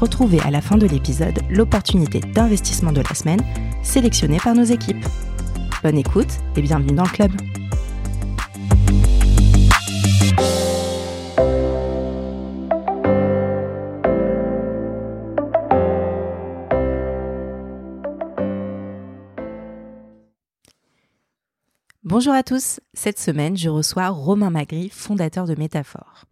Retrouvez 0.00 0.38
à 0.42 0.52
la 0.52 0.60
fin 0.60 0.78
de 0.78 0.86
l'épisode 0.86 1.40
l'opportunité 1.50 2.20
d'investissement 2.20 2.92
de 2.92 3.00
la 3.00 3.14
semaine 3.14 3.40
sélectionnée 3.82 4.38
par 4.38 4.54
nos 4.54 4.62
équipes. 4.62 5.04
Bonne 5.82 5.98
écoute 5.98 6.28
et 6.54 6.62
bienvenue 6.62 6.94
dans 6.94 7.02
le 7.02 7.08
club. 7.08 7.32
Bonjour 22.04 22.32
à 22.34 22.44
tous, 22.44 22.78
cette 22.94 23.18
semaine 23.18 23.56
je 23.56 23.68
reçois 23.68 24.08
Romain 24.10 24.50
Magri, 24.50 24.90
fondateur 24.90 25.46
de 25.46 25.56
Métaphore. 25.56 26.24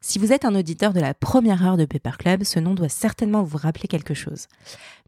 Si 0.00 0.18
vous 0.18 0.32
êtes 0.32 0.44
un 0.44 0.54
auditeur 0.54 0.92
de 0.92 1.00
la 1.00 1.14
première 1.14 1.64
heure 1.64 1.76
de 1.76 1.84
Paper 1.84 2.16
Club, 2.18 2.44
ce 2.44 2.60
nom 2.60 2.74
doit 2.74 2.88
certainement 2.88 3.42
vous 3.42 3.58
rappeler 3.58 3.88
quelque 3.88 4.14
chose. 4.14 4.46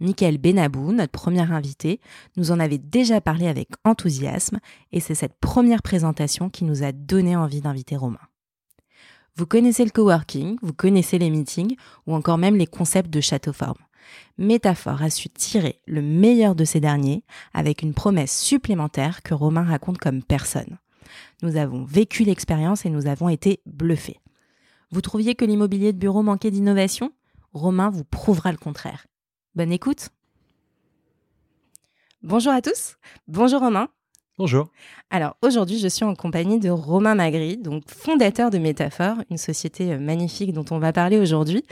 Michael 0.01 0.39
Benabou, 0.39 0.93
notre 0.93 1.13
premier 1.13 1.51
invité, 1.53 2.01
nous 2.37 2.51
en 2.51 2.61
avait 2.61 2.79
déjà 2.79 3.21
parlé 3.21 3.49
avec 3.49 3.69
enthousiasme 3.85 4.59
et 4.93 5.01
c'est 5.01 5.15
cette 5.15 5.39
première 5.41 5.83
présentation 5.83 6.51
qui 6.51 6.65
nous 6.65 6.83
a 6.83 6.93
donné 6.93 7.37
envie 7.37 7.61
d'inviter 7.61 7.97
Romain. 7.97 8.19
Vous 9.37 9.47
connaissez 9.47 9.85
le 9.85 9.91
coworking, 9.91 10.59
vous 10.63 10.73
connaissez 10.73 11.19
les 11.19 11.31
meetings 11.31 11.77
ou 12.07 12.15
encore 12.15 12.39
même 12.39 12.57
les 12.57 12.67
concepts 12.67 13.11
de 13.11 13.21
château 13.21 13.53
forme. 13.53 13.79
Métaphore 14.37 15.03
a 15.03 15.11
su 15.11 15.29
tirer 15.29 15.81
le 15.87 16.03
meilleur 16.03 16.55
de 16.55 16.65
ces 16.65 16.81
derniers 16.81 17.23
avec 17.55 17.83
une 17.83 17.95
promesse 17.95 18.37
supplémentaire 18.37 19.23
que 19.23 19.35
Romain 19.35 19.65
raconte 19.65 19.99
comme 19.99 20.23
personne. 20.23 20.79
Nous 21.43 21.57
avons 21.57 21.85
vécu 21.85 22.25
l'expérience 22.25 22.85
et 22.85 22.91
nous 22.91 23.07
avons 23.07 23.29
été 23.29 23.61
bluffés. 23.67 24.19
Vous 24.91 25.03
trouviez 25.03 25.35
que 25.35 25.45
l'immobilier 25.45 25.93
de 25.93 25.99
bureau 25.99 26.23
manquait 26.23 26.51
d'innovation? 26.51 27.13
Romain 27.53 27.91
vous 27.91 28.05
prouvera 28.05 28.53
le 28.53 28.59
contraire. 28.59 29.07
Bonne 29.55 29.73
écoute 29.73 30.09
Bonjour 32.23 32.53
à 32.53 32.61
tous, 32.63 32.97
bonjour 33.29 33.61
Romain. 33.61 33.89
Bonjour. 34.39 34.71
Alors 35.11 35.37
aujourd'hui, 35.43 35.79
je 35.79 35.89
suis 35.89 36.05
en 36.05 36.15
compagnie 36.15 36.59
de 36.59 36.71
Romain 36.71 37.15
Magri, 37.15 37.59
donc 37.59 37.83
fondateur 37.89 38.51
de 38.51 38.59
Métaphore, 38.59 39.17
une 39.31 39.37
société 39.37 39.93
euh, 39.93 39.99
magnifique 39.99 40.53
dont 40.53 40.65
on 40.71 40.79
va 40.79 40.93
parler 40.93 41.19
aujourd'hui. 41.19 41.65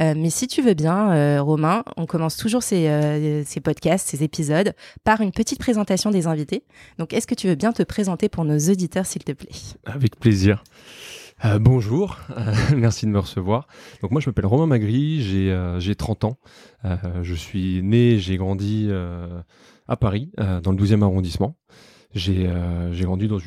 Euh, 0.00 0.14
mais 0.16 0.30
si 0.30 0.46
tu 0.46 0.62
veux 0.62 0.74
bien, 0.74 1.12
euh, 1.12 1.42
Romain, 1.42 1.84
on 1.96 2.06
commence 2.06 2.36
toujours 2.36 2.62
ces, 2.62 3.44
ces, 3.46 3.60
podcasts, 3.60 4.08
ces 4.08 4.22
épisodes, 4.22 4.74
par 5.04 5.20
une 5.20 5.32
petite 5.32 5.58
présentation 5.58 6.10
des 6.10 6.26
invités. 6.26 6.64
Donc 6.98 7.12
est-ce 7.12 7.26
que 7.26 7.34
tu 7.34 7.46
veux 7.46 7.56
bien 7.56 7.72
te 7.72 7.82
présenter 7.82 8.28
pour 8.28 8.44
nos 8.44 8.58
auditeurs, 8.58 9.06
s'il 9.06 9.22
te 9.22 9.32
plaît? 9.32 9.50
Avec 9.84 10.18
plaisir. 10.18 10.62
Bonjour, 11.60 12.18
merci 12.76 13.06
de 13.06 13.10
me 13.10 13.18
recevoir. 13.18 13.66
Donc 14.02 14.10
moi 14.10 14.20
je 14.20 14.28
m'appelle 14.28 14.46
Romain 14.46 14.66
Magri, 14.66 15.22
j'ai 15.22 15.94
30 15.94 16.24
ans. 16.24 16.38
je 17.22 17.34
suis 17.34 17.82
né, 17.82 18.18
j'ai 18.18 18.36
grandi 18.36 18.90
à 19.88 19.96
Paris, 19.96 20.30
dans 20.36 20.72
le 20.72 20.76
12e 20.76 21.02
arrondissement. 21.02 21.56
J'ai 22.14 22.46
euh, 22.46 22.94
grandi 23.02 23.26
dans 23.26 23.38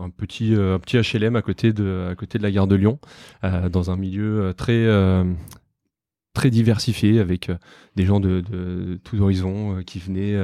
un 0.00 0.10
petit 0.10 0.54
euh, 0.54 0.78
HLM 0.78 1.34
à 1.34 1.42
côté 1.42 1.72
de 1.72 2.14
la 2.40 2.50
gare 2.50 2.68
de 2.68 2.76
Lyon, 2.76 3.00
euh, 3.42 3.68
dans 3.68 3.90
un 3.90 3.96
milieu 3.96 4.54
très 4.56 4.86
très 6.32 6.50
diversifié 6.50 7.20
avec 7.20 7.50
des 7.96 8.04
gens 8.04 8.20
de, 8.20 8.40
de 8.40 9.00
tous 9.02 9.20
horizons 9.20 9.82
qui 9.84 9.98
venaient 9.98 10.36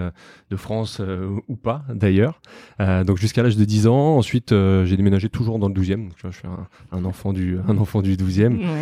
de 0.51 0.57
France 0.57 1.01
ou 1.49 1.57
pas 1.57 1.85
d'ailleurs. 1.89 2.41
donc 2.79 3.19
jusqu'à 3.19 3.43
l'âge 3.43 3.57
de 3.57 3.65
10 3.65 3.87
ans. 3.87 4.17
Ensuite, 4.17 4.51
j'ai 4.51 4.97
déménagé 4.97 5.29
toujours 5.29 5.59
dans 5.59 5.69
le 5.69 5.75
12e. 5.75 6.05
Donc, 6.09 6.17
tu 6.17 6.23
vois, 6.23 6.31
je 6.31 6.39
suis 6.39 6.49
un, 6.49 6.67
un, 6.91 7.05
enfant 7.05 7.33
du 7.33 7.59
un 7.69 7.79
enfant 7.79 8.03
du 8.03 8.17
12e. 8.17 8.81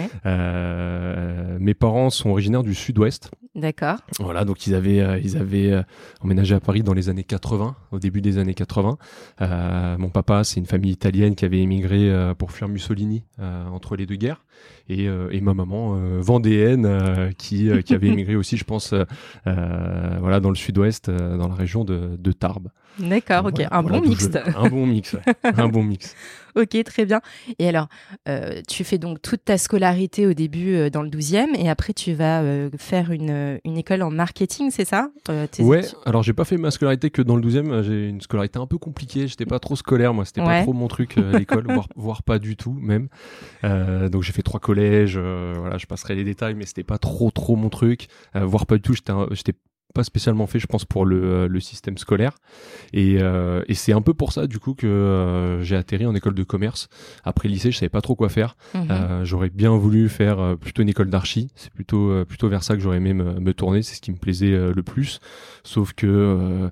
mes 1.60 1.75
parents 1.75 2.10
sont 2.10 2.31
originaires 2.31 2.62
du 2.62 2.75
sud-ouest. 2.75 3.31
D'accord. 3.54 3.98
Voilà, 4.19 4.44
donc 4.44 4.66
ils 4.66 4.75
avaient, 4.75 5.00
euh, 5.00 5.19
ils 5.22 5.37
avaient 5.37 5.70
euh, 5.70 5.82
emménagé 6.20 6.56
à 6.56 6.60
Paris 6.60 6.82
dans 6.82 6.92
les 6.92 7.09
années 7.09 7.22
80, 7.22 7.76
au 7.92 8.00
début 8.00 8.20
des 8.20 8.38
années 8.38 8.54
80. 8.54 8.98
Euh, 9.41 9.97
mon 9.97 10.09
papa, 10.09 10.42
c'est 10.42 10.59
une 10.59 10.66
famille 10.66 10.91
italienne 10.91 11.37
qui 11.37 11.44
avait 11.44 11.60
émigré 11.60 12.12
pour 12.37 12.50
fuir 12.50 12.69
Mussolini 12.69 13.22
entre 13.41 13.97
les 13.97 14.06
deux 14.06 14.16
guerres. 14.16 14.44
Et, 14.88 15.04
et 15.04 15.41
ma 15.41 15.54
maman, 15.54 15.94
vendéenne, 16.20 17.32
qui, 17.38 17.70
qui 17.84 17.94
avait 17.94 18.09
émigré 18.12 18.34
aussi, 18.34 18.56
je 18.56 18.65
pense, 18.65 18.92
voilà, 19.44 20.41
dans 20.41 20.50
le 20.50 20.56
sud-ouest, 20.56 21.10
dans 21.10 21.48
la 21.48 21.54
région 21.54 21.84
de, 21.84 22.16
de 22.19 22.32
Tarbes. 22.32 22.69
D'accord, 22.99 23.47
ok, 23.47 23.62
un, 23.71 23.82
bon 23.82 24.00
mixte. 24.00 24.38
un 24.56 24.69
bon 24.69 24.87
mix. 24.87 25.16
un 25.43 25.69
bon 25.69 25.82
mix. 25.82 26.15
Ok, 26.56 26.81
très 26.84 27.05
bien. 27.05 27.21
Et 27.59 27.69
alors, 27.69 27.88
euh, 28.28 28.60
tu 28.69 28.84
fais 28.84 28.99
donc 28.99 29.21
toute 29.21 29.44
ta 29.44 29.59
scolarité 29.59 30.27
au 30.27 30.34
début 30.34 30.75
euh, 30.75 30.88
dans 30.88 31.03
le 31.03 31.10
12e 31.10 31.49
et 31.56 31.69
après 31.69 31.93
tu 31.93 32.12
vas 32.12 32.43
euh, 32.43 32.71
faire 32.78 33.10
une, 33.10 33.59
une, 33.65 33.77
école 33.77 34.03
en 34.03 34.10
marketing, 34.10 34.71
c'est 34.71 34.84
ça? 34.84 35.10
Ouais, 35.59 35.83
alors 36.06 36.22
j'ai 36.22 36.33
pas 36.33 36.44
fait 36.44 36.56
ma 36.56 36.71
scolarité 36.71 37.10
que 37.10 37.22
dans 37.22 37.37
le 37.37 37.43
12e, 37.43 37.83
j'ai 37.83 38.09
une 38.09 38.21
scolarité 38.21 38.59
un 38.59 38.66
peu 38.66 38.78
compliquée, 38.78 39.27
j'étais 39.27 39.47
pas 39.47 39.59
trop 39.59 39.75
scolaire, 39.75 40.15
moi, 40.15 40.25
c'était 40.25 40.43
pas 40.43 40.62
trop 40.62 40.72
mon 40.72 40.87
truc 40.87 41.19
à 41.19 41.38
l'école, 41.38 41.65
voire, 41.72 41.88
voire, 41.97 42.22
pas 42.22 42.38
du 42.38 42.56
tout 42.56 42.72
même. 42.81 43.09
donc 43.62 44.22
j'ai 44.22 44.33
fait 44.33 44.43
trois 44.43 44.60
collèges, 44.60 45.19
voilà, 45.19 45.78
je 45.78 45.87
passerai 45.87 46.15
les 46.15 46.25
détails, 46.25 46.54
mais 46.54 46.66
c'était 46.66 46.84
pas 46.84 46.99
trop 46.99 47.31
trop 47.33 47.56
mon 47.56 47.69
truc, 47.69 48.06
voire 48.34 48.66
pas 48.66 48.77
du 48.77 48.83
tout, 48.83 48.94
j'étais 48.94 49.54
pas 49.94 50.05
spécialement 50.05 50.47
fait, 50.47 50.59
je 50.59 50.66
pense, 50.66 50.84
pour 50.84 51.06
le, 51.06 51.25
euh, 51.25 51.49
le 51.49 51.60
système 51.60 51.97
scolaire. 51.97 52.32
Et, 52.93 53.19
euh, 53.21 53.62
et 53.69 53.75
c'est 53.75 53.93
un 53.93 54.03
peu 54.03 54.12
pour 54.12 54.32
ça, 54.32 54.47
du 54.47 54.59
coup, 54.59 54.75
que 54.75 54.87
euh, 54.87 55.62
j'ai 55.62 55.77
atterri 55.77 56.05
en 56.05 56.15
école 56.15 56.34
de 56.34 56.43
commerce. 56.43 56.88
Après 57.22 57.49
lycée, 57.49 57.71
je 57.71 57.78
savais 57.78 57.88
pas 57.88 58.03
trop 58.03 58.16
quoi 58.16 58.28
faire. 58.28 58.56
Mhm. 58.75 59.25
j'aurais 59.25 59.50
bien 59.50 59.71
voulu 59.77 60.09
faire 60.09 60.56
plutôt 60.59 60.83
une 60.83 60.88
école 60.88 61.09
d'archi. 61.09 61.49
C'est 61.54 61.72
plutôt 61.72 62.25
plutôt 62.25 62.49
vers 62.49 62.65
ça 62.65 62.75
que 62.75 62.81
j'aurais 62.81 62.97
aimé 62.97 63.15
me, 63.15 63.38
me 63.38 63.54
tourner. 63.54 63.83
C'est 63.83 63.94
ce 63.94 64.00
qui 64.00 64.10
me 64.10 64.16
plaisait 64.16 64.50
le 64.50 64.83
plus. 64.83 65.21
Sauf 65.62 65.93
que 65.93 66.71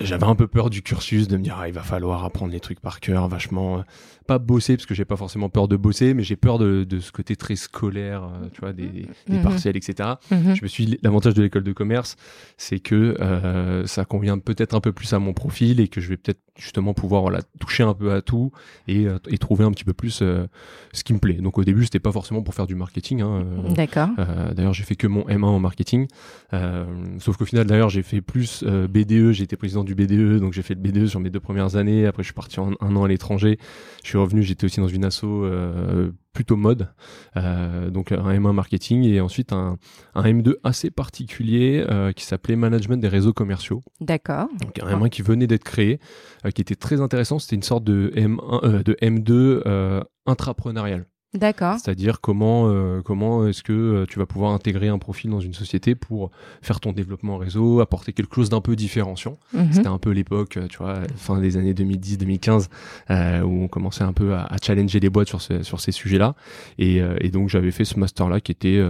j'avais 0.00 0.24
un 0.24 0.36
peu 0.36 0.46
peur 0.46 0.70
du 0.70 0.82
cursus, 0.82 1.26
de 1.26 1.36
me 1.36 1.42
dire 1.42 1.56
ah, 1.58 1.68
il 1.68 1.74
va 1.74 1.82
falloir 1.82 2.24
apprendre 2.24 2.52
les 2.52 2.60
trucs 2.60 2.80
par 2.80 3.00
cœur, 3.00 3.28
vachement 3.28 3.84
pas 4.32 4.38
bosser 4.38 4.76
parce 4.76 4.86
que 4.86 4.94
j'ai 4.94 5.04
pas 5.04 5.16
forcément 5.16 5.50
peur 5.50 5.68
de 5.68 5.76
bosser, 5.76 6.14
mais 6.14 6.22
j'ai 6.22 6.36
peur 6.36 6.58
de, 6.58 6.84
de, 6.84 7.00
ce 7.00 7.12
côté 7.12 7.36
très 7.36 7.56
scolaire, 7.56 8.24
euh, 8.24 8.48
tu 8.52 8.60
vois, 8.60 8.72
des, 8.72 8.88
des 9.28 9.36
mhm. 9.36 9.42
partiels, 9.42 9.76
etc. 9.76 10.10
Mhm. 10.30 10.56
Je 10.56 10.62
me 10.62 10.68
suis 10.68 10.98
l'avantage 11.02 11.34
de 11.34 11.42
l'école 11.42 11.64
de 11.64 11.72
commerce, 11.72 12.16
c'est 12.56 12.78
que 12.78 13.16
euh, 13.20 13.86
ça 13.86 14.04
convient 14.06 14.38
peut-être 14.38 14.74
un 14.74 14.80
peu 14.80 14.92
plus 14.92 15.12
à 15.12 15.18
mon 15.18 15.34
profil 15.34 15.80
et 15.80 15.88
que 15.88 16.00
je 16.00 16.08
vais 16.08 16.16
peut-être 16.16 16.40
justement 16.56 16.92
pouvoir 16.92 17.22
voilà 17.22 17.40
toucher 17.60 17.82
un 17.82 17.94
peu 17.94 18.12
à 18.12 18.20
tout 18.20 18.52
et, 18.86 19.06
euh, 19.06 19.18
et 19.28 19.38
trouver 19.38 19.64
un 19.64 19.70
petit 19.70 19.84
peu 19.84 19.94
plus 19.94 20.22
ce 20.22 21.04
qui 21.04 21.12
me 21.12 21.18
plaît. 21.18 21.34
Donc 21.34 21.58
au 21.58 21.64
début 21.64 21.84
c'était 21.84 21.98
pas 21.98 22.12
forcément 22.12 22.42
pour 22.42 22.54
faire 22.54 22.66
du 22.66 22.74
marketing. 22.74 23.22
Hein, 23.22 23.44
D'accord. 23.74 24.08
d'ailleurs 24.54 24.74
j'ai 24.74 24.84
fait 24.84 24.96
que 24.96 25.06
mon 25.06 25.22
M1 25.22 25.44
en 25.44 25.60
marketing, 25.60 26.06
sauf 27.18 27.36
qu'au 27.36 27.44
final 27.44 27.66
d'ailleurs 27.66 27.90
j'ai 27.90 28.02
fait 28.02 28.20
plus 28.20 28.64
BDE, 28.64 29.32
j'ai 29.32 29.44
été 29.44 29.56
président 29.56 29.84
du 29.84 29.94
BDE, 29.94 30.40
donc 30.40 30.52
j'ai 30.52 30.62
fait 30.62 30.74
le 30.74 30.80
BDE 30.80 31.06
sur 31.06 31.20
mes 31.20 31.30
deux 31.30 31.40
premières 31.40 31.76
années. 31.76 32.06
Après, 32.06 32.22
je 32.22 32.28
suis 32.28 32.34
parti 32.34 32.60
en, 32.60 32.72
un 32.80 32.96
an 32.96 33.04
à 33.04 33.08
l'étranger. 33.08 33.58
Je 34.02 34.08
suis 34.08 34.18
revenu, 34.22 34.42
j'étais 34.42 34.64
aussi 34.64 34.80
dans 34.80 34.88
une 34.88 35.04
asso 35.04 35.24
euh, 35.24 36.10
plutôt 36.32 36.56
mode, 36.56 36.88
euh, 37.36 37.90
donc 37.90 38.12
un 38.12 38.32
M1 38.32 38.52
marketing 38.52 39.04
et 39.04 39.20
ensuite 39.20 39.52
un, 39.52 39.78
un 40.14 40.22
M2 40.22 40.54
assez 40.64 40.90
particulier 40.90 41.84
euh, 41.88 42.12
qui 42.12 42.24
s'appelait 42.24 42.56
management 42.56 43.00
des 43.00 43.08
réseaux 43.08 43.32
commerciaux. 43.32 43.82
D'accord. 44.00 44.48
Donc 44.60 44.78
un 44.82 44.98
M1 44.98 45.08
qui 45.10 45.22
venait 45.22 45.46
d'être 45.46 45.64
créé, 45.64 46.00
qui 46.54 46.62
était 46.62 46.74
très 46.74 47.00
intéressant. 47.00 47.38
C'était 47.38 47.56
une 47.56 47.62
sorte 47.62 47.84
de 47.84 48.12
M1, 48.16 48.82
de 48.82 48.96
M2 49.02 50.04
intrapreneurial. 50.26 51.06
D'accord. 51.34 51.78
C'est-à-dire 51.78 52.20
comment 52.20 52.68
euh, 52.68 53.00
comment 53.00 53.46
est-ce 53.46 53.62
que 53.62 53.72
euh, 53.72 54.06
tu 54.06 54.18
vas 54.18 54.26
pouvoir 54.26 54.52
intégrer 54.52 54.88
un 54.88 54.98
profil 54.98 55.30
dans 55.30 55.40
une 55.40 55.54
société 55.54 55.94
pour 55.94 56.30
faire 56.60 56.78
ton 56.78 56.92
développement 56.92 57.38
réseau, 57.38 57.80
apporter 57.80 58.12
quelque 58.12 58.34
chose 58.34 58.50
d'un 58.50 58.60
peu 58.60 58.76
différenciant. 58.76 59.38
Mhm. 59.54 59.72
C'était 59.72 59.88
un 59.88 59.98
peu 59.98 60.10
l'époque, 60.10 60.58
tu 60.68 60.76
vois, 60.76 61.00
fin 61.16 61.40
des 61.40 61.56
années 61.56 61.72
2010-2015 61.72 62.68
euh, 63.10 63.40
où 63.40 63.62
on 63.62 63.68
commençait 63.68 64.04
un 64.04 64.12
peu 64.12 64.34
à, 64.34 64.42
à 64.42 64.56
challenger 64.62 65.00
les 65.00 65.08
boîtes 65.08 65.28
sur 65.28 65.40
ce, 65.40 65.62
sur 65.62 65.80
ces 65.80 65.92
sujets-là. 65.92 66.34
Et, 66.78 67.00
euh, 67.00 67.16
et, 67.20 67.30
donc 67.30 67.48
j'avais 67.48 67.70
fait 67.70 67.86
ce 67.86 67.98
master-là 67.98 68.40
qui 68.40 68.52
était 68.52 68.82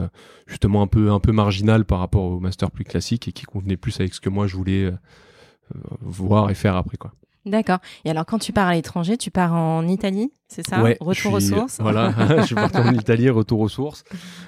justement 0.49 0.83
un 0.83 0.89
peu 0.89 1.13
un 1.13 1.21
peu 1.21 1.31
marginal 1.31 1.85
par 1.85 2.01
rapport 2.01 2.25
au 2.25 2.41
master 2.41 2.73
plus 2.73 2.85
classique 2.85 3.29
et 3.29 3.33
qui 3.33 3.45
convenait 3.45 3.77
plus 3.77 4.01
avec 4.01 4.15
ce 4.15 4.21
que 4.21 4.29
moi 4.29 4.49
je 4.49 4.57
voulais 4.57 4.91
voir 6.01 6.51
et 6.51 6.55
faire 6.55 6.75
après 6.75 6.97
quoi. 6.97 7.13
D'accord. 7.45 7.79
Et 8.05 8.11
alors, 8.11 8.25
quand 8.25 8.39
tu 8.39 8.53
pars 8.53 8.69
à 8.69 8.75
l'étranger, 8.75 9.17
tu 9.17 9.33
pars 9.33 9.53
en 9.53 9.87
Italie, 9.89 10.31
c'est 10.47 10.65
ça? 10.67 10.81
Ouais, 10.81 10.97
Retour 11.01 11.33
aux 11.33 11.41
sources? 11.41 11.79
Voilà, 11.81 12.15
je 12.39 12.47
suis 12.47 12.55
parti 12.55 12.79
en 12.79 12.93
Italie, 12.93 13.29
retour 13.31 13.59
aux 13.61 13.69
sources. 13.69 14.05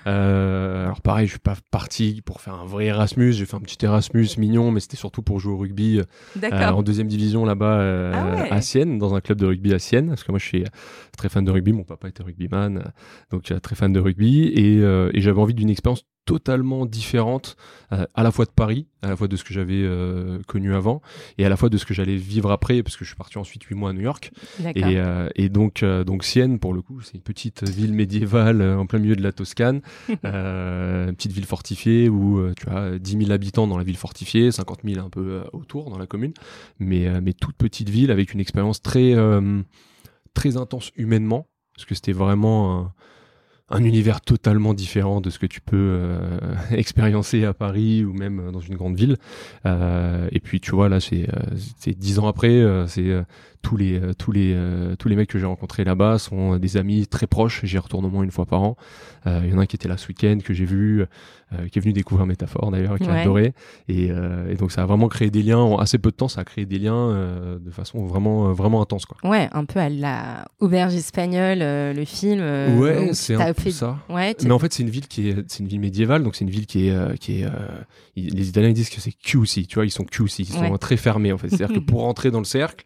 Euh, 0.06 0.84
alors, 0.84 1.00
pareil, 1.00 1.26
je 1.26 1.32
suis 1.32 1.40
pas 1.40 1.56
parti 1.72 2.22
pour 2.24 2.40
faire 2.40 2.54
un 2.54 2.64
vrai 2.64 2.86
Erasmus. 2.86 3.32
J'ai 3.32 3.46
fait 3.46 3.56
un 3.56 3.60
petit 3.60 3.84
Erasmus 3.84 4.28
mignon, 4.38 4.70
mais 4.70 4.78
c'était 4.78 4.96
surtout 4.96 5.22
pour 5.22 5.40
jouer 5.40 5.54
au 5.54 5.58
rugby 5.58 6.00
euh, 6.42 6.68
en 6.70 6.82
deuxième 6.82 7.08
division 7.08 7.44
là-bas 7.44 7.80
euh, 7.80 8.12
ah 8.14 8.54
à 8.54 8.60
Sienne, 8.60 8.98
dans 8.98 9.14
un 9.14 9.20
club 9.20 9.38
de 9.38 9.46
rugby 9.46 9.74
à 9.74 9.80
Sienne. 9.80 10.08
Parce 10.08 10.22
que 10.22 10.30
moi, 10.30 10.38
je 10.38 10.46
suis 10.46 10.64
très 11.16 11.28
fan 11.28 11.44
de 11.44 11.50
rugby. 11.50 11.72
Mon 11.72 11.84
papa 11.84 12.08
était 12.08 12.22
rugbyman, 12.22 12.92
donc 13.32 13.52
très 13.60 13.74
fan 13.74 13.92
de 13.92 13.98
rugby. 13.98 14.44
Et, 14.44 14.76
et 14.78 15.20
j'avais 15.20 15.40
envie 15.40 15.54
d'une 15.54 15.70
expérience 15.70 16.04
totalement 16.24 16.86
différente 16.86 17.56
euh, 17.92 18.06
à 18.14 18.22
la 18.22 18.30
fois 18.30 18.44
de 18.44 18.50
Paris, 18.50 18.86
à 19.02 19.08
la 19.08 19.16
fois 19.16 19.28
de 19.28 19.36
ce 19.36 19.44
que 19.44 19.52
j'avais 19.52 19.82
euh, 19.82 20.38
connu 20.46 20.74
avant 20.74 21.02
et 21.38 21.44
à 21.44 21.48
la 21.48 21.56
fois 21.56 21.68
de 21.68 21.76
ce 21.76 21.84
que 21.84 21.92
j'allais 21.92 22.16
vivre 22.16 22.50
après 22.50 22.82
parce 22.82 22.96
que 22.96 23.04
je 23.04 23.10
suis 23.10 23.16
parti 23.16 23.38
ensuite 23.38 23.64
huit 23.64 23.74
mois 23.74 23.90
à 23.90 23.92
New 23.92 24.00
York. 24.00 24.32
Et, 24.74 24.98
euh, 24.98 25.28
et, 25.34 25.48
donc 25.48 25.84
donc 25.84 26.24
Sienne 26.24 26.58
pour 26.58 26.72
le 26.72 26.82
coup 26.82 27.00
c'est 27.02 27.14
une 27.14 27.22
petite 27.22 27.68
ville 27.68 27.92
médiévale 27.92 28.62
en 28.62 28.86
plein 28.86 28.98
milieu 28.98 29.16
de 29.16 29.22
la 29.22 29.32
Toscane 29.32 29.82
une 30.08 31.14
petite 31.14 31.32
ville 31.32 31.46
fortifiée 31.46 32.08
où 32.08 32.52
tu 32.54 32.68
as 32.68 32.98
10 32.98 33.18
000 33.18 33.30
habitants 33.30 33.66
dans 33.66 33.78
la 33.78 33.84
ville 33.84 33.96
fortifiée 33.96 34.50
50 34.50 34.80
000 34.84 35.04
un 35.04 35.10
peu 35.10 35.42
autour 35.52 35.90
dans 35.90 35.98
la 35.98 36.06
commune. 36.06 36.32
Mais 36.78 37.20
mais 37.20 37.32
toute 37.32 37.56
petite 37.56 37.90
ville 37.90 38.10
avec 38.10 38.32
une 38.32 38.40
expérience 38.40 38.80
très 38.80 39.14
très 40.32 40.56
intense 40.56 40.90
humainement 40.96 41.48
parce 41.74 41.84
que 41.86 41.94
c'était 41.94 42.12
vraiment 42.12 42.92
un 43.70 43.82
univers 43.82 44.20
totalement 44.20 44.74
différent 44.74 45.20
de 45.20 45.30
ce 45.30 45.38
que 45.38 45.46
tu 45.46 45.60
peux 45.60 45.76
euh, 45.76 46.38
à 47.46 47.54
Paris 47.54 48.04
ou 48.04 48.12
même 48.12 48.50
dans 48.52 48.60
une 48.60 48.76
grande 48.76 48.96
ville. 48.96 49.16
Euh, 49.66 50.28
et 50.32 50.40
puis 50.40 50.60
tu 50.60 50.72
vois 50.72 50.88
là, 50.88 51.00
c'est 51.00 51.28
euh, 51.32 51.92
dix 51.96 52.18
ans 52.18 52.26
après, 52.26 52.62
c'est 52.88 53.24
tous 53.64 53.76
les 53.76 54.00
tous 54.18 54.30
les 54.30 54.56
tous 54.98 55.08
les 55.08 55.16
mecs 55.16 55.28
que 55.28 55.38
j'ai 55.38 55.46
rencontrés 55.46 55.82
là-bas 55.82 56.18
sont 56.18 56.58
des 56.58 56.76
amis 56.76 57.06
très 57.06 57.26
proches. 57.26 57.64
J'y 57.64 57.78
retourne 57.78 58.04
au 58.04 58.10
moins 58.10 58.22
une 58.22 58.30
fois 58.30 58.46
par 58.46 58.62
an. 58.62 58.76
Il 59.26 59.48
y 59.50 59.54
en 59.54 59.58
a 59.58 59.62
un 59.62 59.66
qui 59.66 59.76
était 59.76 59.88
là 59.88 59.96
ce 59.96 60.06
week-end 60.08 60.38
que 60.44 60.54
j'ai 60.54 60.66
vu, 60.66 61.04
qui 61.72 61.78
est 61.78 61.82
venu 61.82 61.92
découvrir 61.92 62.26
Métaphore 62.26 62.70
d'ailleurs, 62.70 62.98
qui 62.98 63.08
a 63.08 63.14
adoré. 63.14 63.54
Et, 63.88 64.06
et, 64.06 64.54
donc 64.56 64.70
ça 64.70 64.82
a 64.82 64.86
vraiment 64.86 65.08
créé 65.08 65.30
des 65.30 65.42
liens 65.42 65.58
en 65.58 65.78
assez 65.78 65.98
peu 65.98 66.10
de 66.10 66.16
temps. 66.16 66.28
Ça 66.28 66.42
a 66.42 66.44
créé 66.44 66.66
des 66.66 66.78
liens 66.78 67.58
de 67.60 67.70
façon 67.70 68.04
vraiment 68.04 68.52
vraiment 68.52 68.82
intense 68.82 69.06
quoi. 69.06 69.16
Ouais, 69.28 69.48
un 69.52 69.64
peu 69.64 69.80
à 69.80 69.88
la 69.88 70.44
auberge 70.60 70.94
espagnole, 70.94 71.60
le 71.60 72.04
film. 72.04 72.40
ouais, 72.78 73.10
c'est 73.12 73.34
un 73.34 73.52
ça. 73.70 73.98
mais 74.08 74.52
en 74.52 74.58
fait, 74.58 74.72
c'est 74.72 74.82
une 74.82 74.90
ville 74.90 75.08
qui 75.08 75.28
est, 75.28 75.44
c'est 75.48 75.60
une 75.60 75.68
ville 75.68 75.80
médiévale, 75.80 76.22
donc 76.22 76.34
c'est 76.34 76.44
une 76.44 76.50
ville 76.50 76.66
qui 76.66 76.88
est, 76.88 76.92
euh, 76.92 77.14
qui 77.14 77.40
est. 77.40 77.44
Euh, 77.44 77.50
les 78.16 78.48
Italiens 78.48 78.68
ils 78.68 78.74
disent 78.74 78.90
que 78.90 79.00
c'est 79.00 79.12
QC, 79.12 79.66
tu 79.66 79.74
vois, 79.74 79.84
ils 79.84 79.90
sont 79.90 80.04
QC, 80.04 80.40
ils 80.40 80.46
sont 80.46 80.76
très 80.78 80.96
fermés 80.96 81.32
en 81.32 81.38
fait. 81.38 81.48
C'est-à-dire 81.48 81.74
que 81.74 81.80
pour 81.84 82.02
rentrer 82.02 82.30
dans 82.30 82.38
le 82.38 82.44
cercle, 82.44 82.84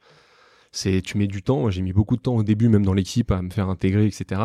c'est 0.73 1.03
tu 1.03 1.19
mets 1.19 1.27
du 1.27 1.43
temps. 1.43 1.61
Moi, 1.61 1.71
j'ai 1.71 1.83
mis 1.83 1.93
beaucoup 1.93 2.17
de 2.17 2.23
temps 2.23 2.37
au 2.37 2.43
début, 2.43 2.69
même 2.69 2.85
dans 2.85 2.95
l'équipe, 2.95 3.31
à 3.31 3.43
me 3.43 3.51
faire 3.51 3.69
intégrer, 3.69 4.07
etc. 4.07 4.41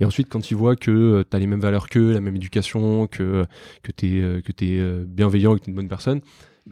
Et 0.00 0.04
ensuite, 0.04 0.28
quand 0.28 0.40
tu 0.40 0.54
vois 0.54 0.76
que 0.76 0.90
euh, 0.90 1.24
tu 1.28 1.36
as 1.36 1.40
les 1.40 1.46
mêmes 1.46 1.60
valeurs 1.60 1.88
qu'eux, 1.88 2.12
la 2.12 2.20
même 2.20 2.36
éducation, 2.36 3.06
que 3.06 3.46
que 3.82 3.92
t'es 3.92 4.42
que 4.44 4.52
t'es 4.52 4.80
bienveillant, 5.06 5.54
que 5.54 5.60
t'es 5.60 5.70
une 5.70 5.76
bonne 5.76 5.88
personne, 5.88 6.20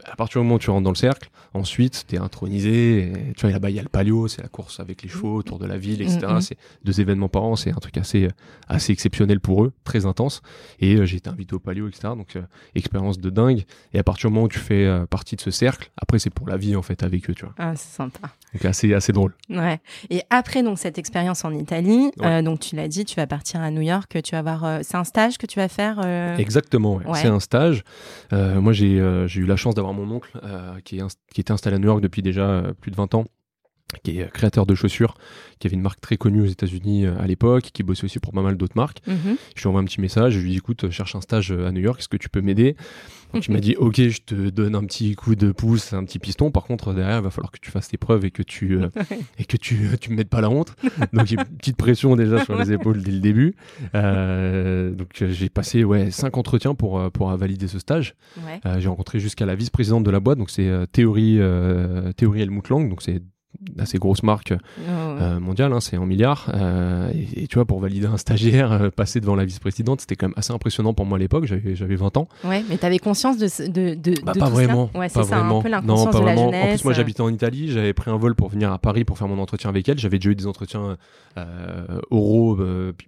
à 0.05 0.15
partir 0.15 0.41
du 0.41 0.45
moment 0.45 0.55
où 0.55 0.59
tu 0.59 0.69
rentres 0.69 0.83
dans 0.83 0.91
le 0.91 0.95
cercle, 0.95 1.29
ensuite, 1.53 2.05
tu 2.07 2.15
es 2.15 2.17
intronisé. 2.17 3.11
tu 3.35 3.41
vois, 3.41 3.51
là-bas, 3.51 3.69
il 3.69 3.75
y 3.75 3.79
a 3.79 3.83
le 3.83 3.89
palio, 3.89 4.27
c'est 4.27 4.41
la 4.41 4.47
course 4.47 4.79
avec 4.79 5.01
les 5.01 5.09
chevaux 5.09 5.35
autour 5.35 5.59
de 5.59 5.65
la 5.65 5.77
ville, 5.77 6.01
etc. 6.01 6.19
Mm, 6.23 6.35
mm. 6.35 6.41
C'est 6.41 6.57
deux 6.83 7.01
événements 7.01 7.29
par 7.29 7.43
an, 7.43 7.55
c'est 7.55 7.71
un 7.71 7.79
truc 7.79 7.97
assez, 7.97 8.27
assez 8.67 8.91
exceptionnel 8.93 9.39
pour 9.39 9.63
eux, 9.63 9.73
très 9.83 10.05
intense. 10.05 10.41
Et 10.79 10.95
euh, 10.95 11.05
j'ai 11.05 11.17
été 11.17 11.29
invité 11.29 11.55
au 11.55 11.59
palio, 11.59 11.87
etc. 11.87 12.09
Donc, 12.15 12.35
euh, 12.35 12.41
expérience 12.75 13.19
de 13.19 13.29
dingue. 13.29 13.63
Et 13.93 13.99
à 13.99 14.03
partir 14.03 14.29
du 14.29 14.35
moment 14.35 14.45
où 14.45 14.49
tu 14.49 14.59
fais 14.59 14.85
euh, 14.85 15.05
partie 15.05 15.35
de 15.35 15.41
ce 15.41 15.51
cercle, 15.51 15.91
après, 15.97 16.19
c'est 16.19 16.29
pour 16.29 16.47
la 16.47 16.57
vie, 16.57 16.75
en 16.75 16.81
fait, 16.81 17.03
avec 17.03 17.29
eux, 17.29 17.33
tu 17.33 17.45
vois. 17.45 17.55
Ah, 17.57 17.75
c'est 17.75 17.95
sympa. 17.95 18.29
Donc, 18.57 18.65
assez, 18.65 18.93
assez 18.93 19.13
drôle. 19.13 19.33
Ouais. 19.49 19.79
Et 20.09 20.21
après, 20.29 20.63
donc, 20.63 20.79
cette 20.79 20.97
expérience 20.97 21.45
en 21.45 21.53
Italie, 21.53 22.11
donc, 22.43 22.59
tu 22.59 22.75
l'as 22.75 22.87
dit, 22.87 23.05
tu 23.05 23.15
vas 23.15 23.27
partir 23.27 23.61
à 23.61 23.71
New 23.71 23.81
York, 23.81 24.21
tu 24.23 24.35
vas 24.35 24.41
voir, 24.41 24.79
c'est 24.81 24.97
un 24.97 25.03
stage 25.03 25.37
que 25.37 25.45
tu 25.45 25.59
vas 25.59 25.67
faire 25.67 25.99
Exactement, 26.37 26.95
ouais. 26.95 27.03
c'est 27.15 27.27
un 27.27 27.39
stage. 27.39 27.83
moi, 28.31 28.73
j'ai 28.73 28.87
eu 28.95 29.45
la 29.45 29.55
chance 29.55 29.75
d'avoir 29.75 29.93
mon 29.93 30.09
oncle 30.11 30.29
euh, 30.43 30.79
qui, 30.83 30.99
qui 31.33 31.41
était 31.41 31.51
installé 31.51 31.75
à 31.75 31.79
New 31.79 31.87
York 31.87 32.01
depuis 32.01 32.21
déjà 32.21 32.41
euh, 32.41 32.73
plus 32.73 32.91
de 32.91 32.95
20 32.95 33.15
ans 33.15 33.25
qui 34.03 34.19
est 34.19 34.31
créateur 34.31 34.65
de 34.65 34.75
chaussures, 34.75 35.15
qui 35.59 35.67
avait 35.67 35.75
une 35.75 35.81
marque 35.81 36.01
très 36.01 36.17
connue 36.17 36.41
aux 36.41 36.47
États-Unis 36.47 37.05
euh, 37.05 37.17
à 37.19 37.27
l'époque, 37.27 37.69
qui 37.73 37.83
bossait 37.83 38.05
aussi 38.05 38.19
pour 38.19 38.33
pas 38.33 38.41
mal 38.41 38.57
d'autres 38.57 38.75
marques. 38.75 39.01
Mhm. 39.07 39.37
Je 39.55 39.61
lui 39.61 39.67
envoie 39.67 39.81
un 39.81 39.85
petit 39.85 40.01
message, 40.01 40.33
je 40.33 40.39
lui 40.39 40.51
dis 40.51 40.57
écoute, 40.57 40.89
cherche 40.89 41.15
un 41.15 41.21
stage 41.21 41.51
à 41.51 41.71
New 41.71 41.81
York, 41.81 41.99
est-ce 41.99 42.09
que 42.09 42.17
tu 42.17 42.29
peux 42.29 42.41
m'aider? 42.41 42.75
Donc 43.33 43.45
il 43.47 43.53
m'a 43.53 43.59
dit 43.59 43.75
ok, 43.77 43.95
je 43.95 44.19
te 44.21 44.49
donne 44.49 44.73
un 44.75 44.85
petit 44.85 45.15
coup 45.15 45.35
de 45.35 45.51
pouce, 45.51 45.91
un 45.91 46.05
petit 46.05 46.17
piston. 46.17 46.49
Par 46.49 46.63
contre 46.63 46.93
derrière, 46.93 47.17
il 47.17 47.23
va 47.23 47.29
falloir 47.29 47.51
que 47.51 47.59
tu 47.59 47.71
fasses 47.71 47.89
tes 47.89 47.97
preuves 47.97 48.23
et 48.23 48.31
que 48.31 48.41
tu 48.41 48.77
euh, 48.77 48.87
et 49.37 49.43
que 49.43 49.57
tu 49.57 49.89
tu 49.99 50.11
me 50.11 50.15
mettes 50.15 50.29
pas 50.29 50.39
la 50.39 50.49
honte. 50.49 50.75
Donc 51.11 51.25
j'ai 51.25 51.35
une 51.35 51.43
petite 51.43 51.75
pression 51.75 52.15
déjà 52.15 52.43
sur 52.45 52.57
les 52.57 52.71
épaules 52.71 53.01
dès 53.01 53.11
le 53.11 53.19
début. 53.19 53.55
Euh, 53.95 54.91
donc 54.91 55.09
j'ai 55.29 55.49
passé 55.49 55.83
ouais 55.83 56.09
cinq 56.09 56.37
entretiens 56.37 56.73
pour 56.73 57.11
pour 57.11 57.29
valider 57.35 57.67
ce 57.67 57.79
stage. 57.79 58.15
j'ai 58.79 58.87
rencontré 58.87 59.19
jusqu'à 59.19 59.45
la 59.45 59.55
vice-présidente 59.55 60.03
de 60.03 60.11
la 60.11 60.21
boîte, 60.21 60.37
donc 60.37 60.49
c'est 60.49 60.71
Théorie 60.91 61.39
Théorie 62.15 62.41
Helmut 62.41 62.69
Lang, 62.69 62.89
donc 62.89 63.01
c'est 63.01 63.21
assez 63.79 63.97
grosse 63.97 64.23
marque 64.23 64.53
euh, 64.87 65.39
mondiale, 65.39 65.73
hein, 65.73 65.79
c'est 65.79 65.97
en 65.97 66.05
milliards. 66.05 66.51
Euh, 66.53 67.11
et, 67.35 67.47
tu 67.47 67.55
vois, 67.55 67.65
pour 67.65 67.79
valider 67.79 68.05
un 68.05 68.17
stagiaire, 68.17 68.71
euh, 68.71 68.89
passer 68.89 69.19
devant 69.19 69.35
la 69.35 69.45
vice-présidente, 69.45 70.01
c'était 70.01 70.15
quand 70.15 70.27
même 70.27 70.37
assez 70.37 70.53
impressionnant 70.53 70.93
pour 70.93 71.05
moi 71.05 71.17
à 71.17 71.19
l'époque. 71.19 71.45
J'avais, 71.45 71.75
j'avais 71.75 71.95
20 71.95 72.17
ans. 72.17 72.27
Ouais, 72.43 72.63
mais 72.69 72.77
tu 72.77 72.85
avais 72.85 72.99
conscience 72.99 73.37
de, 73.37 73.47
de, 73.67 73.95
de, 73.95 74.21
bah, 74.21 74.33
de 74.33 74.39
pas 74.39 74.47
tout 74.47 74.53
vraiment. 74.53 74.89
Ça 74.93 74.99
ouais, 74.99 75.09
c'est 75.09 75.23
ça, 75.23 75.39
un 75.39 75.61
peu 75.61 75.69
l'inconscience 75.69 76.05
non, 76.05 76.11
pas 76.11 76.19
de 76.19 76.25
la 76.25 76.33
vraiment. 76.33 76.51
jeunesse. 76.51 76.65
En 76.65 76.69
plus, 76.69 76.83
moi, 76.85 76.93
j'habitais 76.93 77.21
en 77.21 77.29
Italie. 77.29 77.71
J'avais 77.71 77.93
pris 77.93 78.11
un 78.11 78.17
vol 78.17 78.35
pour 78.35 78.49
venir 78.49 78.71
à 78.71 78.77
Paris 78.77 79.05
pour 79.05 79.17
faire 79.17 79.27
mon 79.27 79.39
entretien 79.39 79.69
avec 79.69 79.87
elle. 79.89 79.97
J'avais 79.97 80.19
déjà 80.19 80.31
eu 80.31 80.35
des 80.35 80.47
entretiens 80.47 80.97
oraux 82.11 82.59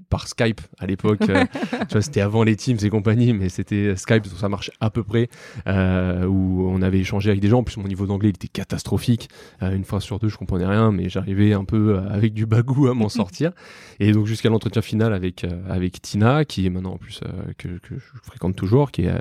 par 0.09 0.27
Skype 0.27 0.61
à 0.79 0.85
l'époque. 0.85 1.19
tu 1.21 1.91
vois, 1.91 2.01
c'était 2.01 2.21
avant 2.21 2.43
les 2.43 2.55
Teams 2.55 2.77
et 2.81 2.89
compagnie, 2.89 3.33
mais 3.33 3.49
c'était 3.49 3.95
Skype, 3.95 4.25
ça 4.27 4.49
marche 4.49 4.71
à 4.79 4.89
peu 4.89 5.03
près. 5.03 5.29
où 5.67 6.69
on 6.69 6.81
avait 6.81 6.99
échangé 6.99 7.29
avec 7.29 7.41
des 7.41 7.49
gens. 7.49 7.59
En 7.59 7.63
plus, 7.63 7.77
mon 7.77 7.87
niveau 7.87 8.05
d'anglais, 8.05 8.29
il 8.29 8.35
était 8.35 8.47
catastrophique. 8.47 9.29
une 9.61 9.83
phrase 9.83 10.03
sur 10.03 10.19
deux, 10.19 10.28
je 10.29 10.37
comprenais 10.37 10.65
rien, 10.65 10.91
mais 10.91 11.09
j'arrivais 11.09 11.53
un 11.53 11.65
peu 11.65 11.95
euh, 11.95 12.09
avec 12.09 12.33
du 12.33 12.45
bagou 12.45 12.87
à 12.87 12.93
m'en 12.93 13.09
sortir. 13.09 13.51
Et 13.99 14.11
donc 14.11 14.25
jusqu'à 14.25 14.49
l'entretien 14.49 14.81
final 14.81 15.13
avec 15.13 15.43
euh, 15.43 15.61
avec 15.69 16.01
Tina, 16.01 16.45
qui 16.45 16.65
est 16.65 16.69
maintenant 16.69 16.93
en 16.93 16.97
plus 16.97 17.21
euh, 17.23 17.53
que, 17.57 17.67
que, 17.79 17.95
je 17.95 18.19
fréquente 18.23 18.55
toujours, 18.55 18.91
qui 18.91 19.03
est 19.03 19.13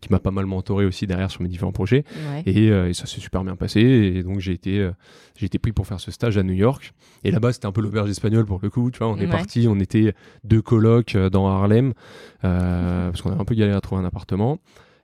qui 0.00 0.10
m'a 0.10 0.18
pas 0.18 0.30
mal 0.30 0.46
mentoré 0.46 0.84
aussi 0.84 1.06
derrière 1.06 1.30
sur 1.30 1.42
mes 1.42 1.48
différents 1.48 1.72
projets. 1.72 2.04
Et, 2.46 2.72
ça 2.92 3.06
s'est 3.06 3.20
super 3.20 3.44
bien 3.44 3.56
passé. 3.56 3.80
Et 3.80 4.22
donc 4.22 4.40
j'ai 4.40 4.52
été 4.52 4.88
j'ai 5.36 5.46
été 5.46 5.58
pris 5.58 5.72
pour 5.72 5.86
faire 5.86 6.00
ce 6.00 6.10
stage 6.10 6.38
à 6.38 6.42
New 6.42 6.54
York. 6.54 6.92
Et 7.24 7.30
là-bas 7.30 7.52
c'était 7.52 7.66
un 7.66 7.72
peu 7.72 7.80
l'auberge 7.80 8.10
espagnole 8.10 8.46
pour 8.46 8.60
le 8.62 8.70
coup. 8.70 8.90
Tu 8.90 8.98
vois, 8.98 9.08
on 9.08 9.18
est 9.18 9.26
parti, 9.26 9.66
on 9.68 9.78
était 9.78 10.14
deux 10.44 10.62
colocs 10.62 11.16
dans 11.16 11.48
Harlem 11.48 11.92
parce 12.42 13.22
qu'on 13.22 13.30
avait 13.30 13.40
un 13.40 13.44
peu 13.44 13.54
galéré 13.54 13.76
à 13.76 13.80
trouver 13.80 14.02
un 14.02 14.06
appartement. 14.06 14.58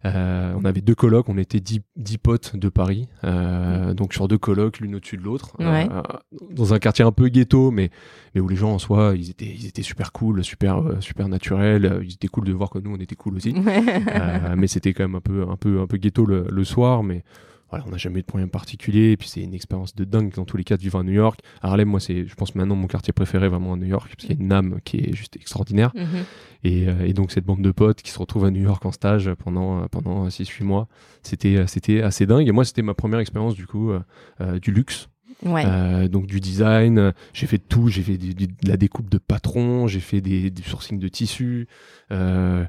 Euh, 0.07 0.55
on 0.57 0.65
avait 0.65 0.81
deux 0.81 0.95
colocs, 0.95 1.29
on 1.29 1.37
était 1.37 1.61
dix, 1.61 1.83
potes 2.19 2.57
de 2.57 2.71
Paris, 2.71 3.09
euh, 3.25 3.93
donc 3.93 4.15
sur 4.15 4.29
deux 4.29 4.39
colocs, 4.39 4.81
l'une 4.81 4.95
au-dessus 4.95 5.19
de 5.19 5.23
l'autre, 5.23 5.57
euh, 5.61 6.03
dans 6.51 6.73
un 6.73 6.79
quartier 6.79 7.05
un 7.05 7.13
peu 7.13 7.29
ghetto, 7.29 7.71
mais 7.71 7.91
mais 8.35 8.41
où 8.41 8.49
les 8.49 8.57
gens 8.57 8.73
en 8.73 8.79
soi, 8.79 9.13
ils 9.15 9.29
étaient 9.29 9.45
ils 9.55 9.67
étaient 9.67 9.83
super 9.83 10.13
cool, 10.13 10.43
super 10.43 10.83
super 11.01 11.29
naturels, 11.29 12.01
ils 12.03 12.15
étaient 12.15 12.29
cool 12.29 12.45
de 12.45 12.53
voir 12.53 12.71
que 12.71 12.79
nous 12.79 12.95
on 12.95 12.99
était 12.99 13.17
cool 13.17 13.37
aussi, 13.37 13.55
mais 14.57 14.67
c'était 14.69 14.95
quand 14.95 15.05
même 15.05 15.17
un 15.17 15.21
peu 15.21 15.47
un 15.47 15.57
peu 15.57 15.81
un 15.81 15.87
peu 15.87 15.99
ghetto 15.99 16.25
le, 16.25 16.47
le 16.51 16.65
soir, 16.65 17.03
mais 17.03 17.23
voilà, 17.71 17.85
on 17.87 17.91
n'a 17.91 17.97
jamais 17.97 18.19
eu 18.19 18.23
de 18.23 18.27
problème 18.27 18.51
particulier. 18.51 19.13
Et 19.13 19.17
puis 19.17 19.29
c'est 19.29 19.41
une 19.41 19.55
expérience 19.55 19.95
de 19.95 20.05
dingue 20.05 20.33
dans 20.35 20.45
tous 20.45 20.57
les 20.57 20.65
cas 20.65 20.77
de 20.77 20.83
vivre 20.83 20.99
à 20.99 21.03
New 21.03 21.13
York. 21.13 21.41
Harlem, 21.63 21.89
moi, 21.89 22.01
c'est, 22.01 22.27
je 22.27 22.35
pense 22.35 22.55
maintenant 22.55 22.77
mon 22.77 22.87
quartier 22.87 23.13
préféré 23.13 23.49
vraiment 23.49 23.75
à 23.75 23.77
New 23.77 23.87
York, 23.87 24.11
parce 24.17 24.27
qu'il 24.27 24.37
y 24.37 24.41
a 24.41 24.45
une 24.45 24.53
âme 24.53 24.81
qui 24.85 24.99
est 24.99 25.15
juste 25.15 25.37
extraordinaire. 25.37 25.93
Mhm. 25.95 26.25
et, 26.65 26.89
euh, 26.89 27.07
et, 27.07 27.13
donc 27.13 27.33
cette 27.33 27.45
bande 27.45 27.63
de 27.63 27.71
potes 27.71 28.03
qui 28.03 28.11
se 28.11 28.19
retrouvent 28.19 28.45
à 28.45 28.51
New 28.51 28.63
York 28.63 28.85
en 28.85 28.93
stage 28.93 29.31
pendant 29.35 29.87
pendant 29.89 30.29
6-8 30.29 30.65
mois, 30.65 30.89
c'était 31.23 31.67
c'était 31.67 32.03
assez 32.03 32.27
dingue. 32.27 32.47
Et 32.49 32.53
moi, 32.53 32.65
c'était 32.65 32.83
ma 32.83 32.95
première 32.95 33.21
expérience 33.21 33.55
du 33.55 33.67
coup 33.67 33.91
euh, 33.93 34.59
du 34.59 34.73
luxe. 34.73 35.09
Ouais. 35.45 35.65
Euh, 35.67 36.09
donc 36.09 36.27
du 36.27 36.41
design, 36.41 37.13
j'ai 37.33 37.47
fait 37.47 37.59
tout, 37.59 37.89
j'ai 37.89 38.03
fait 38.03 38.19
de 38.19 38.49
la 38.69 38.77
découpe 38.77 39.09
de 39.09 39.19
patron, 39.19 39.87
j'ai 39.87 40.01
fait 40.01 40.21
des, 40.21 40.51
du 40.51 40.63
sourcing 40.63 40.99
de 40.99 41.09
tissus, 41.09 41.67
euh, 42.13 42.65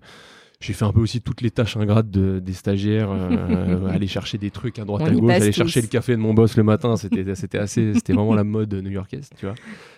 j'ai 0.62 0.74
fait 0.74 0.86
un 0.86 0.94
peu 0.94 1.01
aussi 1.01 1.22
toutes 1.22 1.41
les 1.41 1.51
tâches 1.51 1.75
ingrates 1.75 2.10
de, 2.10 2.39
des 2.39 2.53
stagiaires, 2.53 3.10
euh, 3.12 3.88
aller 3.91 4.08
chercher 4.08 4.38
des 4.38 4.51
trucs 4.51 4.80
à 4.80 4.86
droite 4.86 5.08
à 5.08 5.12
gauche, 5.12 5.32
aller 5.32 5.51
chercher 5.51 5.82
le 5.82 5.88
café 5.88 6.13
de 6.13 6.22
mon 6.22 6.34
boss 6.34 6.56
le 6.56 6.63
matin, 6.63 6.96
c'était 6.96 7.36
c'était 7.36 7.58
assez, 7.58 7.94
c'était 7.96 8.13
vraiment 8.13 8.34
la 8.34 8.44
mode 8.44 8.74
new-yorkaise, 8.74 9.30
tu 9.38 9.46
vois. 9.46 9.56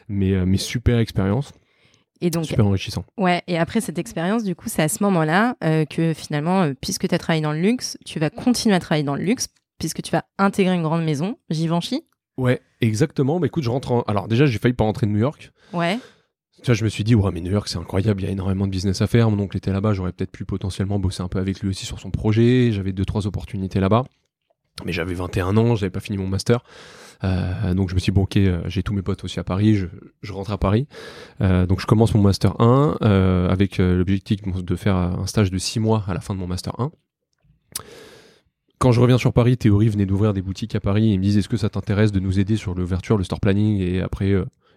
Mais 0.07 0.31
euh, 0.31 0.45
mais 0.45 0.57
super 0.57 0.99
expérience. 0.99 1.51
Et 2.21 2.29
donc, 2.29 2.45
super 2.45 2.65
enrichissant. 2.65 3.03
Ouais, 3.17 3.41
et 3.47 3.57
après 3.57 3.81
cette 3.81 3.99
expérience, 3.99 4.45
du 4.45 4.55
coup, 4.55 4.69
c'est 4.69 4.81
à 4.81 4.87
ce 4.87 5.03
moment-là 5.03 5.57
euh, 5.63 5.83
que 5.83 6.13
finalement, 6.13 6.71
puisque 6.79 7.07
tu 7.09 7.13
as 7.13 7.17
travaillé 7.17 7.41
dans 7.41 7.51
le 7.51 7.59
luxe, 7.59 7.97
tu 8.05 8.19
vas 8.19 8.29
continuer 8.29 8.75
à 8.75 8.79
travailler 8.79 9.03
dans 9.03 9.15
le 9.15 9.23
luxe, 9.23 9.49
puisque 9.77 10.01
tu 10.01 10.11
vas 10.11 10.23
intégrer 10.37 10.73
une 10.73 10.83
grande 10.83 11.03
maison, 11.03 11.37
Givenchy. 11.49 12.05
Ouais, 12.37 12.61
exactement. 12.79 13.39
Mais 13.39 13.47
écoute, 13.47 13.63
je 13.63 13.69
rentre 13.69 13.91
en... 13.91 14.01
Alors 14.03 14.29
déjà, 14.29 14.45
j'ai 14.45 14.57
failli 14.57 14.73
pas 14.73 14.85
rentrer 14.85 15.05
de 15.05 15.11
New 15.11 15.19
York. 15.19 15.51
Ouais. 15.73 15.99
Je 16.71 16.83
me 16.83 16.89
suis 16.89 17.03
dit, 17.03 17.13
ouais, 17.13 17.31
mais 17.33 17.41
New 17.41 17.51
York, 17.51 17.67
c'est 17.67 17.77
incroyable, 17.77 18.21
il 18.21 18.25
y 18.25 18.27
a 18.29 18.31
énormément 18.31 18.65
de 18.65 18.71
business 18.71 19.01
à 19.01 19.07
faire. 19.07 19.29
Mon 19.29 19.43
oncle 19.43 19.57
était 19.57 19.73
là-bas, 19.73 19.93
j'aurais 19.93 20.13
peut-être 20.13 20.31
pu 20.31 20.45
potentiellement 20.45 20.97
bosser 20.97 21.21
un 21.21 21.27
peu 21.27 21.39
avec 21.39 21.59
lui 21.59 21.69
aussi 21.69 21.85
sur 21.85 21.99
son 21.99 22.09
projet. 22.09 22.71
J'avais 22.71 22.93
deux, 22.93 23.03
trois 23.03 23.27
opportunités 23.27 23.81
là-bas. 23.81 24.05
Mais 24.85 24.93
j'avais 24.93 25.13
21 25.13 25.57
ans, 25.57 25.75
j'avais 25.75 25.89
pas 25.89 25.99
fini 25.99 26.17
mon 26.17 26.27
master. 26.27 26.63
Euh, 27.23 27.73
donc 27.73 27.89
je 27.89 27.95
me 27.95 27.99
suis 27.99 28.11
dit, 28.11 28.15
bon 28.15 28.23
ok, 28.23 28.37
euh, 28.37 28.61
j'ai 28.65 28.81
tous 28.81 28.93
mes 28.93 29.01
potes 29.01 29.23
aussi 29.23 29.39
à 29.39 29.43
Paris, 29.43 29.75
je, 29.75 30.33
rentre 30.33 30.51
à 30.51 30.57
Paris. 30.57 30.87
Euh, 31.41 31.65
donc 31.65 31.79
je 31.81 31.85
commence 31.85 32.13
mon 32.13 32.21
master 32.21 32.59
1 32.59 32.97
euh, 33.01 33.49
avec 33.49 33.77
l'objectif 33.77 34.41
de 34.41 34.75
faire 34.75 34.95
un 34.95 35.27
stage 35.27 35.51
de 35.51 35.57
6 35.57 35.79
mois 35.79 36.03
à 36.07 36.13
la 36.13 36.21
fin 36.21 36.33
de 36.33 36.39
mon 36.39 36.47
master 36.47 36.79
1. 36.79 36.91
Quand 38.79 38.91
je 38.91 38.99
reviens 38.99 39.17
sur 39.17 39.31
Paris, 39.31 39.57
Théorie 39.57 39.89
venait 39.89 40.05
d'ouvrir 40.05 40.33
des 40.33 40.41
boutiques 40.41 40.75
à 40.75 40.79
Paris 40.79 41.13
et 41.13 41.17
me 41.17 41.23
disent 41.23 41.37
est-ce 41.37 41.49
que 41.49 41.57
ça 41.57 41.69
t'intéresse 41.69 42.11
de 42.11 42.19
nous 42.19 42.39
aider 42.39 42.57
sur 42.57 42.73
l'ouverture, 42.73 43.17
le 43.17 43.23
store 43.23 43.39
planning 43.39 43.79
et 43.79 44.01
après 44.01 44.33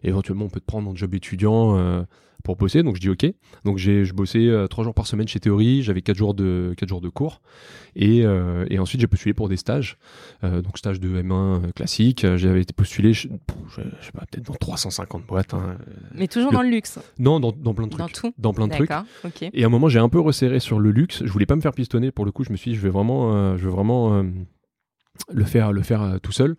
éventuellement 0.08 0.46
on 0.46 0.50
peut 0.50 0.60
te 0.60 0.66
prendre 0.66 0.88
en 0.88 0.94
job 0.94 1.14
étudiant 1.14 2.04
pour 2.46 2.56
bosser. 2.56 2.82
Donc 2.82 2.94
je 2.94 3.00
dis 3.00 3.10
ok. 3.10 3.26
Donc 3.64 3.76
j'ai 3.76 4.04
je 4.04 4.14
bossais 4.14 4.46
euh, 4.46 4.68
trois 4.68 4.84
jours 4.84 4.94
par 4.94 5.06
semaine 5.06 5.26
chez 5.26 5.40
Théorie. 5.40 5.82
J'avais 5.82 6.00
quatre 6.00 6.16
jours 6.16 6.32
de 6.32 6.74
quatre 6.76 6.88
jours 6.88 7.00
de 7.00 7.08
cours 7.08 7.42
et, 7.96 8.24
euh, 8.24 8.64
et 8.70 8.78
ensuite 8.78 9.00
j'ai 9.00 9.08
postulé 9.08 9.34
pour 9.34 9.48
des 9.48 9.56
stages. 9.56 9.98
Euh, 10.44 10.62
donc 10.62 10.78
stage 10.78 11.00
de 11.00 11.20
M1 11.20 11.72
classique. 11.72 12.24
J'avais 12.36 12.62
été 12.62 12.72
postulé, 12.72 13.12
je, 13.12 13.28
je, 13.68 13.82
sais 14.00 14.12
pas, 14.12 14.24
peut-être 14.30 14.46
dans 14.46 14.54
350 14.54 15.26
boîtes. 15.26 15.54
Hein. 15.54 15.76
Mais 16.14 16.28
toujours 16.28 16.52
dans 16.52 16.62
le 16.62 16.70
luxe. 16.70 17.00
Non, 17.18 17.40
dans, 17.40 17.52
dans 17.52 17.74
plein 17.74 17.86
de 17.86 17.90
trucs. 17.90 18.00
Dans 18.00 18.08
tout. 18.08 18.34
Dans 18.38 18.54
plein 18.54 18.68
de 18.68 18.72
trucs. 18.72 18.90
Et 19.52 19.64
à 19.64 19.66
un 19.66 19.70
moment 19.70 19.88
j'ai 19.88 19.98
un 19.98 20.08
peu 20.08 20.20
resserré 20.20 20.60
sur 20.60 20.78
le 20.78 20.92
luxe. 20.92 21.24
Je 21.24 21.32
voulais 21.32 21.46
pas 21.46 21.56
me 21.56 21.60
faire 21.60 21.72
pistonner. 21.72 22.12
Pour 22.12 22.24
le 22.24 22.30
coup, 22.30 22.44
je 22.44 22.52
me 22.52 22.56
suis 22.56 22.70
dit 22.70 22.76
je 22.76 22.82
vais 22.82 22.90
vraiment, 22.90 23.56
je 23.56 23.64
vais 23.64 23.72
vraiment 23.72 24.24
le 25.32 25.44
faire 25.44 25.72
le 25.72 25.82
faire 25.82 26.02
euh, 26.02 26.18
tout 26.18 26.32
seul. 26.32 26.56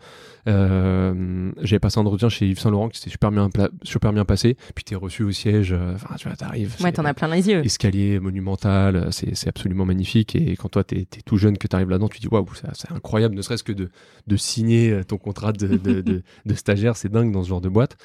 Euh, 0.48 1.52
j'avais 1.62 1.80
passé 1.80 2.00
un 2.00 2.06
entretien 2.06 2.30
chez 2.30 2.48
Yves 2.48 2.60
Saint 2.60 2.72
Laurent 2.72 2.90
qui 2.90 2.98
s'était 3.00 3.10
super 3.10 3.32
bien 3.32 3.50
super 3.84 4.14
bien 4.14 4.26
passé. 4.26 4.58
Puis 4.76 4.84
t'es 4.84 4.96
reçu 4.96 5.24
au 5.24 5.32
siège 5.32 5.74
euh, 5.74 5.96
enfin 5.96 6.16
tu 6.18 6.28
vois 6.28 6.38
t'arrives 6.38 6.76
ouais 6.82 6.92
t'en 6.92 7.06
as 7.06 7.14
plein 7.14 7.28
les 7.28 7.50
yeux. 7.50 7.66
escalier 7.66 8.20
monumental 8.20 9.10
c'est 9.12 9.48
absolument 9.48 9.86
magnifique. 9.86 10.36
Et 10.36 10.56
quand 10.56 10.70
toi 10.70 10.84
t'es 10.84 11.02
es 11.02 11.22
tout 11.26 11.38
jeune 11.38 11.58
que 11.58 11.68
t'arrives 11.68 11.90
là-dedans 11.90 12.10
tu 12.10 12.20
dis 12.20 12.28
waouh 12.28 12.46
c'est 12.74 12.92
incroyable 12.92 13.36
ne 13.36 13.42
serait-ce 13.42 13.64
que 13.64 13.74
de, 13.74 13.90
de 14.28 14.38
signer 14.38 15.02
ton 15.08 15.18
contrat 15.18 15.52
de, 15.52 15.68
de, 15.68 16.02
de, 16.02 16.24
de 16.46 16.54
stagiaire 16.54 16.96
c'est 16.96 17.10
dingue 17.10 17.32
dans 17.32 17.44
ce 17.44 17.50
genre 17.50 17.62
de 17.62 17.70
boîte. 17.70 17.98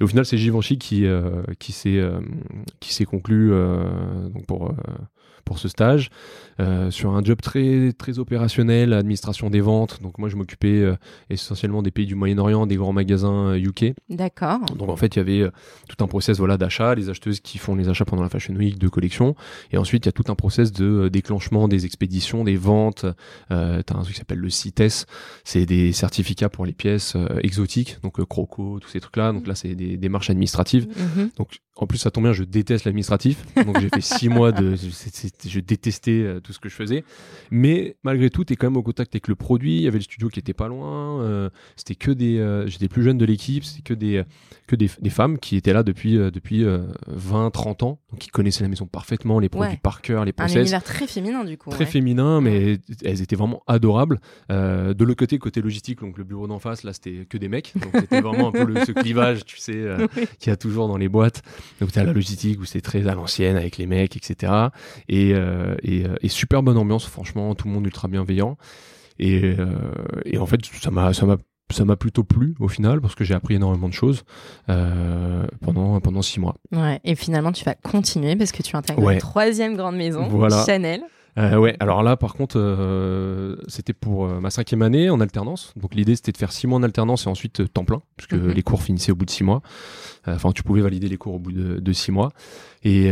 Et 0.00 0.04
au 0.04 0.06
final 0.06 0.24
c'est 0.24 0.38
Givenchy 0.38 0.78
qui 0.78 1.06
qui 1.58 1.72
s'est 1.72 2.02
qui 2.80 2.94
s'est 2.94 3.04
conclu 3.04 3.50
donc 4.32 4.46
pour 4.46 4.74
pour 5.44 5.58
ce 5.58 5.68
stage, 5.68 6.10
euh, 6.60 6.90
sur 6.90 7.14
un 7.14 7.22
job 7.22 7.40
très, 7.40 7.92
très 7.92 8.18
opérationnel, 8.18 8.92
administration 8.92 9.50
des 9.50 9.60
ventes. 9.60 10.00
Donc 10.02 10.18
moi, 10.18 10.28
je 10.28 10.36
m'occupais 10.36 10.80
euh, 10.80 10.96
essentiellement 11.30 11.82
des 11.82 11.90
pays 11.90 12.06
du 12.06 12.14
Moyen-Orient, 12.14 12.66
des 12.66 12.76
grands 12.76 12.92
magasins 12.92 13.54
UK. 13.54 13.82
Euh, 13.82 13.92
D'accord. 14.10 14.60
Donc 14.76 14.88
en 14.88 14.96
fait, 14.96 15.16
il 15.16 15.18
y 15.18 15.20
avait 15.20 15.50
tout 15.88 16.02
un 16.04 16.06
process 16.06 16.38
voilà, 16.38 16.56
d'achat, 16.56 16.94
les 16.94 17.08
acheteuses 17.08 17.40
qui 17.40 17.58
font 17.58 17.74
les 17.74 17.88
achats 17.88 18.04
pendant 18.04 18.22
la 18.22 18.28
Fashion 18.28 18.54
Week 18.54 18.78
de 18.78 18.88
collection. 18.88 19.34
Et 19.72 19.78
ensuite, 19.78 20.04
il 20.04 20.08
y 20.08 20.10
a 20.10 20.12
tout 20.12 20.30
un 20.30 20.34
process 20.34 20.72
de 20.72 21.08
déclenchement 21.08 21.68
des 21.68 21.86
expéditions, 21.86 22.44
des 22.44 22.56
ventes. 22.56 23.06
Euh, 23.50 23.82
tu 23.86 23.92
as 23.92 23.96
un 23.96 24.02
truc 24.02 24.14
qui 24.14 24.18
s'appelle 24.18 24.38
le 24.38 24.50
CITES. 24.50 25.06
C'est 25.44 25.66
des 25.66 25.92
certificats 25.92 26.48
pour 26.48 26.66
les 26.66 26.72
pièces 26.72 27.16
exotiques, 27.42 27.98
donc 28.02 28.22
croco, 28.24 28.78
tous 28.80 28.88
ces 28.88 29.00
trucs-là. 29.00 29.32
Donc 29.32 29.46
là, 29.46 29.54
c'est 29.54 29.74
des 29.74 29.96
démarches 29.96 30.30
administratives. 30.30 30.86
Mhm. 30.96 31.30
Donc 31.36 31.60
en 31.76 31.86
plus, 31.86 31.98
ça 31.98 32.10
tombe 32.10 32.24
bien, 32.24 32.32
je 32.32 32.44
déteste 32.44 32.84
l'administratif. 32.84 33.44
Donc 33.56 33.80
j'ai 33.80 33.88
fait 33.88 34.02
six 34.02 34.28
mois 34.28 34.52
de... 34.52 34.76
Je 35.46 35.60
détestais 35.60 36.40
tout 36.42 36.52
ce 36.52 36.58
que 36.58 36.68
je 36.68 36.74
faisais. 36.74 37.04
Mais 37.50 37.96
malgré 38.02 38.30
tout, 38.30 38.44
tu 38.44 38.52
es 38.52 38.56
quand 38.56 38.66
même 38.66 38.76
au 38.76 38.82
contact 38.82 39.14
avec 39.14 39.28
le 39.28 39.34
produit. 39.34 39.76
Il 39.76 39.82
y 39.82 39.88
avait 39.88 39.98
le 39.98 40.04
studio 40.04 40.28
qui 40.28 40.38
était 40.38 40.54
pas 40.54 40.68
loin. 40.68 41.20
Euh, 41.22 41.50
c'était 41.76 41.94
que 41.94 42.10
des. 42.10 42.38
Euh, 42.38 42.66
j'étais 42.66 42.88
plus 42.88 43.02
jeune 43.02 43.18
de 43.18 43.24
l'équipe. 43.24 43.64
C'était 43.64 43.82
que 43.82 43.94
des 43.94 44.24
que 44.66 44.76
des, 44.76 44.88
femmes 45.10 45.38
qui 45.38 45.56
étaient 45.56 45.72
là 45.72 45.82
depuis 45.82 46.16
euh, 46.16 46.30
depuis 46.30 46.64
20, 47.08 47.50
30 47.50 47.82
ans, 47.82 47.98
donc 48.10 48.20
qui 48.20 48.28
connaissaient 48.28 48.62
la 48.62 48.68
maison 48.68 48.86
parfaitement, 48.86 49.38
les 49.38 49.48
produits 49.48 49.76
par 49.76 50.00
cœur, 50.00 50.24
les 50.24 50.32
process. 50.32 50.56
Un 50.56 50.60
univers 50.60 50.82
très 50.82 51.06
féminin 51.06 51.44
du 51.44 51.58
coup. 51.58 51.70
Très 51.70 51.86
féminin, 51.86 52.40
mais 52.40 52.78
elles 53.04 53.22
étaient 53.22 53.36
vraiment 53.36 53.62
adorables. 53.66 54.20
de 54.48 55.04
l'autre 55.04 55.18
côté, 55.18 55.38
côté 55.38 55.60
logistique, 55.60 56.00
donc 56.00 56.18
le 56.18 56.24
bureau 56.24 56.46
d'en 56.46 56.58
face, 56.58 56.84
là, 56.84 56.92
c'était 56.92 57.26
que 57.28 57.36
des 57.36 57.48
mecs. 57.48 57.72
Donc 57.76 57.92
c'était 57.94 58.20
vraiment 58.20 58.48
un 58.48 58.52
peu 58.52 58.64
le, 58.64 58.84
ce 58.84 58.92
clivage, 58.92 59.44
tu 59.44 59.58
sais, 59.58 59.84
qu'il 60.38 60.50
y 60.50 60.52
a 60.52 60.56
toujours 60.56 60.88
dans 60.88 60.96
les 60.96 61.08
boîtes. 61.08 61.42
Donc 61.80 61.92
tu 61.92 61.98
as 61.98 62.04
la 62.04 62.12
logistique 62.12 62.60
où 62.60 62.64
c'est 62.64 62.80
très 62.80 63.06
à 63.06 63.14
l'ancienne 63.14 63.56
avec 63.56 63.76
les 63.76 63.86
mecs, 63.86 64.16
etc. 64.16 64.52
Et, 65.08 65.21
et, 65.30 66.04
et 66.20 66.28
super 66.28 66.62
bonne 66.62 66.76
ambiance, 66.76 67.06
franchement, 67.06 67.54
tout 67.54 67.68
le 67.68 67.74
monde 67.74 67.86
ultra 67.86 68.08
bienveillant. 68.08 68.56
Et, 69.18 69.54
euh, 69.58 69.66
et 70.24 70.38
en 70.38 70.46
fait, 70.46 70.60
ça 70.80 70.90
m'a, 70.90 71.12
ça 71.12 71.26
m'a 71.26 71.36
ça 71.70 71.86
m'a 71.86 71.96
plutôt 71.96 72.22
plu 72.22 72.54
au 72.60 72.68
final 72.68 73.00
parce 73.00 73.14
que 73.14 73.24
j'ai 73.24 73.32
appris 73.32 73.54
énormément 73.54 73.88
de 73.88 73.94
choses 73.94 74.24
euh, 74.68 75.46
pendant 75.62 75.98
pendant 76.00 76.20
six 76.20 76.38
mois. 76.38 76.56
Ouais, 76.70 77.00
et 77.02 77.14
finalement 77.14 77.50
tu 77.50 77.64
vas 77.64 77.74
continuer 77.74 78.36
parce 78.36 78.52
que 78.52 78.62
tu 78.62 78.76
intègres 78.76 79.08
une 79.08 79.18
troisième 79.18 79.74
grande 79.76 79.96
maison, 79.96 80.28
Chanel. 80.66 81.02
Euh, 81.38 81.56
ouais, 81.56 81.76
alors 81.80 82.02
là, 82.02 82.16
par 82.16 82.34
contre, 82.34 82.58
euh, 82.58 83.56
c'était 83.66 83.94
pour 83.94 84.26
euh, 84.26 84.40
ma 84.40 84.50
cinquième 84.50 84.82
année 84.82 85.08
en 85.08 85.20
alternance. 85.20 85.72
Donc 85.76 85.94
l'idée, 85.94 86.14
c'était 86.14 86.32
de 86.32 86.36
faire 86.36 86.52
six 86.52 86.66
mois 86.66 86.78
en 86.78 86.82
alternance 86.82 87.26
et 87.26 87.28
ensuite 87.28 87.72
temps 87.72 87.84
plein, 87.84 88.02
puisque 88.16 88.34
mhm. 88.34 88.50
les 88.50 88.62
cours 88.62 88.82
finissaient 88.82 89.12
au 89.12 89.16
bout 89.16 89.24
de 89.24 89.30
six 89.30 89.44
mois. 89.44 89.62
Enfin, 90.26 90.52
tu 90.52 90.62
pouvais 90.62 90.82
valider 90.82 91.08
les 91.08 91.16
cours 91.16 91.34
au 91.34 91.38
bout 91.38 91.52
de, 91.52 91.80
de 91.80 91.92
six 91.92 92.12
mois. 92.12 92.32
Et, 92.84 93.10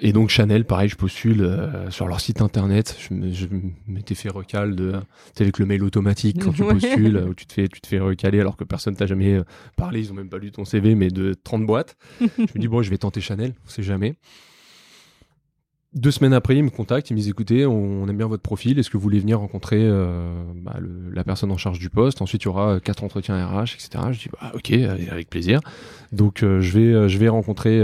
et, 0.00 0.12
donc 0.12 0.30
Chanel, 0.30 0.64
pareil, 0.64 0.88
je 0.88 0.96
postule 0.96 1.48
sur 1.90 2.06
leur 2.06 2.20
site 2.20 2.40
internet. 2.40 2.96
Je 3.10 3.46
m'étais 3.86 4.14
fait 4.14 4.28
recal 4.28 4.76
de, 4.76 4.94
tu 5.34 5.42
avec 5.42 5.58
le 5.58 5.66
mail 5.66 5.82
automatique 5.82 6.42
quand 6.42 6.52
tu 6.52 6.62
postules, 6.64 7.16
où 7.28 7.34
tu 7.34 7.46
te 7.46 7.52
fais, 7.52 7.68
tu 7.68 7.80
te 7.80 7.86
fais 7.86 7.98
recaler 7.98 8.40
alors 8.40 8.56
que 8.56 8.64
personne 8.64 8.94
t'a 8.94 9.06
jamais 9.06 9.40
parlé. 9.76 10.00
Ils 10.00 10.12
ont 10.12 10.14
même 10.14 10.28
pas 10.28 10.38
lu 10.38 10.52
ton 10.52 10.64
CV, 10.64 10.94
mais 10.94 11.08
de 11.08 11.34
30 11.34 11.66
boîtes. 11.66 11.96
je 12.20 12.26
me 12.26 12.58
dis 12.58 12.68
bon, 12.68 12.82
je 12.82 12.90
vais 12.90 12.98
tenter 12.98 13.20
Chanel, 13.20 13.54
on 13.66 13.68
sait 13.68 13.82
jamais. 13.82 14.14
Deux 15.92 16.12
semaines 16.12 16.34
après, 16.34 16.56
ils 16.56 16.62
me 16.62 16.70
contactent, 16.70 17.10
ils 17.10 17.14
me 17.14 17.18
disent 17.18 17.30
écoutez, 17.30 17.66
on, 17.66 18.06
aime 18.06 18.16
bien 18.16 18.28
votre 18.28 18.44
profil, 18.44 18.78
est-ce 18.78 18.90
que 18.90 18.96
vous 18.96 19.02
voulez 19.02 19.18
venir 19.18 19.40
rencontrer 19.40 19.80
euh, 19.80 20.40
bah, 20.54 20.76
la 21.12 21.24
personne 21.24 21.50
en 21.50 21.56
charge 21.56 21.80
du 21.80 21.90
poste? 21.90 22.22
Ensuite, 22.22 22.42
il 22.42 22.44
y 22.44 22.48
aura 22.48 22.74
euh, 22.74 22.78
quatre 22.78 23.02
entretiens 23.02 23.44
RH, 23.44 23.74
etc. 23.74 24.04
Je 24.12 24.20
dis 24.20 24.28
bah, 24.40 24.52
ok, 24.54 24.70
avec 25.10 25.28
plaisir. 25.28 25.60
Donc, 26.12 26.44
euh, 26.44 26.60
je 26.60 26.78
vais, 26.78 27.08
je 27.08 27.18
vais 27.18 27.28
rencontrer 27.28 27.80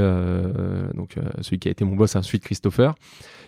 donc 0.95 1.17
celui 1.41 1.59
qui 1.59 1.67
a 1.67 1.73
été 1.73 1.85
mon 1.85 1.97
boss 1.97 2.15
ensuite, 2.15 2.45
Christopher 2.45 2.95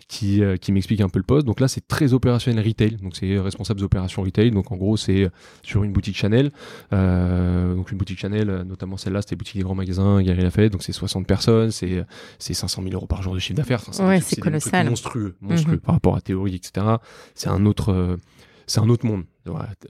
qui, 0.09 0.43
euh, 0.43 0.57
qui 0.57 0.73
m'explique 0.73 1.01
un 1.03 1.09
peu 1.09 1.19
le 1.19 1.25
poste. 1.25 1.47
Donc 1.47 1.61
là, 1.61 1.69
c'est 1.69 1.87
très 1.87 2.15
opérationnel 2.15 2.67
retail. 2.67 2.97
Donc 2.97 3.15
c'est 3.15 3.39
responsable 3.39 3.79
des 3.79 3.85
opérations 3.85 4.23
retail. 4.23 4.51
Donc 4.51 4.73
en 4.73 4.77
gros, 4.77 4.97
c'est 4.97 5.31
sur 5.63 5.85
une 5.85 5.93
boutique 5.93 6.17
Chanel. 6.17 6.51
Euh, 6.93 7.75
donc 7.75 7.93
une 7.93 7.99
boutique 7.99 8.19
Chanel, 8.19 8.63
notamment 8.67 8.97
celle-là, 8.97 9.23
c'était 9.23 9.37
boutique 9.37 9.57
des 9.57 9.63
grands 9.63 9.75
magasins, 9.75 10.23
Galerie 10.23 10.43
Lafayette. 10.43 10.73
Donc 10.73 10.83
c'est 10.83 10.93
60 10.93 11.27
personnes, 11.27 11.71
c'est 11.71 12.05
c'est 12.39 12.55
500 12.55 12.83
000 12.83 12.95
euros 12.95 13.07
par 13.07 13.23
jour 13.23 13.35
de 13.35 13.39
chiffre 13.39 13.57
d'affaires. 13.57 13.83
ouais, 14.01 14.21
c'est 14.21 14.41
colossal. 14.41 14.89
Monstrueux, 14.89 15.37
monstrueux 15.41 15.75
mhm. 15.75 15.81
par 15.81 15.95
rapport 15.95 16.17
à 16.17 16.21
théorie, 16.21 16.55
etc. 16.55 16.87
C'est 17.35 17.51
un 17.51 17.67
autre, 17.67 18.19
c'est 18.67 18.81
un 18.81 18.89
autre 18.89 19.07
monde. 19.07 19.25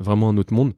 vraiment 0.01 0.31
un 0.31 0.37
autre 0.37 0.53
monde. 0.53 0.73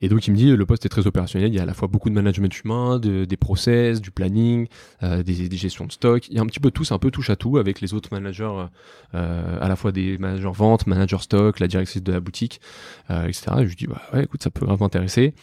Et 0.00 0.08
donc 0.08 0.26
il 0.26 0.32
me 0.32 0.36
dit 0.36 0.54
le 0.54 0.66
poste 0.66 0.86
est 0.86 0.88
très 0.88 1.06
opérationnel, 1.06 1.52
il 1.52 1.56
y 1.56 1.58
a 1.58 1.62
à 1.62 1.66
la 1.66 1.74
fois 1.74 1.88
beaucoup 1.88 2.08
de 2.08 2.14
management 2.14 2.52
humain, 2.62 2.98
de, 2.98 3.24
des 3.24 3.36
process, 3.36 4.00
du 4.00 4.10
planning, 4.10 4.68
euh, 5.02 5.22
des, 5.22 5.48
des, 5.48 5.56
gestions 5.56 5.86
de 5.86 5.92
stock, 5.92 6.28
il 6.28 6.36
y 6.36 6.38
a 6.38 6.42
un 6.42 6.46
petit 6.46 6.60
peu 6.60 6.70
tout, 6.70 6.84
c'est 6.84 6.94
un 6.94 6.98
peu 6.98 7.10
touche 7.10 7.30
à 7.30 7.36
tout 7.36 7.58
avec 7.58 7.80
les 7.80 7.94
autres 7.94 8.08
managers, 8.12 8.66
euh, 9.14 9.58
à 9.60 9.68
la 9.68 9.76
fois 9.76 9.92
des 9.92 10.18
managers 10.18 10.50
vente, 10.52 10.86
manager 10.86 11.22
stock, 11.22 11.60
la 11.60 11.68
directrice 11.68 12.02
de 12.02 12.12
la 12.12 12.20
boutique, 12.20 12.60
euh, 13.10 13.26
etc. 13.26 13.46
Et 13.58 13.62
je 13.64 13.68
lui 13.68 13.76
dis 13.76 13.86
bah 13.86 14.02
ouais 14.12 14.24
écoute 14.24 14.42
ça 14.42 14.50
peut 14.50 14.64
vraiment 14.64 14.84
m'intéresser. 14.84 15.34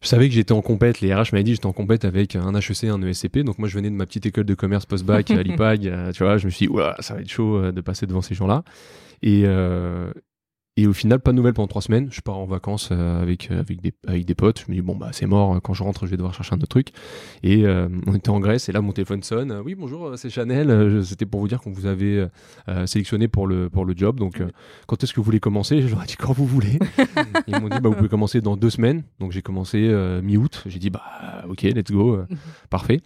Je 0.00 0.08
savais 0.08 0.28
que 0.28 0.34
j'étais 0.34 0.52
en 0.52 0.62
compète, 0.62 1.00
les 1.00 1.14
RH 1.14 1.26
m'avaient 1.32 1.44
dit 1.44 1.52
j'étais 1.52 1.66
en 1.66 1.72
compète 1.72 2.04
avec 2.04 2.34
un 2.34 2.52
HEC, 2.54 2.84
un 2.84 3.00
ESCP, 3.02 3.44
donc 3.44 3.58
moi 3.60 3.68
je 3.68 3.74
venais 3.76 3.88
de 3.88 3.94
ma 3.94 4.04
petite 4.04 4.26
école 4.26 4.44
de 4.44 4.54
commerce 4.54 4.84
post-bac 4.84 5.30
à 5.30 5.42
l'IPAG, 5.44 6.12
tu 6.12 6.24
vois, 6.24 6.38
je 6.38 6.46
me 6.46 6.50
suis 6.50 6.66
dit, 6.66 6.74
ça 6.98 7.14
va 7.14 7.20
être 7.20 7.30
chaud 7.30 7.70
de 7.70 7.80
passer 7.80 8.06
devant 8.06 8.22
ces 8.22 8.34
gens-là. 8.34 8.64
Et, 9.22 9.44
euh, 9.46 10.12
et 10.78 10.86
au 10.86 10.94
final, 10.94 11.20
pas 11.20 11.32
de 11.32 11.36
nouvelles 11.36 11.52
pendant 11.52 11.68
trois 11.68 11.82
semaines. 11.82 12.08
Je 12.10 12.22
pars 12.22 12.38
en 12.38 12.46
vacances 12.46 12.88
euh, 12.92 13.20
avec 13.20 13.50
euh, 13.50 13.60
avec 13.60 13.82
des 13.82 13.92
avec 14.06 14.24
des 14.24 14.34
potes. 14.34 14.60
Je 14.60 14.70
me 14.70 14.74
dis 14.74 14.80
bon 14.80 14.96
bah 14.96 15.10
c'est 15.12 15.26
mort. 15.26 15.60
Quand 15.60 15.74
je 15.74 15.82
rentre, 15.82 16.06
je 16.06 16.12
vais 16.12 16.16
devoir 16.16 16.32
chercher 16.32 16.54
un 16.54 16.56
autre 16.56 16.68
truc. 16.68 16.88
Et 17.42 17.66
euh, 17.66 17.90
on 18.06 18.14
était 18.14 18.30
en 18.30 18.40
Grèce 18.40 18.70
et 18.70 18.72
là 18.72 18.80
mon 18.80 18.92
téléphone 18.92 19.22
sonne. 19.22 19.52
oui 19.66 19.74
bonjour, 19.74 20.16
c'est 20.16 20.30
Chanel. 20.30 21.04
C'était 21.04 21.26
pour 21.26 21.40
vous 21.40 21.48
dire 21.48 21.60
qu'on 21.60 21.72
vous 21.72 21.84
avait 21.84 22.26
sélectionné 22.86 23.28
pour 23.28 23.46
le 23.46 23.68
pour 23.68 23.84
le 23.84 23.94
job. 23.94 24.18
Donc 24.18 24.42
quand 24.86 25.04
est-ce 25.04 25.12
que 25.12 25.20
vous 25.20 25.24
voulez 25.24 25.40
commencer? 25.40 25.82
Je 25.82 25.88
leur 25.88 26.04
ai 26.04 26.06
dit 26.06 26.16
quand 26.16 26.32
vous 26.32 26.46
voulez. 26.46 26.78
Ils 27.46 27.60
m'ont 27.60 27.68
dit 27.68 27.78
bah 27.80 27.90
vous 27.90 27.94
pouvez 27.94 28.08
commencer 28.08 28.40
dans 28.40 28.56
deux 28.56 28.70
semaines. 28.70 29.02
Donc 29.20 29.32
j'ai 29.32 29.42
commencé 29.42 29.78
mi-août. 30.22 30.64
J'ai 30.64 30.78
dit 30.78 30.88
bah 30.88 31.02
ok 31.50 31.62
let's 31.64 31.90
go, 31.90 32.20
parfait. 32.70 33.02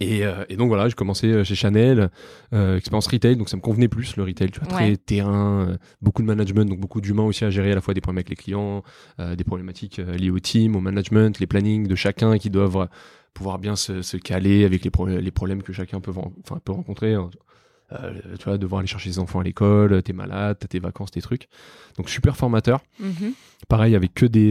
Et, 0.00 0.24
euh, 0.24 0.44
et, 0.48 0.56
donc 0.56 0.68
voilà, 0.68 0.88
j'ai 0.88 0.94
commencé 0.94 1.28
euh, 1.28 1.44
chez 1.44 1.54
Chanel, 1.54 2.10
euh, 2.52 2.76
expérience 2.76 3.06
retail, 3.06 3.36
donc 3.36 3.48
ça 3.48 3.56
me 3.56 3.62
convenait 3.62 3.88
plus 3.88 4.16
le 4.16 4.24
retail, 4.24 4.50
tu 4.50 4.60
vois, 4.60 4.68
très 4.68 4.96
terrain, 4.96 5.68
euh, 5.68 5.76
beaucoup 6.02 6.22
de 6.22 6.26
management, 6.26 6.64
donc 6.64 6.80
beaucoup 6.80 7.00
d'humains 7.00 7.22
aussi 7.22 7.44
à 7.44 7.50
gérer 7.50 7.72
à 7.72 7.74
la 7.74 7.80
fois 7.80 7.94
des 7.94 8.00
problèmes 8.00 8.18
avec 8.18 8.30
les 8.30 8.36
clients, 8.36 8.82
des 9.18 9.44
problématiques 9.44 9.98
liées 9.98 10.30
au 10.30 10.38
team, 10.38 10.76
au 10.76 10.80
management, 10.80 11.38
les 11.38 11.46
plannings 11.46 11.86
de 11.86 11.94
chacun 11.94 12.38
qui 12.38 12.50
doivent 12.50 12.88
pouvoir 13.32 13.58
bien 13.58 13.76
se, 13.76 14.02
se 14.02 14.16
caler 14.16 14.64
avec 14.64 14.84
les, 14.84 15.20
les 15.20 15.30
problèmes 15.30 15.62
que 15.62 15.72
chacun 15.72 16.00
peut 16.00 16.12
rencontrer. 16.66 17.14
Hein. 17.14 17.30
Tu 18.38 18.44
vois, 18.44 18.58
devoir 18.58 18.80
aller 18.80 18.88
chercher 18.88 19.10
les 19.10 19.18
enfants 19.18 19.40
à 19.40 19.42
l'école, 19.42 20.02
t'es 20.02 20.12
malade, 20.12 20.56
t'as 20.60 20.66
tes 20.66 20.78
vacances, 20.78 21.10
tes 21.10 21.20
trucs. 21.20 21.48
Donc 21.96 22.10
super 22.10 22.36
formateur. 22.36 22.80
Mm-hmm. 23.00 23.32
Pareil, 23.68 23.94
avec 23.94 24.14
que 24.14 24.26
des, 24.26 24.50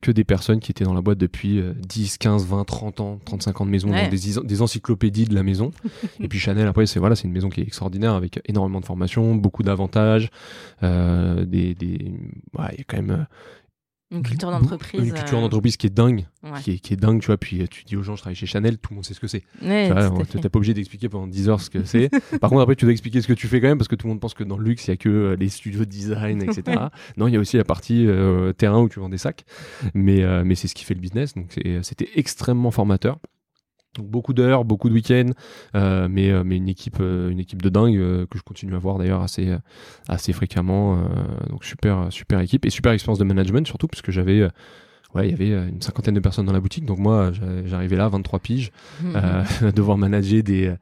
que 0.00 0.10
des 0.10 0.24
personnes 0.24 0.60
qui 0.60 0.72
étaient 0.72 0.84
dans 0.84 0.94
la 0.94 1.02
boîte 1.02 1.18
depuis 1.18 1.62
10, 1.76 2.18
15, 2.18 2.46
20, 2.46 2.64
30 2.64 3.00
ans, 3.00 3.20
35 3.24 3.60
ans 3.60 3.66
de 3.66 3.70
maison, 3.70 3.90
des, 3.90 4.08
des, 4.44 4.62
encyclopédies 4.62 5.26
de 5.26 5.34
la 5.34 5.42
maison. 5.42 5.70
et 6.20 6.26
puis 6.26 6.38
Chanel, 6.38 6.66
après, 6.66 6.86
c'est 6.86 6.98
voilà, 6.98 7.14
c'est 7.14 7.28
une 7.28 7.32
maison 7.32 7.48
qui 7.48 7.60
est 7.60 7.64
extraordinaire 7.64 8.14
avec 8.14 8.40
énormément 8.46 8.80
de 8.80 8.86
formations, 8.86 9.36
beaucoup 9.36 9.62
d'avantages, 9.62 10.30
des, 10.82 11.74
des, 11.74 11.76
il 11.76 12.78
y 12.78 12.80
a 12.80 12.84
quand 12.86 12.96
même 12.96 13.26
une 14.10 14.22
culture 14.22 14.50
d'entreprise. 14.50 15.06
Une 15.06 15.12
culture 15.12 15.38
euh, 15.38 15.42
d'entreprise 15.42 15.76
qui 15.76 15.86
est 15.86 15.94
dingue. 15.94 16.26
Qui, 16.62 16.72
est, 16.72 16.78
qui, 16.78 16.94
est, 16.94 16.96
dingue, 16.96 17.20
tu 17.20 17.26
vois. 17.26 17.36
Puis 17.36 17.68
tu 17.68 17.84
dis 17.84 17.96
aux 17.96 18.02
gens, 18.02 18.16
je 18.16 18.22
travaille 18.22 18.34
chez 18.34 18.46
Chanel, 18.46 18.78
tout 18.78 18.90
le 18.90 18.96
monde 18.96 19.04
sait 19.04 19.14
ce 19.14 19.20
que 19.20 19.28
c'est. 19.28 19.42
Ouais, 19.62 19.90
tu 20.28 20.36
n'es 20.38 20.48
pas 20.48 20.56
obligé 20.56 20.74
d'expliquer 20.74 21.08
pendant 21.08 21.26
10 21.26 21.48
heures 21.48 21.60
ce 21.60 21.70
que 21.70 21.84
c'est. 21.84 22.08
Par 22.40 22.50
contre, 22.50 22.62
après, 22.62 22.76
tu 22.76 22.84
dois 22.84 22.92
expliquer 22.92 23.22
ce 23.22 23.28
que 23.28 23.32
tu 23.32 23.46
fais 23.46 23.60
quand 23.60 23.68
même, 23.68 23.78
parce 23.78 23.88
que 23.88 23.94
tout 23.94 24.06
le 24.06 24.12
monde 24.12 24.20
pense 24.20 24.34
que 24.34 24.42
dans 24.42 24.56
le 24.56 24.64
luxe, 24.64 24.86
il 24.88 24.90
n'y 24.90 24.94
a 24.94 24.96
que 24.96 25.08
euh, 25.08 25.36
les 25.36 25.48
studios 25.48 25.80
de 25.80 25.90
design, 25.90 26.42
etc. 26.42 26.86
non, 27.16 27.28
il 27.28 27.34
y 27.34 27.36
a 27.36 27.40
aussi 27.40 27.56
la 27.56 27.64
partie 27.64 28.06
euh, 28.06 28.52
terrain 28.52 28.80
où 28.80 28.88
tu 28.88 28.98
vends 28.98 29.08
des 29.08 29.18
sacs. 29.18 29.44
Mais, 29.94 30.24
mais 30.44 30.54
c'est 30.54 30.68
ce 30.68 30.74
qui 30.74 30.84
fait 30.84 30.94
le 30.94 31.00
business. 31.00 31.34
Donc 31.34 31.56
c'était 31.82 32.08
extrêmement 32.16 32.70
formateur. 32.70 33.18
Donc 33.96 34.06
beaucoup 34.06 34.34
d'heures, 34.34 34.64
beaucoup 34.64 34.88
de 34.88 34.94
week-ends, 34.94 35.32
euh, 35.74 36.06
mais, 36.08 36.30
euh, 36.30 36.44
mais 36.44 36.56
une 36.56 36.68
équipe, 36.68 36.98
euh, 37.00 37.30
une 37.30 37.40
équipe 37.40 37.60
de 37.60 37.68
dingue 37.68 37.96
que 37.96 38.38
je 38.38 38.42
continue 38.42 38.76
à 38.76 38.78
voir 38.78 38.98
d'ailleurs 38.98 39.20
assez, 39.20 39.52
assez 40.08 40.32
fréquemment. 40.32 41.02
donc 41.48 41.64
super, 41.64 42.06
super 42.10 42.38
équipe 42.40 42.64
et 42.64 42.70
super 42.70 42.92
expérience 42.92 43.18
de 43.18 43.24
management 43.24 43.66
surtout 43.66 43.88
puisque 43.88 44.12
j'avais 44.12 44.48
ouais, 45.14 45.28
il 45.28 45.30
y 45.30 45.34
avait 45.34 45.68
une 45.68 45.82
cinquantaine 45.82 46.14
de 46.14 46.20
personnes 46.20 46.46
dans 46.46 46.52
la 46.52 46.60
boutique. 46.60 46.84
Donc 46.84 46.98
moi, 46.98 47.32
j'arrivais 47.64 47.96
là, 47.96 48.08
23 48.08 48.38
piges, 48.38 48.70
mmh. 49.02 49.70
devoir 49.74 49.98
manager 49.98 50.44
des, 50.44 50.72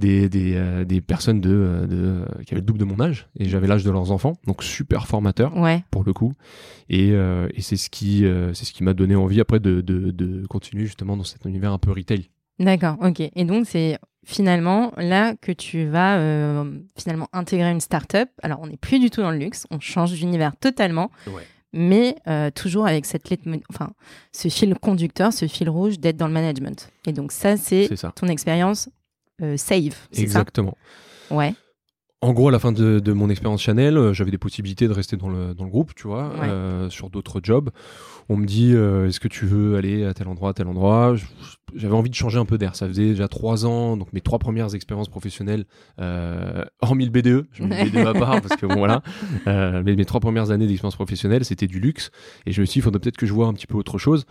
des, 0.00 0.28
des, 0.28 0.84
des 0.84 1.00
personnes 1.00 1.40
de, 1.40 1.86
de, 1.88 2.24
qui 2.44 2.54
avaient 2.54 2.60
le 2.60 2.66
double 2.66 2.80
de 2.80 2.84
mon 2.84 2.98
âge 3.00 3.28
et 3.38 3.48
j'avais 3.48 3.68
l'âge 3.68 3.84
de 3.84 3.90
leurs 3.92 4.10
enfants. 4.10 4.32
Donc 4.48 4.64
super 4.64 5.06
formateur 5.06 5.56
ouais. 5.56 5.84
pour 5.92 6.02
le 6.02 6.12
coup. 6.12 6.32
Et, 6.88 7.10
et 7.10 7.60
c'est 7.60 7.76
ce 7.76 7.88
qui, 7.88 8.24
c'est 8.52 8.64
ce 8.64 8.72
qui 8.72 8.82
m'a 8.82 8.94
donné 8.94 9.14
envie 9.14 9.40
après 9.40 9.60
de, 9.60 9.80
de, 9.80 10.10
de 10.10 10.44
continuer 10.48 10.86
justement 10.86 11.16
dans 11.16 11.24
cet 11.24 11.44
univers 11.44 11.72
un 11.72 11.78
peu 11.78 11.92
retail. 11.92 12.30
D'accord, 12.58 12.96
ok. 13.02 13.20
Et 13.20 13.44
donc, 13.44 13.66
c'est 13.66 13.98
finalement 14.24 14.92
là 14.96 15.34
que 15.40 15.52
tu 15.52 15.86
vas 15.86 16.18
euh, 16.18 16.78
finalement 16.98 17.28
intégrer 17.32 17.70
une 17.70 17.80
start-up. 17.80 18.28
Alors, 18.42 18.60
on 18.60 18.66
n'est 18.66 18.76
plus 18.76 18.98
du 18.98 19.10
tout 19.10 19.22
dans 19.22 19.30
le 19.30 19.38
luxe, 19.38 19.66
on 19.70 19.80
change 19.80 20.12
d'univers 20.12 20.56
totalement. 20.56 21.10
Mais 21.74 22.16
euh, 22.26 22.50
toujours 22.50 22.86
avec 22.86 23.04
cette 23.04 23.30
enfin, 23.68 23.90
ce 24.32 24.48
fil 24.48 24.74
conducteur, 24.74 25.32
ce 25.34 25.46
fil 25.46 25.68
rouge 25.68 25.98
d'être 25.98 26.16
dans 26.16 26.26
le 26.26 26.32
management. 26.32 26.90
Et 27.06 27.12
donc, 27.12 27.30
ça, 27.30 27.56
c'est 27.56 27.88
ton 28.14 28.26
expérience 28.28 28.88
euh, 29.42 29.56
Save. 29.56 29.94
Exactement. 30.16 30.76
Ça? 31.28 31.34
Ouais. 31.34 31.54
En 32.20 32.32
gros, 32.32 32.48
à 32.48 32.52
la 32.52 32.58
fin 32.58 32.72
de, 32.72 33.12
mon 33.12 33.30
expérience 33.30 33.62
Chanel, 33.62 34.12
j'avais 34.12 34.32
des 34.32 34.38
possibilités 34.38 34.88
de 34.88 34.92
rester 34.92 35.16
dans 35.16 35.28
le, 35.28 35.54
dans 35.54 35.64
le 35.64 35.70
groupe, 35.70 35.94
tu 35.94 36.08
vois, 36.08 36.32
sur 36.90 37.10
d'autres 37.10 37.40
jobs 37.42 37.70
on 38.28 38.36
me 38.36 38.46
dit 38.46 38.72
euh, 38.74 39.08
est-ce 39.08 39.20
que 39.20 39.28
tu 39.28 39.46
veux 39.46 39.76
aller 39.76 40.04
à 40.04 40.12
tel 40.12 40.28
endroit, 40.28 40.50
à 40.50 40.52
tel 40.52 40.66
endroit? 40.68 41.14
J'avais 41.74 41.94
envie 41.94 42.10
de 42.10 42.14
changer 42.14 42.38
un 42.38 42.44
peu 42.44 42.58
d'air. 42.58 42.76
Ça 42.76 42.86
faisait 42.86 43.06
déjà 43.06 43.28
trois 43.28 43.64
ans, 43.64 43.96
donc 43.96 44.12
mes 44.12 44.20
trois 44.20 44.38
premières 44.38 44.74
expériences 44.74 45.08
professionnelles, 45.08 45.64
euh, 45.98 46.64
hormis 46.80 47.06
le 47.06 47.10
BDE, 47.10 47.46
je 47.52 47.62
mets 47.62 47.84
le 47.84 47.90
BDE 47.90 48.06
à 48.06 48.12
part 48.12 48.40
parce 48.42 48.60
que 48.60 48.66
bon 48.66 48.76
voilà, 48.76 49.02
euh, 49.46 49.82
mais 49.84 49.96
mes 49.96 50.04
trois 50.04 50.20
premières 50.20 50.50
années 50.50 50.66
d'expérience 50.66 50.96
professionnelle, 50.96 51.44
c'était 51.44 51.66
du 51.66 51.80
luxe. 51.80 52.10
Et 52.46 52.52
je 52.52 52.60
me 52.60 52.66
suis 52.66 52.74
dit, 52.74 52.78
il 52.80 52.82
faudrait 52.82 53.00
peut-être 53.00 53.16
que 53.16 53.26
je 53.26 53.32
vois 53.32 53.46
un 53.46 53.54
petit 53.54 53.66
peu 53.66 53.76
autre 53.76 53.98
chose. 53.98 54.26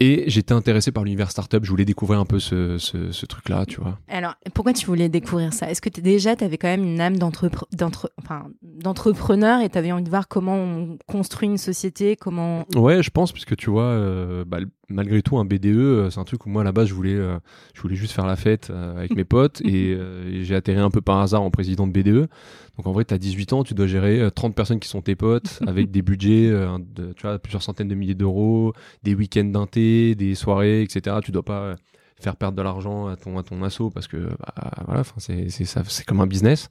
Et 0.00 0.24
j'étais 0.26 0.52
intéressé 0.52 0.90
par 0.90 1.04
l'univers 1.04 1.30
startup, 1.30 1.64
je 1.64 1.70
voulais 1.70 1.84
découvrir 1.84 2.18
un 2.18 2.24
peu 2.24 2.40
ce, 2.40 2.78
ce, 2.78 3.12
ce 3.12 3.26
truc-là, 3.26 3.64
tu 3.64 3.80
vois. 3.80 3.96
Alors, 4.08 4.34
pourquoi 4.52 4.72
tu 4.72 4.86
voulais 4.86 5.08
découvrir 5.08 5.52
ça? 5.52 5.70
Est-ce 5.70 5.80
que 5.80 5.88
es, 5.88 6.02
déjà, 6.02 6.34
tu 6.34 6.42
avais 6.42 6.58
quand 6.58 6.68
même 6.68 6.82
une 6.82 7.00
âme 7.00 7.16
d'entrepreneur 7.16 9.60
et 9.60 9.70
tu 9.70 9.78
avais 9.78 9.92
envie 9.92 10.02
de 10.02 10.10
voir 10.10 10.26
comment 10.26 10.56
on 10.56 10.98
construit 11.06 11.48
une 11.48 11.58
société, 11.58 12.16
comment... 12.16 12.64
Ouais, 12.74 13.04
je 13.04 13.10
pense, 13.10 13.30
puisque 13.30 13.54
tu 13.54 13.70
vois, 13.70 13.84
euh, 13.84 14.44
bah, 14.44 14.58
malgré 14.88 15.22
tout, 15.22 15.38
un 15.38 15.44
BDE, 15.44 15.66
euh, 15.66 16.10
c'est 16.10 16.20
un 16.20 16.24
truc 16.24 16.46
où 16.46 16.48
moi, 16.48 16.62
à 16.62 16.64
la 16.64 16.72
base, 16.72 16.88
je 16.88 16.94
voulais, 16.94 17.14
euh, 17.14 17.38
je 17.74 17.82
voulais 17.82 17.94
juste 17.94 18.12
faire 18.12 18.26
la 18.26 18.36
fête 18.36 18.70
avec 18.70 19.14
mes 19.14 19.24
potes 19.24 19.60
et, 19.64 19.98
j'ai 20.42 20.54
atterri 20.54 20.80
un 20.80 20.90
peu 20.90 21.00
par 21.00 21.20
hasard 21.20 21.42
en 21.42 21.50
président 21.50 21.86
de 21.86 21.92
BDE. 21.92 22.28
Donc 22.76 22.86
en 22.86 22.92
vrai, 22.92 23.04
tu 23.04 23.14
as 23.14 23.18
18 23.18 23.52
ans, 23.52 23.64
tu 23.64 23.74
dois 23.74 23.86
gérer 23.86 24.28
30 24.34 24.54
personnes 24.54 24.80
qui 24.80 24.88
sont 24.88 25.02
tes 25.02 25.14
potes 25.14 25.60
avec 25.66 25.90
des 25.90 26.02
budgets 26.02 26.50
de 26.50 27.12
tu 27.12 27.22
vois, 27.22 27.38
plusieurs 27.38 27.62
centaines 27.62 27.88
de 27.88 27.94
milliers 27.94 28.14
d'euros, 28.14 28.72
des 29.02 29.14
week-ends 29.14 29.44
d'inté, 29.44 30.14
des 30.14 30.34
soirées, 30.34 30.82
etc. 30.82 31.16
Tu 31.22 31.30
dois 31.30 31.44
pas 31.44 31.76
faire 32.24 32.36
perdre 32.36 32.56
de 32.56 32.62
l'argent 32.62 33.06
à 33.06 33.16
ton 33.16 33.38
à 33.38 33.42
ton 33.42 33.62
asso 33.62 33.90
parce 33.92 34.08
que 34.08 34.16
bah, 34.16 34.54
voilà 34.86 35.02
c'est 35.18 35.48
c'est 35.50 36.06
comme 36.06 36.20
un 36.20 36.26
business. 36.26 36.70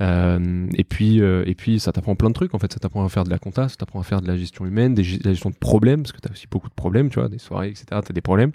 Euh, 0.00 0.66
et 0.74 0.84
puis 0.84 1.20
euh, 1.20 1.42
et 1.46 1.54
puis 1.54 1.80
ça 1.80 1.92
t'apprend 1.92 2.14
plein 2.14 2.28
de 2.28 2.34
trucs 2.34 2.54
en 2.54 2.58
fait. 2.58 2.72
Ça 2.72 2.78
t'apprend 2.78 3.04
à 3.04 3.08
faire 3.08 3.24
de 3.24 3.30
la 3.30 3.38
compta 3.38 3.68
ça 3.68 3.76
t'apprend 3.76 4.00
à 4.00 4.04
faire 4.04 4.20
de 4.20 4.28
la 4.28 4.36
gestion 4.36 4.66
humaine 4.66 4.94
de 4.94 5.02
la 5.24 5.32
gestion 5.32 5.50
de 5.50 5.56
problèmes 5.56 6.02
parce 6.02 6.12
que 6.12 6.20
t'as 6.20 6.30
aussi 6.30 6.46
beaucoup 6.50 6.68
de 6.68 6.74
problèmes 6.74 7.08
tu 7.10 7.18
vois 7.18 7.28
des 7.28 7.38
soirées 7.38 7.68
etc 7.68 7.84
t'as 7.90 8.12
des 8.12 8.20
problèmes 8.20 8.52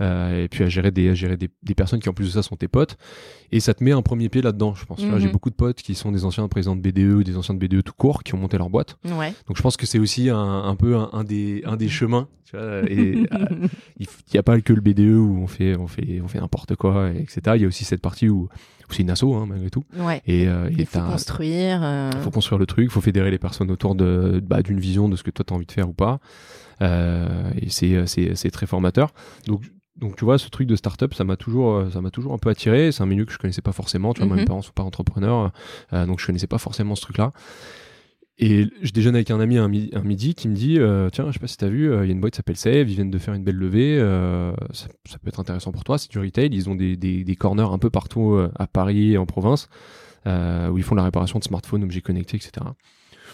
euh, 0.00 0.44
et 0.44 0.48
puis 0.48 0.64
à 0.64 0.68
gérer 0.68 0.90
des 0.90 1.08
à 1.08 1.14
gérer 1.14 1.36
des, 1.36 1.48
des, 1.62 1.74
personnes 1.74 2.00
qui 2.00 2.08
en 2.08 2.12
plus 2.12 2.26
de 2.26 2.30
ça 2.30 2.42
sont 2.42 2.56
tes 2.56 2.68
potes. 2.68 2.96
Et 3.52 3.60
ça 3.60 3.74
te 3.74 3.82
met 3.82 3.92
un 3.92 4.02
premier 4.02 4.28
pied 4.28 4.42
là-dedans 4.42 4.74
je 4.74 4.84
pense. 4.84 5.00
J'ai 5.00 5.06
mhm. 5.06 5.32
beaucoup 5.32 5.50
de 5.50 5.54
potes 5.54 5.82
qui 5.82 5.94
sont 5.94 6.12
des 6.12 6.24
anciens 6.24 6.46
présidents 6.48 6.76
de 6.76 6.80
BDE 6.80 7.14
ou 7.14 7.22
des 7.22 7.36
anciens 7.36 7.54
de 7.54 7.64
BDE 7.64 7.82
tout 7.82 7.94
court 7.96 8.22
qui 8.22 8.34
ont 8.34 8.38
monté 8.38 8.58
leur 8.58 8.70
boîte. 8.70 8.98
Ouais. 9.04 9.32
donc 9.46 9.56
je 9.56 9.62
pense 9.62 9.76
que 9.76 9.86
c'est 9.86 9.98
aussi 9.98 10.28
un, 10.30 10.38
un 10.38 10.76
peu 10.76 10.96
un, 10.96 11.24
des 11.24 11.62
un 11.64 11.76
des 11.76 11.88
chemins 11.88 12.28
tu 12.44 12.56
vois, 12.56 12.82
et 12.90 13.26
euh, 13.32 13.68
il 13.98 14.06
n'y 14.32 14.38
a 14.38 14.42
pas 14.42 14.60
que 14.60 14.72
le 14.72 14.80
BDE 14.80 15.16
où 15.16 15.38
on 15.42 15.46
fait 15.46 15.76
on 15.76 15.86
fait 15.86 16.20
on 16.22 16.28
fait 16.28 16.40
n'importe 16.40 16.76
quoi 16.76 17.10
etc 17.10 17.40
il 17.56 17.62
y 17.62 17.64
a 17.64 17.68
aussi 17.68 17.84
cette 17.84 18.02
partie 18.02 18.28
où 18.28 18.48
c'est 18.88 19.02
une 19.02 19.10
asso 19.10 19.24
hein, 19.24 19.46
malgré 19.48 19.68
tout. 19.68 19.82
Ouais. 19.96 20.22
et 20.26 20.46
euh, 20.46 20.70
il 20.70 20.86
faut 20.86 21.00
construire 21.00 21.80
euh... 21.82 22.10
faut 22.22 22.30
construire 22.30 22.58
le 22.58 22.66
truc 22.66 22.84
il 22.84 22.90
faut 22.90 23.00
fédérer 23.00 23.32
les 23.32 23.38
personnes 23.38 23.70
autour 23.70 23.96
de 23.96 24.40
bah, 24.44 24.62
d'une 24.62 24.78
vision 24.78 25.08
de 25.08 25.16
ce 25.16 25.24
que 25.24 25.30
toi 25.30 25.44
tu 25.44 25.52
as 25.52 25.56
envie 25.56 25.66
de 25.66 25.72
faire 25.72 25.88
ou 25.88 25.92
pas. 25.92 26.20
Euh, 26.82 27.50
et 27.60 27.70
c'est 27.70 28.06
c'est 28.06 28.50
très 28.50 28.66
formateur. 28.66 29.12
Donc 29.46 29.62
donc 29.98 30.16
tu 30.16 30.24
vois, 30.24 30.38
ce 30.38 30.48
truc 30.48 30.66
de 30.66 30.76
start-up, 30.76 31.14
ça 31.14 31.24
m'a 31.24 31.36
toujours, 31.36 31.74
euh, 31.74 31.90
ça 31.90 32.00
m'a 32.00 32.10
toujours 32.10 32.32
un 32.32 32.38
peu 32.38 32.50
attiré. 32.50 32.92
C'est 32.92 33.02
un 33.02 33.06
milieu 33.06 33.24
que 33.24 33.32
je 33.32 33.38
connaissais 33.38 33.62
pas 33.62 33.72
forcément. 33.72 34.12
Tu 34.12 34.22
vois, 34.22 34.34
mes 34.34 34.42
mhm. 34.42 34.46
parents 34.46 34.62
sont 34.62 34.72
pas 34.72 34.82
entrepreneurs, 34.82 35.52
euh, 35.92 36.06
donc 36.06 36.20
je 36.20 36.26
connaissais 36.26 36.46
pas 36.46 36.58
forcément 36.58 36.94
ce 36.94 37.02
truc-là. 37.02 37.32
Et 38.38 38.66
je 38.82 38.92
déjeune 38.92 39.14
avec 39.14 39.30
un 39.30 39.40
ami 39.40 39.56
un 39.56 39.68
midi, 39.68 40.34
qui 40.34 40.48
me 40.48 40.54
dit 40.54 40.78
euh, 40.78 41.08
Tiens, 41.08 41.24
je 41.28 41.32
sais 41.32 41.38
pas 41.38 41.46
si 41.46 41.56
tu 41.56 41.64
as 41.64 41.70
vu, 41.70 41.86
il 41.86 42.06
y 42.06 42.10
a 42.10 42.12
une 42.12 42.20
boîte 42.20 42.34
qui 42.34 42.36
s'appelle 42.36 42.58
Save, 42.58 42.90
ils 42.90 42.94
viennent 42.94 43.10
de 43.10 43.18
faire 43.18 43.32
une 43.32 43.42
belle 43.42 43.56
levée, 43.56 43.98
ça, 44.72 45.18
peut 45.18 45.28
être 45.28 45.40
intéressant 45.40 45.72
pour 45.72 45.84
toi. 45.84 45.96
C'est 45.96 46.10
du 46.10 46.18
retail, 46.18 46.50
ils 46.52 46.68
ont 46.68 46.74
des, 46.74 46.96
des, 46.96 47.24
des 47.24 47.36
corners 47.36 47.72
un 47.72 47.78
peu 47.78 47.88
partout 47.88 48.38
à 48.54 48.66
Paris 48.66 49.12
et 49.12 49.18
en 49.18 49.24
province, 49.24 49.70
où 50.26 50.76
ils 50.76 50.84
font 50.84 50.94
la 50.94 51.04
réparation 51.04 51.38
de 51.38 51.44
smartphones, 51.44 51.82
objets 51.82 52.02
connectés, 52.02 52.36
etc. 52.36 52.66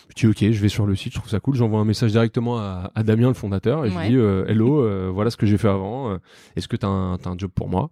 Je 0.08 0.14
dis 0.14 0.26
ok, 0.26 0.52
je 0.52 0.60
vais 0.60 0.68
sur 0.68 0.86
le 0.86 0.94
site, 0.94 1.12
je 1.12 1.18
trouve 1.18 1.30
ça 1.30 1.40
cool. 1.40 1.54
J'envoie 1.54 1.80
un 1.80 1.84
message 1.84 2.12
directement 2.12 2.58
à, 2.58 2.90
Damien, 3.04 3.28
le 3.28 3.34
fondateur, 3.34 3.84
et 3.84 3.90
je 3.90 3.98
lui 3.98 4.08
dis 4.08 4.16
euh, 4.16 4.44
hello, 4.46 4.82
euh, 4.82 5.10
voilà 5.12 5.30
ce 5.30 5.36
que 5.36 5.46
j'ai 5.46 5.58
fait 5.58 5.68
avant. 5.68 6.12
Euh, 6.12 6.18
est-ce 6.56 6.68
que 6.68 6.76
tu 6.76 6.86
as, 6.86 6.88
un 6.88 7.38
job 7.38 7.50
pour 7.54 7.68
moi? 7.68 7.90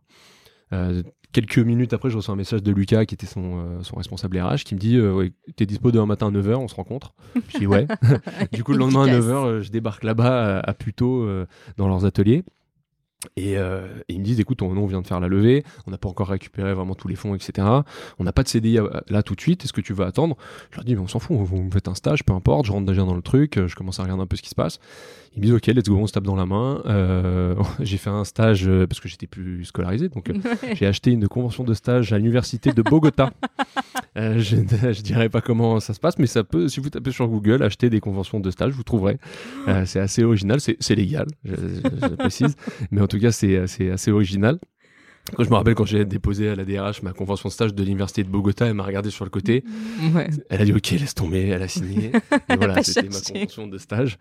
Quelques 1.33 1.59
minutes 1.59 1.92
après, 1.92 2.11
je 2.11 2.16
reçois 2.16 2.35
un 2.35 2.37
message 2.37 2.62
de 2.62 2.73
Lucas, 2.73 3.05
qui 3.05 3.14
était 3.14 3.27
son, 3.27 3.83
son 3.83 3.96
responsable 3.96 4.40
RH, 4.40 4.64
qui 4.64 4.75
me 4.75 4.81
dit 4.81 5.01
ouais, 5.01 5.33
T'es 5.57 5.64
dispo 5.64 5.92
demain 5.92 6.07
matin 6.07 6.27
à 6.27 6.31
9h, 6.31 6.57
on 6.57 6.68
se 6.68 6.75
rencontre 6.75 7.14
Je 7.53 7.59
dis 7.59 7.66
Ouais. 7.66 7.87
du 8.53 8.64
coup, 8.64 8.73
le 8.73 8.79
lendemain 8.79 9.05
à 9.05 9.18
9h, 9.20 9.61
je 9.61 9.70
débarque 9.70 10.03
là-bas 10.03 10.59
à, 10.59 10.70
à 10.70 10.75
Puto 10.75 11.27
dans 11.77 11.88
leurs 11.88 12.05
ateliers. 12.05 12.44
Euh, 13.38 13.87
et, 14.09 14.14
ils 14.14 14.18
me 14.18 14.24
disent, 14.24 14.40
écoute, 14.40 14.62
on, 14.62 14.76
on, 14.76 14.87
vient 14.87 15.02
de 15.02 15.06
faire 15.06 15.20
la 15.20 15.28
levée, 15.28 15.64
on 15.87 15.90
n'a 15.90 15.98
pas 15.98 16.09
encore 16.09 16.28
récupéré 16.28 16.72
vraiment 16.72 16.94
tous 16.94 17.09
les 17.09 17.16
fonds, 17.16 17.35
etc. 17.35 17.66
On 18.18 18.24
n'a 18.24 18.33
pas 18.33 18.42
de 18.42 18.48
CDI 18.48 18.78
là 19.09 19.22
tout 19.22 19.35
de 19.35 19.40
suite, 19.40 19.64
est-ce 19.64 19.72
que 19.72 19.80
tu 19.80 19.92
vas 19.92 20.06
attendre? 20.06 20.37
Je 20.70 20.76
leur 20.76 20.85
dis, 20.85 20.94
mais 20.94 21.00
on 21.00 21.09
s'en 21.09 21.18
fout, 21.18 21.37
vous 21.38 21.62
me 21.62 21.70
faites 21.70 21.88
un 21.88 21.94
stage, 21.94 22.24
peu 22.24 22.33
importe, 22.33 22.66
je 22.66 22.72
rentre 22.72 22.87
déjà 22.87 23.02
dans 23.02 23.14
le 23.14 23.22
truc, 23.22 23.59
je 23.66 23.74
commence 23.74 24.00
à 24.00 24.02
regarder 24.02 24.22
un 24.22 24.26
peu 24.26 24.37
ce 24.37 24.42
qui 24.42 24.50
se 24.50 24.54
passe. 24.54 24.78
Ils 25.37 25.40
me 25.40 25.44
disent, 25.44 25.54
ok, 25.54 25.66
let's 25.68 25.88
go, 25.88 25.96
on 25.96 26.06
se 26.09 26.12
tape 26.12 26.24
dans 26.24 26.35
la 26.35 26.46
main. 26.46 26.83
Euh, 26.87 27.54
j'ai 27.80 27.98
fait 27.98 28.11
un 28.11 28.24
stage 28.24 28.66
euh, 28.66 28.87
parce 28.87 29.00
que 29.00 29.09
j'étais 29.09 29.28
plus 29.28 29.64
scolarisé, 29.64 30.09
donc 30.09 30.30
j'ai 30.74 30.87
acheté 30.87 31.12
une 31.12 31.28
convention 31.28 31.62
de 31.62 31.72
stage 31.72 32.12
à 32.12 32.18
l'université 32.18 32.72
de 32.72 32.83
Bogota. 32.83 33.33
je, 34.16 34.38
je 34.56 35.02
dirais 35.02 35.28
pas 35.28 35.40
comment 35.40 35.78
ça 35.78 35.94
se 35.94 36.00
passe, 36.00 36.18
mais 36.18 36.26
ça 36.26 36.42
peut, 36.42 36.68
si 36.68 36.80
vous 36.80 36.90
tapez 36.90 37.12
sur 37.12 37.28
Google, 37.28 37.62
acheter 37.62 37.90
des 37.90 38.00
conventions 38.00 38.40
de 38.40 38.50
stage, 38.50 38.72
vous 38.72 38.83
trouverez. 38.83 39.18
c'est 39.85 40.00
assez 40.00 40.24
original, 40.24 40.61
c'est 40.61 40.94
légal, 40.96 41.26
je, 41.44 41.54
je 41.54 42.14
précise, 42.16 42.56
mais 42.90 43.00
tout 43.11 43.18
cas, 43.18 43.33
c'est 43.33 43.57
assez 43.59 44.11
original. 44.11 44.59
Quand 45.37 45.44
je 45.44 45.51
me 45.51 45.55
rappelle 45.55 45.75
quand 45.75 45.85
j'ai 45.85 46.05
déposé 46.05 46.49
à 46.49 46.57
la 46.57 46.64
DRH 46.64 47.03
ma 47.03 47.12
convention 47.12 47.49
de 47.49 47.53
stage 47.53 47.75
de 47.75 47.83
l'université 47.83 48.25
de 48.25 48.29
Bogota, 48.29 48.66
elle 48.66 48.75
m'a 48.75 48.83
regardé 48.83 49.11
sur 49.11 49.25
le 49.25 49.31
côté. 49.31 49.62
Elle 50.49 50.61
a 50.61 50.64
dit 50.64 50.73
ok, 50.73 50.90
laisse 50.90 51.14
tomber, 51.14 51.49
elle 51.49 51.62
a 51.62 51.68
signé. 51.68 52.12
Et 52.49 52.57
voilà, 52.57 52.83
c'était 52.83 53.09
ma 53.09 53.20
convention 53.20 53.66
de 53.66 53.79
stage. 53.79 54.18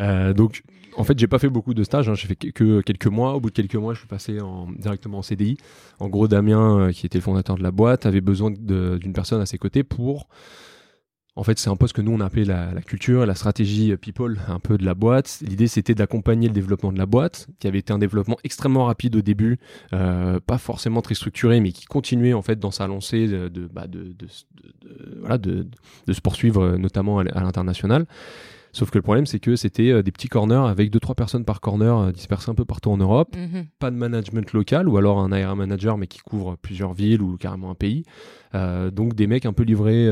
Euh, 0.00 0.32
donc, 0.32 0.62
en 0.96 1.04
fait, 1.04 1.18
j'ai 1.18 1.26
pas 1.26 1.38
fait 1.38 1.48
beaucoup 1.48 1.74
de 1.74 1.82
stages. 1.82 2.08
Hein. 2.08 2.14
J'ai 2.14 2.28
fait 2.28 2.36
que 2.36 2.80
quelques 2.82 3.06
mois. 3.06 3.34
Au 3.34 3.40
bout 3.40 3.48
de 3.48 3.54
quelques 3.54 3.74
mois, 3.74 3.94
je 3.94 4.00
suis 4.00 4.08
passé 4.08 4.40
en, 4.40 4.68
directement 4.72 5.18
en 5.18 5.22
CDI. 5.22 5.56
En 5.98 6.08
gros, 6.08 6.28
Damien, 6.28 6.78
euh, 6.78 6.92
qui 6.92 7.06
était 7.06 7.18
le 7.18 7.22
fondateur 7.22 7.56
de 7.56 7.62
la 7.62 7.70
boîte, 7.70 8.06
avait 8.06 8.20
besoin 8.20 8.50
d'une 8.50 9.12
personne 9.12 9.40
à 9.40 9.46
ses 9.46 9.58
côtés 9.58 9.82
pour 9.82 10.28
en 11.34 11.44
fait, 11.44 11.58
c'est 11.58 11.70
un 11.70 11.76
poste 11.76 11.94
que 11.94 12.02
nous 12.02 12.12
on 12.12 12.20
a 12.20 12.26
appelé 12.26 12.44
la, 12.44 12.72
culture, 12.82 13.24
la 13.24 13.34
stratégie 13.34 13.96
people, 13.96 14.38
un 14.48 14.58
peu 14.58 14.76
de 14.76 14.84
la 14.84 14.94
boîte. 14.94 15.40
L'idée 15.40 15.66
c'était 15.66 15.94
d'accompagner 15.94 16.48
le 16.48 16.52
développement 16.52 16.92
de 16.92 16.98
la 16.98 17.06
boîte, 17.06 17.48
qui 17.58 17.66
avait 17.66 17.78
été 17.78 17.92
un 17.92 17.98
développement 17.98 18.36
extrêmement 18.44 18.84
rapide 18.84 19.16
au 19.16 19.22
début, 19.22 19.58
euh, 19.94 20.40
pas 20.40 20.58
forcément 20.58 21.00
très 21.00 21.14
structuré, 21.14 21.60
mais 21.60 21.72
qui 21.72 21.86
continuait 21.86 22.34
en 22.34 22.42
fait 22.42 22.58
dans 22.58 22.70
sa 22.70 22.86
lancée 22.86 23.28
de, 23.28 23.48
de, 23.48 23.66
bah, 23.66 23.86
de, 23.86 24.14
voilà, 25.20 25.38
de, 25.38 25.66
se 26.10 26.20
poursuivre 26.20 26.62
euh, 26.62 26.76
notamment 26.76 27.20
à, 27.20 27.24
l'international. 27.24 28.06
Sauf 28.74 28.90
que 28.90 28.98
le 28.98 29.02
problème, 29.02 29.26
c'est 29.26 29.38
que 29.38 29.56
c'était 29.56 29.90
euh, 29.90 30.02
des 30.02 30.12
petits 30.12 30.28
corners 30.28 30.68
avec 30.68 30.90
deux 30.90 31.00
trois 31.00 31.14
personnes 31.14 31.46
par 31.46 31.62
corner 31.62 32.12
dispersées 32.12 32.50
un 32.50 32.54
peu 32.54 32.66
partout 32.66 32.90
en 32.90 32.98
Europe. 32.98 33.34
Mm-hmm. 33.36 33.66
Pas 33.78 33.90
de 33.90 33.96
management 33.96 34.52
local 34.52 34.86
ou 34.86 34.98
alors 34.98 35.18
un 35.18 35.32
AR 35.32 35.56
manager 35.56 35.96
mais 35.96 36.06
qui 36.06 36.18
couvre 36.18 36.56
plusieurs 36.60 36.92
villes 36.92 37.22
ou 37.22 37.38
carrément 37.38 37.70
un 37.70 37.74
pays. 37.74 38.02
donc 38.52 39.14
des 39.14 39.26
mecs 39.26 39.46
un 39.46 39.54
peu 39.54 39.62
livrés 39.62 40.10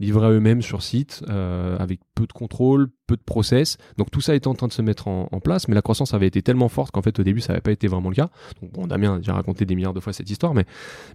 livrés 0.00 0.26
à 0.26 0.30
eux-mêmes 0.30 0.62
sur 0.62 0.82
site, 0.82 1.24
euh, 1.28 1.76
avec 1.78 2.00
peu 2.14 2.26
de 2.26 2.32
contrôle, 2.32 2.88
peu 3.06 3.16
de 3.16 3.22
process. 3.22 3.76
Donc 3.96 4.10
tout 4.10 4.20
ça 4.20 4.34
était 4.34 4.48
en 4.48 4.54
train 4.54 4.68
de 4.68 4.72
se 4.72 4.82
mettre 4.82 5.08
en, 5.08 5.28
place, 5.42 5.68
mais 5.68 5.74
la 5.74 5.82
croissance 5.82 6.14
avait 6.14 6.26
été 6.26 6.42
tellement 6.42 6.68
forte 6.68 6.90
qu'en 6.92 7.02
fait 7.02 7.18
au 7.18 7.22
début 7.22 7.40
ça 7.40 7.52
n'avait 7.52 7.60
pas 7.60 7.72
été 7.72 7.86
vraiment 7.86 8.08
le 8.08 8.14
cas. 8.14 8.30
Donc 8.60 8.72
bon, 8.72 8.86
Damien 8.86 9.20
a 9.26 9.32
raconté 9.32 9.66
des 9.66 9.74
milliards 9.74 9.94
de 9.94 10.00
fois 10.00 10.12
cette 10.12 10.30
histoire, 10.30 10.54
mais, 10.54 10.64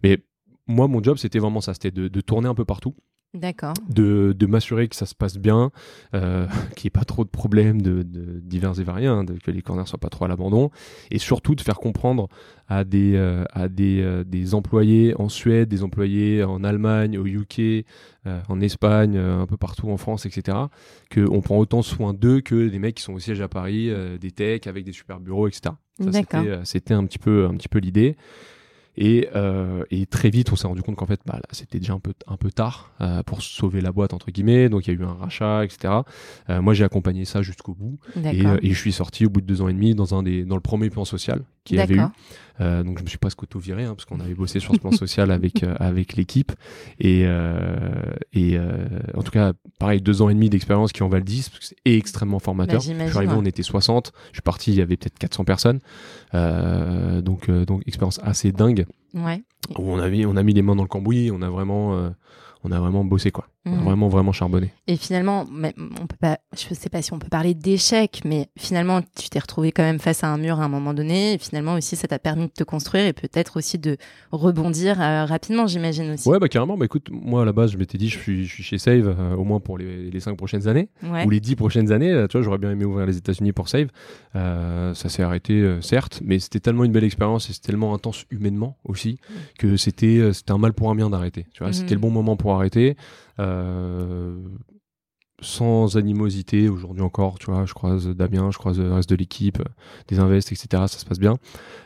mais 0.03 0.19
moi 0.67 0.87
mon 0.87 1.01
job 1.01 1.17
c'était 1.17 1.39
vraiment 1.39 1.61
ça, 1.61 1.73
c'était 1.73 1.91
de, 1.91 2.21
tourner 2.21 2.47
un 2.47 2.55
peu 2.55 2.65
partout. 2.65 2.95
D'accord. 3.35 3.75
De, 3.87 4.33
de 4.35 4.45
m'assurer 4.47 4.87
que 4.87 4.95
ça 4.95 5.05
se 5.05 5.13
passe 5.13 5.37
bien, 5.37 5.69
euh, 6.15 6.47
qu'il 6.75 6.85
n'y 6.85 6.87
ait 6.87 6.99
pas 6.99 7.05
trop 7.05 7.23
de 7.23 7.29
problèmes 7.29 7.79
de, 7.79 8.01
divers 8.01 8.79
et 8.79 8.83
variés, 8.83 9.05
hein, 9.05 9.23
que 9.43 9.51
les 9.51 9.61
corners 9.61 9.85
soient 9.85 9.99
pas 9.99 10.09
trop 10.09 10.25
à 10.25 10.27
l'abandon, 10.27 10.71
et 11.11 11.19
surtout 11.19 11.53
de 11.53 11.61
faire 11.61 11.77
comprendre 11.77 12.27
à 12.67 12.83
des, 12.83 13.15
euh, 13.15 13.43
à 13.51 13.67
des, 13.67 14.01
euh, 14.01 14.23
des, 14.23 14.55
employés 14.55 15.13
en 15.19 15.29
Suède, 15.29 15.69
des 15.69 15.83
employés 15.83 16.43
en 16.43 16.63
Allemagne, 16.63 17.19
au 17.19 17.25
UK, 17.25 17.85
en 18.47 18.61
Espagne, 18.61 19.17
un 19.17 19.47
peu 19.47 19.57
partout 19.57 19.89
en 19.89 19.97
France, 19.97 20.25
etc., 20.25 20.57
qu'on 21.11 21.41
prend 21.41 21.57
autant 21.57 21.81
soin 21.81 22.13
d'eux 22.13 22.41
que 22.41 22.67
des 22.67 22.77
mecs 22.77 22.95
qui 22.95 23.03
sont 23.03 23.13
au 23.13 23.19
siège 23.19 23.41
à 23.41 23.47
Paris, 23.47 23.91
des 24.19 24.31
techs 24.31 24.67
avec 24.67 24.85
des 24.85 24.91
super 24.91 25.19
bureaux, 25.19 25.47
etc. 25.47 25.73
C'était 26.63 26.93
un 26.93 27.05
petit 27.05 27.17
peu, 27.17 27.45
un 27.45 27.55
petit 27.55 27.69
peu 27.69 27.79
l'idée. 27.79 28.17
Et, 29.01 29.29
euh, 29.33 29.85
et, 29.91 30.05
très 30.05 30.29
vite, 30.29 30.51
on 30.51 30.57
s'est 30.57 30.67
rendu 30.67 30.81
compte 30.81 30.97
qu'en 30.97 31.05
fait, 31.05 31.21
bah, 31.25 31.39
c'était 31.51 31.79
déjà 31.79 31.93
un 31.93 31.99
peu, 31.99 32.11
un 32.27 32.35
peu 32.35 32.51
tard 32.51 32.91
euh, 32.99 33.23
pour 33.23 33.41
sauver 33.41 33.79
la 33.79 33.93
boîte, 33.93 34.13
entre 34.13 34.29
guillemets. 34.29 34.67
Donc, 34.67 34.85
il 34.85 34.93
y 34.93 34.97
a 34.97 34.99
eu 34.99 35.05
un 35.05 35.13
rachat, 35.13 35.63
etc. 35.63 35.93
Euh, 36.49 36.61
moi, 36.61 36.73
j'ai 36.73 36.83
accompagné 36.83 37.23
ça 37.23 37.41
jusqu'au 37.41 37.73
bout. 37.73 37.97
Et, 38.17 38.45
euh, 38.45 38.57
et, 38.61 38.73
je 38.73 38.77
suis 38.77 38.91
sorti 38.91 39.25
au 39.25 39.29
bout 39.29 39.39
de 39.39 39.45
deux 39.45 39.61
ans 39.61 39.69
et 39.69 39.73
demi 39.73 39.95
dans, 39.95 40.15
un 40.15 40.21
des, 40.21 40.43
dans 40.43 40.55
le 40.55 40.61
premier 40.61 40.89
plan 40.89 41.05
social 41.05 41.43
qu'il 41.69 41.79
avait 41.79 41.95
eu. 41.95 42.01
Euh, 42.61 42.83
donc, 42.83 42.97
je 42.99 43.03
me 43.03 43.07
suis 43.07 43.17
presque 43.17 43.41
auto-viré, 43.41 43.85
hein, 43.85 43.95
parce 43.95 44.03
qu'on 44.03 44.19
avait 44.19 44.33
bossé 44.33 44.59
sur 44.59 44.75
ce 44.75 44.79
plan 44.79 44.91
social 44.91 45.31
avec, 45.31 45.63
euh, 45.63 45.75
avec 45.79 46.15
l'équipe. 46.17 46.51
Et, 46.99 47.21
et 48.33 48.59
en 49.15 49.23
tout 49.23 49.31
cas, 49.31 49.53
pareil, 49.79 50.01
deux 50.01 50.21
ans 50.21 50.29
et 50.29 50.33
demi 50.33 50.49
d'expérience 50.49 50.91
qui 50.91 51.03
en 51.03 51.09
valent 51.09 51.23
10, 51.23 51.49
parce 51.49 51.59
que 51.59 51.65
c'est 51.65 51.77
extrêmement 51.85 52.39
formateur. 52.39 52.81
Bah, 52.81 53.05
je 53.05 53.09
suis 53.09 53.17
arrivé, 53.17 53.33
on 53.33 53.45
était 53.45 53.63
60. 53.63 54.11
Je 54.31 54.35
suis 54.35 54.41
parti, 54.41 54.71
il 54.71 54.77
y 54.77 54.81
avait 54.81 54.97
peut-être 54.97 55.17
400 55.17 55.45
personnes. 55.45 55.79
donc, 56.33 57.49
donc, 57.49 57.83
expérience 57.87 58.19
assez 58.23 58.51
dingue. 58.51 58.85
Ouais. 59.13 59.43
Où 59.77 59.91
on 59.91 59.99
a 59.99 60.09
mis, 60.09 60.25
on 60.25 60.35
a 60.35 60.43
mis 60.43 60.53
les 60.53 60.61
mains 60.61 60.75
dans 60.75 60.83
le 60.83 60.89
cambouis, 60.89 61.31
on 61.31 61.41
a 61.41 61.49
vraiment, 61.49 61.95
euh, 61.95 62.09
on 62.63 62.71
a 62.71 62.79
vraiment 62.79 63.03
bossé 63.03 63.31
quoi. 63.31 63.47
Mhm. 63.65 63.83
Vraiment, 63.83 64.07
vraiment 64.07 64.31
charbonné. 64.31 64.71
Et 64.87 64.95
finalement, 64.95 65.45
on 65.51 66.07
peut 66.07 66.15
pas, 66.19 66.39
je 66.55 66.73
sais 66.73 66.89
pas 66.89 67.01
si 67.01 67.11
on 67.11 67.19
peut 67.19 67.27
parler 67.27 67.53
d'échec, 67.53 68.21
mais 68.23 68.47
finalement, 68.57 69.01
tu 69.01 69.29
t'es 69.29 69.39
retrouvé 69.39 69.73
quand 69.73 69.83
même 69.83 69.99
face 69.99 70.23
à 70.23 70.27
un 70.27 70.37
mur 70.37 70.61
à 70.61 70.63
un 70.63 70.69
moment 70.69 70.93
donné. 70.93 71.33
Et 71.33 71.37
finalement 71.37 71.73
aussi, 71.73 71.97
ça 71.97 72.07
t'a 72.07 72.19
permis 72.19 72.45
de 72.45 72.53
te 72.53 72.63
construire 72.63 73.05
et 73.05 73.11
peut-être 73.11 73.57
aussi 73.57 73.77
de 73.77 73.97
rebondir 74.31 75.01
euh, 75.01 75.25
rapidement, 75.25 75.67
j'imagine 75.67 76.11
aussi. 76.11 76.29
Ouais, 76.29 76.39
bah 76.39 76.47
carrément. 76.47 76.77
Bah 76.77 76.85
écoute, 76.85 77.09
moi 77.11 77.41
à 77.41 77.45
la 77.45 77.51
base, 77.51 77.71
je 77.71 77.77
m'étais 77.77 77.97
dit, 77.97 78.07
je 78.07 78.17
suis, 78.17 78.45
je 78.45 78.53
suis 78.53 78.63
chez 78.63 78.77
Save 78.77 79.07
euh, 79.07 79.35
au 79.35 79.43
moins 79.43 79.59
pour 79.59 79.77
les, 79.77 80.09
les 80.09 80.19
cinq 80.21 80.37
prochaines 80.37 80.69
années 80.69 80.87
ou 81.03 81.29
les 81.29 81.41
dix 81.41 81.57
prochaines 81.57 81.91
années. 81.91 82.25
tu 82.29 82.37
vois, 82.37 82.43
j'aurais 82.43 82.59
bien 82.59 82.71
aimé 82.71 82.85
ouvrir 82.85 83.05
les 83.05 83.17
États-Unis 83.17 83.51
pour 83.51 83.67
Save. 83.67 83.89
Euh, 84.37 84.93
ça 84.93 85.09
s'est 85.09 85.23
arrêté, 85.23 85.79
certes, 85.81 86.21
mais 86.23 86.39
c'était 86.39 86.61
tellement 86.61 86.85
une 86.85 86.93
belle 86.93 87.03
expérience 87.03 87.49
et 87.49 87.53
c'était 87.53 87.67
tellement 87.67 87.93
intense 87.93 88.25
humainement 88.31 88.77
aussi 88.85 89.19
que 89.57 89.75
c'était, 89.75 90.31
c'était 90.33 90.51
un 90.51 90.57
mal 90.57 90.71
pour 90.71 90.89
un 90.89 90.95
bien 90.95 91.09
d'arrêter. 91.09 91.45
Tu 91.51 91.59
vois, 91.59 91.67
mhm. 91.67 91.73
c'était 91.73 91.93
le 91.93 91.99
bon 91.99 92.09
moment 92.09 92.37
pour 92.37 92.53
arrêter. 92.53 92.95
Euh, 93.39 94.35
sans 95.41 95.95
animosité 95.95 96.67
aujourd'hui 96.67 97.01
encore, 97.01 97.39
tu 97.39 97.45
vois, 97.45 97.65
je 97.65 97.73
croise 97.73 98.07
Damien, 98.09 98.51
je 98.51 98.57
croise 98.57 98.79
le 98.79 98.93
reste 98.93 99.09
de 99.09 99.15
l'équipe, 99.15 99.61
des 100.07 100.19
invests, 100.19 100.51
etc. 100.51 100.67
Ça 100.87 100.99
se 100.99 101.05
passe 101.05 101.19
bien. 101.19 101.37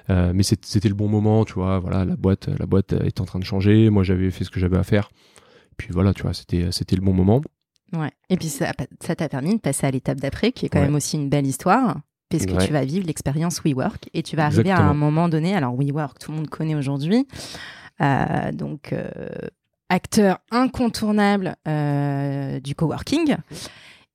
Euh, 0.09 0.31
mais 0.33 0.43
c'était 0.43 0.89
le 0.89 0.95
bon 0.95 1.07
moment, 1.07 1.45
tu 1.45 1.53
vois. 1.53 1.79
Voilà, 1.79 2.05
la 2.05 2.15
boîte, 2.15 2.47
la 2.47 2.65
boîte 2.65 2.93
est 2.93 3.21
en 3.21 3.25
train 3.25 3.39
de 3.39 3.43
changer. 3.43 3.89
Moi, 3.89 4.03
j'avais 4.03 4.31
fait 4.31 4.43
ce 4.43 4.49
que 4.49 4.59
j'avais 4.59 4.77
à 4.77 4.83
faire. 4.83 5.09
Puis 5.77 5.89
voilà, 5.91 6.13
tu 6.13 6.23
vois, 6.23 6.33
c'était 6.33 6.71
c'était 6.71 6.95
le 6.95 7.01
bon 7.01 7.13
moment. 7.13 7.41
Ouais. 7.95 8.11
Et 8.29 8.37
puis 8.37 8.49
ça 8.49 8.73
t'a 9.15 9.29
permis 9.29 9.55
de 9.55 9.59
passer 9.59 9.85
à 9.85 9.91
l'étape 9.91 10.19
d'après, 10.19 10.51
qui 10.51 10.65
est 10.65 10.69
quand 10.69 10.81
même 10.81 10.95
aussi 10.95 11.15
une 11.15 11.29
belle 11.29 11.45
histoire, 11.45 11.97
puisque 12.29 12.57
tu 12.57 12.73
vas 12.73 12.85
vivre 12.85 13.05
l'expérience 13.05 13.61
WeWork 13.63 14.09
et 14.13 14.23
tu 14.23 14.35
vas 14.35 14.45
arriver 14.45 14.71
à 14.71 14.81
un 14.81 14.95
moment 14.95 15.29
donné. 15.29 15.55
Alors 15.55 15.75
WeWork, 15.75 16.17
tout 16.17 16.31
le 16.31 16.37
monde 16.37 16.49
connaît 16.49 16.75
aujourd'hui. 16.75 17.27
Euh, 18.01 18.51
donc 18.51 18.95
acteur 19.93 20.39
incontournable 20.49 21.55
euh, 21.67 22.59
du 22.59 22.73
coworking. 22.73 23.37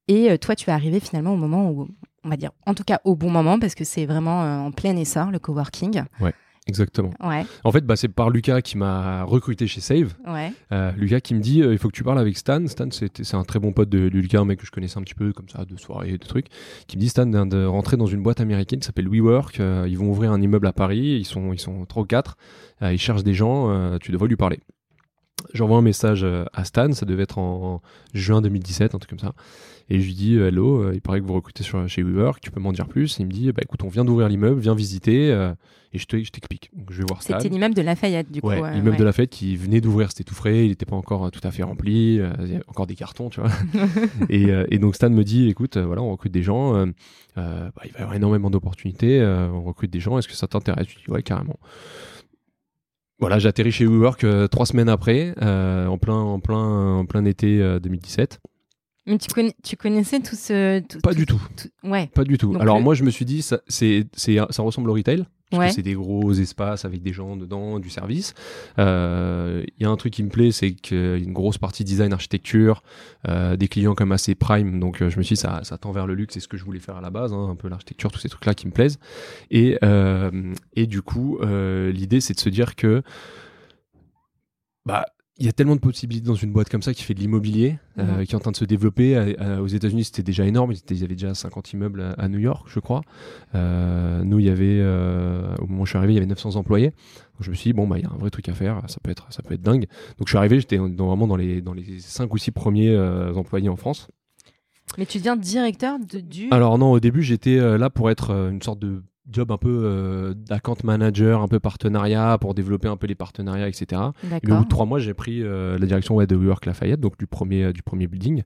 Et 0.08 0.30
euh, 0.30 0.36
toi, 0.36 0.56
tu 0.56 0.70
es 0.70 0.72
arrivé 0.72 0.98
finalement 0.98 1.34
au 1.34 1.36
moment 1.36 1.70
où, 1.70 1.88
on 2.24 2.28
va 2.28 2.36
dire, 2.36 2.50
en 2.66 2.74
tout 2.74 2.82
cas 2.82 3.00
au 3.04 3.14
bon 3.14 3.30
moment, 3.30 3.60
parce 3.60 3.76
que 3.76 3.84
c'est 3.84 4.04
vraiment 4.04 4.42
euh, 4.42 4.58
en 4.58 4.72
plein 4.72 4.96
essor, 4.96 5.30
le 5.30 5.38
coworking. 5.38 6.02
Ouais. 6.20 6.34
Exactement. 6.66 7.12
Ouais. 7.24 7.46
En 7.64 7.72
fait, 7.72 7.86
bah, 7.86 7.96
c'est 7.96 8.08
par 8.08 8.28
Lucas 8.28 8.60
qui 8.60 8.76
m'a 8.76 9.22
recruté 9.22 9.66
chez 9.66 9.80
Save. 9.80 10.12
Ouais. 10.26 10.52
Lucas 10.98 11.20
qui 11.20 11.34
me 11.34 11.40
dit 11.40 11.60
il 11.60 11.78
faut 11.78 11.88
que 11.88 11.96
tu 11.96 12.04
parles 12.04 12.18
avec 12.18 12.36
Stan. 12.36 12.66
Stan, 12.66 12.88
c'est 12.90 13.34
un 13.34 13.44
très 13.44 13.58
bon 13.58 13.72
pote 13.72 13.88
de, 13.88 14.00
Lucas, 14.00 14.40
un 14.40 14.44
mec 14.44 14.58
que 14.58 14.66
je 14.66 14.70
connaissais 14.70 14.98
un 14.98 15.02
petit 15.02 15.14
peu 15.14 15.32
comme 15.32 15.48
ça, 15.48 15.64
de 15.64 15.76
soirée, 15.78 16.12
de 16.12 16.26
trucs. 16.26 16.48
Qui 16.86 16.98
me 16.98 17.00
dit 17.00 17.08
Stan 17.08 17.24
de 17.24 17.64
rentrer 17.64 17.96
dans 17.96 18.04
une 18.04 18.22
boîte 18.22 18.42
américaine 18.42 18.80
qui 18.80 18.84
s'appelle 18.84 19.08
WeWork. 19.08 19.58
ils 19.86 19.96
vont 19.96 20.10
ouvrir 20.10 20.30
un 20.30 20.42
immeuble 20.42 20.66
à 20.66 20.74
Paris. 20.74 21.16
Ils 21.18 21.24
sont, 21.24 21.54
ils 21.54 21.58
sont 21.58 21.86
3 21.86 22.02
ou 22.02 22.06
4. 22.06 22.36
ils 22.82 22.98
cherchent 22.98 23.24
des 23.24 23.32
gens. 23.32 23.96
tu 24.00 24.12
devrais 24.12 24.28
lui 24.28 24.36
parler. 24.36 24.60
J'envoie 25.54 25.78
un 25.78 25.82
message 25.82 26.24
euh, 26.24 26.44
à 26.52 26.64
Stan, 26.64 26.92
ça 26.92 27.06
devait 27.06 27.22
être 27.22 27.38
en, 27.38 27.80
juin 28.14 28.42
2017, 28.42 28.94
un 28.94 28.98
truc 28.98 29.10
comme 29.10 29.18
ça. 29.18 29.32
Et 29.90 30.00
je 30.00 30.06
lui 30.06 30.14
dis 30.14 30.36
euh, 30.36 30.48
Hello, 30.48 30.82
euh, 30.82 30.92
il 30.94 31.00
paraît 31.00 31.20
que 31.20 31.26
vous 31.26 31.34
recrutez 31.34 31.62
sur, 31.62 31.88
chez 31.88 32.02
WeWork, 32.02 32.40
tu 32.40 32.50
peux 32.50 32.60
m'en 32.60 32.72
dire 32.72 32.86
plus 32.86 33.18
Il 33.18 33.26
me 33.26 33.30
dit 33.30 33.50
Bah 33.52 33.62
écoute, 33.62 33.82
on 33.82 33.88
vient 33.88 34.04
d'ouvrir 34.04 34.28
l'immeuble, 34.28 34.60
viens 34.60 34.74
visiter 34.74 35.30
et 35.94 35.98
je 35.98 36.06
t'explique. 36.06 36.70
Donc 36.74 36.92
je 36.92 36.98
vais 36.98 37.04
voir 37.08 37.22
Stan. 37.22 37.38
C'était 37.38 37.48
l'immeuble 37.48 37.74
de 37.74 37.80
Lafayette, 37.80 38.30
du 38.30 38.42
coup. 38.42 38.48
Ouais, 38.48 38.74
l'immeuble 38.74 38.98
de 38.98 39.04
Lafayette 39.04 39.30
qui 39.30 39.56
venait 39.56 39.80
d'ouvrir, 39.80 40.10
c'était 40.10 40.24
tout 40.24 40.34
frais, 40.34 40.66
il 40.66 40.68
n'était 40.68 40.84
pas 40.84 40.96
encore 40.96 41.30
tout 41.30 41.40
à 41.42 41.50
fait 41.50 41.62
rempli, 41.62 42.16
il 42.16 42.16
y 42.16 42.20
avait 42.20 42.60
encore 42.66 42.86
des 42.86 42.96
cartons, 42.96 43.30
tu 43.30 43.40
vois. 43.40 43.50
et, 44.28 44.48
et, 44.70 44.78
donc 44.78 44.96
Stan 44.96 45.08
me 45.08 45.24
dit 45.24 45.48
Écoute, 45.48 45.78
voilà, 45.78 46.02
on 46.02 46.10
recrute 46.10 46.32
des 46.32 46.42
gens, 46.42 46.72
bah, 47.36 47.72
il 47.84 47.92
va 47.92 47.98
y 47.98 48.02
avoir 48.02 48.14
énormément 48.14 48.50
d'opportunités, 48.50 49.22
on 49.24 49.62
recrute 49.62 49.90
des 49.90 50.00
gens, 50.00 50.18
est-ce 50.18 50.28
que 50.28 50.34
ça 50.34 50.46
t'intéresse? 50.46 50.88
Je 50.88 50.94
lui 50.96 51.02
dis 51.06 51.12
Ouais, 51.12 51.22
carrément 51.22 51.58
voilà, 53.18 53.38
j'ai 53.38 53.48
atterri 53.48 53.72
chez 53.72 53.84
WeWork 53.86 54.22
euh, 54.24 54.46
trois 54.46 54.66
semaines 54.66 54.88
après, 54.88 55.34
euh, 55.42 55.86
en 55.86 55.98
plein, 55.98 56.14
en 56.14 56.40
plein, 56.40 56.98
en 56.98 57.06
plein 57.06 57.24
été 57.24 57.58
2017. 57.80 58.34
Euh, 58.34 58.48
Mais 59.06 59.18
tu, 59.18 59.28
connais, 59.28 59.54
tu 59.64 59.76
connaissais 59.76 60.20
tout 60.20 60.36
ce. 60.36 60.80
pas 61.00 61.14
du 61.14 61.26
tout. 61.26 61.40
Ouais. 61.82 62.08
Pas 62.14 62.24
du 62.24 62.38
tout. 62.38 62.56
Alors 62.60 62.80
moi, 62.80 62.94
je 62.94 63.02
me 63.02 63.10
suis 63.10 63.24
dit, 63.24 63.42
ça, 63.42 63.60
c'est, 63.66 64.06
ça 64.14 64.62
ressemble 64.62 64.90
au 64.90 64.94
retail. 64.94 65.24
Parce 65.50 65.70
que 65.70 65.76
c'est 65.76 65.82
des 65.82 65.94
gros 65.94 66.32
espaces 66.32 66.84
avec 66.84 67.02
des 67.02 67.12
gens 67.12 67.36
dedans, 67.36 67.78
du 67.78 67.88
service. 67.88 68.34
Il 68.76 68.84
euh, 68.84 69.64
y 69.80 69.84
a 69.84 69.88
un 69.88 69.96
truc 69.96 70.12
qui 70.12 70.22
me 70.22 70.28
plaît, 70.28 70.52
c'est 70.52 70.72
qu'il 70.72 70.98
y 70.98 71.00
a 71.00 71.16
une 71.16 71.32
grosse 71.32 71.56
partie 71.56 71.84
design, 71.84 72.12
architecture, 72.12 72.82
euh, 73.28 73.56
des 73.56 73.68
clients 73.68 73.94
comme 73.94 74.12
assez 74.12 74.34
prime. 74.34 74.78
Donc 74.78 75.00
euh, 75.00 75.08
je 75.08 75.16
me 75.16 75.22
suis 75.22 75.36
dit, 75.36 75.40
ça, 75.40 75.60
ça 75.64 75.78
tend 75.78 75.92
vers 75.92 76.06
le 76.06 76.14
luxe, 76.14 76.34
c'est 76.34 76.40
ce 76.40 76.48
que 76.48 76.58
je 76.58 76.64
voulais 76.64 76.80
faire 76.80 76.96
à 76.96 77.00
la 77.00 77.10
base, 77.10 77.32
hein, 77.32 77.48
un 77.50 77.56
peu 77.56 77.68
l'architecture, 77.68 78.12
tous 78.12 78.18
ces 78.18 78.28
trucs-là 78.28 78.54
qui 78.54 78.66
me 78.66 78.72
plaisent. 78.72 78.98
Et, 79.50 79.78
et 80.74 80.86
du 80.86 81.02
coup, 81.02 81.38
l'idée, 81.42 82.20
c'est 82.20 82.34
de 82.34 82.40
se 82.40 82.48
dire 82.48 82.76
que 82.76 83.02
bah, 84.84 85.06
il 85.40 85.46
y 85.46 85.48
a 85.48 85.52
tellement 85.52 85.76
de 85.76 85.80
possibilités 85.80 86.26
dans 86.26 86.34
une 86.34 86.50
boîte 86.50 86.68
comme 86.68 86.82
ça 86.82 86.92
qui 86.92 87.04
fait 87.04 87.14
de 87.14 87.20
l'immobilier, 87.20 87.78
euh, 87.98 88.18
mhm. 88.18 88.26
qui 88.26 88.32
est 88.32 88.36
en 88.36 88.40
train 88.40 88.50
de 88.50 88.56
se 88.56 88.64
développer. 88.64 89.16
aux 89.60 89.66
États-Unis, 89.68 90.04
c'était 90.04 90.24
déjà 90.24 90.44
énorme. 90.44 90.72
Ils, 90.72 91.04
avaient 91.04 91.14
déjà 91.14 91.32
50 91.32 91.72
immeubles 91.72 92.14
à, 92.18 92.28
New 92.28 92.40
York, 92.40 92.66
je 92.68 92.80
crois. 92.80 93.02
Euh, 93.54 94.24
nous, 94.24 94.40
il 94.40 94.46
y 94.46 94.50
avait, 94.50 94.78
euh, 94.80 95.54
au 95.60 95.66
moment 95.66 95.82
où 95.82 95.86
je 95.86 95.90
suis 95.90 95.96
arrivé, 95.96 96.14
il 96.14 96.16
y 96.16 96.18
avait 96.18 96.26
900 96.26 96.56
employés. 96.56 96.88
Donc, 96.88 97.42
je 97.42 97.50
me 97.50 97.54
suis 97.54 97.70
dit, 97.70 97.72
bon, 97.72 97.86
bah, 97.86 97.98
il 97.98 98.02
y 98.02 98.06
a 98.06 98.10
un 98.10 98.18
vrai 98.18 98.30
truc 98.30 98.48
à 98.48 98.52
faire. 98.52 98.82
Ça 98.88 98.98
peut 99.00 99.12
être, 99.12 99.32
ça 99.32 99.42
peut 99.44 99.54
être 99.54 99.62
dingue. 99.62 99.86
Donc, 100.18 100.26
je 100.26 100.30
suis 100.30 100.38
arrivé, 100.38 100.58
j'étais 100.58 100.78
vraiment 100.78 101.28
dans 101.28 101.36
les, 101.36 101.60
dans 101.62 101.72
les 101.72 102.00
5 102.00 102.34
ou 102.34 102.38
6 102.38 102.50
premiers 102.50 102.98
employés 103.36 103.68
en 103.68 103.76
France. 103.76 104.08
Mais 104.96 105.06
tu 105.06 105.18
deviens 105.18 105.36
directeur 105.36 105.98
de, 106.00 106.18
du. 106.18 106.48
Alors, 106.50 106.78
non, 106.78 106.90
au 106.90 106.98
début, 106.98 107.22
j'étais 107.22 107.56
là 107.78 107.90
pour 107.90 108.10
être 108.10 108.30
une 108.50 108.62
sorte 108.62 108.80
de 108.80 109.02
job 109.30 109.52
un 109.52 109.56
peu 109.58 109.82
euh, 109.84 110.34
d'account 110.34 110.76
manager, 110.84 111.42
un 111.42 111.48
peu 111.48 111.60
partenariat 111.60 112.38
pour 112.38 112.54
développer 112.54 112.88
un 112.88 112.96
peu 112.96 113.06
les 113.06 113.14
partenariats, 113.14 113.68
etc. 113.68 114.02
Et 114.42 114.50
au 114.50 114.56
bout 114.56 114.64
de 114.64 114.68
trois 114.68 114.86
mois, 114.86 114.98
j'ai 114.98 115.14
pris 115.14 115.42
euh, 115.42 115.78
la 115.78 115.86
direction 115.86 116.14
ouais, 116.16 116.26
de 116.26 116.36
WeWork 116.36 116.66
Lafayette, 116.66 117.00
donc 117.00 117.18
du 117.18 117.26
premier 117.26 117.64
euh, 117.64 117.72
du 117.72 117.82
premier 117.82 118.06
building. 118.06 118.42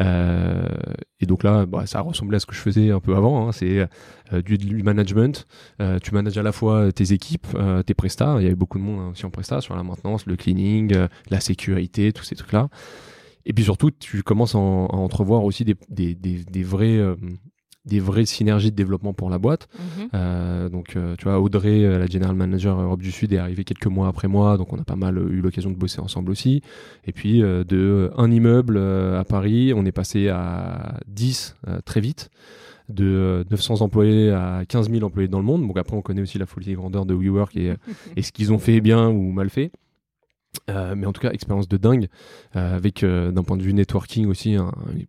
Euh, 0.00 0.66
et 1.20 1.26
donc 1.26 1.42
là, 1.42 1.66
bah, 1.66 1.86
ça 1.86 2.00
ressemblait 2.00 2.36
à 2.36 2.40
ce 2.40 2.46
que 2.46 2.54
je 2.54 2.60
faisais 2.60 2.90
un 2.90 3.00
peu 3.00 3.16
avant. 3.16 3.48
Hein. 3.48 3.52
C'est 3.52 3.88
du, 4.44 4.58
du, 4.58 4.82
management. 4.82 5.46
tu 6.02 6.14
manages 6.14 6.36
à 6.36 6.42
la 6.42 6.52
fois 6.52 6.92
tes 6.92 7.12
équipes, 7.12 7.46
tes 7.86 7.94
prestats. 7.94 8.36
Il 8.38 8.42
y 8.42 8.46
avait 8.46 8.54
beaucoup 8.54 8.78
de 8.78 8.84
monde 8.84 9.00
hein, 9.00 9.10
aussi 9.12 9.24
en 9.24 9.30
prestat 9.30 9.60
sur 9.60 9.76
la 9.76 9.82
maintenance, 9.82 10.26
le 10.26 10.36
cleaning, 10.36 10.94
la 11.30 11.40
sécurité, 11.40 12.12
tous 12.12 12.24
ces 12.24 12.34
trucs 12.34 12.52
là. 12.52 12.68
et 13.46 13.52
puis 13.52 13.64
surtout, 13.64 13.90
tu 13.90 14.22
commences 14.22 14.54
à, 14.54 14.58
entrevoir 14.58 15.44
aussi 15.44 15.64
des, 15.64 15.76
des, 15.88 16.14
des, 16.14 16.62
vrais 16.62 17.00
des 17.86 18.00
vraies 18.00 18.26
synergies 18.26 18.70
de 18.70 18.76
développement 18.76 19.14
pour 19.14 19.30
la 19.30 19.38
boîte. 19.38 19.68
Mhm. 19.78 20.08
Euh, 20.14 20.68
donc, 20.68 20.96
euh, 20.96 21.14
tu 21.16 21.24
vois, 21.24 21.40
Audrey, 21.40 21.84
euh, 21.84 21.98
la 21.98 22.06
general 22.06 22.34
manager 22.34 22.80
Europe 22.80 23.00
du 23.00 23.12
Sud, 23.12 23.32
est 23.32 23.38
arrivée 23.38 23.64
quelques 23.64 23.86
mois 23.86 24.08
après 24.08 24.28
moi, 24.28 24.58
donc 24.58 24.72
on 24.72 24.78
a 24.78 24.84
pas 24.84 24.96
mal 24.96 25.18
eu 25.18 25.40
l'occasion 25.40 25.70
de 25.70 25.76
bosser 25.76 26.00
ensemble 26.00 26.30
aussi. 26.30 26.62
Et 27.06 27.12
puis, 27.12 27.40
de 27.40 28.10
un 28.16 28.30
immeuble 28.30 28.78
à 28.78 29.24
Paris, 29.24 29.72
on 29.74 29.84
est 29.84 29.92
passé 29.92 30.28
à 30.28 30.98
10 31.08 31.56
très 31.84 32.00
vite 32.00 32.30
de 32.88 33.44
900 33.50 33.80
employés 33.80 34.30
à 34.30 34.62
15 34.68 34.90
000 34.90 35.04
employés 35.04 35.28
dans 35.28 35.38
le 35.38 35.44
monde. 35.44 35.66
Donc 35.66 35.76
après, 35.78 35.96
on 35.96 36.02
connaît 36.02 36.22
aussi 36.22 36.38
la 36.38 36.46
folie 36.46 36.72
et 36.72 36.74
grandeur 36.74 37.06
de 37.06 37.14
WeWork 37.14 37.56
et, 37.56 37.74
et 38.16 38.22
ce 38.22 38.32
qu'ils 38.32 38.52
ont 38.52 38.58
fait 38.58 38.80
bien 38.80 39.08
ou 39.08 39.32
mal 39.32 39.50
fait. 39.50 39.70
Euh, 40.68 40.94
mais 40.96 41.06
en 41.06 41.12
tout 41.12 41.20
cas, 41.20 41.30
expérience 41.30 41.68
de 41.68 41.76
dingue, 41.76 42.08
euh, 42.54 42.76
avec 42.76 43.02
euh, 43.02 43.30
d'un 43.30 43.42
point 43.42 43.56
de 43.56 43.62
vue 43.62 43.72
networking 43.72 44.26
aussi, 44.26 44.56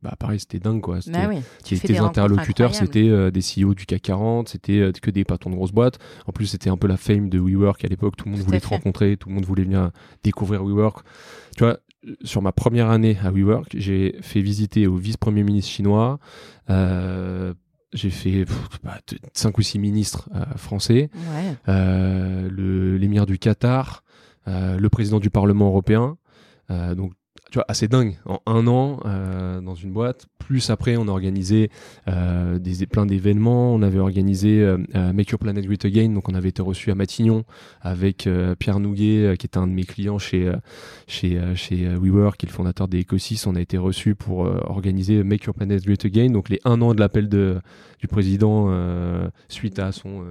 bah, 0.01 0.15
pareil, 0.17 0.39
c'était 0.39 0.59
dingue 0.59 0.81
quoi. 0.81 0.99
Bah 1.07 1.29
c'était, 1.63 1.87
tes 1.87 1.97
interlocuteurs, 1.97 2.75
c'était 2.75 3.31
des 3.31 3.41
CEO 3.41 3.73
du 3.73 3.85
CAC 3.85 4.01
40, 4.01 4.49
c'était 4.49 4.91
que 5.01 5.11
des 5.11 5.23
patrons 5.23 5.49
de 5.49 5.55
grosses 5.55 5.71
boîtes. 5.71 5.99
En 6.25 6.31
plus, 6.31 6.45
c'était 6.45 6.69
un 6.69 6.77
peu 6.77 6.87
la 6.87 6.97
fame 6.97 7.29
de 7.29 7.39
WeWork 7.39 7.83
à 7.83 7.87
l'époque, 7.87 8.15
tout 8.15 8.25
le 8.25 8.31
monde 8.31 8.41
voulait 8.41 8.59
te 8.59 8.67
rencontrer, 8.67 9.17
tout 9.17 9.29
le 9.29 9.35
monde 9.35 9.45
voulait 9.45 9.63
venir 9.63 9.91
découvrir 10.23 10.63
WeWork. 10.63 11.05
Tu 11.55 11.63
vois, 11.63 11.79
sur 12.23 12.41
ma 12.41 12.51
première 12.51 12.89
année 12.89 13.17
à 13.23 13.31
WeWork, 13.31 13.75
j'ai 13.75 14.15
fait 14.21 14.41
visiter 14.41 14.87
au 14.87 14.95
vice-premier 14.95 15.43
ministre 15.43 15.71
chinois. 15.71 16.19
j'ai 16.69 18.09
fait 18.09 18.45
5 19.33 19.57
ou 19.57 19.61
6 19.61 19.79
ministres 19.79 20.29
français, 20.55 21.09
l'émir 21.67 23.25
du 23.25 23.39
Qatar, 23.39 24.03
le 24.47 24.87
président 24.89 25.19
du 25.19 25.29
Parlement 25.29 25.67
européen. 25.67 26.17
Euh, 26.69 26.95
donc 26.95 27.13
tu 27.51 27.55
vois, 27.55 27.65
assez 27.67 27.87
dingue. 27.87 28.17
En 28.25 28.41
un 28.45 28.67
an, 28.67 28.99
euh, 29.05 29.61
dans 29.61 29.75
une 29.75 29.91
boîte. 29.91 30.27
Plus 30.37 30.69
après, 30.69 30.97
on 30.97 31.07
a 31.07 31.11
organisé 31.11 31.69
euh, 32.07 32.59
des, 32.59 32.85
plein 32.85 33.05
d'événements. 33.05 33.73
On 33.73 33.81
avait 33.81 33.99
organisé 33.99 34.61
euh, 34.61 34.77
Make 35.13 35.29
Your 35.29 35.39
Planet 35.39 35.65
Great 35.65 35.85
Again. 35.85 36.09
Donc, 36.09 36.27
on 36.29 36.35
avait 36.35 36.49
été 36.49 36.61
reçu 36.61 36.91
à 36.91 36.95
Matignon 36.95 37.43
avec 37.81 38.27
Pierre 38.59 38.79
Nouguet, 38.79 39.35
qui 39.37 39.45
était 39.45 39.57
un 39.57 39.67
de 39.67 39.71
mes 39.71 39.83
clients 39.83 40.19
chez, 40.19 40.51
chez, 41.07 41.39
chez 41.55 41.87
WeWork, 41.87 42.37
qui 42.37 42.45
est 42.45 42.49
le 42.49 42.53
fondateur 42.53 42.87
des 42.87 43.01
Ecosys. 43.01 43.43
On 43.47 43.55
a 43.55 43.61
été 43.61 43.77
reçu 43.77 44.15
pour 44.15 44.39
organiser 44.39 45.23
Make 45.23 45.43
Your 45.43 45.55
Planet 45.55 45.83
Great 45.83 46.05
Again. 46.05 46.31
Donc, 46.31 46.49
les 46.49 46.59
un 46.65 46.81
an 46.81 46.93
de 46.93 46.99
l'appel 46.99 47.29
de, 47.29 47.59
du 47.99 48.07
président 48.07 48.69
suite 49.47 49.79
à 49.79 49.91
son 49.91 50.25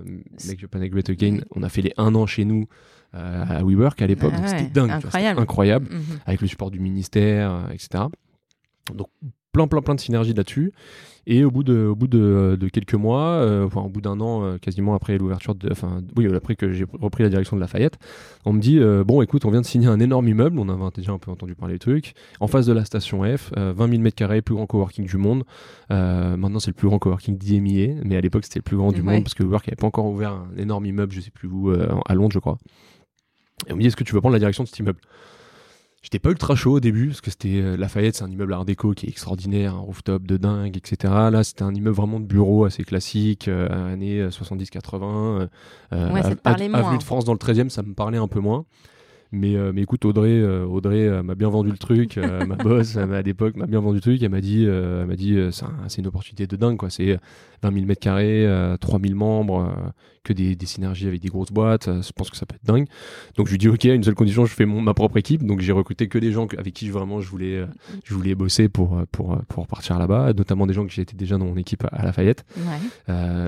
Make 0.46 0.60
Your 0.60 0.70
Planet 0.70 0.90
Great 0.90 1.10
Again. 1.10 1.38
On 1.54 1.62
a 1.62 1.68
fait 1.68 1.82
les 1.82 1.92
un 1.96 2.14
an 2.14 2.26
chez 2.26 2.44
nous 2.44 2.66
euh, 2.66 2.95
à 3.16 3.62
WeWork 3.64 4.00
à 4.02 4.06
l'époque. 4.06 4.32
Ah 4.36 4.48
c'était 4.48 4.64
dingue, 4.64 4.90
incroyable, 4.90 5.40
incroyable 5.40 5.88
mhm. 5.90 6.18
avec 6.26 6.40
le 6.40 6.46
support 6.46 6.70
du 6.70 6.80
ministère, 6.80 7.52
euh, 7.52 7.72
etc. 7.72 8.04
Donc 8.94 9.08
plein, 9.52 9.66
plein, 9.66 9.82
plein 9.82 9.94
de 9.94 10.00
synergies 10.00 10.34
là-dessus. 10.34 10.72
Et 11.28 11.44
au 11.44 11.50
bout 11.50 11.64
de, 11.64 11.86
au 11.86 11.96
bout 11.96 12.06
de, 12.06 12.68
quelques 12.72 12.94
mois, 12.94 13.24
euh, 13.24 13.66
enfin 13.66 13.80
au 13.80 13.88
bout 13.88 14.00
d'un 14.00 14.20
an, 14.20 14.58
quasiment 14.58 14.94
après 14.94 15.18
l'ouverture, 15.18 15.56
enfin 15.72 16.00
oui, 16.16 16.32
après 16.32 16.54
que 16.54 16.70
j'ai 16.70 16.84
repris 17.00 17.24
la 17.24 17.28
direction 17.28 17.56
de 17.56 17.60
Lafayette, 17.60 17.98
on 18.44 18.52
me 18.52 18.60
dit 18.60 18.78
bon, 19.04 19.22
écoute, 19.22 19.44
on 19.44 19.50
vient 19.50 19.60
de 19.60 19.66
signer 19.66 19.88
un 19.88 19.98
énorme 19.98 20.28
immeuble, 20.28 20.60
on 20.60 20.68
avait 20.68 20.88
déjà 20.94 21.10
un 21.10 21.18
peu 21.18 21.32
entendu 21.32 21.56
parler 21.56 21.74
du 21.74 21.78
truc, 21.80 22.14
en 22.38 22.46
face 22.46 22.64
de 22.64 22.72
la 22.72 22.84
station 22.84 23.24
F, 23.24 23.50
20 23.56 23.74
000 23.90 24.02
mètres 24.02 24.14
carrés, 24.14 24.40
plus 24.40 24.54
grand 24.54 24.66
coworking 24.66 25.04
du 25.04 25.16
monde. 25.16 25.42
maintenant, 25.90 26.60
c'est 26.60 26.70
le 26.70 26.74
plus 26.74 26.86
grand 26.86 27.00
coworking 27.00 27.36
d'IMIA, 27.36 27.94
mais 28.04 28.16
à 28.16 28.20
l'époque, 28.20 28.44
c'était 28.44 28.60
le 28.60 28.64
plus 28.64 28.76
grand 28.76 28.92
du 28.92 29.02
monde 29.02 29.24
parce 29.24 29.34
que 29.34 29.42
WeWork 29.42 29.66
n'avait 29.66 29.74
pas 29.74 29.88
encore 29.88 30.06
ouvert 30.06 30.30
un 30.30 30.56
énorme 30.56 30.86
immeuble, 30.86 31.12
je 31.12 31.20
sais 31.20 31.32
plus 31.32 31.48
où, 31.48 31.72
à 31.72 32.14
Londres, 32.14 32.34
je 32.34 32.38
crois. 32.38 32.58
Et 33.66 33.72
on 33.72 33.76
me 33.76 33.80
dit 33.80 33.86
est-ce 33.86 33.96
que 33.96 34.04
tu 34.04 34.12
veux 34.12 34.20
prendre 34.20 34.34
la 34.34 34.38
direction 34.38 34.64
de 34.64 34.68
cet 34.68 34.78
immeuble? 34.78 35.00
J'étais 36.02 36.18
pas 36.20 36.30
ultra 36.30 36.54
chaud 36.54 36.74
au 36.74 36.80
début 36.80 37.08
parce 37.08 37.20
que 37.20 37.30
c'était 37.30 37.60
euh, 37.60 37.76
Lafayette, 37.76 38.14
c'est 38.14 38.22
un 38.22 38.30
immeuble 38.30 38.52
art 38.52 38.64
déco 38.64 38.92
qui 38.92 39.06
est 39.06 39.08
extraordinaire, 39.08 39.74
un 39.74 39.80
rooftop 39.80 40.24
de 40.24 40.36
dingue, 40.36 40.76
etc. 40.76 41.12
Là, 41.32 41.42
c'était 41.42 41.64
un 41.64 41.74
immeuble 41.74 41.96
vraiment 41.96 42.20
de 42.20 42.26
bureau 42.26 42.64
assez 42.64 42.84
classique, 42.84 43.48
euh, 43.48 43.92
années 43.92 44.28
70-80. 44.28 45.48
Euh, 45.92 46.12
ouais, 46.12 46.22
ça 46.22 46.30
Avenue 46.44 46.98
de 46.98 47.02
France 47.02 47.24
dans 47.24 47.32
le 47.32 47.38
13e, 47.38 47.70
ça 47.70 47.82
me 47.82 47.92
parlait 47.92 48.18
un 48.18 48.28
peu 48.28 48.38
moins. 48.38 48.66
Mais, 49.32 49.56
euh, 49.56 49.72
mais 49.74 49.82
écoute, 49.82 50.04
Audrey, 50.04 50.40
euh, 50.40 50.64
Audrey 50.64 51.06
euh, 51.06 51.22
m'a 51.22 51.34
bien 51.34 51.48
vendu 51.48 51.70
le 51.70 51.78
truc. 51.78 52.16
ma 52.46 52.56
boss, 52.56 52.96
à 52.96 53.22
l'époque, 53.22 53.56
m'a 53.56 53.66
bien 53.66 53.80
vendu 53.80 53.96
le 53.96 54.00
truc. 54.00 54.22
Elle 54.22 54.30
m'a 54.30 54.40
dit, 54.40 54.64
elle 54.64 55.06
m'a 55.06 55.16
dit 55.16 55.36
c'est 55.50 55.98
une 55.98 56.06
opportunité 56.06 56.46
de 56.46 56.56
dingue. 56.56 56.76
quoi. 56.76 56.90
C'est 56.90 57.18
20 57.62 57.72
000 57.72 57.86
mètres 57.86 58.00
carrés, 58.00 58.46
3000 58.80 59.14
membres, 59.14 59.92
que 60.24 60.32
des, 60.32 60.56
des, 60.56 60.66
synergies 60.66 61.06
avec 61.06 61.20
des 61.20 61.28
grosses 61.28 61.52
boîtes. 61.52 61.86
je 61.86 62.12
pense 62.12 62.30
que 62.30 62.36
ça 62.36 62.46
peut 62.46 62.56
être 62.56 62.64
dingue. 62.66 62.86
Donc 63.36 63.46
je 63.46 63.52
lui 63.52 63.58
dis, 63.58 63.68
OK, 63.68 63.84
à 63.86 63.94
une 63.94 64.04
seule 64.04 64.14
condition, 64.14 64.46
je 64.46 64.54
fais 64.54 64.66
mon, 64.66 64.80
ma 64.80 64.94
propre 64.94 65.16
équipe. 65.16 65.44
Donc 65.44 65.60
j'ai 65.60 65.72
recruté 65.72 66.08
que 66.08 66.18
des 66.18 66.32
gens 66.32 66.46
avec 66.58 66.74
qui 66.74 66.88
vraiment 66.88 67.20
je 67.20 67.28
voulais, 67.28 67.64
je 68.04 68.14
voulais 68.14 68.34
bosser 68.34 68.68
pour, 68.68 69.02
pour, 69.10 69.38
pour 69.48 69.66
partir 69.66 69.98
là-bas, 69.98 70.32
notamment 70.34 70.66
des 70.66 70.74
gens 70.74 70.86
qui 70.86 71.00
étaient 71.00 71.16
déjà 71.16 71.38
dans 71.38 71.46
mon 71.46 71.56
équipe 71.56 71.84
à, 71.90 72.04
Lafayette. 72.04 72.44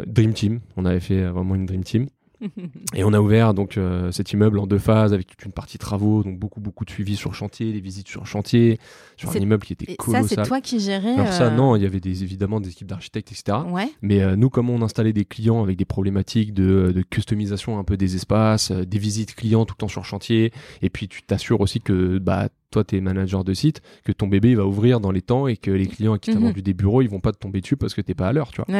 Dream 0.07 0.33
Team, 0.33 0.61
on 0.77 0.85
avait 0.85 1.01
fait 1.01 1.25
vraiment 1.25 1.55
une 1.55 1.67
Dream 1.67 1.85
Team. 1.85 2.07
et 2.95 3.05
on 3.05 3.13
a 3.13 3.21
ouvert 3.21 3.55
donc 3.55 3.77
euh, 3.77 4.13
cet 4.13 4.33
immeuble 4.33 4.59
en 4.59 4.67
deux 4.67 4.79
phases 4.79 5.13
avec 5.13 5.27
toute 5.27 5.45
une 5.45 5.53
partie 5.53 5.79
travaux, 5.79 6.23
donc 6.23 6.39
beaucoup 6.39 6.61
beaucoup 6.61 6.85
de 6.85 6.91
suivi 6.91 7.17
sur 7.17 7.35
chantier, 7.35 7.73
des 7.73 7.81
visites 7.81 8.09
sur 8.09 8.27
chantier, 8.27 8.79
sur 9.17 9.31
un 9.31 9.35
immeuble 9.35 9.65
qui 9.65 9.73
était 9.73 9.97
colossal. 9.97 10.29
Ça 10.29 10.45
c'est 10.45 10.49
toi 10.49 10.61
qui 10.61 10.81
gérais. 10.81 11.15
Alors 11.15 11.33
ça 11.33 11.47
euh, 11.47 11.57
non, 11.57 11.77
il 11.77 11.83
y 11.83 11.87
avait 11.87 12.01
des, 12.01 12.23
évidemment 12.23 12.61
des 12.61 12.71
équipes 12.71 12.89
d'architectes 12.89 13.33
etc. 13.33 13.59
Mais 14.03 14.23
euh, 14.23 14.37
nous 14.37 14.51
comment 14.51 14.75
on 14.75 14.83
installait 14.83 15.13
des 15.13 15.25
clients 15.25 15.63
avec 15.63 15.77
des 15.77 15.85
problématiques 15.85 16.55
de, 16.55 16.93
de 16.95 17.03
customisation 17.03 17.79
un 17.79 17.85
peu 17.85 17.97
des 17.97 18.15
espaces, 18.15 18.71
des 18.71 18.99
visites 18.99 19.35
clients 19.35 19.65
tout 19.65 19.75
le 19.77 19.81
temps 19.81 19.89
sur 19.89 20.05
chantier, 20.05 20.53
et 20.83 20.91
puis 20.91 21.09
tu 21.09 21.23
t'assures 21.23 21.61
aussi 21.61 21.81
que 21.81 22.19
bah 22.19 22.49
toi 22.71 22.85
tu 22.85 22.97
es 22.97 23.01
manager 23.01 23.45
de 23.45 23.55
site, 23.55 23.81
que 24.05 24.13
ton 24.13 24.27
bébé 24.27 24.51
il 24.51 24.57
va 24.57 24.67
ouvrir 24.67 25.01
dans 25.01 25.11
les 25.11 25.23
temps 25.23 25.47
et 25.47 25.57
que 25.57 25.71
les 25.71 25.87
clients 25.87 26.15
à 26.15 26.19
qui 26.19 26.33
t'as 26.33 26.39
mhm. 26.39 26.47
vendu 26.47 26.63
des 26.63 26.75
bureaux 26.75 27.03
ils 27.03 27.09
vont 27.09 27.21
pas 27.21 27.33
te 27.33 27.39
tomber 27.39 27.61
dessus 27.61 27.77
parce 27.77 27.95
que 27.95 28.01
t'es 28.01 28.15
pas 28.15 28.29
à 28.29 28.33
l'heure, 28.33 28.51
tu 28.51 28.63
vois. 28.63 28.75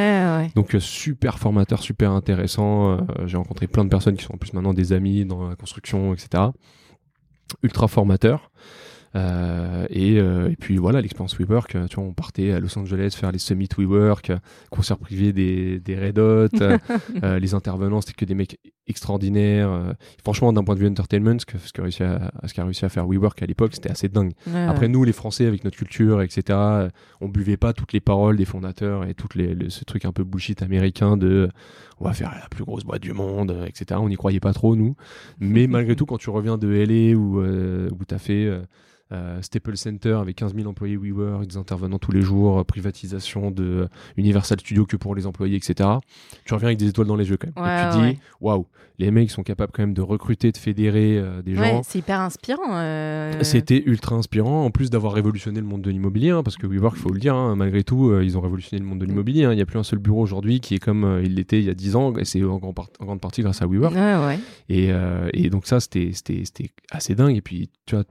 Donc 0.55 0.75
euh, 0.75 0.79
super 0.79 1.39
formateur, 1.39 1.81
super 1.81 2.11
intéressant. 2.11 2.91
Euh, 2.91 2.97
j'ai 3.25 3.37
rencontré 3.37 3.67
plein 3.67 3.83
de 3.83 3.89
personnes 3.89 4.15
qui 4.15 4.23
sont 4.23 4.33
en 4.33 4.37
plus 4.37 4.53
maintenant 4.53 4.73
des 4.73 4.93
amis 4.93 5.25
dans 5.25 5.49
la 5.49 5.55
construction, 5.55 6.13
etc. 6.13 6.43
Ultra 7.63 7.87
formateur. 7.87 8.51
Euh, 9.15 9.87
et, 9.89 10.19
euh, 10.19 10.51
et, 10.51 10.55
puis 10.55 10.77
voilà, 10.77 11.01
l'expérience 11.01 11.37
WeWork, 11.37 11.75
tu 11.89 11.95
vois, 11.95 12.03
on 12.05 12.13
partait 12.13 12.51
à 12.51 12.59
Los 12.59 12.77
Angeles 12.77 13.15
faire 13.15 13.31
les 13.31 13.39
summits 13.39 13.69
WeWork, 13.77 14.31
concert 14.69 14.97
privé 14.97 15.33
des, 15.33 15.79
des 15.79 15.95
Red 15.97 16.19
Hot, 16.19 16.47
euh, 17.23 17.39
les 17.39 17.53
intervenants, 17.53 18.01
c'était 18.01 18.13
que 18.13 18.25
des 18.25 18.35
mecs 18.35 18.59
extraordinaires. 18.87 19.95
franchement, 20.23 20.51
d'un 20.51 20.63
point 20.63 20.73
de 20.73 20.79
vue 20.79 20.87
entertainment, 20.87 21.37
ce 21.39 21.45
qu'a 21.45 21.59
ce 21.59 21.81
réussi, 21.81 22.03
à, 22.03 22.31
ce 22.45 22.59
réussi 22.61 22.85
à 22.85 22.89
faire 22.89 23.07
WeWork 23.07 23.41
à 23.41 23.45
l'époque, 23.45 23.73
c'était 23.73 23.91
assez 23.91 24.09
dingue. 24.09 24.31
Après, 24.53 24.87
nous, 24.87 25.03
les 25.03 25.13
Français, 25.13 25.45
avec 25.45 25.63
notre 25.63 25.77
culture, 25.77 26.21
etc., 26.21 26.57
on 27.21 27.29
buvait 27.29 27.57
pas 27.57 27.73
toutes 27.73 27.93
les 27.93 27.99
paroles 27.99 28.37
des 28.37 28.45
fondateurs 28.45 29.05
et 29.05 29.13
toutes 29.13 29.35
les, 29.35 29.55
ce 29.69 29.85
truc 29.85 30.05
un 30.05 30.11
peu 30.11 30.23
bullshit 30.23 30.63
américain 30.63 31.17
de 31.17 31.49
on 31.99 32.05
va 32.05 32.13
faire 32.13 32.31
la 32.31 32.47
plus 32.49 32.63
grosse 32.63 32.83
boîte 32.83 33.01
du 33.01 33.13
monde, 33.13 33.65
etc. 33.67 33.99
On 34.01 34.09
n'y 34.09 34.15
croyait 34.15 34.39
pas 34.39 34.53
trop, 34.53 34.75
nous. 34.75 34.95
Mais 35.39 35.67
malgré 35.67 35.95
tout, 35.95 36.05
quand 36.05 36.17
tu 36.17 36.29
reviens 36.29 36.57
de 36.57 36.67
LA 36.67 37.17
où, 37.17 37.41
où 37.41 38.05
tu 38.05 38.15
as 38.15 38.19
fait 38.19 38.49
euh, 39.11 39.41
Staple 39.41 39.75
Center 39.75 40.13
avec 40.21 40.35
15 40.35 40.53
000 40.53 40.67
employés 40.69 40.95
WeWork, 40.95 41.47
des 41.47 41.57
intervenants 41.57 41.97
tous 41.97 42.11
les 42.11 42.21
jours, 42.21 42.59
euh, 42.59 42.63
privatisation 42.63 43.49
de 43.49 43.63
euh, 43.63 43.87
Universal 44.17 44.59
Studio 44.59 44.85
que 44.85 44.97
pour 44.97 45.15
les 45.15 45.25
employés, 45.25 45.55
etc. 45.57 45.89
Tu 46.45 46.53
reviens 46.53 46.67
avec 46.67 46.77
des 46.77 46.89
étoiles 46.89 47.07
dans 47.07 47.15
les 47.15 47.27
yeux 47.27 47.37
quand 47.37 47.47
même. 47.47 47.65
et 47.65 47.91
tu 47.91 48.13
dis, 48.13 48.19
waouh, 48.39 48.67
les 48.99 49.09
mecs 49.09 49.31
sont 49.31 49.41
capables 49.41 49.71
quand 49.73 49.81
même 49.81 49.95
de 49.95 50.03
recruter, 50.03 50.51
de 50.51 50.57
fédérer 50.57 51.23
des 51.43 51.55
gens. 51.55 51.81
C'est 51.83 51.99
hyper 51.99 52.19
inspirant. 52.19 52.83
C'était 53.41 53.81
ultra 53.83 54.15
inspirant, 54.15 54.65
en 54.65 54.69
plus 54.69 54.91
d'avoir 54.91 55.13
révolutionné 55.13 55.59
le 55.59 55.65
monde 55.65 55.81
de 55.81 55.89
l'immobilier, 55.89 56.29
hein, 56.29 56.43
parce 56.43 56.57
que 56.57 56.67
WeWork, 56.67 56.97
il 56.97 57.01
faut 57.01 57.11
le 57.11 57.19
dire, 57.19 57.33
hein, 57.33 57.55
malgré 57.55 57.83
tout, 57.83 58.13
ils 58.21 58.37
ont 58.37 58.41
révolutionné 58.41 58.81
le 58.81 58.87
monde 58.87 58.99
de 58.99 59.05
l'immobilier. 59.05 59.45
Hein. 59.45 59.53
Il 59.53 59.55
n'y 59.55 59.61
a 59.61 59.65
plus 59.65 59.79
un 59.79 59.83
seul 59.83 59.99
bureau 59.99 60.21
aujourd'hui 60.21 60.59
qui 60.59 60.75
est 60.75 60.79
comme 60.79 61.21
il 61.23 61.35
l'était 61.35 61.59
il 61.59 61.65
y 61.65 61.69
a 61.69 61.73
10 61.73 61.88
ans, 61.95 62.15
et 62.15 62.25
c'est 62.25 62.43
en, 62.43 62.57
grande 62.57 63.21
partie 63.21 63.41
grâce 63.41 63.61
à 63.61 63.67
WeWork. 63.67 63.95
Et, 64.69 64.91
et 65.33 65.49
donc 65.49 65.67
ça, 65.67 65.79
c'était 65.79 66.11
assez 66.91 67.15
dingue. 67.15 67.35
Et 67.35 67.41
puis, 67.41 67.69
tu 67.85 67.95
vois, 67.95 68.05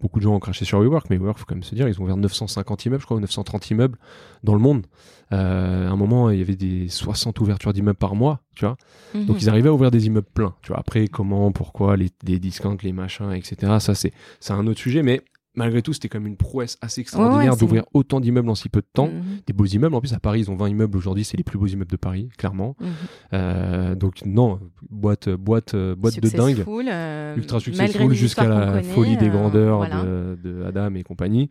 beaucoup 0.00 0.18
de 0.18 0.24
gens 0.24 0.34
ont 0.34 0.40
craché 0.40 0.64
sur 0.64 0.78
WeWork, 0.80 1.08
mais 1.10 1.16
WeWork, 1.16 1.38
faut 1.38 1.44
quand 1.46 1.54
même 1.54 1.62
se 1.62 1.74
dire, 1.74 1.88
ils 1.88 2.00
ont 2.00 2.04
ouvert 2.04 2.16
950 2.16 2.86
immeubles, 2.86 3.00
je 3.00 3.06
crois, 3.06 3.16
ou 3.16 3.20
930 3.20 3.70
immeubles 3.70 3.98
dans 4.42 4.54
le 4.54 4.60
monde. 4.60 4.86
Euh, 5.32 5.88
à 5.88 5.90
un 5.90 5.96
moment, 5.96 6.30
il 6.30 6.38
y 6.38 6.42
avait 6.42 6.56
des 6.56 6.88
60 6.88 7.40
ouvertures 7.40 7.72
d'immeubles 7.72 7.98
par 7.98 8.14
mois, 8.14 8.40
tu 8.54 8.64
vois. 8.64 8.76
Mhm. 9.14 9.26
Donc, 9.26 9.42
ils 9.42 9.48
arrivaient 9.48 9.68
à 9.68 9.72
ouvrir 9.72 9.90
des 9.90 10.06
immeubles 10.06 10.28
pleins, 10.32 10.54
tu 10.62 10.68
vois. 10.68 10.78
Après, 10.78 11.08
comment, 11.08 11.52
pourquoi, 11.52 11.96
les, 11.96 12.10
les 12.24 12.38
discounts, 12.38 12.76
les 12.82 12.92
machins, 12.92 13.32
etc. 13.32 13.78
Ça, 13.80 13.94
c'est 13.94 14.12
un 14.50 14.66
autre 14.66 14.80
sujet, 14.80 15.02
mais 15.02 15.22
malgré 15.54 15.82
tout, 15.82 15.92
c'était 15.92 16.08
comme 16.08 16.26
une 16.26 16.36
prouesse 16.36 16.78
assez 16.80 17.00
extraordinaire 17.00 17.56
d'ouvrir 17.56 17.84
autant 17.92 18.20
d'immeubles 18.20 18.48
en 18.48 18.54
si 18.54 18.68
peu 18.68 18.80
de 18.80 18.86
temps. 18.92 19.08
Mhm. 19.08 19.40
Des 19.46 19.52
beaux 19.52 19.64
immeubles. 19.64 19.94
En 19.94 20.00
plus, 20.00 20.12
à 20.12 20.20
Paris, 20.20 20.40
ils 20.40 20.50
ont 20.50 20.56
20 20.56 20.68
immeubles 20.68 20.96
aujourd'hui. 20.96 21.24
C'est 21.24 21.36
les 21.36 21.44
plus 21.44 21.58
beaux 21.58 21.66
immeubles 21.66 21.90
de 21.90 21.96
Paris, 21.96 22.28
clairement. 22.36 22.76
Mhm. 22.80 22.88
Euh, 23.34 23.94
donc, 23.94 24.24
non, 24.24 24.60
boîte, 24.90 25.28
boîte, 25.28 25.76
boîte 25.76 26.20
de 26.20 26.28
dingue. 26.28 26.64
Euh, 26.68 27.36
Ultra 27.36 27.60
successful 27.60 28.12
jusqu'à 28.14 28.48
la 28.48 28.82
folie 28.82 29.16
des 29.16 29.28
euh, 29.28 29.30
grandeurs 29.30 29.86
de, 30.42 30.64
Adam 30.66 30.94
et 30.94 31.02
compagnie. 31.02 31.50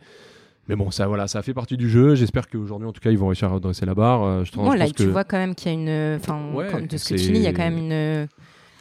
Mais 0.69 0.77
bon, 0.77 0.91
ça, 0.91 1.07
voilà, 1.07 1.27
ça 1.27 1.41
fait 1.41 1.53
partie 1.53 1.75
du 1.75 1.89
jeu. 1.89 2.15
J'espère 2.15 2.47
qu'aujourd'hui, 2.47 2.87
en 2.87 2.93
tout 2.93 3.01
cas, 3.01 3.11
ils 3.11 3.17
vont 3.17 3.27
réussir 3.27 3.49
à 3.49 3.51
redresser 3.51 3.85
la 3.85 3.95
barre. 3.95 4.45
je 4.45 4.51
bon, 4.53 4.71
là, 4.71 4.89
tu 4.89 5.07
vois 5.07 5.25
quand 5.25 5.37
même 5.37 5.55
qu'il 5.55 5.71
y 5.71 5.75
a 5.75 5.77
une. 5.77 6.17
Enfin, 6.17 6.39
de 6.81 6.97
ce 6.97 7.09
que 7.13 7.19
tu 7.19 7.31
dis, 7.31 7.39
il 7.39 7.43
y 7.43 7.47
a 7.47 7.53
quand 7.53 7.69
même 7.69 7.77
une 7.77 8.27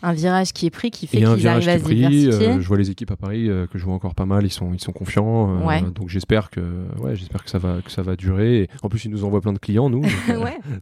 un 0.02 0.12
virage 0.12 0.52
qui 0.52 0.66
est 0.66 0.70
pris 0.70 0.90
qui 0.90 1.06
fait 1.06 1.18
qu'ils 1.18 1.48
arrivent 1.48 1.68
à 1.68 1.78
se 1.78 1.84
diversifier. 1.84 2.60
je 2.60 2.68
vois 2.68 2.78
les 2.78 2.90
équipes 2.90 3.10
à 3.10 3.16
Paris 3.16 3.48
que 3.70 3.78
je 3.78 3.84
vois 3.84 3.94
encore 3.94 4.14
pas 4.14 4.26
mal, 4.26 4.44
ils 4.44 4.52
sont, 4.52 4.72
ils 4.74 4.80
sont 4.80 4.92
confiants. 4.92 5.60
Donc 5.94 6.08
j'espère 6.08 6.50
que, 6.50 6.60
ouais, 6.98 7.16
j'espère 7.16 7.44
que 7.44 7.50
ça 7.50 7.58
va, 7.58 7.80
que 7.82 7.90
ça 7.90 8.02
va 8.02 8.16
durer. 8.16 8.68
en 8.82 8.88
plus, 8.88 9.04
ils 9.04 9.10
nous 9.10 9.24
envoient 9.24 9.40
plein 9.40 9.52
de 9.52 9.58
clients, 9.58 9.90
nous. 9.90 10.02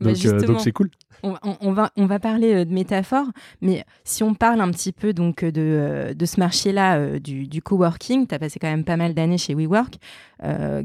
Donc, 0.01 0.19
donc 0.47 0.61
c'est 0.61 0.73
cool. 0.73 0.91
On, 1.23 1.73
va, 1.73 1.91
on 1.97 2.07
va 2.07 2.19
parler 2.19 2.65
de 2.65 2.73
métaphore, 2.73 3.27
mais 3.61 3.85
si 4.05 4.23
on 4.23 4.33
parle 4.35 4.61
un 4.61 4.71
petit 4.71 4.93
peu 4.93 5.13
donc 5.13 5.45
de, 5.45 6.15
de 6.17 6.27
ce 6.27 6.41
marché-là 6.41 7.19
du, 7.19 7.47
du 7.47 7.61
coworking, 7.61 8.27
tu 8.27 8.35
as 8.35 8.39
passé 8.39 8.59
quand 8.59 8.71
même 8.71 8.85
pas 8.85 8.97
mal 8.97 9.13
d'années 9.13 9.39
chez 9.39 9.55
WeWork. 9.55 9.97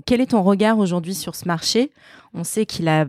quel 0.05 0.21
est 0.21 0.31
ton 0.31 0.43
regard 0.43 0.77
aujourd'hui 0.77 1.15
sur 1.15 1.35
ce 1.35 1.47
marché? 1.47 1.91
On 2.33 2.43
sait 2.43 2.65
qu'il 2.65 2.89
a 2.89 3.05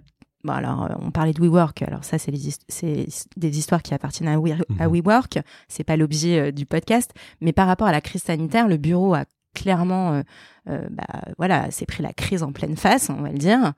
alors, 0.54 0.84
euh, 0.84 0.94
on 1.00 1.10
parlait 1.10 1.32
de 1.32 1.40
WeWork. 1.40 1.82
Alors 1.82 2.04
ça, 2.04 2.18
c'est 2.18 2.30
des 2.30 3.58
histoires 3.58 3.82
qui 3.82 3.94
appartiennent 3.94 4.28
à, 4.28 4.38
We, 4.38 4.54
à 4.78 4.88
mhm. 4.88 4.94
WeWork. 4.94 5.38
C'est 5.68 5.84
pas 5.84 5.96
l'objet 5.96 6.38
euh, 6.38 6.52
du 6.52 6.66
podcast. 6.66 7.12
Mais 7.40 7.52
par 7.52 7.66
rapport 7.66 7.86
à 7.86 7.92
la 7.92 8.00
crise 8.00 8.22
sanitaire, 8.22 8.68
le 8.68 8.76
bureau 8.76 9.14
a 9.14 9.24
clairement, 9.54 10.22
euh, 10.68 10.82
bah, 10.90 11.06
voilà, 11.38 11.70
c'est 11.70 11.86
pris 11.86 12.02
la 12.02 12.12
crise 12.12 12.42
en 12.42 12.52
pleine 12.52 12.76
face, 12.76 13.08
on 13.08 13.22
va 13.22 13.30
le 13.30 13.38
dire. 13.38 13.72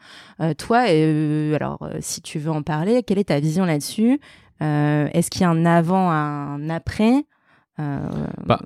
toi, 0.56 0.78
alors 1.54 1.88
si 2.00 2.20
tu 2.20 2.40
veux 2.40 2.50
en 2.50 2.62
parler, 2.62 3.04
quelle 3.04 3.18
est 3.18 3.28
ta 3.28 3.38
vision 3.38 3.64
là-dessus? 3.64 4.18
Est-ce 4.60 5.30
qu'il 5.30 5.42
y 5.42 5.44
a 5.44 5.50
un 5.50 5.64
avant, 5.64 6.10
un 6.10 6.68
après? 6.68 7.24
Bah, 7.78 8.60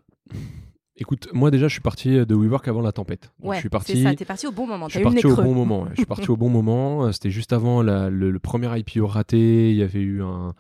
Écoute, 0.97 1.29
moi 1.33 1.51
déjà, 1.51 1.69
je 1.69 1.73
suis 1.73 1.81
parti 1.81 2.11
de 2.11 2.35
WeWork 2.35 2.69
avant 2.69 2.83
la 2.83 2.93
tempête. 2.93 3.33
ouais, 3.41 3.57
je 3.57 3.61
suis 3.61 3.69
parti. 3.71 3.93
C'est 3.93 4.03
ça. 4.03 4.15
T'es 4.15 4.25
parti 4.25 4.47
au 4.47 4.53
bon 4.53 4.67
moment. 4.67 4.89
Je 4.89 4.99
suis 4.99 5.03
parti 5.03 5.27
au 5.27 5.37
bon 5.37 5.55
moment. 5.55 5.87
Je 5.91 5.97
suis 5.97 6.07
parti 6.07 6.31
au 6.31 6.37
bon 6.39 6.51
moment. 6.51 7.11
C'était 7.13 7.31
juste 7.31 7.53
avant 7.53 7.83
le, 7.83 8.39
premier 8.39 8.79
IPO 8.79 9.07
raté. 9.07 9.71
Il 9.71 9.77
y 9.77 9.83
avait 9.83 10.01
eu 10.01 10.23
un, 10.23 10.55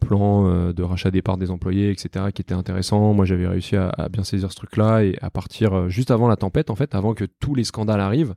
plan 0.00 0.46
euh, 0.46 0.72
de 0.72 0.82
rachat 0.82 1.10
des 1.10 1.22
parts 1.22 1.38
des 1.38 1.50
employés, 1.50 1.90
etc., 1.90 2.26
qui 2.34 2.42
était 2.42 2.54
intéressant. 2.54 3.14
Moi, 3.14 3.24
j'avais 3.24 3.46
réussi 3.46 3.76
à, 3.76 4.08
bien 4.10 4.24
saisir 4.24 4.50
ce 4.50 4.56
truc-là 4.56 5.04
et 5.04 5.16
à 5.22 5.30
partir 5.30 5.74
euh, 5.74 5.88
juste 5.88 6.10
avant 6.10 6.26
la 6.26 6.36
tempête, 6.36 6.68
en 6.68 6.74
fait, 6.74 6.94
avant 6.94 7.14
que 7.14 7.24
tous 7.24 7.54
les 7.54 7.64
scandales 7.64 8.00
arrivent. 8.00 8.34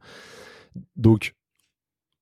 Donc, 0.96 1.36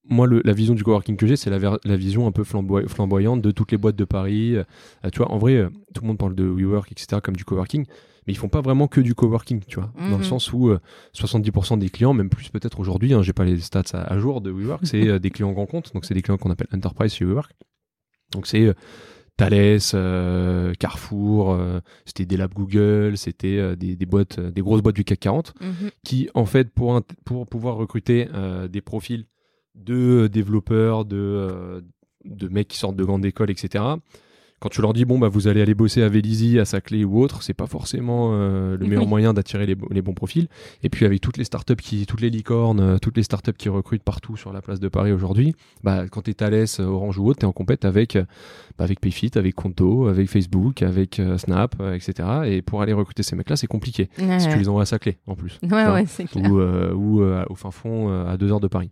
moi, 0.10 0.28
la 0.28 0.54
vision 0.54 0.74
du 0.74 0.84
coworking 0.84 1.16
que 1.16 1.28
j'ai, 1.28 1.36
c'est 1.36 1.50
la, 1.50 1.96
vision 1.96 2.28
un 2.28 2.32
peu 2.32 2.44
flamboyante 2.44 3.42
de 3.42 3.52
toutes 3.52 3.72
les 3.72 3.78
boîtes 3.78 3.96
de 3.96 4.06
Paris. 4.06 4.56
Euh, 4.56 4.64
tu 5.12 5.20
vois, 5.20 5.32
en 5.32 5.38
vrai, 5.38 5.68
tout 5.94 6.02
le 6.02 6.08
monde 6.08 6.18
parle 6.18 6.36
de 6.36 6.44
WeWork, 6.44 6.92
etc., 6.92 7.22
comme 7.22 7.36
du 7.36 7.46
coworking 7.46 7.86
mais 8.28 8.34
ils 8.34 8.38
font 8.38 8.50
pas 8.50 8.62
vraiment 8.62 8.88
que 8.88 9.02
du 9.02 9.16
coworking, 9.16 9.64
tu 9.68 9.80
vois, 9.80 9.92
dans 9.98 10.10
le 10.10 10.18
mhm. 10.18 10.24
sens 10.24 10.54
où 10.54 10.72
70% 11.16 11.74
euh, 11.74 11.78
des 11.78 11.90
clients, 11.90 12.14
même 12.14 12.30
plus 12.30 12.50
peut-être 12.50 12.80
aujourd'hui, 12.80 13.14
hein, 13.14 13.22
j'ai 13.22 13.34
pas 13.34 13.46
les 13.46 13.60
stats 13.60 13.84
à, 13.94 14.18
jour 14.20 14.42
de 14.42 14.52
WeWork, 14.52 14.86
c'est 14.86 15.08
euh, 15.08 15.20
des 15.20 15.32
clients 15.32 15.52
grand 15.52 15.66
compte, 15.66 15.94
donc 15.94 16.06
c'est 16.06 16.14
des 16.14 16.22
clients 16.22 16.38
qu'on 16.38 16.52
appelle 16.52 16.68
enterprise 16.74 17.14
chez 17.14 17.26
WeWork. 17.26 17.52
Donc 18.32 18.48
c'est 18.48 18.62
euh, 18.62 18.74
Thales, 19.38 20.76
Carrefour, 20.78 21.58
c'était 22.06 22.26
des 22.26 22.38
labs 22.38 22.54
Google, 22.54 23.18
c'était 23.18 23.76
des, 23.76 23.96
des, 23.96 24.06
boîtes, 24.06 24.40
des 24.40 24.62
grosses 24.62 24.82
boîtes 24.82 24.96
du 24.96 25.04
CAC 25.04 25.20
40, 25.20 25.54
mhm. 25.60 25.90
qui 26.04 26.30
en 26.36 26.46
fait 26.46 26.70
pour, 26.70 27.02
pour 27.26 27.48
pouvoir 27.48 27.76
recruter 27.78 28.28
des 28.70 28.82
profils 28.82 29.26
de 29.76 30.28
développeurs, 30.28 31.06
de, 31.06 31.84
de 32.26 32.48
mecs 32.48 32.68
qui 32.68 32.78
sortent 32.78 32.96
de 32.96 33.04
grandes 33.04 33.26
écoles, 33.26 33.52
etc 33.52 33.96
quand 34.62 34.70
tu 34.70 34.82
leur 34.82 34.94
dis 34.94 35.06
bon 35.06 35.18
bah 35.18 35.28
vous 35.28 35.48
allez 35.48 35.60
aller 35.60 35.74
bosser 35.74 36.04
à 36.04 36.08
Vélizy, 36.08 36.60
à 36.60 36.66
Saclay 36.66 37.04
ou 37.04 37.20
autre, 37.20 37.42
c'est 37.42 37.56
pas 37.56 37.66
forcément 37.66 38.30
euh, 38.34 38.78
le 38.78 38.86
meilleur 38.86 39.08
moyen 39.08 39.34
d'attirer 39.34 39.66
les, 39.66 39.76
bons 39.76 40.14
profils. 40.14 40.48
Et 40.84 40.90
puis 40.90 41.04
avec 41.04 41.20
toutes 41.20 41.38
les 41.38 41.44
startups 41.44 41.76
qui, 41.76 42.06
toutes 42.06 42.22
les 42.22 42.30
licornes, 42.30 42.80
euh, 42.80 42.98
toutes 43.00 43.18
les 43.18 43.24
startups 43.24 43.54
qui 43.58 43.70
recrutent 43.70 44.04
partout 44.04 44.38
sur 44.38 44.54
la 44.54 44.62
place 44.62 44.80
de 44.80 44.88
Paris 44.88 45.12
aujourd'hui, 45.12 45.56
bah 45.84 46.06
quand 46.08 46.22
t'es 46.22 46.36
Thales, 46.36 46.68
Orange 46.80 47.18
ou 47.18 47.28
autre, 47.28 47.40
t'es 47.40 47.48
en 47.48 47.52
compète 47.52 47.86
avec 47.86 48.16
bah, 48.78 48.84
avec 48.84 49.02
Payfit, 49.02 49.32
avec 49.34 49.56
Conto, 49.56 50.08
avec 50.08 50.30
Facebook, 50.30 50.84
avec 50.84 51.20
euh, 51.20 51.40
Snap, 51.40 51.82
etc. 51.96 52.30
Et 52.46 52.62
pour 52.62 52.84
aller 52.84 52.94
recruter 52.94 53.24
ces 53.24 53.36
mecs-là, 53.36 53.56
c'est 53.56 53.68
compliqué 53.68 54.10
si 54.16 54.48
tu 54.48 54.58
les 54.60 54.70
envoies 54.70 54.84
à 54.84 54.86
Saclay 54.86 55.18
en 55.26 55.36
plus. 55.36 55.60
Ouais, 55.64 55.88
ouais, 55.88 56.06
c'est 56.06 56.26
clair. 56.26 56.52
Ou, 56.52 56.62
ou 56.62 57.24
au 57.24 57.56
fin 57.56 57.72
fond 57.72 58.10
à 58.28 58.38
deux 58.38 58.52
heures 58.52 58.60
de 58.60 58.68
Paris. 58.68 58.92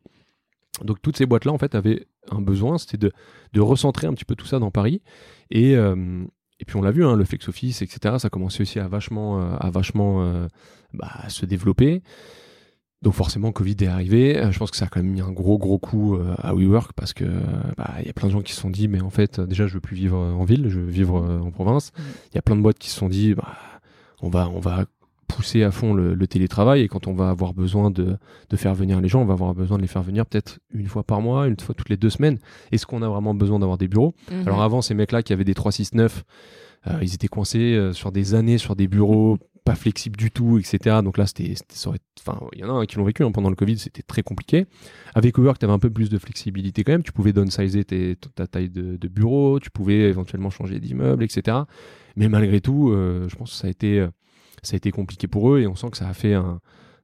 Donc 0.84 1.02
toutes 1.02 1.18
ces 1.18 1.26
boîtes-là, 1.26 1.52
en 1.52 1.58
fait, 1.58 1.76
avaient 1.76 2.08
un 2.32 2.42
besoin, 2.42 2.78
c'était 2.78 2.98
de, 2.98 3.12
de, 3.54 3.62
recentrer 3.62 4.08
un 4.08 4.13
petit 4.13 4.26
peu 4.26 4.36
tout 4.36 4.46
ça 4.46 4.60
dans 4.60 4.72
Paris. 4.72 5.02
Et, 5.52 5.76
euh, 5.76 6.24
et 6.60 6.65
puis 6.65 6.76
on 6.76 6.82
l'a 6.82 6.92
vu, 6.92 7.06
hein, 7.06 7.15
le 7.15 7.26
flex 7.26 7.48
office, 7.48 7.82
etc., 7.82 8.15
ça 8.20 8.30
commençait 8.30 8.62
aussi 8.62 8.80
à 8.80 8.88
vachement, 8.88 9.42
euh, 9.42 9.56
à 9.60 9.70
vachement 9.70 10.24
euh, 10.24 10.48
bah, 10.94 11.12
se 11.28 11.46
développer. 11.46 12.02
Donc 13.02 13.13
forcément, 13.13 13.54
Covid 13.54 13.78
est 13.80 13.88
arrivé. 13.88 14.42
Je 14.52 14.60
pense 14.60 14.72
que 14.72 14.78
ça 14.78 14.86
a 14.86 14.88
quand 14.89 15.02
même 15.02 15.12
mis 15.12 15.22
un 15.22 15.32
gros 15.32 15.58
gros 15.58 15.80
coup 15.80 16.20
à 16.38 16.54
WeWork 16.54 16.92
parce 16.98 17.13
que 17.13 17.24
bah, 17.78 17.94
il 18.02 18.08
y 18.08 18.10
a 18.10 18.13
plein 18.13 18.28
de 18.28 18.34
gens 18.34 18.42
qui 18.42 18.52
se 18.52 18.60
sont 18.60 18.70
dit, 18.70 18.89
mais 18.89 19.00
en 19.00 19.10
fait, 19.10 19.39
déjà, 19.39 19.68
je 19.68 19.76
veux 19.76 19.80
plus 19.80 19.96
vivre 19.96 20.18
en 20.18 20.44
ville, 20.44 20.68
je 20.68 20.82
veux 20.82 20.89
vivre 20.89 21.15
en 21.15 21.50
province. 21.50 21.94
Mmh. 21.94 22.02
Il 22.34 22.36
y 22.36 22.38
a 22.39 22.42
plein 22.42 22.58
de 22.58 22.62
boîtes 22.62 22.78
qui 22.78 22.89
se 22.89 22.98
sont 22.98 23.08
dit, 23.08 23.36
bah, 23.36 23.56
on 24.22 24.28
va, 24.28 24.50
on 24.50 24.60
va 24.60 24.86
pousser 25.30 25.63
à 25.63 25.72
fond 25.72 25.94
le, 25.94 26.28
télétravail 26.28 26.82
et 26.82 26.88
quand 26.89 27.08
on 27.08 27.13
va 27.13 27.30
avoir 27.30 27.54
besoin 27.54 27.92
de, 27.92 28.18
faire 28.56 28.74
venir 28.74 29.00
les 29.00 29.08
gens, 29.08 29.22
on 29.22 29.26
va 29.26 29.34
avoir 29.34 29.54
besoin 29.54 29.78
de 29.78 29.84
les 29.84 29.88
faire 29.88 30.02
venir 30.02 30.26
peut-être 30.26 30.60
une 30.74 30.88
fois 30.88 31.04
par 31.04 31.22
mois, 31.22 31.48
une 31.48 31.58
fois 31.58 31.74
toutes 31.74 31.89
les 31.89 31.98
deux 31.98 32.10
semaines. 32.10 32.39
Est-ce 32.72 32.86
qu'on 32.86 33.02
a 33.02 33.08
vraiment 33.08 33.34
besoin 33.34 33.60
d'avoir 33.60 33.78
des 33.78 33.88
bureaux? 33.88 34.15
Mhm. 34.32 34.48
Alors 34.48 34.62
avant, 34.62 34.82
ces 34.82 34.96
mecs-là 34.96 35.24
qui 35.24 35.32
avaient 35.32 35.46
des 35.46 35.54
369, 35.54 36.24
euh, 36.88 36.94
ils 37.02 37.13
étaient 37.13 37.28
coincés 37.28 37.76
euh, 37.76 37.94
sur 37.94 38.12
des 38.12 38.34
années 38.34 38.58
sur 38.58 38.76
des 38.76 38.88
bureaux 38.88 39.38
pas 39.63 39.76
flexibles 39.76 40.18
du 40.18 40.32
tout, 40.32 40.58
etc. 40.58 40.98
Donc 41.04 41.18
là, 41.18 41.28
c'était, 41.28 41.54
enfin, 42.20 42.39
il 42.54 42.60
y 42.60 42.63
en 42.63 42.80
a 42.80 42.86
qui 42.86 42.98
l'ont 42.98 43.04
vécu 43.04 43.24
hein, 43.24 43.32
pendant 43.32 43.50
le 43.50 43.56
Covid, 43.56 43.78
c'était 43.78 44.02
très 44.02 44.24
compliqué. 44.24 44.65
Avec 45.13 45.38
Uber, 45.38 45.52
tu 45.60 45.65
avais 45.65 45.74
un 45.74 45.80
peu 45.80 45.92
plus 45.92 46.10
de 46.10 46.18
flexibilité 46.18 46.84
quand 46.84 46.94
même. 46.94 47.04
Tu 47.04 47.12
pouvais 47.12 47.34
downsizer 47.34 47.86
ta 48.36 48.48
taille 48.48 48.70
de, 48.70 49.08
bureau, 49.08 49.60
tu 49.60 49.70
pouvais 49.70 50.10
éventuellement 50.10 50.50
changer 50.50 50.80
d'immeuble, 50.80 51.24
etc. 51.24 51.58
Mais 52.15 52.30
malgré 52.30 52.62
tout, 52.62 52.89
euh, 52.89 53.28
je 53.30 53.36
pense 53.36 53.52
que 53.52 53.58
ça 53.58 53.68
a 53.68 53.70
été 53.70 54.08
ça 54.63 54.76
a 54.76 54.78
été 54.78 54.91
compliqué 54.91 55.28
pour 55.28 55.54
eux 55.54 55.60
et 55.60 55.67
on 55.67 55.76
sent 55.76 55.89
que 55.91 55.98
ça 55.98 56.08
a 56.08 56.13
fait 56.13 56.34
un, 56.34 56.60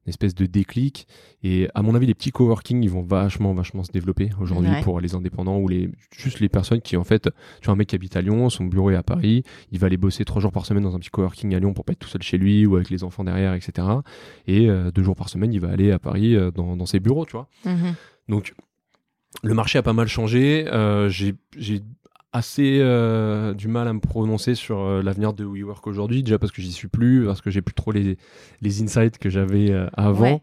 une 0.06 0.10
espèce 0.10 0.36
de 0.36 0.46
déclic. 0.46 1.08
Et 1.44 1.68
à 1.74 1.82
mon 1.82 1.96
avis, 1.96 2.06
les 2.06 2.13
petits 2.13 2.32
coworking, 2.32 2.84
ils 2.84 2.89
vont 2.89 3.02
vachement, 3.02 3.54
vachement 3.54 3.84
se 3.84 3.91
développer 3.91 4.30
aujourd'hui 4.39 4.72
pour 4.84 5.00
les 5.00 5.15
indépendants 5.15 5.58
ou 5.58 5.68
les, 5.68 5.89
juste 6.15 6.39
les 6.39 6.50
personnes 6.50 6.82
qui, 6.82 6.96
en 6.96 7.04
fait, 7.04 7.24
tu 7.24 7.65
vois, 7.65 7.74
un 7.74 7.76
mec 7.76 7.88
qui 7.88 7.96
habite 7.96 8.15
à 8.15 8.22
Lyon, 8.22 8.50
son 8.50 8.65
bureau 8.65 8.91
est 8.91 8.96
à 8.96 9.04
Paris, 9.04 9.44
il 9.72 9.80
va 9.80 9.88
aller 9.88 9.98
bosser 9.98 10.24
trois 10.24 10.41
jours 10.41 10.52
par 10.52 10.65
semaine 10.65 10.84
dans 10.84 10.96
un 10.96 11.00
petit 11.00 11.10
coworking 11.10 11.54
à 11.56 11.60
Lyon 11.60 11.74
pour 11.74 11.86
pas 11.86 11.94
être 11.94 12.00
tout 12.00 12.10
seul 12.10 12.22
chez 12.22 12.38
lui 12.38 12.65
ou 12.65 12.76
avec 12.76 12.89
les 12.89 13.04
enfants 13.04 13.24
derrière, 13.24 13.54
etc. 13.54 13.88
Et 14.48 14.70
euh, 14.70 14.91
deux 14.91 15.04
jours 15.04 15.15
par 15.15 15.30
semaine, 15.30 15.54
il 15.54 15.60
va 15.60 15.70
aller 15.70 15.91
à 15.91 16.00
Paris 16.00 16.36
euh, 16.36 16.52
dans, 16.52 16.76
dans, 16.76 16.86
ses 16.86 17.00
bureaux, 17.00 17.26
tu 17.26 17.34
vois. 17.34 17.48
Mm-hmm. 17.65 17.94
Donc, 18.30 18.54
le 19.44 19.54
marché 19.54 19.80
a 19.80 19.84
pas 19.84 19.94
mal 19.94 20.08
changé. 20.08 20.65
Euh, 20.68 21.10
j'ai 21.10 21.36
assez 22.36 22.80
euh, 22.82 23.54
du 23.54 23.69
mal 23.69 23.88
à 23.88 23.93
me 23.93 24.02
prononcer 24.02 24.56
sur 24.56 24.80
euh, 24.80 25.02
l'avenir 25.02 25.34
de 25.34 25.45
WeWork 25.45 25.88
aujourd'hui, 25.88 26.21
déjà 26.21 26.38
parce 26.38 26.52
que 26.52 26.62
j'y 26.62 26.74
suis 26.74 26.89
plus, 26.89 27.26
parce 27.26 27.41
que 27.41 27.50
j'ai 27.50 27.62
plus 27.62 27.74
trop 27.74 27.93
les, 27.93 28.17
les 28.62 28.84
insights 28.84 29.17
que 29.17 29.30
j'avais 29.30 29.71
euh, 29.71 29.88
avant. 29.93 30.41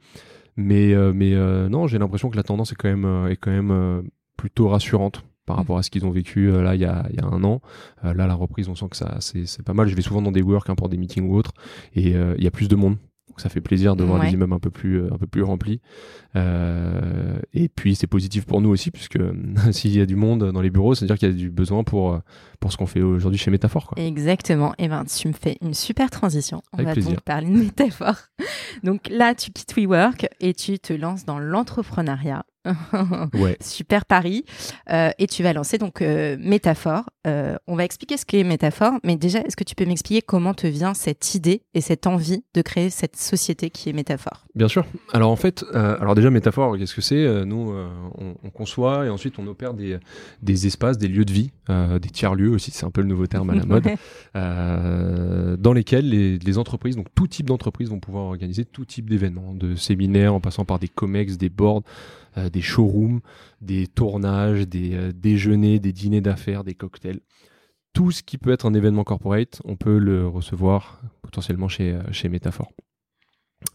Mais, 0.57 0.95
mais 1.15 1.35
non, 1.71 1.87
j'ai 1.87 1.99
l'impression 1.99 2.29
que 2.29 2.37
la 2.37 2.43
tendance 2.43 2.73
est 2.73 2.75
quand 2.75 2.89
même, 2.89 3.27
est 3.31 3.37
quand 3.37 3.51
même 3.51 4.03
plutôt 4.37 4.69
rassurante 4.69 5.25
par 5.47 5.57
mm. 5.57 5.59
rapport 5.59 5.79
à 5.79 5.83
ce 5.83 5.91
qu'ils 5.91 6.05
ont 6.05 6.11
vécu 6.11 6.51
là 6.51 6.75
il 6.75 6.81
y 6.83 6.85
a, 6.85 7.07
y 7.11 7.21
a, 7.21 7.25
un 7.25 7.43
an. 7.43 7.63
là, 8.03 8.27
la 8.27 8.35
reprise, 8.35 8.69
on 8.69 8.75
sent 8.75 8.89
que 8.91 8.97
ça 8.99 9.17
c'est 9.21 9.63
pas 9.65 9.73
mal. 9.73 9.89
Je 9.89 9.97
vais 9.97 10.03
souvent 10.03 10.21
dans 10.21 10.31
des 10.31 10.43
WeWork 10.43 10.69
hein, 10.69 10.75
pour 10.75 10.91
des 10.91 10.99
meetings 10.99 11.27
ou 11.27 11.37
autres, 11.37 11.53
et 11.95 12.11
il 12.11 12.45
y 12.45 12.47
a 12.47 12.51
plus 12.51 12.69
de 12.69 12.77
monde 12.77 12.97
donc 13.33 13.41
ça 13.41 13.49
fait 13.49 13.63
plaisir 13.63 13.97
de 13.97 14.05
voir 14.05 14.23
les 14.23 14.33
immeubles 14.33 14.53
un 14.53 14.59
peu 14.59 14.69
plus, 14.69 15.01
euh, 15.01 15.09
un 15.11 15.17
peu 15.17 15.27
plus 15.27 15.43
remplis. 15.43 15.81
Euh, 16.37 17.39
et 17.55 17.71
puis 17.71 17.95
c'est 17.95 18.07
positif 18.07 18.45
pour 18.45 18.61
nous 18.61 18.69
aussi, 18.69 18.91
puisque 18.91 19.19
s'il 19.73 19.97
y 19.97 20.03
a 20.03 20.07
du 20.07 20.17
monde 20.17 20.53
dans 20.53 20.61
les 20.61 20.69
bureaux, 20.69 20.95
c'est-à-dire 20.95 21.17
qu'il 21.17 21.29
y 21.29 21.33
a 21.33 21.35
du 21.35 21.49
besoin 21.51 21.83
pour, 21.83 22.13
euh, 22.13 22.19
pour 22.61 22.73
ce 22.73 22.77
qu'on 22.77 22.85
fait 22.85 23.01
aujourd'hui 23.01 23.39
chez 23.39 23.51
Métaphore. 23.51 23.87
Quoi. 23.87 24.03
Exactement. 24.03 24.73
Et 24.73 24.85
eh 24.85 24.89
ben, 24.89 25.05
tu 25.07 25.29
me 25.29 25.33
fais 25.33 25.57
une 25.63 25.73
super 25.73 26.11
transition. 26.11 26.61
On 26.75 26.83
va 26.83 26.95
donc 26.95 27.23
parler 27.23 27.47
de 27.49 27.57
Métaphore. 27.57 28.17
donc 28.85 29.09
là, 29.09 29.35
tu 29.35 29.51
quittes 29.51 29.75
WeWork 29.75 30.29
et 30.41 30.53
tu 30.53 30.79
te 30.79 30.93
lances 30.93 31.25
dans 31.25 31.39
l'entrepreneuriat. 31.39 32.45
ouais. 33.35 33.57
Super 33.61 34.05
pari. 34.05 34.45
Euh, 34.91 35.11
et 35.19 35.27
tu 35.27 35.43
vas 35.43 35.53
lancer 35.53 35.79
donc 35.79 36.03
euh, 36.03 36.37
Métaphore. 36.39 37.05
Euh, 37.27 37.57
on 37.67 37.77
va 37.77 37.85
expliquer 37.85 38.17
ce 38.17 38.25
qu'est 38.25 38.45
Métaphore, 38.45 38.95
mais 39.05 39.17
déjà, 39.17 39.41
est-ce 39.41 39.57
que 39.57 39.65
tu 39.65 39.75
peux 39.75 39.85
m'expliquer 39.85 40.23
comment 40.23 40.55
te 40.55 40.67
vient 40.67 40.95
cette 40.95 41.35
idée 41.35 41.63
et 41.75 41.81
cette 41.81 42.07
envie 42.07 42.45
de 42.55 42.63
créer 42.63 42.91
cette 42.91 43.17
société 43.17 43.71
qui 43.71 43.91
est 43.91 43.93
Métaphore? 43.93 44.45
Bien 44.55 44.69
sûr. 44.69 44.85
Alors 45.13 45.31
en 45.31 45.37
fait, 45.37 45.65
alors 45.73 46.15
déjà 46.15 46.31
Métaphore, 46.31 46.77
qu'est-ce 46.79 46.95
que 46.95 47.01
c'est? 47.01 47.45
Nous, 47.45 47.75
on, 48.19 48.51
conçoit 48.51 49.07
et 49.07 49.09
ensuite 49.09 49.39
on 49.39 49.47
opère 49.47 49.73
des, 49.73 49.99
des 50.43 50.67
espaces, 50.67 50.99
des 50.99 51.09
lieux 51.09 51.25
de 51.25 51.33
vie, 51.33 51.51
des 51.69 52.11
tiers-lieux 52.11 52.51
aussi, 52.51 52.71
c'est 52.71 52.85
un 52.85 52.91
peu 52.91 53.01
le 53.01 53.07
nouveau 53.07 53.27
terme 53.27 53.51
à 53.51 53.55
la 53.55 53.65
mode, 53.67 55.59
dans 55.59 55.73
lesquels 55.73 56.09
les, 56.09 56.39
les, 56.39 56.59
entreprises, 56.59 56.97
donc 56.97 57.07
tout 57.15 57.27
type 57.27 57.47
d'entreprises 57.47 57.89
vont 57.89 58.01
pouvoir 58.01 58.25
organiser 58.25 58.65
tout 58.65 58.85
type 58.85 59.09
d'événements, 59.09 59.55
de 59.55 59.75
séminaires 59.75 60.35
en 60.35 60.41
passant 60.41 60.65
par 60.65 60.79
des 60.79 60.89
comex, 60.89 61.39
des 61.39 61.49
boards, 61.49 61.83
euh, 62.39 62.49
des 62.49 62.63
showrooms, 62.63 63.21
des 63.61 63.87
tournages, 63.87 64.67
des 64.67 64.95
euh, 64.95 65.13
déjeuners, 65.13 65.79
des 65.79 65.93
dîners 65.93 66.21
d'affaires, 66.21 66.65
des 66.65 66.75
cocktails. 66.75 67.21
Tout 67.93 68.11
ce 68.11 68.23
qui 68.23 68.39
peut 68.39 68.53
être 68.53 68.65
un 68.65 68.75
événement 68.75 69.05
corporate, 69.05 69.61
on 69.65 69.77
peut 69.77 69.99
le 69.99 70.27
recevoir 70.27 71.03
potentiellement 71.21 71.69
chez, 71.69 71.93
euh, 71.93 72.03
chez 72.11 72.29
Métaphore. 72.29 72.73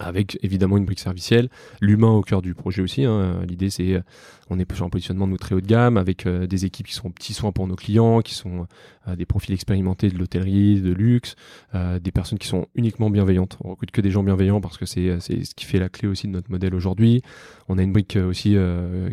avec 0.00 0.38
évidemment 0.42 0.76
une 0.76 0.84
brique 0.84 1.00
servicielle, 1.00 1.48
l'humain 1.80 2.10
au 2.10 2.20
cœur 2.20 2.42
du 2.42 2.54
projet 2.54 2.82
aussi. 2.82 3.04
Hein. 3.04 3.42
L'idée, 3.48 3.70
c'est 3.70 4.02
on 4.50 4.58
est 4.58 4.72
sur 4.74 4.84
un 4.84 4.90
positionnement 4.90 5.26
de 5.26 5.32
nous 5.32 5.38
très 5.38 5.54
haut 5.54 5.60
de 5.60 5.66
gamme, 5.66 5.96
avec 5.96 6.26
euh, 6.26 6.46
des 6.46 6.64
équipes 6.64 6.86
qui 6.86 6.94
sont 6.94 7.10
petits 7.10 7.34
soins 7.34 7.52
pour 7.52 7.66
nos 7.66 7.76
clients, 7.76 8.20
qui 8.20 8.34
sont 8.34 8.66
euh, 9.06 9.16
des 9.16 9.26
profils 9.26 9.54
expérimentés 9.54 10.08
de 10.10 10.18
l'hôtellerie, 10.18 10.80
de 10.80 10.92
luxe, 10.92 11.34
des 12.00 12.10
personnes 12.12 12.38
qui 12.38 12.48
sont 12.48 12.66
uniquement 12.74 13.10
bienveillantes. 13.10 13.58
On 13.62 13.70
recrute 13.70 13.90
que 13.90 14.00
des 14.00 14.10
gens 14.10 14.22
bienveillants 14.22 14.60
parce 14.60 14.78
que 14.78 14.86
c'est 14.86 15.20
ce 15.20 15.54
qui 15.54 15.64
fait 15.64 15.78
la 15.78 15.88
clé 15.88 16.08
aussi 16.08 16.26
de 16.26 16.32
notre 16.32 16.50
modèle 16.50 16.74
aujourd'hui. 16.74 17.22
On 17.68 17.78
a 17.78 17.82
une 17.82 17.92
brique 17.92 18.16
aussi 18.16 18.56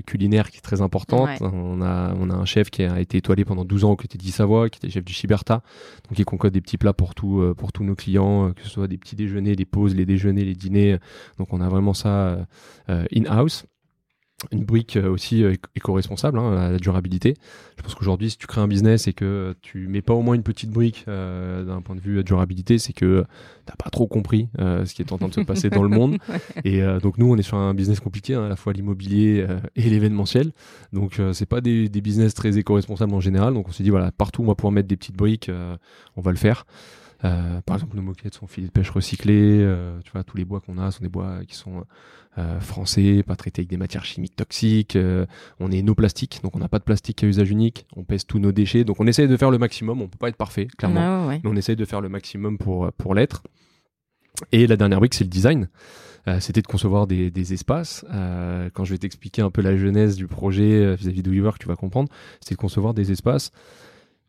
culinaire 0.05 0.51
qui 0.51 0.57
est 0.57 0.61
très 0.61 0.81
importante. 0.81 1.29
On, 1.41 1.81
a, 1.81 2.13
on 2.19 2.29
a 2.29 2.33
un 2.33 2.45
chef 2.45 2.69
qui 2.69 2.83
a 2.83 2.99
été 2.99 3.17
étoilé 3.17 3.45
pendant 3.45 3.65
12 3.65 3.85
ans 3.85 3.91
au 3.91 3.95
côté 3.95 4.17
Savoie, 4.31 4.69
qui 4.69 4.77
était 4.77 4.89
chef 4.89 5.05
du 5.05 5.13
Chiberta, 5.13 5.61
donc 6.09 6.17
il 6.17 6.25
concocte 6.25 6.53
des 6.53 6.61
petits 6.61 6.77
plats 6.77 6.93
pour, 6.93 7.15
tout, 7.15 7.53
pour 7.57 7.71
tous 7.71 7.83
nos 7.83 7.95
clients, 7.95 8.51
que 8.53 8.63
ce 8.63 8.69
soit 8.69 8.87
des 8.87 8.97
petits 8.97 9.15
déjeuners, 9.15 9.55
des 9.55 9.65
pauses, 9.65 9.95
les 9.95 10.05
déjeuners, 10.05 10.43
les 10.43 10.55
dîners 10.55 10.99
donc 11.37 11.53
on 11.53 11.61
a 11.61 11.69
vraiment 11.69 11.93
ça 11.93 12.47
euh, 12.89 13.05
in-house 13.13 13.65
une 14.51 14.65
brique 14.65 14.97
euh, 14.97 15.09
aussi 15.09 15.43
euh, 15.43 15.53
éco-responsable 15.75 16.39
hein, 16.39 16.57
à 16.57 16.71
la 16.71 16.77
durabilité. 16.77 17.35
Je 17.77 17.83
pense 17.83 17.95
qu'aujourd'hui, 17.95 18.29
si 18.29 18.37
tu 18.37 18.47
crées 18.47 18.61
un 18.61 18.67
business 18.67 19.07
et 19.07 19.13
que 19.13 19.55
tu 19.61 19.87
mets 19.87 20.01
pas 20.01 20.13
au 20.13 20.21
moins 20.21 20.35
une 20.35 20.43
petite 20.43 20.71
brique 20.71 21.05
d'un 21.07 21.81
point 21.83 21.95
de 21.95 21.99
vue 21.99 22.23
durabilité, 22.23 22.77
c'est 22.77 22.93
que 22.93 23.25
t'as 23.65 23.75
pas 23.75 23.89
trop 23.89 24.07
compris 24.07 24.47
ce 24.57 24.91
qui 24.93 25.01
est 25.01 25.11
en 25.11 25.17
train 25.17 25.27
de 25.27 25.33
se 25.33 25.41
passer 25.41 25.69
dans 25.69 25.83
le 25.83 25.89
monde. 25.89 26.17
Et 26.63 26.81
donc 27.01 27.17
nous, 27.17 27.29
on 27.29 27.35
est 27.35 27.43
sur 27.43 27.57
un 27.57 27.73
business 27.73 27.99
compliqué, 27.99 28.33
hein, 28.33 28.45
à 28.45 28.49
la 28.49 28.55
fois 28.55 28.71
l'immobilier 28.71 29.45
et 29.75 29.89
l'événementiel. 29.89 30.53
Donc 30.93 31.19
c'est 31.33 31.45
pas 31.45 31.59
des, 31.59 31.89
des, 31.89 32.01
business 32.01 32.33
très 32.33 32.57
éco-responsables 32.57 33.13
en 33.13 33.19
général. 33.19 33.53
Donc 33.53 33.67
on 33.67 33.71
s'est 33.73 33.83
dit 33.83 33.89
voilà, 33.89 34.11
partout 34.13 34.41
où 34.41 34.45
on 34.45 34.47
va 34.47 34.55
pouvoir 34.55 34.71
mettre 34.71 34.87
des 34.87 34.95
petites 34.95 35.17
briques, 35.17 35.51
on 36.15 36.21
va 36.21 36.31
le 36.31 36.37
faire. 36.37 36.65
Euh, 37.23 37.61
par 37.61 37.77
exemple, 37.77 37.95
nos 37.95 38.01
moquettes 38.01 38.35
sont 38.35 38.47
filets 38.47 38.67
de 38.67 38.71
pêche 38.71 38.89
recyclés. 38.89 39.61
Euh, 39.61 39.99
tu 40.03 40.11
vois, 40.11 40.23
tous 40.23 40.37
les 40.37 40.45
bois 40.45 40.59
qu'on 40.59 40.77
a 40.77 40.91
sont 40.91 41.03
des 41.03 41.09
bois 41.09 41.39
qui 41.47 41.55
sont 41.55 41.85
euh, 42.37 42.59
français, 42.59 43.23
pas 43.25 43.35
traités 43.35 43.61
avec 43.61 43.69
des 43.69 43.77
matières 43.77 44.05
chimiques 44.05 44.35
toxiques. 44.35 44.97
on 45.59 45.71
est 45.71 45.81
no 45.81 45.95
plastique, 45.95 46.39
donc 46.43 46.55
on 46.55 46.59
n'a 46.59 46.67
pas 46.67 46.79
de 46.79 46.83
plastique 46.83 47.23
à 47.23 47.27
usage 47.27 47.49
unique. 47.49 47.85
On 47.95 48.03
pèse 48.03 48.25
tous 48.25 48.39
nos 48.39 48.51
déchets, 48.51 48.83
donc 48.83 48.99
on 48.99 49.07
essaye 49.07 49.27
de 49.27 49.37
faire 49.37 49.51
le 49.51 49.57
maximum. 49.57 50.01
On 50.01 50.07
peut 50.07 50.17
pas 50.17 50.29
être 50.29 50.35
parfait, 50.35 50.67
clairement, 50.77 51.29
mais 51.29 51.41
on 51.45 51.55
essaye 51.55 51.75
de 51.75 51.85
faire 51.85 52.01
le 52.01 52.09
maximum 52.09 52.57
pour 52.57 52.91
pour 52.93 53.15
l'être. 53.15 53.43
Et 54.51 54.67
la 54.67 54.75
dernière 54.75 54.99
brique, 54.99 55.13
c'est 55.13 55.23
le 55.23 55.29
design. 55.29 55.69
c'était 56.39 56.61
de 56.61 56.67
concevoir 56.67 57.07
des, 57.07 57.31
des 57.31 57.53
espaces. 57.53 58.05
quand 58.73 58.83
je 58.83 58.91
vais 58.91 58.97
t'expliquer 58.97 59.41
un 59.41 59.49
peu 59.49 59.61
la 59.61 59.77
genèse 59.77 60.17
du 60.17 60.27
projet 60.27 60.95
vis-à-vis 60.95 61.23
de 61.23 61.31
WeWork, 61.31 61.59
tu 61.59 61.67
vas 61.67 61.77
comprendre. 61.77 62.09
C'est 62.41 62.55
de 62.55 62.59
concevoir 62.59 62.93
des 62.93 63.11
espaces 63.11 63.51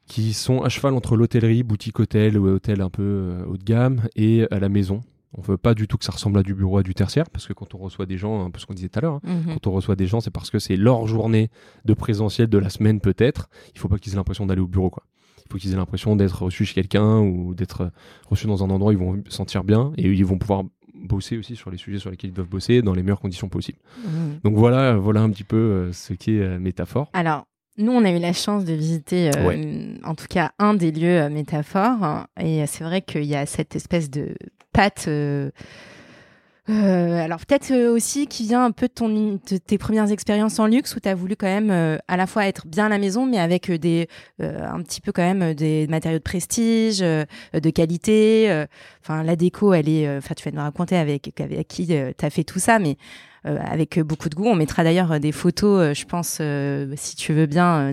qui 0.07 0.33
sont 0.33 0.63
à 0.63 0.69
cheval 0.69 0.95
entre 0.95 1.17
l'hôtellerie, 1.17 1.63
boutique 1.63 1.99
hôtel 2.01 2.39
ou 2.39 2.49
hôtel 2.49 2.81
un 2.81 2.91
peu 2.91 3.03
euh, 3.03 3.45
haut 3.47 3.57
de 3.57 3.65
gamme 3.65 4.03
et 4.15 4.43
à 4.45 4.55
euh, 4.55 4.61
la 4.61 4.69
maison. 4.69 5.03
On 5.37 5.43
veut 5.43 5.57
pas 5.57 5.75
du 5.75 5.87
tout 5.87 5.99
que 5.99 6.05
ça 6.05 6.13
ressemble 6.13 6.39
à 6.39 6.43
du 6.43 6.55
bureau, 6.55 6.79
à 6.79 6.83
du 6.83 6.95
tertiaire, 6.95 7.29
parce 7.31 7.47
que 7.47 7.53
quand 7.53 7.75
on 7.75 7.79
reçoit 7.79 8.07
des 8.07 8.17
gens, 8.17 8.45
un 8.45 8.51
peu 8.51 8.59
ce 8.59 8.67
qu'on 8.67 8.75
disait 8.75 8.89
tout 8.89 8.99
à 8.99 9.03
l'heure, 9.03 9.15
hein, 9.15 9.21
mhm. 9.25 9.55
quand 9.55 9.67
on 9.67 9.73
reçoit 9.73 9.97
des 9.97 10.07
gens, 10.07 10.21
c'est 10.21 10.31
parce 10.31 10.51
que 10.51 10.59
c'est 10.59 10.77
leur 10.77 11.07
journée 11.07 11.51
de 11.85 11.95
présentiel 11.95 12.49
de 12.49 12.59
la 12.59 12.71
semaine 12.71 13.01
peut-être. 13.01 13.49
Il 13.75 13.79
faut 13.79 13.89
pas 13.89 13.99
qu'ils 13.99 14.15
aient 14.15 14.17
l'impression 14.17 14.47
d'aller 14.47 14.63
au 14.63 14.67
bureau, 14.67 14.91
quoi. 14.91 15.05
Il 15.45 15.53
faut 15.53 15.59
qu'ils 15.59 15.73
aient 15.73 15.77
l'impression 15.77 16.17
d'être 16.17 16.43
reçus 16.43 16.65
chez 16.65 16.75
quelqu'un 16.75 17.21
ou 17.21 17.55
d'être 17.55 17.93
reçus 18.29 18.49
dans 18.49 18.65
un 18.65 18.71
endroit 18.71 18.91
où 18.91 18.93
ils 18.93 18.99
vont 18.99 19.23
se 19.29 19.37
sentir 19.37 19.63
bien 19.63 19.93
et 19.97 20.11
ils 20.11 20.25
vont 20.25 20.39
pouvoir 20.39 20.65
bosser 20.95 21.37
aussi 21.37 21.55
sur 21.55 21.71
les 21.71 21.77
sujets 21.77 22.01
sur 22.01 22.11
lesquels 22.11 22.31
ils 22.31 22.33
doivent 22.33 22.49
bosser 22.49 22.83
dans 22.83 22.95
les 22.95 23.03
meilleures 23.03 23.21
conditions 23.21 23.49
possibles. 23.49 23.79
Mhm. 24.05 24.41
Donc 24.43 24.57
voilà, 24.57 24.97
voilà 24.97 25.21
un 25.21 25.31
petit 25.31 25.45
peu 25.45 25.57
euh, 25.57 25.93
ce 25.93 26.15
qui 26.15 26.39
est 26.39 26.59
métaphore. 26.59 27.11
Alors, 27.13 27.45
nous, 27.79 27.93
on 27.93 28.05
a 28.05 28.11
eu 28.11 28.19
la 28.19 28.33
chance 28.33 28.65
de 28.65 28.73
visiter, 28.73 29.31
euh, 29.37 29.97
en 30.03 30.15
tout 30.15 30.27
cas, 30.29 30.53
un 30.59 30.73
des 30.73 30.93
lieux 30.93 31.21
euh, 31.21 31.29
métaphores. 31.29 32.27
Et 32.41 32.67
c'est 32.67 32.85
vrai 32.85 33.03
qu'il 33.03 33.25
y 33.25 33.35
a 33.35 33.45
cette 33.45 33.77
espèce 33.77 34.11
de 34.11 34.35
patte. 34.77 35.07
Euh, 35.09 35.51
alors 36.69 37.47
peut-être 37.47 37.73
aussi 37.91 38.27
qui 38.27 38.43
vient 38.43 38.65
un 38.65 38.73
peu 38.73 38.89
de, 38.89 38.93
ton, 38.93 39.39
tes 39.39 39.79
premières 39.79 40.11
expériences 40.11 40.59
en 40.59 40.67
luxe 40.67 40.97
où 40.97 41.01
tu 41.01 41.09
as 41.09 41.15
voulu 41.15 41.37
quand 41.37 41.47
même 41.47 41.71
à 42.09 42.17
la 42.17 42.27
fois 42.27 42.47
être 42.47 42.67
bien 42.67 42.87
à 42.87 42.89
la 42.89 42.99
maison 42.99 43.25
mais 43.25 43.39
avec 43.39 43.71
des 43.71 44.09
un 44.41 44.83
petit 44.83 45.01
peu 45.01 45.13
quand 45.13 45.23
même 45.23 45.55
des 45.55 45.87
matériaux 45.87 46.19
de 46.19 46.25
prestige, 46.25 46.99
de 46.99 47.71
qualité. 47.71 48.65
Enfin 49.01 49.23
la 49.23 49.37
déco 49.37 49.75
elle 49.75 49.89
est 49.89 50.17
enfin 50.17 50.35
tu 50.35 50.45
vas 50.45 50.51
nous 50.51 50.61
raconter 50.61 50.97
avec 50.97 51.33
qui 51.69 51.87
tu 51.87 52.27
as 52.27 52.31
fait 52.31 52.43
tout 52.43 52.59
ça 52.59 52.81
mais 52.81 52.97
euh, 53.47 53.59
avec 53.63 54.01
beaucoup 54.01 54.29
de 54.29 54.35
goût. 54.35 54.47
On 54.47 54.57
mettra 54.57 54.83
d'ailleurs 54.83 55.13
euh, 55.13 55.19
des 55.21 55.31
photos, 55.31 55.81
euh, 55.81 55.95
je 55.95 56.05
pense, 56.05 56.41
si 57.01 57.17
tu 57.17 57.33
veux 57.33 57.47
bien, 57.47 57.93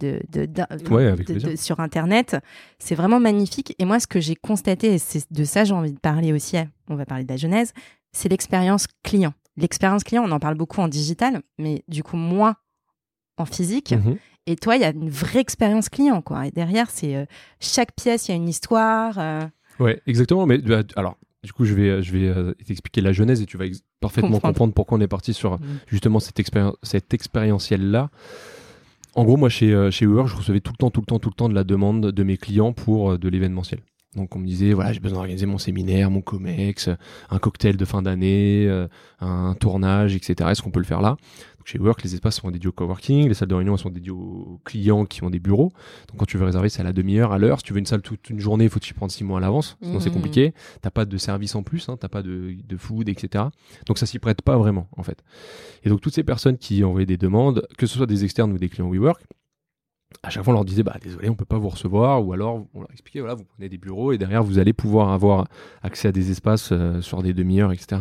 de, 0.00 1.56
sur 1.56 1.80
Internet. 1.80 2.36
C'est 2.78 2.94
vraiment 2.94 3.20
magnifique. 3.20 3.74
Et 3.78 3.84
moi, 3.84 4.00
ce 4.00 4.06
que 4.06 4.20
j'ai 4.20 4.36
constaté, 4.36 4.94
et 4.94 4.98
c'est 4.98 5.30
de 5.30 5.44
ça 5.44 5.64
j'ai 5.64 5.74
envie 5.74 5.92
de 5.92 5.98
parler 5.98 6.32
aussi, 6.32 6.56
on 6.88 6.96
va 6.96 7.06
parler 7.06 7.24
de 7.24 7.30
la 7.30 7.36
genèse, 7.36 7.72
c'est 8.12 8.28
l'expérience 8.28 8.86
client. 9.02 9.34
L'expérience 9.56 10.04
client, 10.04 10.24
on 10.24 10.30
en 10.30 10.38
parle 10.38 10.54
beaucoup 10.54 10.80
en 10.80 10.88
digital, 10.88 11.42
mais 11.58 11.82
du 11.88 12.02
coup, 12.02 12.16
moins 12.16 12.56
en 13.36 13.44
physique. 13.44 13.92
Mhm. 13.92 14.18
Et 14.46 14.56
toi, 14.56 14.76
il 14.76 14.82
y 14.82 14.84
a 14.84 14.90
une 14.90 15.10
vraie 15.10 15.40
expérience 15.40 15.88
client, 15.88 16.22
quoi. 16.22 16.46
Et 16.46 16.50
derrière, 16.50 16.90
c'est 16.90 17.26
chaque 17.60 17.92
pièce, 17.94 18.28
il 18.28 18.30
y 18.30 18.34
a 18.34 18.36
une 18.36 18.48
histoire. 18.48 19.18
Ouais, 19.78 20.00
exactement. 20.06 20.46
Mais 20.46 20.58
bah, 20.58 20.82
alors, 20.96 21.16
du 21.44 21.52
coup, 21.52 21.64
je 21.64 21.74
vais, 21.74 22.02
je 22.02 22.12
vais 22.12 22.26
euh, 22.26 22.52
t'expliquer 22.66 23.00
la 23.00 23.12
genèse 23.12 23.40
et 23.40 23.46
tu 23.46 23.56
vas 23.56 23.64
parfaitement 24.00 24.40
comprendre. 24.40 24.74
pourquoi 24.74 24.98
on 24.98 25.00
est 25.00 25.08
parti 25.08 25.32
sur 25.32 25.54
mm. 25.54 25.60
justement 25.86 26.20
cette, 26.20 26.40
expérience, 26.40 26.74
cette 26.82 27.14
expérientielle-là. 27.14 28.10
En 29.18 29.24
gros, 29.24 29.36
moi, 29.36 29.48
chez, 29.48 29.74
euh, 29.74 29.90
chez 29.90 30.04
Uber, 30.04 30.22
je 30.26 30.36
recevais 30.36 30.60
tout 30.60 30.70
le 30.70 30.76
temps, 30.76 30.92
tout 30.92 31.00
le 31.00 31.06
temps, 31.06 31.18
tout 31.18 31.28
le 31.28 31.34
temps 31.34 31.48
de 31.48 31.54
la 31.54 31.64
demande 31.64 32.12
de 32.12 32.22
mes 32.22 32.36
clients 32.36 32.72
pour 32.72 33.10
euh, 33.10 33.18
de 33.18 33.28
l'événementiel. 33.28 33.80
Donc 34.14 34.36
on 34.36 34.38
me 34.38 34.46
disait 34.46 34.72
voilà 34.72 34.92
j'ai 34.92 35.00
besoin 35.00 35.18
d'organiser 35.18 35.44
mon 35.44 35.58
séminaire, 35.58 36.08
mon 36.08 36.20
comex, 36.20 36.88
un 37.30 37.38
cocktail 37.38 37.76
de 37.76 37.84
fin 37.84 38.00
d'année, 38.00 38.68
un 39.20 39.54
tournage, 39.54 40.16
etc. 40.16 40.50
Est-ce 40.50 40.62
qu'on 40.62 40.70
peut 40.70 40.80
le 40.80 40.86
faire 40.86 41.02
là? 41.02 41.16
Chez 41.68 41.78
Work, 41.78 42.02
les 42.02 42.14
espaces 42.14 42.36
sont 42.36 42.50
dédiés 42.50 42.68
au 42.68 42.72
coworking, 42.72 43.28
les 43.28 43.34
salles 43.34 43.48
de 43.48 43.54
réunion 43.54 43.76
sont 43.76 43.90
dédiées 43.90 44.10
aux 44.10 44.58
clients 44.64 45.04
qui 45.04 45.22
ont 45.22 45.28
des 45.28 45.38
bureaux. 45.38 45.70
Donc 46.08 46.16
quand 46.16 46.24
tu 46.24 46.38
veux 46.38 46.46
réserver, 46.46 46.70
c'est 46.70 46.80
à 46.80 46.84
la 46.84 46.94
demi-heure, 46.94 47.30
à 47.30 47.38
l'heure. 47.38 47.58
Si 47.58 47.64
tu 47.64 47.74
veux 47.74 47.78
une 47.78 47.84
salle 47.84 48.00
toute 48.00 48.30
une 48.30 48.40
journée, 48.40 48.64
il 48.64 48.70
faut 48.70 48.78
t'y 48.78 48.94
prendre 48.94 49.12
six 49.12 49.22
mois 49.22 49.36
à 49.36 49.40
l'avance, 49.42 49.76
sinon 49.82 50.00
c'est 50.00 50.08
mmh. 50.08 50.12
compliqué. 50.14 50.54
T'as 50.80 50.90
pas 50.90 51.04
de 51.04 51.18
service 51.18 51.54
en 51.54 51.62
plus, 51.62 51.90
hein, 51.90 51.98
t'as 52.00 52.08
pas 52.08 52.22
de, 52.22 52.56
de 52.66 52.76
food, 52.78 53.10
etc. 53.10 53.44
Donc 53.86 53.98
ça 53.98 54.06
s'y 54.06 54.18
prête 54.18 54.40
pas 54.40 54.56
vraiment 54.56 54.88
en 54.96 55.02
fait. 55.02 55.22
Et 55.82 55.90
donc 55.90 56.00
toutes 56.00 56.14
ces 56.14 56.24
personnes 56.24 56.56
qui 56.56 56.82
envoyaient 56.84 57.04
des 57.04 57.18
demandes, 57.18 57.66
que 57.76 57.86
ce 57.86 57.98
soit 57.98 58.06
des 58.06 58.24
externes 58.24 58.50
ou 58.52 58.58
des 58.58 58.70
clients 58.70 58.88
WeWork, 58.88 59.22
à 60.22 60.30
chaque 60.30 60.44
fois 60.44 60.52
on 60.52 60.56
leur 60.56 60.64
disait 60.64 60.82
bah 60.82 60.96
désolé 61.02 61.28
on 61.28 61.34
peut 61.34 61.44
pas 61.44 61.58
vous 61.58 61.68
recevoir 61.68 62.26
ou 62.26 62.32
alors 62.32 62.64
on 62.72 62.80
leur 62.80 62.90
expliquait 62.90 63.20
voilà 63.20 63.34
vous 63.34 63.44
prenez 63.44 63.68
des 63.68 63.76
bureaux 63.76 64.12
et 64.12 64.16
derrière 64.16 64.42
vous 64.42 64.58
allez 64.58 64.72
pouvoir 64.72 65.10
avoir 65.10 65.46
accès 65.82 66.08
à 66.08 66.12
des 66.12 66.30
espaces 66.30 66.70
euh, 66.72 67.02
sur 67.02 67.22
des 67.22 67.34
demi-heures 67.34 67.72
etc 67.72 68.00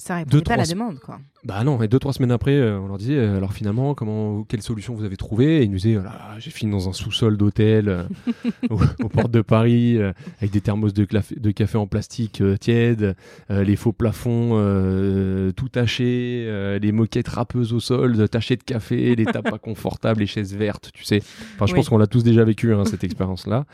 ça 0.00 0.16
répondait 0.16 0.42
pas 0.42 0.54
à 0.54 0.58
la 0.58 0.64
demande, 0.64 1.00
quoi. 1.00 1.18
Bah 1.44 1.64
non, 1.64 1.82
et 1.82 1.88
deux, 1.88 1.98
trois 1.98 2.12
semaines 2.12 2.30
après, 2.30 2.54
euh, 2.54 2.78
on 2.78 2.86
leur 2.86 2.98
disait, 2.98 3.16
euh, 3.16 3.36
alors 3.36 3.52
finalement, 3.52 3.94
comment, 3.94 4.44
quelle 4.44 4.62
solution 4.62 4.94
vous 4.94 5.02
avez 5.02 5.16
trouvé 5.16 5.58
Et 5.58 5.64
ils 5.64 5.70
nous 5.70 5.78
disaient, 5.78 5.94
voilà, 5.94 6.36
j'ai 6.38 6.50
fini 6.50 6.70
dans 6.70 6.88
un 6.88 6.92
sous-sol 6.92 7.36
d'hôtel 7.36 7.88
euh, 7.88 8.04
aux, 8.70 9.08
portes 9.08 9.32
de 9.32 9.40
Paris, 9.40 9.98
avec 10.38 10.52
des 10.52 10.60
thermos 10.60 10.94
de, 10.94 11.04
de, 11.04 11.50
café 11.50 11.78
en 11.78 11.88
plastique 11.88 12.42
tiède, 12.60 13.16
les 13.50 13.76
faux 13.76 13.92
plafonds 13.92 14.50
tout 15.56 15.68
tachés, 15.68 16.78
les 16.80 16.92
moquettes 16.92 17.28
râpeuses 17.28 17.72
au 17.72 17.80
sol, 17.80 18.28
tachées 18.28 18.56
de 18.56 18.62
café, 18.62 19.16
les 19.16 19.24
tables 19.26 19.50
pas 19.50 19.58
confortables, 19.58 20.20
les 20.20 20.26
chaises 20.26 20.54
vertes, 20.54 20.90
tu 20.94 21.04
sais. 21.04 21.22
Enfin, 21.54 21.66
je 21.66 21.74
pense 21.74 21.88
qu'on 21.88 21.98
l'a 21.98 22.06
tous 22.06 22.22
déjà 22.22 22.44
vécu, 22.44 22.72
hein, 22.72 22.84
cette 22.84 23.02
expérience-là. 23.02 23.64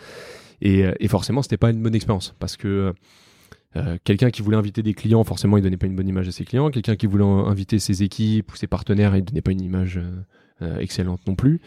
Et, 0.63 0.85
et 1.01 1.09
forcément, 1.09 1.43
c'était 1.43 1.59
pas 1.59 1.71
une 1.71 1.83
bonne 1.83 1.95
expérience, 1.95 2.35
parce 2.39 2.57
que 2.57 2.95
euh, 3.77 3.99
quelqu'un 4.05 4.31
qui 4.31 4.43
voulait 4.43 4.57
inviter 4.57 4.83
des 4.83 4.95
clients, 4.95 5.25
forcément, 5.25 5.57
il 5.57 5.63
donnait 5.63 5.77
pas 5.77 5.87
une 5.87 5.97
bonne 5.97 6.09
image 6.09 6.29
à 6.29 6.33
ses 6.33 6.45
clients. 6.45 6.71
Quelqu'un 6.71 6.97
qui 6.97 7.07
voulait 7.07 7.25
inviter 7.25 7.79
ses 7.79 8.03
équipes 8.03 8.53
ou 8.53 8.57
ses 8.57 8.67
partenaires, 8.67 9.17
il 9.17 9.25
donnait 9.25 9.43
pas 9.43 9.53
une 9.53 9.61
image 9.61 9.99
euh, 9.99 10.23
euh, 10.63 10.79
excellente 10.79 11.21
non 11.27 11.35
plus. 11.35 11.61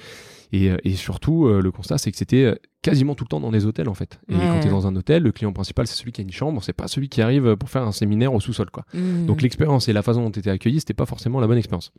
Et, 0.53 0.71
et 0.85 0.95
surtout, 0.95 1.45
le 1.49 1.71
constat, 1.71 1.97
c'est 1.97 2.09
que 2.09 2.17
c'était 2.17 2.57
quasiment 2.81 3.15
tout 3.15 3.25
le 3.25 3.27
temps 3.27 3.41
dans 3.41 3.51
des 3.51 3.65
hôtels, 3.65 3.89
en 3.89 3.93
fait. 3.93 4.17
Et 4.29 4.33
quand 4.33 4.61
tu 4.61 4.67
es 4.67 4.69
dans 4.69 4.87
un 4.87 4.95
hôtel, 4.95 5.23
le 5.23 5.33
client 5.33 5.51
principal, 5.51 5.87
c'est 5.87 5.97
celui 5.97 6.13
qui 6.13 6.21
a 6.21 6.23
une 6.23 6.31
chambre, 6.31 6.63
c'est 6.63 6.71
pas 6.71 6.87
celui 6.87 7.09
qui 7.09 7.21
arrive 7.21 7.57
pour 7.57 7.69
faire 7.69 7.81
un 7.81 7.91
séminaire 7.91 8.33
au 8.33 8.39
sous-sol, 8.39 8.69
quoi. 8.71 8.85
Mmh. 8.93 9.25
Donc 9.25 9.41
l'expérience 9.41 9.89
et 9.89 9.93
la 9.93 10.03
façon 10.03 10.23
dont 10.23 10.31
tu 10.31 10.39
étais 10.39 10.49
accueilli, 10.49 10.79
c'était 10.79 10.93
pas 10.93 11.05
forcément 11.05 11.41
la 11.41 11.47
bonne 11.47 11.57
expérience. 11.57 11.91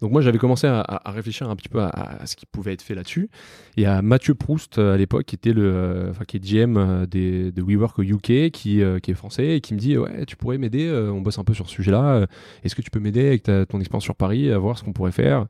Donc 0.00 0.12
moi 0.12 0.20
j'avais 0.20 0.38
commencé 0.38 0.66
à, 0.66 1.02
réfléchir 1.06 1.50
un 1.50 1.56
petit 1.56 1.68
peu 1.68 1.80
à, 1.80 2.20
ce 2.24 2.36
qui 2.36 2.46
pouvait 2.46 2.72
être 2.72 2.82
fait 2.82 2.94
là-dessus. 2.94 3.30
Et 3.76 3.86
à 3.86 4.02
Mathieu 4.02 4.34
Proust 4.34 4.78
à 4.78 4.96
l'époque 4.96 5.24
qui 5.24 5.34
était 5.34 5.52
le, 5.52 5.72
euh, 5.74 6.10
enfin 6.10 6.24
qui 6.24 6.36
est 6.36 6.40
GM 6.40 6.76
euh, 6.76 7.06
des, 7.06 7.50
de 7.50 7.62
WeWork 7.62 7.98
au 7.98 8.02
UK, 8.02 8.50
qui, 8.50 8.82
euh, 8.82 8.98
qui 9.00 9.10
est 9.10 9.14
français 9.14 9.56
et 9.56 9.60
qui 9.60 9.74
me 9.74 9.78
dit 9.78 9.98
ouais 9.98 10.24
tu 10.26 10.36
pourrais 10.36 10.58
m'aider, 10.58 10.90
on 11.12 11.20
bosse 11.20 11.38
un 11.38 11.44
peu 11.44 11.54
sur 11.54 11.68
ce 11.68 11.74
sujet-là. 11.74 12.26
Est-ce 12.62 12.74
que 12.74 12.82
tu 12.82 12.90
peux 12.90 13.00
m'aider 13.00 13.26
avec 13.26 13.42
ton 13.42 13.80
expérience 13.80 14.04
sur 14.04 14.14
Paris 14.14 14.50
à 14.52 14.58
voir 14.58 14.78
ce 14.78 14.84
qu'on 14.84 14.92
pourrait 14.92 15.12
faire? 15.12 15.46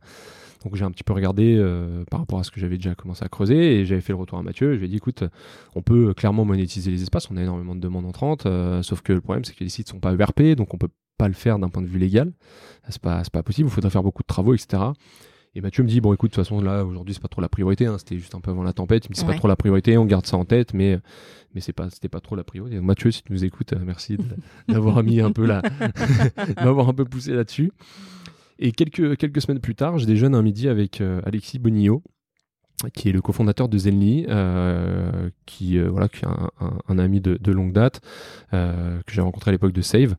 Donc 0.65 0.75
j'ai 0.75 0.85
un 0.85 0.91
petit 0.91 1.05
peu 1.05 1.13
regardé 1.13 1.57
par 2.11 2.21
rapport 2.21 2.39
à 2.39 2.45
ce 2.45 2.51
que 2.51 2.61
j'avais 2.61 2.77
déjà 2.77 2.95
commencé 2.95 3.25
à 3.25 3.29
creuser 3.29 3.81
et 3.81 3.85
j'avais 3.85 4.01
fait 4.01 4.13
le 4.13 4.19
retour 4.19 4.39
à 4.39 4.43
Mathieu. 4.43 4.75
Je 4.75 4.79
lui 4.79 4.87
ai 4.87 4.89
dit 4.89 4.97
écoute, 4.97 5.25
on 5.75 5.83
peut 5.83 6.15
clairement 6.15 6.45
monétiser 6.45 6.91
les 6.91 7.03
espaces, 7.03 7.31
on 7.31 7.37
a 7.37 7.43
énormément 7.43 7.75
de 7.75 7.81
demandes 7.81 8.07
entrantes, 8.07 8.47
sauf 8.83 9.03
que 9.03 9.13
le 9.13 9.21
problème 9.21 9.45
c'est 9.45 9.55
que 9.55 9.65
les 9.65 9.71
sites 9.71 9.89
sont 9.89 10.01
pas 10.01 10.15
ERP, 10.15 10.57
donc 10.57 10.75
on 10.75 10.79
peut 10.79 10.89
pas 11.19 11.29
le 11.29 11.35
faire 11.35 11.59
d'un 11.59 11.69
point 11.69 11.83
de 11.83 11.89
vue 11.89 11.99
légal. 11.99 12.33
C'est 12.89 13.03
pas, 13.03 13.23
pas 13.33 13.43
possible, 13.43 13.69
il 13.69 13.73
faudrait 13.73 13.91
faire 13.91 14.03
beaucoup 14.03 14.23
de 14.23 14.29
travaux, 14.29 14.55
etc. 14.55 14.83
Et 15.55 15.61
Mathieu 15.61 15.83
me 15.83 15.89
dit 15.89 16.01
bon 16.01 16.13
écoute 16.13 16.31
de 16.31 16.37
toute 16.37 16.45
façon 16.45 16.61
là 16.61 16.85
aujourd'hui 16.85 17.15
c'est 17.15 17.23
pas 17.23 17.29
trop 17.29 17.41
la 17.41 17.49
priorité, 17.49 17.87
hein, 17.87 17.97
c'était 17.99 18.17
juste 18.17 18.35
un 18.35 18.41
peu 18.41 18.51
avant 18.51 18.63
la 18.63 18.73
tempête. 18.73 19.07
Il 19.07 19.09
me 19.11 19.15
dit 19.15 19.21
c'est 19.21 19.27
pas 19.27 19.35
trop 19.35 19.49
la 19.49 19.57
priorité, 19.57 19.99
on 19.99 20.05
garde 20.05 20.27
ça 20.27 20.37
en 20.37 20.45
tête, 20.45 20.75
mais 20.75 20.99
mais 21.55 21.61
c'est 21.61 21.73
pas 21.73 21.91
c'était 21.91 22.09
pas 22.09 22.21
trop 22.21 22.37
la 22.37 22.45
priorité. 22.45 22.81
Mathieu 22.81 23.11
si 23.11 23.23
tu 23.23 23.33
nous 23.33 23.45
écoutes, 23.45 23.73
euh, 23.73 23.81
merci 23.85 24.19
d'avoir 24.69 25.03
mis 25.03 25.21
un 25.21 25.33
peu 25.33 25.47
là, 25.47 25.63
d'avoir 26.57 26.89
un 26.89 26.95
peu 26.95 27.05
poussé 27.05 27.33
là-dessus. 27.33 27.73
Et 28.59 28.73
quelques 28.73 29.17
quelques 29.17 29.41
semaines 29.41 29.61
plus 29.61 29.75
tard, 29.75 29.99
j'ai 29.99 30.07
déjeune 30.07 30.35
un 30.35 30.43
midi 30.43 30.69
avec 30.69 31.01
euh, 31.01 31.21
Alexis 31.25 31.59
Bonillo 31.59 32.03
qui 32.95 33.09
est 33.09 33.13
le 33.13 33.21
cofondateur 33.21 33.69
de 33.69 33.77
Zenly, 33.77 34.25
euh, 34.29 35.31
qui 35.47 35.81
voilà, 35.81 36.07
qui 36.07 36.25
est 36.25 36.29
un, 36.87 36.99
ami 37.01 37.21
de, 37.21 37.37
de, 37.37 37.51
longue 37.51 37.73
date 37.73 38.01
que 38.53 39.03
j'ai 39.09 39.21
rencontré 39.21 39.49
à 39.49 39.53
l'époque 39.53 39.73
de 39.73 39.83
Save. 39.83 40.15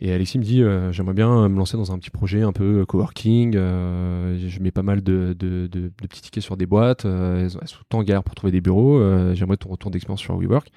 Et 0.00 0.12
Alexis 0.12 0.38
me 0.38 0.44
dit 0.44 0.62
euh, 0.62 0.92
j'aimerais 0.92 1.14
bien 1.14 1.48
me 1.48 1.56
lancer 1.56 1.76
dans 1.78 1.90
un 1.90 1.98
petit 1.98 2.10
projet 2.10 2.42
un 2.42 2.52
peu 2.52 2.80
euh, 2.80 2.84
coworking. 2.84 3.54
Euh, 3.56 4.36
je 4.46 4.60
mets 4.60 4.70
pas 4.70 4.82
mal 4.82 5.02
de, 5.02 5.34
de, 5.38 5.66
de, 5.68 5.88
petits 5.88 6.20
tickets 6.20 6.42
sur 6.42 6.56
des 6.56 6.66
boîtes. 6.66 7.06
elles, 7.06 7.50
sont 7.50 7.58
en 7.94 8.02
galère 8.02 8.22
pour 8.22 8.34
trouver 8.34 8.52
des 8.52 8.60
bureaux. 8.60 9.00
j'aimerais 9.34 9.56
ton 9.56 9.70
retour 9.70 9.90
d'expérience 9.90 10.20
sur 10.20 10.36
WeWork. 10.36 10.68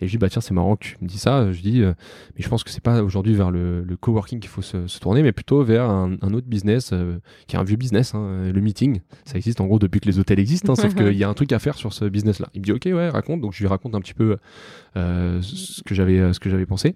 Et 0.00 0.06
je 0.06 0.12
dis 0.12 0.18
bah 0.18 0.28
tiens 0.28 0.40
c'est 0.40 0.54
marrant 0.54 0.76
que 0.76 0.84
tu 0.84 0.96
me 1.00 1.08
dis 1.08 1.18
ça. 1.18 1.52
Je 1.52 1.60
dis 1.60 1.80
mais 1.80 1.94
je 2.38 2.48
pense 2.48 2.64
que 2.64 2.70
c'est 2.70 2.82
pas 2.82 3.02
aujourd'hui 3.02 3.34
vers 3.34 3.50
le, 3.50 3.82
le 3.82 3.96
coworking 3.96 4.40
qu'il 4.40 4.50
faut 4.50 4.62
se, 4.62 4.86
se, 4.86 4.98
tourner, 5.00 5.22
mais 5.22 5.32
plutôt 5.32 5.62
vers 5.62 5.90
un, 5.90 6.16
un 6.22 6.34
autre 6.34 6.46
business 6.46 6.92
qui 7.46 7.56
est 7.56 7.58
un 7.58 7.64
vieux 7.64 7.76
business, 7.76 8.14
hein, 8.14 8.50
le 8.52 8.60
meeting. 8.60 9.00
Ça 9.24 9.36
existe 9.36 9.60
en 9.60 9.66
gros 9.66 9.78
depuis 9.78 10.00
que 10.00 10.06
les 10.06 10.18
hôtels 10.18 10.38
existent, 10.38 10.72
hein, 10.72 10.76
sauf 10.76 10.94
qu'il 10.96 11.16
y 11.16 11.24
a 11.24 11.28
un 11.28 11.34
truc 11.34 11.52
à 11.52 11.58
faire 11.58 11.76
sur 11.76 11.92
ce 11.92 12.04
business-là. 12.04 12.48
Il 12.54 12.60
me 12.60 12.64
dit 12.64 12.72
ok 12.72 12.84
ouais 12.86 13.08
raconte. 13.08 13.40
Donc 13.40 13.54
je 13.54 13.60
lui 13.60 13.68
raconte 13.68 13.94
un 13.94 14.00
petit 14.00 14.14
peu 14.14 14.36
ce 14.94 15.82
que 15.82 15.94
j'avais 15.94 16.32
ce 16.32 16.40
que 16.40 16.50
j'avais 16.50 16.66
pensé. 16.66 16.94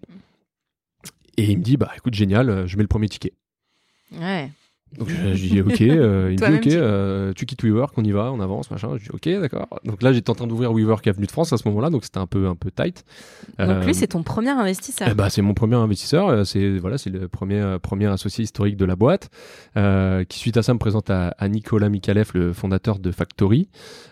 Et 1.36 1.44
il 1.44 1.58
me 1.58 1.62
dit, 1.62 1.76
bah 1.76 1.90
écoute, 1.96 2.14
génial, 2.14 2.50
euh, 2.50 2.66
je 2.66 2.76
mets 2.76 2.82
le 2.82 2.88
premier 2.88 3.08
ticket. 3.08 3.32
Ouais. 4.12 4.50
Donc 4.98 5.08
je, 5.08 5.32
dis 5.32 5.60
ok, 5.60 5.80
euh, 5.80 6.34
il 6.36 6.40
me 6.40 6.58
dit 6.58 6.68
ok, 6.68 6.74
euh, 6.74 7.32
tu 7.34 7.46
quittes 7.46 7.62
WeWork, 7.62 7.96
on 7.96 8.04
y 8.04 8.10
va, 8.10 8.30
on 8.30 8.40
avance, 8.40 8.70
machin. 8.70 8.90
Je 8.96 9.04
dis 9.04 9.10
ok, 9.10 9.40
d'accord. 9.40 9.68
Donc 9.84 10.02
là 10.02 10.12
j'étais 10.12 10.28
en 10.28 10.34
train 10.34 10.46
d'ouvrir 10.46 10.72
WeWork 10.72 11.06
Avenue 11.06 11.26
de 11.26 11.30
France 11.30 11.52
à 11.52 11.56
ce 11.56 11.66
moment-là, 11.68 11.88
donc 11.88 12.04
c'était 12.04 12.18
un 12.18 12.26
peu 12.26 12.46
un 12.46 12.54
peu 12.54 12.70
tight. 12.70 13.04
Donc 13.58 13.84
lui 13.86 13.94
c'est 13.94 14.08
ton 14.08 14.22
premier 14.22 14.50
investisseur. 14.50 15.14
Bah, 15.14 15.30
c'est 15.30 15.42
mon 15.42 15.54
premier 15.54 15.76
investisseur, 15.76 16.46
c'est 16.46 16.78
voilà 16.78 16.98
c'est 16.98 17.10
le 17.10 17.28
premier 17.28 17.78
premier 17.80 18.06
associé 18.06 18.44
historique 18.44 18.76
de 18.76 18.84
la 18.84 18.96
boîte, 18.96 19.30
qui 20.28 20.38
suite 20.38 20.56
à 20.58 20.62
ça 20.62 20.74
me 20.74 20.78
présente 20.78 21.10
à, 21.10 21.34
Nicolas 21.48 21.88
Mikalev, 21.88 22.30
le 22.34 22.52
fondateur 22.52 22.98
de 22.98 23.10
Factory, 23.10 23.68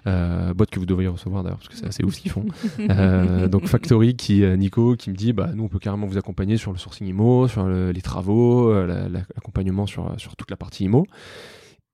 boîte 0.06 0.70
que 0.70 0.78
vous 0.78 0.86
devriez 0.86 1.08
recevoir 1.08 1.42
d'ailleurs 1.42 1.58
parce 1.58 1.68
que 1.68 1.76
c'est 1.76 1.86
assez 1.86 2.04
ouf 2.04 2.14
ce 2.14 2.20
qu'ils 2.20 2.30
font. 2.30 2.46
donc 3.48 3.66
Factory 3.66 4.16
qui 4.16 4.42
Nico 4.56 4.96
qui 4.96 5.10
me 5.10 5.14
dit 5.14 5.34
bah 5.34 5.50
nous 5.54 5.64
on 5.64 5.68
peut 5.68 5.78
carrément 5.78 6.06
vous 6.06 6.16
accompagner 6.16 6.56
sur 6.56 6.72
le 6.72 6.78
sourcing 6.78 7.06
IMO, 7.06 7.48
sur 7.48 7.68
les 7.68 8.02
travaux, 8.02 8.72
l'accompagnement 8.86 9.86
sur 9.86 10.14
sur 10.16 10.36
toute 10.36 10.50
la 10.50 10.56
partie 10.56 10.69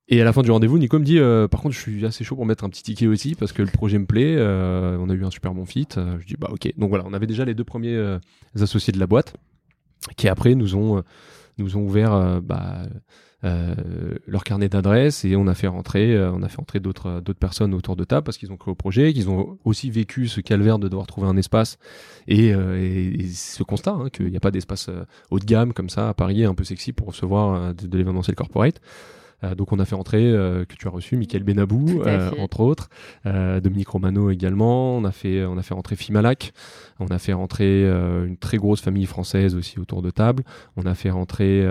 Et 0.08 0.20
à 0.20 0.24
la 0.24 0.32
fin 0.32 0.42
du 0.42 0.50
rendez-vous, 0.50 0.78
Nico 0.78 0.98
me 0.98 1.04
dit 1.04 1.18
euh, 1.18 1.48
Par 1.48 1.60
contre, 1.60 1.74
je 1.74 1.80
suis 1.80 2.06
assez 2.06 2.22
chaud 2.22 2.36
pour 2.36 2.46
mettre 2.46 2.64
un 2.64 2.68
petit 2.68 2.82
ticket 2.82 3.08
aussi 3.08 3.34
parce 3.34 3.52
que 3.52 3.62
le 3.62 3.68
projet 3.68 3.98
me 3.98 4.06
plaît. 4.06 4.36
Euh, 4.36 4.96
on 5.00 5.10
a 5.10 5.14
eu 5.14 5.24
un 5.24 5.30
super 5.30 5.52
bon 5.52 5.66
fit. 5.66 5.88
Euh, 5.96 6.16
je 6.20 6.26
dis 6.26 6.36
Bah, 6.38 6.48
ok. 6.52 6.72
Donc 6.76 6.90
voilà, 6.90 7.04
on 7.06 7.12
avait 7.12 7.26
déjà 7.26 7.44
les 7.44 7.54
deux 7.54 7.64
premiers 7.64 8.18
associés 8.54 8.92
de 8.92 9.00
la 9.00 9.06
boîte 9.06 9.34
qui 10.16 10.28
après 10.28 10.54
nous 10.54 10.76
ont, 10.76 11.02
nous 11.58 11.76
ont 11.76 11.80
ouvert 11.80 12.40
bah, 12.40 12.82
leur 14.26 14.44
carnet 14.44 14.68
d'adresses 14.68 15.24
et 15.24 15.36
on 15.36 15.46
a 15.46 15.54
fait 15.54 15.66
rentrer, 15.66 16.18
on 16.18 16.42
a 16.42 16.48
fait 16.48 16.56
rentrer 16.56 16.80
d'autres, 16.80 17.20
d'autres 17.20 17.38
personnes 17.38 17.74
autour 17.74 17.96
de 17.96 18.04
table 18.04 18.24
parce 18.24 18.38
qu'ils 18.38 18.52
ont 18.52 18.56
cru 18.56 18.70
au 18.70 18.74
projet, 18.74 19.12
qu'ils 19.12 19.30
ont 19.30 19.58
aussi 19.64 19.90
vécu 19.90 20.28
ce 20.28 20.40
calvaire 20.40 20.78
de 20.78 20.88
devoir 20.88 21.06
trouver 21.06 21.28
un 21.28 21.36
espace 21.36 21.78
et, 22.28 22.52
ce 23.32 23.62
constat 23.62 23.92
hein, 23.92 24.08
qu'il 24.10 24.28
n'y 24.28 24.36
a 24.36 24.40
pas 24.40 24.50
d'espace 24.50 24.90
haut 25.30 25.38
de 25.38 25.44
gamme 25.44 25.72
comme 25.72 25.90
ça 25.90 26.08
à 26.08 26.14
Paris, 26.14 26.44
un 26.44 26.54
peu 26.54 26.64
sexy 26.64 26.92
pour 26.92 27.08
recevoir 27.08 27.74
de, 27.74 27.86
de 27.86 27.98
l'événementiel 27.98 28.34
corporate. 28.34 28.80
Euh, 29.44 29.54
donc 29.54 29.72
on 29.72 29.78
a 29.78 29.84
fait 29.84 29.94
entrer, 29.94 30.24
euh, 30.24 30.64
que 30.64 30.74
tu 30.76 30.86
as 30.86 30.90
reçu, 30.90 31.16
Michael 31.16 31.42
Benabou, 31.42 32.02
euh, 32.02 32.30
entre 32.38 32.60
autres, 32.60 32.88
Dominique 33.24 33.88
Romano 33.88 34.30
également, 34.30 34.96
on 34.96 35.04
a 35.04 35.12
fait, 35.12 35.44
on 35.44 35.58
a 35.58 35.62
fait 35.62 35.74
rentrer 35.74 35.96
Fimalac, 35.96 36.52
on 36.98 37.06
a 37.06 37.18
fait 37.18 37.32
rentrer 37.32 37.84
une 37.86 38.36
très 38.36 38.56
grosse 38.56 38.80
famille 38.80 39.06
française 39.06 39.54
aussi 39.54 39.78
autour 39.78 40.02
de 40.02 40.10
table, 40.10 40.42
on 40.76 40.86
a 40.86 40.94
fait 40.94 41.10
rentrer 41.10 41.66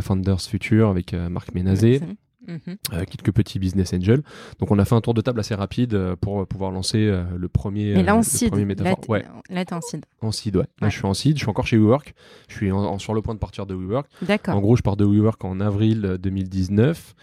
Founders 0.00 0.40
Future 0.40 0.88
avec 0.88 1.12
Marc 1.12 1.54
Ménazé. 1.54 2.00
Euh, 2.48 3.04
quelques 3.04 3.32
petits 3.32 3.58
business 3.58 3.94
angels. 3.94 4.22
Donc 4.58 4.70
on 4.70 4.78
a 4.78 4.84
fait 4.84 4.94
un 4.94 5.00
tour 5.00 5.14
de 5.14 5.20
table 5.20 5.40
assez 5.40 5.54
rapide 5.54 5.94
euh, 5.94 6.16
pour 6.16 6.46
pouvoir 6.46 6.70
lancer 6.70 6.98
euh, 6.98 7.24
le 7.36 7.48
premier, 7.48 7.94
Mais 7.94 8.02
là, 8.02 8.16
en 8.16 8.22
seed. 8.22 8.54
métaphore. 8.54 8.98
Là, 9.00 9.04
ouais. 9.08 9.24
là 9.50 9.64
t'es 9.64 9.74
en 9.74 9.80
seed. 9.80 10.04
En 10.20 10.32
seed, 10.32 10.56
ouais. 10.56 10.66
Là, 10.80 10.88
je 10.88 10.96
suis 10.96 11.06
en 11.06 11.14
seed, 11.14 11.36
je 11.36 11.42
suis 11.42 11.48
encore 11.50 11.66
chez 11.66 11.76
WeWork. 11.76 12.14
Je 12.48 12.54
suis 12.54 12.70
sur 12.98 13.14
le 13.14 13.22
point 13.22 13.34
de 13.34 13.38
partir 13.38 13.66
de 13.66 13.74
WeWork. 13.74 14.08
D'accord. 14.22 14.56
En 14.56 14.60
gros, 14.60 14.76
je 14.76 14.82
pars 14.82 14.96
de 14.96 15.04
WeWork 15.04 15.44
en 15.44 15.60
avril 15.60 16.18
2019, 16.20 17.14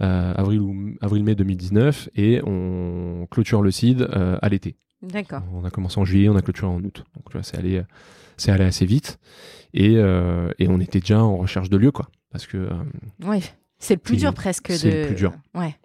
avril 0.00 0.60
ou 0.60 0.94
avril-mai 1.00 1.34
2019, 1.34 2.10
et 2.16 2.40
on 2.44 3.26
clôture 3.30 3.62
le 3.62 3.70
seed 3.70 4.08
à 4.12 4.48
l'été. 4.48 4.76
D'accord. 5.02 5.42
On 5.54 5.64
a 5.64 5.70
commencé 5.70 5.98
en 6.00 6.04
juillet, 6.04 6.28
on 6.28 6.36
a 6.36 6.42
clôturé 6.42 6.70
en 6.70 6.82
août. 6.82 7.04
Donc 7.14 7.44
c'est 7.44 7.56
allé, 7.56 7.82
c'est 8.36 8.50
allé 8.50 8.64
assez 8.64 8.86
vite, 8.86 9.18
et, 9.74 9.94
et 9.94 10.68
on 10.68 10.80
était 10.80 11.00
déjà 11.00 11.22
en 11.22 11.36
recherche 11.36 11.70
de 11.70 11.76
lieu, 11.76 11.90
quoi. 11.90 12.08
Parce 12.30 12.46
que. 12.46 12.68
ouais. 13.24 13.40
C'est 13.78 13.94
le 13.94 14.00
plus 14.00 14.16
dur 14.16 14.34
presque. 14.34 14.72
C'est 14.72 15.02
le 15.02 15.06
plus 15.06 15.16
dur. 15.16 15.32
Ouais. 15.54 15.76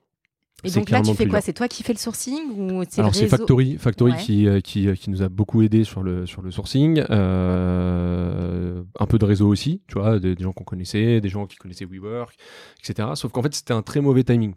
Et 0.64 0.72
donc 0.72 0.90
là, 0.90 1.02
tu 1.02 1.14
fais 1.14 1.28
quoi 1.28 1.42
C'est 1.42 1.54
toi 1.54 1.68
qui 1.68 1.84
fais 1.84 1.94
le 1.94 2.00
sourcing 2.00 2.72
ou 2.72 2.84
c'est 2.90 3.02
Alors 3.02 3.14
c'est 3.14 3.28
Factory, 3.28 3.78
Factory 3.78 4.16
qui, 4.16 4.48
euh, 4.48 4.62
qui, 4.62 4.88
euh, 4.88 4.96
qui, 4.96 5.10
nous 5.10 5.22
a 5.22 5.30
beaucoup 5.30 5.62
aidé 5.62 5.84
sur 5.84 6.04
le, 6.04 6.26
sur 6.26 6.42
le 6.42 6.52
sourcing. 6.52 7.04
Euh, 7.10 8.82
un 8.98 9.06
peu 9.06 9.20
de 9.20 9.26
réseau 9.26 9.48
aussi, 9.48 9.82
tu 9.88 10.00
vois, 10.00 10.20
des, 10.20 10.36
des 10.36 10.44
gens 10.44 10.54
qu'on 10.54 10.64
connaissait, 10.64 11.20
des 11.20 11.30
gens 11.30 11.48
qui 11.48 11.58
connaissaient 11.58 11.86
WeWork, 11.86 12.36
etc. 12.80 13.10
Sauf 13.16 13.32
qu'en 13.32 13.42
fait, 13.42 13.54
c'était 13.54 13.74
un 13.74 13.82
très 13.82 14.00
mauvais 14.00 14.24
timing. 14.24 14.54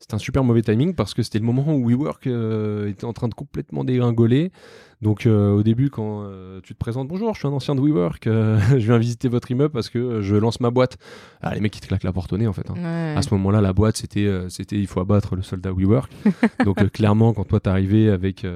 C'était 0.00 0.14
un 0.14 0.18
super 0.18 0.44
mauvais 0.44 0.62
timing 0.62 0.94
parce 0.94 1.12
que 1.12 1.24
c'était 1.24 1.40
le 1.40 1.44
moment 1.44 1.74
où 1.74 1.88
WeWork 1.88 2.28
euh, 2.28 2.88
était 2.88 3.04
en 3.04 3.12
train 3.12 3.26
de 3.26 3.34
complètement 3.34 3.82
dégringoler. 3.82 4.52
Donc 5.02 5.26
euh, 5.26 5.52
au 5.52 5.64
début, 5.64 5.90
quand 5.90 6.22
euh, 6.22 6.60
tu 6.62 6.74
te 6.74 6.78
présentes, 6.78 7.08
bonjour, 7.08 7.34
je 7.34 7.40
suis 7.40 7.48
un 7.48 7.52
ancien 7.52 7.74
de 7.74 7.80
WeWork, 7.80 8.24
je 8.24 8.76
viens 8.76 8.98
visiter 8.98 9.28
votre 9.28 9.50
immeuble 9.50 9.72
parce 9.72 9.88
que 9.88 10.22
je 10.22 10.36
lance 10.36 10.60
ma 10.60 10.70
boîte. 10.70 10.98
Ah, 11.42 11.54
les 11.54 11.60
mecs 11.60 11.76
ils 11.76 11.80
te 11.80 11.88
claquent 11.88 12.04
la 12.04 12.12
porte 12.12 12.32
au 12.32 12.38
nez 12.38 12.46
en 12.46 12.52
fait. 12.52 12.70
Hein. 12.70 13.16
À 13.16 13.22
ce 13.22 13.34
moment-là, 13.34 13.60
la 13.60 13.72
boîte 13.72 13.96
c'était 13.96 14.28
c'était 14.48 14.76
il 14.76 14.86
faut 14.86 15.00
abattre 15.00 15.34
le 15.34 15.42
soldat 15.42 15.72
WeWork. 15.72 16.12
Donc 16.64 16.90
clairement, 16.92 17.32
quand 17.32 17.44
toi 17.44 17.58
t'es 17.58 17.70
arrivé 17.70 18.08
avec 18.08 18.46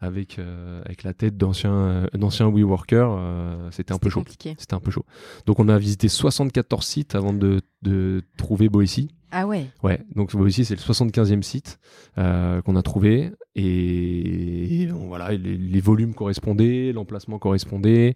avec 0.00 0.38
avec 0.84 1.02
la 1.02 1.14
tête 1.14 1.36
d'ancien 1.36 2.06
d'ancien 2.14 2.48
WeWorker, 2.48 3.08
c'était 3.70 3.92
un 3.92 3.98
peu 3.98 4.10
chaud. 4.10 4.24
C'était 4.28 4.74
un 4.74 4.80
peu 4.80 4.90
chaud. 4.90 5.04
Donc 5.46 5.60
on 5.60 5.68
a 5.68 5.78
visité 5.78 6.08
74 6.08 6.84
sites 6.84 7.14
avant 7.14 7.32
de, 7.32 7.60
de 7.82 8.22
trouver 8.36 8.68
Boissy. 8.68 9.10
Ah 9.30 9.46
ouais 9.46 9.66
Ouais, 9.82 10.00
donc 10.14 10.32
ici 10.46 10.64
c'est 10.64 10.74
le 10.74 10.80
75e 10.80 11.42
site 11.42 11.78
euh, 12.16 12.62
qu'on 12.62 12.76
a 12.76 12.82
trouvé 12.82 13.30
et, 13.54 14.88
voilà, 14.90 15.32
les, 15.32 15.80
volumes 15.80 16.14
correspondaient, 16.14 16.92
l'emplacement 16.92 17.38
correspondait. 17.38 18.14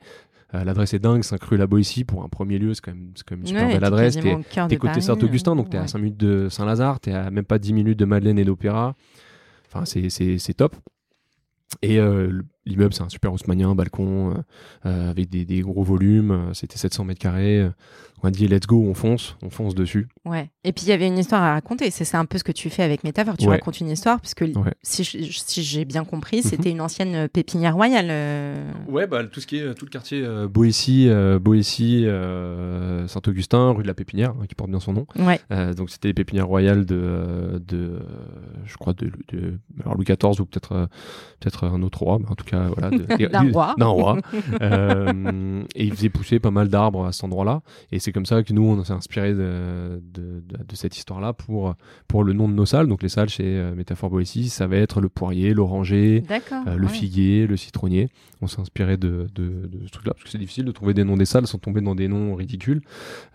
Euh, 0.54 0.64
l'adresse 0.64 0.94
est 0.94 0.98
dingue, 0.98 1.22
Saint-Cru 1.22 1.56
la 1.56 1.66
ici 1.78 2.04
pour 2.04 2.22
un 2.22 2.28
premier 2.28 2.58
lieu, 2.58 2.74
c'est 2.74 2.82
quand 2.82 2.92
même, 2.92 3.12
quand 3.26 3.34
même 3.34 3.40
une 3.40 3.46
super 3.46 3.68
belle 3.68 3.84
adresse. 3.84 4.18
T'es 4.68 4.76
côté 4.76 5.00
Saint-Augustin, 5.00 5.56
donc 5.56 5.70
t'es 5.70 5.78
à 5.78 5.86
5 5.86 5.98
minutes 5.98 6.16
de 6.18 6.48
Saint-Lazare, 6.48 7.00
t'es 7.00 7.12
à 7.12 7.30
même 7.30 7.44
pas 7.44 7.58
10 7.58 7.72
minutes 7.72 7.98
de 7.98 8.04
Madeleine 8.04 8.38
et 8.38 8.44
d'Opéra. 8.44 8.94
Enfin, 9.66 9.84
c'est 9.84 10.54
top. 10.54 10.76
Et 11.80 11.98
euh, 11.98 12.42
l'immeuble, 12.66 12.94
c'est 12.94 13.02
un 13.02 13.08
super 13.08 13.32
haussmanien, 13.32 13.74
balcon, 13.74 14.34
avec 14.84 15.28
des, 15.28 15.44
des, 15.44 15.60
gros 15.60 15.82
volumes. 15.82 16.50
C'était 16.52 16.78
700 16.78 17.04
mètres 17.04 17.20
carrés 17.20 17.68
on 18.22 18.28
a 18.28 18.30
dit 18.30 18.46
let's 18.46 18.66
go, 18.66 18.84
on 18.86 18.94
fonce, 18.94 19.36
on 19.42 19.50
fonce 19.50 19.74
dessus. 19.74 20.08
Ouais. 20.24 20.48
Et 20.62 20.72
puis 20.72 20.84
il 20.86 20.88
y 20.88 20.92
avait 20.92 21.08
une 21.08 21.18
histoire 21.18 21.42
à 21.42 21.54
raconter. 21.54 21.90
C'est 21.90 22.14
un 22.14 22.24
peu 22.24 22.38
ce 22.38 22.44
que 22.44 22.52
tu 22.52 22.70
fais 22.70 22.82
avec 22.82 23.02
Métaphore. 23.02 23.36
Tu 23.36 23.48
racontes 23.48 23.80
une 23.80 23.90
histoire, 23.90 24.20
puisque 24.20 24.44
si, 24.82 25.62
j'ai 25.62 25.84
bien 25.84 26.04
compris, 26.04 26.38
mhm. 26.38 26.42
c'était 26.42 26.70
une 26.70 26.80
ancienne 26.80 27.14
euh, 27.14 27.28
pépinière 27.28 27.74
royale. 27.74 28.08
Euh. 28.10 28.70
Ouais, 28.88 29.06
bah, 29.06 29.24
tout 29.24 29.40
ce 29.40 29.46
qui 29.46 29.58
est 29.58 29.74
tout 29.74 29.84
le 29.84 29.90
quartier 29.90 30.22
euh, 30.24 30.46
Boétie, 30.46 31.08
Boétie 31.40 32.06
Saint-Augustin, 33.08 33.72
rue 33.72 33.82
de 33.82 33.88
la 33.88 33.94
Pépinière, 33.94 34.30
hein, 34.30 34.46
qui 34.48 34.54
porte 34.54 34.70
bien 34.70 34.80
son 34.80 34.92
nom. 34.92 35.06
Ouais. 35.18 35.40
donc 35.74 35.90
c'était 35.90 36.08
les 36.08 36.14
pépinières 36.14 36.46
royales 36.46 36.84
de, 36.86 37.60
de 37.66 37.98
je 38.66 38.76
crois, 38.76 38.92
de, 38.92 39.10
alors 39.80 39.96
Louis 39.96 40.04
XIV 40.04 40.40
ou 40.40 40.46
peut-être 40.46 40.88
peut-être 41.40 41.64
un 41.64 41.82
autre 41.82 41.98
roi, 42.00 42.18
mais 42.20 42.28
en 42.28 42.34
tout 42.34 42.44
cas, 42.44 42.51
voilà. 42.52 42.90
D'un 43.28 43.50
roi. 43.50 43.74
Roi. 43.92 44.18
et 45.74 45.84
il 45.84 45.92
faisait 45.94 46.08
pousser 46.08 46.38
pas 46.38 46.50
mal 46.50 46.68
d'arbres 46.68 47.06
à 47.06 47.12
cet 47.12 47.24
endroit-là. 47.24 47.62
Et 47.90 47.98
c'est 47.98 48.12
comme 48.12 48.26
ça 48.26 48.42
que 48.42 48.52
nous, 48.52 48.62
on 48.62 48.82
s'est 48.84 48.92
inspiré 48.92 49.32
de, 49.32 50.02
de, 50.02 50.42
de, 50.48 50.74
cette 50.74 50.96
histoire-là 50.96 51.32
pour, 51.32 51.74
pour 52.08 52.24
le 52.24 52.32
nom 52.32 52.48
de 52.48 52.54
nos 52.54 52.66
salles. 52.66 52.86
Donc 52.88 53.02
les 53.02 53.08
salles 53.08 53.28
chez 53.28 53.44
euh, 53.44 53.74
Métaphore 53.74 54.10
Boétie, 54.10 54.48
ça 54.48 54.66
va 54.66 54.76
être 54.76 55.00
le 55.00 55.08
poirier, 55.08 55.54
l'oranger, 55.54 56.24
euh, 56.30 56.76
le 56.76 56.88
figuier, 56.88 57.46
le 57.46 57.56
citronnier. 57.56 58.08
On 58.40 58.46
s'est 58.46 58.60
inspiré 58.60 58.96
de, 58.96 59.28
de, 59.34 59.68
ce 59.86 59.90
truc-là, 59.90 60.12
parce 60.14 60.24
que 60.24 60.30
c'est 60.30 60.38
difficile 60.38 60.64
de 60.64 60.72
trouver 60.72 60.94
des 60.94 61.04
noms 61.04 61.16
des 61.16 61.24
salles 61.24 61.46
sans 61.46 61.58
tomber 61.58 61.80
dans 61.80 61.94
des 61.94 62.08
noms 62.08 62.34
ridicules. 62.34 62.82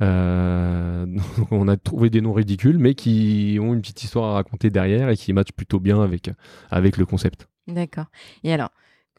Euh, 0.01 1.05
donc 1.38 1.51
on 1.51 1.68
a 1.68 1.78
trouvé 1.78 2.09
des 2.09 2.22
noms 2.22 2.34
ridicules, 2.34 2.78
mais 2.78 2.95
qui 2.95 3.57
ont 3.61 3.74
une 3.74 3.82
petite 3.82 4.03
histoire 4.03 4.32
à 4.32 4.34
raconter 4.36 4.70
derrière 4.70 5.09
et 5.09 5.18
qui 5.18 5.34
matchent 5.34 5.53
plutôt 5.53 5.80
bien 5.80 6.01
avec, 6.01 6.30
avec 6.70 6.97
le 6.97 7.05
concept. 7.05 7.47
D'accord. 7.68 8.05
Et 8.43 8.53
alors, 8.53 8.70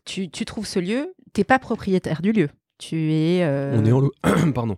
tu, 0.04 0.30
tu 0.30 0.44
trouves 0.44 0.66
ce 0.66 0.78
lieu, 0.78 1.14
t'es 1.32 1.44
pas 1.44 1.58
propriétaire 1.58 2.22
du 2.22 2.32
lieu. 2.32 2.48
Tu 2.78 3.12
es. 3.12 3.44
On 3.44 3.84
est 3.84 3.92
en. 3.92 4.08
Pardon. 4.54 4.76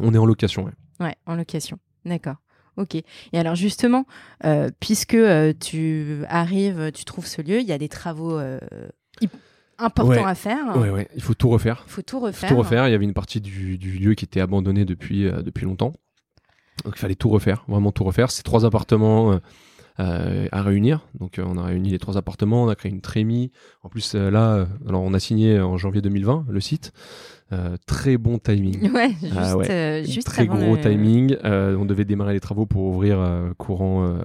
On 0.00 0.12
est 0.14 0.18
en 0.18 0.26
location, 0.26 0.64
ouais. 0.64 0.72
Ouais, 1.00 1.14
en 1.26 1.36
location. 1.36 1.78
D'accord. 2.04 2.36
Ok. 2.76 2.94
Et 2.96 3.04
alors 3.34 3.54
justement, 3.54 4.04
puisque 4.80 5.16
tu 5.60 6.22
arrives, 6.28 6.90
tu 6.92 7.04
trouves 7.04 7.26
ce 7.26 7.40
lieu, 7.42 7.60
il 7.60 7.66
y 7.66 7.72
a 7.72 7.78
des 7.78 7.88
travaux 7.88 8.40
important 9.78 10.26
à 10.26 10.34
faire. 10.34 10.76
Ouais, 10.76 10.90
ouais, 10.90 11.08
il 11.14 11.22
faut 11.22 11.34
tout 11.34 11.48
refaire. 11.48 11.84
Il 11.86 11.92
faut 11.92 12.02
tout 12.02 12.20
refaire. 12.20 12.48
tout 12.48 12.56
refaire. 12.56 12.88
Il 12.88 12.92
y 12.92 12.94
avait 12.94 13.04
une 13.04 13.14
partie 13.14 13.40
du, 13.40 13.76
lieu 13.76 14.14
qui 14.14 14.24
était 14.24 14.40
abandonnée 14.40 14.84
depuis, 14.84 15.26
euh, 15.26 15.42
depuis 15.42 15.64
longtemps. 15.64 15.92
Donc 16.84 16.94
il 16.96 16.98
fallait 16.98 17.14
tout 17.14 17.28
refaire, 17.28 17.64
vraiment 17.68 17.92
tout 17.92 18.04
refaire. 18.04 18.30
C'est 18.30 18.42
trois 18.42 18.64
appartements 18.64 19.38
euh, 20.00 20.04
euh, 20.24 20.48
à 20.52 20.62
réunir. 20.62 21.06
Donc 21.18 21.40
on 21.44 21.56
a 21.56 21.62
réuni 21.62 21.90
les 21.90 21.98
trois 21.98 22.16
appartements, 22.16 22.64
on 22.64 22.68
a 22.68 22.74
créé 22.74 22.90
une 22.90 23.00
trémie. 23.00 23.50
En 23.82 23.88
plus 23.88 24.14
là, 24.14 24.66
alors 24.88 25.02
on 25.02 25.14
a 25.14 25.20
signé 25.20 25.60
en 25.60 25.76
janvier 25.76 26.02
2020 26.02 26.46
le 26.48 26.60
site. 26.60 26.92
très 27.86 28.16
bon 28.16 28.38
timing. 28.38 28.90
Ouais, 28.94 29.10
ah 29.36 29.54
juste, 30.04 30.26
très 30.26 30.46
gros 30.46 30.76
timing. 30.76 31.36
on 31.44 31.84
devait 31.84 32.04
démarrer 32.04 32.34
les 32.34 32.40
travaux 32.40 32.66
pour 32.66 32.84
ouvrir 32.84 33.18
courant 33.58 34.18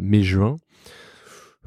mai-juin. 0.00 0.56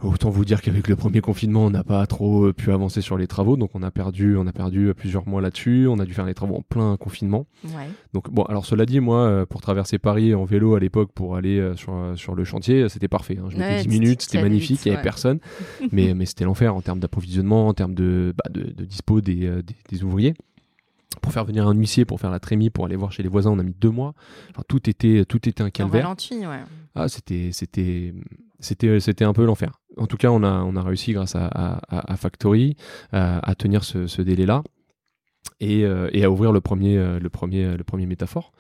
Autant 0.02 0.30
vous 0.30 0.45
dire 0.45 0.62
qu'avec 0.62 0.88
le 0.88 0.95
premier 0.95 1.20
confinement, 1.20 1.66
on 1.66 1.70
n'a 1.70 1.84
pas 1.84 2.06
trop 2.08 2.45
euh, 2.45 2.54
pu 2.54 2.72
avancer 2.72 3.02
sur 3.02 3.18
les 3.18 3.28
travaux, 3.28 3.58
donc 3.58 3.72
on 3.74 3.84
a 3.84 3.91
perdu, 3.91 4.38
on 4.38 4.47
a 4.47 4.52
perdu 4.54 4.88
euh, 4.88 4.93
plusieurs 4.93 5.28
mois 5.28 5.41
là-dessus. 5.41 5.88
On 5.89 6.00
a 6.00 6.06
dû 6.06 6.14
faire 6.14 6.26
les 6.26 6.34
travaux 6.34 6.56
en 6.56 6.62
plein 6.62 6.95
confinement. 6.97 7.47
Ouais. 7.66 7.89
Donc 8.14 8.30
bon, 8.30 8.43
alors 8.43 8.66
cela 8.66 8.86
dit, 8.86 9.00
moi, 9.00 9.20
euh, 9.20 9.45
pour 9.45 9.62
traverser 9.62 10.00
Paris 10.00 10.34
en 10.34 10.45
vélo 10.45 10.76
à 10.76 10.80
l'époque 10.80 11.12
pour 11.14 11.36
aller 11.36 11.74
sur, 11.76 11.93
sur 12.16 12.36
le 12.36 12.43
chantier, 12.43 12.88
c'était 12.88 13.08
parfait. 13.08 13.38
Hein. 13.39 13.47
Je 13.50 13.58
mettais 13.58 13.84
10 13.84 13.89
minutes, 13.89 14.22
c'était 14.22 14.41
magnifique, 14.41 14.86
il 14.86 14.89
n'y 14.89 14.95
avait 14.95 15.04
personne. 15.04 15.39
mais 15.91 16.14
mais 16.14 16.26
c'était 16.26 16.45
l'enfer 16.45 16.76
en 16.76 16.82
termes 16.82 17.00
d'approvisionnement, 17.00 17.68
en 17.68 17.74
termes 17.74 17.93
de, 17.93 18.34
bah, 18.38 18.50
de, 18.50 18.72
de, 18.72 18.86
dispo 18.86 19.22
des, 19.22 19.36
des, 19.64 19.76
des 19.89 20.04
ouvriers 20.04 20.34
pour 21.22 21.34
faire 21.34 21.45
venir 21.45 21.68
un 21.68 21.74
huissier, 21.74 22.05
pour 22.05 22.20
faire 22.20 22.32
la 22.32 22.39
trémie, 22.39 22.70
pour 22.70 22.86
aller 22.86 22.95
voir 22.95 23.12
chez 23.12 23.24
les 23.24 23.30
voisins, 23.30 23.51
on 23.51 23.60
a 23.60 23.64
mis 23.64 23.74
deux 23.74 23.89
mois. 23.89 24.14
Enfin, 24.51 24.64
tout 24.68 24.89
était, 24.89 25.26
tout 25.26 25.49
était 25.49 25.64
un 25.64 25.70
calvaire. 25.70 26.16
ouais. 26.32 26.64
Ah, 26.95 27.07
c'était, 27.07 27.49
c'était, 27.51 28.14
c'était, 28.60 28.99
c'était 28.99 29.26
un 29.26 29.34
peu 29.34 29.45
l'enfer 29.45 29.80
en 29.99 30.07
tout 30.07 30.18
cas, 30.18 30.30
on 30.30 30.43
a, 30.43 30.64
on 30.64 30.76
a 30.76 30.82
réussi 30.82 31.14
grâce 31.14 31.36
à, 31.36 31.82
Factory 32.18 32.76
à, 33.12 33.53
tenir 33.55 33.84
ce, 33.84 34.22
délai-là. 34.22 34.64
Euh, 35.62 36.10
et, 36.14 36.24
à 36.24 36.32
ouvrir 36.32 36.53
le 36.53 36.62
premier, 36.62 36.97
euh, 36.97 37.20
le 37.20 37.30
premier, 37.30 37.76
le 37.76 37.84
premier 37.84 38.05
métaphore. 38.05 38.53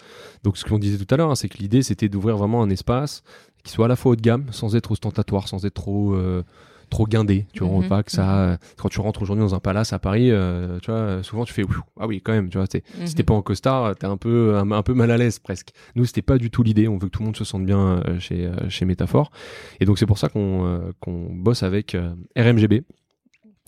Donc, 0.43 0.57
ce 0.57 0.65
qu'on 0.65 0.79
disait 0.79 1.03
tout 1.03 1.13
à 1.13 1.17
l'heure, 1.17 1.31
hein, 1.31 1.35
c'est 1.35 1.47
que 1.47 1.57
l'idée, 1.57 1.81
c'était 1.81 2.09
d'ouvrir 2.09 2.35
vraiment 2.35 2.61
un 2.61 2.69
espace 2.69 3.23
qui 3.63 3.71
soit 3.71 3.85
à 3.85 3.87
la 3.87 3.95
fois 3.95 4.13
haut 4.13 4.15
de 4.15 4.21
gamme, 4.21 4.47
sans 4.51 4.75
être 4.75 4.91
ostentatoire, 4.91 5.47
sans 5.47 5.65
être 5.65 5.75
trop, 5.75 6.13
euh, 6.13 6.43
trop 6.89 7.05
guindé. 7.05 7.45
Tu 7.53 7.63
vois, 7.63 7.79
mhm. 7.79 7.87
pas 7.87 8.03
que 8.03 8.11
ça. 8.11 8.23
Mhm. 8.23 8.51
Euh, 8.53 8.57
quand 8.77 8.89
tu 8.89 8.99
rentres 8.99 9.21
aujourd'hui 9.21 9.43
dans 9.43 9.55
un 9.55 9.59
palace 9.59 9.93
à 9.93 9.99
Paris, 9.99 10.31
euh, 10.31 10.79
tu 10.81 10.91
vois, 10.91 11.23
souvent 11.23 11.45
tu 11.45 11.53
fais 11.53 11.63
ah 11.99 12.07
oui, 12.07 12.21
quand 12.21 12.33
même. 12.33 12.49
Tu 12.49 12.57
vois, 12.57 12.67
si 12.67 12.81
t'es 13.15 13.23
mhm. 13.23 13.25
pas 13.25 13.33
en 13.33 13.41
costard, 13.41 13.95
t'es 13.95 14.07
un 14.07 14.17
peu 14.17 14.57
un, 14.57 14.83
peu 14.83 14.93
mal 14.93 15.11
à 15.11 15.17
l'aise 15.17 15.39
presque. 15.39 15.69
Nous, 15.95 16.05
c'était 16.05 16.21
pas 16.21 16.37
du 16.37 16.49
tout 16.49 16.63
l'idée. 16.63 16.87
On 16.87 16.97
veut 16.97 17.07
que 17.07 17.11
tout 17.11 17.21
le 17.21 17.25
monde 17.25 17.37
se 17.37 17.45
sente 17.45 17.65
bien 17.65 18.01
euh, 18.07 18.19
chez 18.19 18.49
chez 18.69 18.85
Métaphore, 18.85 19.31
et 19.79 19.85
donc 19.85 19.99
c'est 19.99 20.05
pour 20.05 20.17
ça 20.17 20.29
qu'on 20.29 20.93
qu'on 20.99 21.29
bosse 21.33 21.63
avec 21.63 21.95
RMGB. 22.35 22.83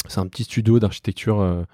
C'est 0.08 0.20
un 0.20 0.28
petit 0.28 0.44
studio 0.44 0.80
d'architecture 0.80 1.66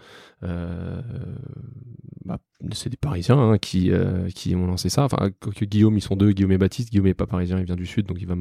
bah, 2.27 2.39
c'est 2.73 2.89
des 2.89 2.97
Parisiens 2.97 3.39
hein, 3.39 3.57
qui, 3.57 3.91
euh, 3.91 4.27
qui 4.29 4.53
ont 4.53 4.67
lancé 4.67 4.89
ça. 4.89 5.05
Enfin, 5.05 5.29
que 5.39 5.63
Guillaume, 5.63 5.95
ils 5.97 6.01
sont 6.01 6.17
deux, 6.17 6.31
Guillaume 6.31 6.51
et 6.51 6.57
Baptiste. 6.57 6.91
Guillaume 6.91 7.05
n'est 7.05 7.13
pas 7.13 7.25
parisien, 7.25 7.57
il 7.57 7.65
vient 7.65 7.77
du 7.77 7.85
Sud, 7.85 8.05
donc 8.05 8.17
il 8.19 8.27
va 8.27 8.35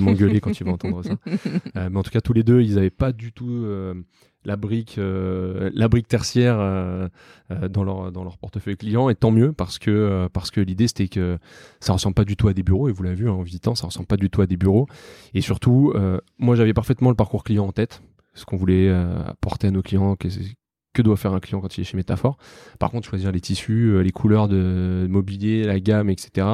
m'engueuler 0.00 0.40
quand 0.40 0.58
il 0.58 0.64
va 0.64 0.72
entendre 0.72 1.02
ça. 1.02 1.16
Euh, 1.76 1.88
mais 1.90 1.98
en 1.98 2.02
tout 2.02 2.10
cas, 2.10 2.20
tous 2.20 2.32
les 2.32 2.42
deux, 2.42 2.62
ils 2.62 2.76
n'avaient 2.76 2.90
pas 2.90 3.12
du 3.12 3.32
tout 3.32 3.48
euh, 3.50 3.94
la 4.44 4.56
brique, 4.56 4.98
la 4.98 5.88
brique 5.88 6.06
tertiaire 6.06 6.56
dans 7.68 7.82
leur 7.82 8.12
dans 8.12 8.22
leur 8.22 8.38
portefeuille 8.38 8.76
client. 8.76 9.08
Et 9.08 9.14
tant 9.14 9.32
mieux 9.32 9.52
parce 9.52 9.78
que 9.78 10.28
parce 10.32 10.50
que 10.50 10.60
l'idée 10.60 10.86
c'était 10.86 11.08
que 11.08 11.38
ça 11.80 11.92
ressemble 11.92 12.14
pas 12.14 12.24
du 12.24 12.36
tout 12.36 12.48
à 12.48 12.54
des 12.54 12.62
bureaux. 12.62 12.88
Et 12.88 12.92
vous 12.92 13.02
l'avez 13.02 13.16
vu 13.16 13.28
hein, 13.28 13.32
en 13.32 13.42
visitant, 13.42 13.74
ça 13.74 13.86
ressemble 13.86 14.06
pas 14.06 14.16
du 14.16 14.30
tout 14.30 14.40
à 14.40 14.46
des 14.46 14.56
bureaux. 14.56 14.86
Et 15.34 15.40
surtout, 15.40 15.92
moi, 16.38 16.54
j'avais 16.54 16.74
parfaitement 16.74 17.10
le 17.10 17.16
parcours 17.16 17.42
client 17.42 17.66
en 17.66 17.72
tête 17.72 18.02
ce 18.36 18.44
qu'on 18.44 18.56
voulait 18.56 18.88
apporter 18.88 19.66
à 19.66 19.70
nos 19.72 19.82
clients, 19.82 20.14
que 20.96 21.02
doit 21.02 21.16
faire 21.16 21.34
un 21.34 21.40
client 21.40 21.60
quand 21.60 21.76
il 21.76 21.82
est 21.82 21.84
chez 21.84 21.96
Métaphore. 21.96 22.38
Par 22.80 22.90
contre, 22.90 23.08
choisir 23.08 23.30
les 23.30 23.40
tissus, 23.40 23.90
euh, 23.90 24.00
les 24.00 24.12
couleurs 24.12 24.48
de 24.48 25.06
mobilier, 25.08 25.64
la 25.64 25.78
gamme, 25.78 26.10
etc. 26.10 26.46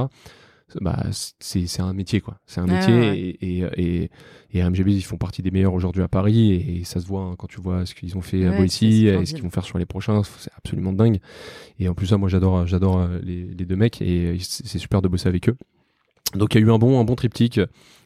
Bah, 0.80 1.04
c'est 1.38 1.80
un 1.80 1.92
métier 1.92 2.22
quoi. 2.22 2.38
C'est 2.46 2.60
un 2.60 2.66
métier 2.66 3.36
Et, 3.42 3.58
et, 3.76 4.10
et, 4.54 4.64
RMGB 4.64 4.88
ils 4.88 5.02
font 5.02 5.18
partie 5.18 5.42
des 5.42 5.50
meilleurs 5.50 5.74
aujourd'hui 5.74 6.02
à 6.02 6.08
Paris 6.08 6.52
et, 6.54 6.84
ça 6.84 6.98
se 6.98 7.06
voit 7.06 7.24
hein, 7.24 7.34
quand 7.36 7.46
tu 7.46 7.60
vois 7.60 7.84
ce 7.84 7.94
qu'ils 7.94 8.16
ont 8.16 8.22
fait 8.22 8.46
à 8.46 8.52
Boissy 8.52 9.06
et 9.06 9.26
ce 9.26 9.34
qu'ils 9.34 9.42
vont 9.42 9.50
faire 9.50 9.64
sur 9.64 9.76
les 9.76 9.84
prochains. 9.84 10.22
C'est 10.22 10.50
absolument 10.56 10.94
dingue. 10.94 11.18
Et 11.78 11.90
en 11.90 11.94
plus 11.94 12.06
ça, 12.06 12.16
moi 12.16 12.30
j'adore 12.30 12.66
j'adore 12.66 13.00
euh, 13.00 13.18
les, 13.22 13.44
les, 13.44 13.66
deux 13.66 13.76
mecs 13.76 14.00
et 14.00 14.38
c'est 14.40 14.78
super 14.78 15.02
de 15.02 15.08
bosser 15.08 15.28
avec 15.28 15.50
eux. 15.50 15.56
Donc 16.34 16.54
il 16.54 16.60
y 16.60 16.64
a 16.64 16.66
eu 16.66 16.70
un 16.70 16.78
bon, 16.78 17.00
un 17.00 17.04
bon 17.04 17.14
triptyque, 17.14 17.60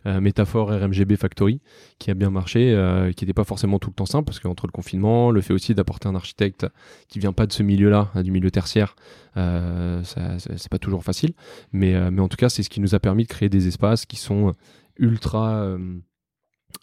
euh, 0.07 0.21
métaphore 0.21 0.69
RMGB 0.71 1.17
Factory, 1.17 1.61
qui 1.99 2.11
a 2.11 2.15
bien 2.15 2.31
marché, 2.31 2.73
euh, 2.73 3.13
qui 3.13 3.25
n'était 3.25 3.35
pas 3.35 3.45
forcément 3.45 3.79
tout 3.79 3.91
le 3.91 3.95
temps 3.95 4.07
simple, 4.07 4.27
parce 4.27 4.39
qu'entre 4.39 4.67
le 4.67 4.73
confinement, 4.73 5.31
le 5.31 5.41
fait 5.41 5.53
aussi 5.53 5.75
d'apporter 5.75 6.09
un 6.09 6.15
architecte 6.15 6.67
qui 7.09 7.19
vient 7.19 7.33
pas 7.33 7.47
de 7.47 7.53
ce 7.53 7.63
milieu-là, 7.63 8.11
hein, 8.15 8.23
du 8.23 8.31
milieu 8.31 8.51
tertiaire, 8.51 8.95
euh, 9.37 10.03
c'est 10.05 10.69
pas 10.71 10.79
toujours 10.79 11.03
facile. 11.03 11.33
Mais, 11.73 11.95
euh, 11.95 12.11
mais 12.11 12.21
en 12.21 12.29
tout 12.29 12.37
cas, 12.37 12.49
c'est 12.49 12.63
ce 12.63 12.71
qui 12.71 12.81
nous 12.81 12.95
a 12.95 13.01
permis 13.01 13.25
de 13.25 13.29
créer 13.29 13.49
des 13.49 13.67
espaces 13.67 14.07
qui 14.07 14.17
sont 14.17 14.53
ultra 14.99 15.77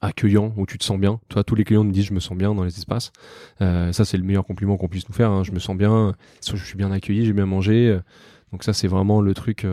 accueillants, 0.02 0.54
où 0.58 0.66
tu 0.66 0.78
te 0.78 0.84
sens 0.84 1.00
bien. 1.00 1.20
Toi, 1.30 1.44
tous 1.44 1.56
les 1.56 1.64
clients 1.64 1.84
nous 1.84 1.92
disent 1.92 2.06
je 2.06 2.14
me 2.14 2.20
sens 2.20 2.38
bien 2.38 2.54
dans 2.54 2.64
les 2.64 2.78
espaces. 2.78 3.12
ça, 3.60 4.06
c'est 4.06 4.18
le 4.18 4.24
meilleur 4.24 4.46
compliment 4.46 4.78
qu'on 4.78 4.88
puisse 4.88 5.08
nous 5.08 5.16
faire. 5.16 5.32
Hein. 5.32 5.44
Je 5.44 5.52
me 5.52 5.60
sens 5.60 5.78
bien, 5.78 6.14
je 6.46 6.56
suis 6.58 6.78
bien 6.78 6.92
accueilli, 6.92 7.26
j'ai 7.26 7.34
bien 7.34 7.46
mangé. 7.46 7.98
Donc 8.52 8.64
ça, 8.64 8.74
c'est 8.74 8.88
vraiment 8.88 9.22
le 9.22 9.34
truc 9.34 9.66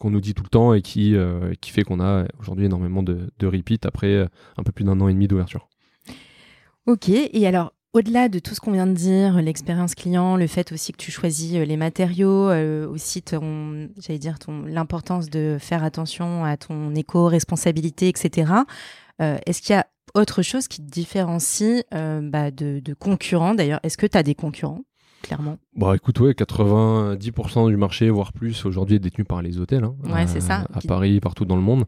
qu'on 0.00 0.10
nous 0.10 0.20
dit 0.20 0.34
tout 0.34 0.42
le 0.42 0.48
temps 0.48 0.74
et 0.74 0.82
qui, 0.82 1.14
euh, 1.14 1.52
qui 1.60 1.70
fait 1.70 1.84
qu'on 1.84 2.00
a 2.00 2.24
aujourd'hui 2.40 2.66
énormément 2.66 3.04
de, 3.04 3.30
de 3.38 3.46
repeat 3.46 3.86
après 3.86 4.14
euh, 4.14 4.26
un 4.56 4.64
peu 4.64 4.72
plus 4.72 4.84
d'un 4.84 5.00
an 5.00 5.06
et 5.08 5.12
demi 5.12 5.28
d'ouverture. 5.28 5.68
Ok, 6.86 7.08
et 7.08 7.46
alors 7.46 7.72
au-delà 7.92 8.28
de 8.28 8.38
tout 8.38 8.54
ce 8.54 8.60
qu'on 8.60 8.72
vient 8.72 8.86
de 8.86 8.94
dire, 8.94 9.42
l'expérience 9.42 9.94
client, 9.94 10.36
le 10.36 10.46
fait 10.46 10.72
aussi 10.72 10.92
que 10.92 10.96
tu 10.96 11.10
choisis 11.10 11.54
euh, 11.54 11.64
les 11.64 11.76
matériaux, 11.76 12.50
aussi 12.88 13.22
j'allais 13.98 14.18
dire 14.18 14.38
ton 14.38 14.62
l'importance 14.62 15.28
de 15.28 15.58
faire 15.60 15.84
attention 15.84 16.44
à 16.44 16.56
ton 16.56 16.94
éco-responsabilité, 16.94 18.08
etc. 18.08 18.52
Est-ce 19.18 19.60
qu'il 19.60 19.74
y 19.74 19.78
a 19.78 19.86
autre 20.14 20.40
chose 20.40 20.66
qui 20.66 20.78
te 20.78 20.90
différencie 20.90 21.84
bah, 21.90 22.50
de 22.50 22.94
concurrents 22.94 23.54
D'ailleurs, 23.54 23.80
est-ce 23.82 23.98
que 23.98 24.06
tu 24.06 24.16
as 24.16 24.22
des 24.22 24.34
concurrents? 24.34 24.82
Clairement 25.22 25.58
Bah 25.76 25.94
écoute, 25.94 26.18
ouais, 26.20 26.32
90% 26.32 27.68
du 27.68 27.76
marché, 27.76 28.10
voire 28.10 28.32
plus, 28.32 28.64
aujourd'hui 28.64 28.96
est 28.96 29.00
détenu 29.00 29.24
par 29.24 29.42
les 29.42 29.58
hôtels. 29.58 29.84
Hein, 29.84 29.94
ouais, 30.04 30.26
c'est 30.26 30.40
ça. 30.40 30.66
À 30.72 30.80
Paris, 30.86 31.20
partout 31.20 31.44
dans 31.44 31.56
le 31.56 31.62
monde. 31.62 31.84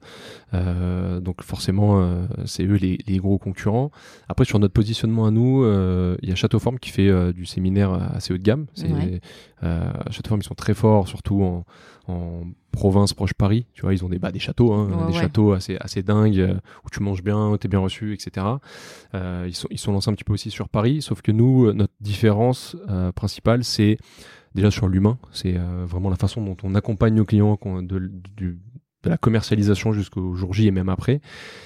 Euh, 0.55 1.21
donc 1.21 1.43
forcément, 1.43 2.01
euh, 2.01 2.27
c'est 2.45 2.65
eux 2.65 2.77
les, 2.77 2.99
les, 3.07 3.19
gros 3.19 3.39
concurrents. 3.39 3.91
Après, 4.29 4.45
sur 4.45 4.59
notre 4.59 4.75
positionnement 4.75 5.27
à 5.27 5.31
nous, 5.31 5.65
euh, 5.65 6.17
il 6.23 6.29
y 6.29 6.33
a 6.33 6.35
Châteauforme 6.35 6.79
qui 6.79 6.91
fait 6.91 7.33
du 7.33 7.47
séminaire 7.47 7.93
assez 8.15 8.33
haut 8.33 8.39
de 8.39 8.43
gamme. 8.43 8.67
C'est, 8.75 8.89
Châteauforme, 10.11 10.41
ils 10.41 10.47
sont 10.47 10.55
très 10.55 10.75
forts, 10.75 11.09
surtout 11.09 11.43
en, 11.43 11.65
en 12.09 12.43
province 12.73 13.13
proche 13.13 13.35
Paris, 13.35 13.67
tu 13.75 13.83
vois, 13.83 13.93
ils 13.93 14.05
ont 14.05 14.09
des, 14.09 14.19
bah, 14.19 14.33
des 14.33 14.39
châteaux, 14.39 14.73
hein, 14.73 15.07
des 15.07 15.13
châteaux 15.13 15.53
assez, 15.53 15.77
assez 15.79 16.03
dingues, 16.03 16.41
euh, 16.41 16.55
où 16.85 16.91
tu 16.91 17.01
manges 17.01 17.23
bien, 17.23 17.51
où 17.51 17.59
tu 17.59 17.67
es 17.67 17.71
bien 17.71 17.79
reçu, 17.79 18.15
etc. 18.15 18.47
Euh, 19.15 19.45
ils, 19.47 19.55
sont, 19.55 19.69
ils 19.71 19.79
sont 19.79 19.93
lancés 19.93 20.11
un 20.11 20.15
petit 20.15 20.25
peu 20.25 20.33
aussi 20.33 20.51
sur 20.51 20.69
Paris, 20.69 21.03
sauf 21.03 21.23
que 21.23 21.31
nous, 21.31 21.67
euh, 21.67 21.73
notre 21.73 21.93
différence 22.01 22.77
principale, 23.15 23.65
c'est 23.65 23.99
déjà 24.55 24.71
sur 24.71 24.89
l'humain, 24.89 25.19
c'est 25.33 25.57
vraiment 25.87 26.11
la 26.11 26.17
façon 26.17 26.43
dont 26.43 26.57
on 26.63 26.75
accompagne 26.75 27.15
nos 27.15 27.25
clients 27.25 27.59
de, 27.65 28.11
du, 28.37 28.59
de 29.03 29.11
la 29.11 29.17
commercialisation 29.17 29.93
jusqu'au 29.93 30.35
jour 30.35 30.55
J 30.55 30.69
et 30.69 30.71
même 30.71 30.89
après. 30.89 31.21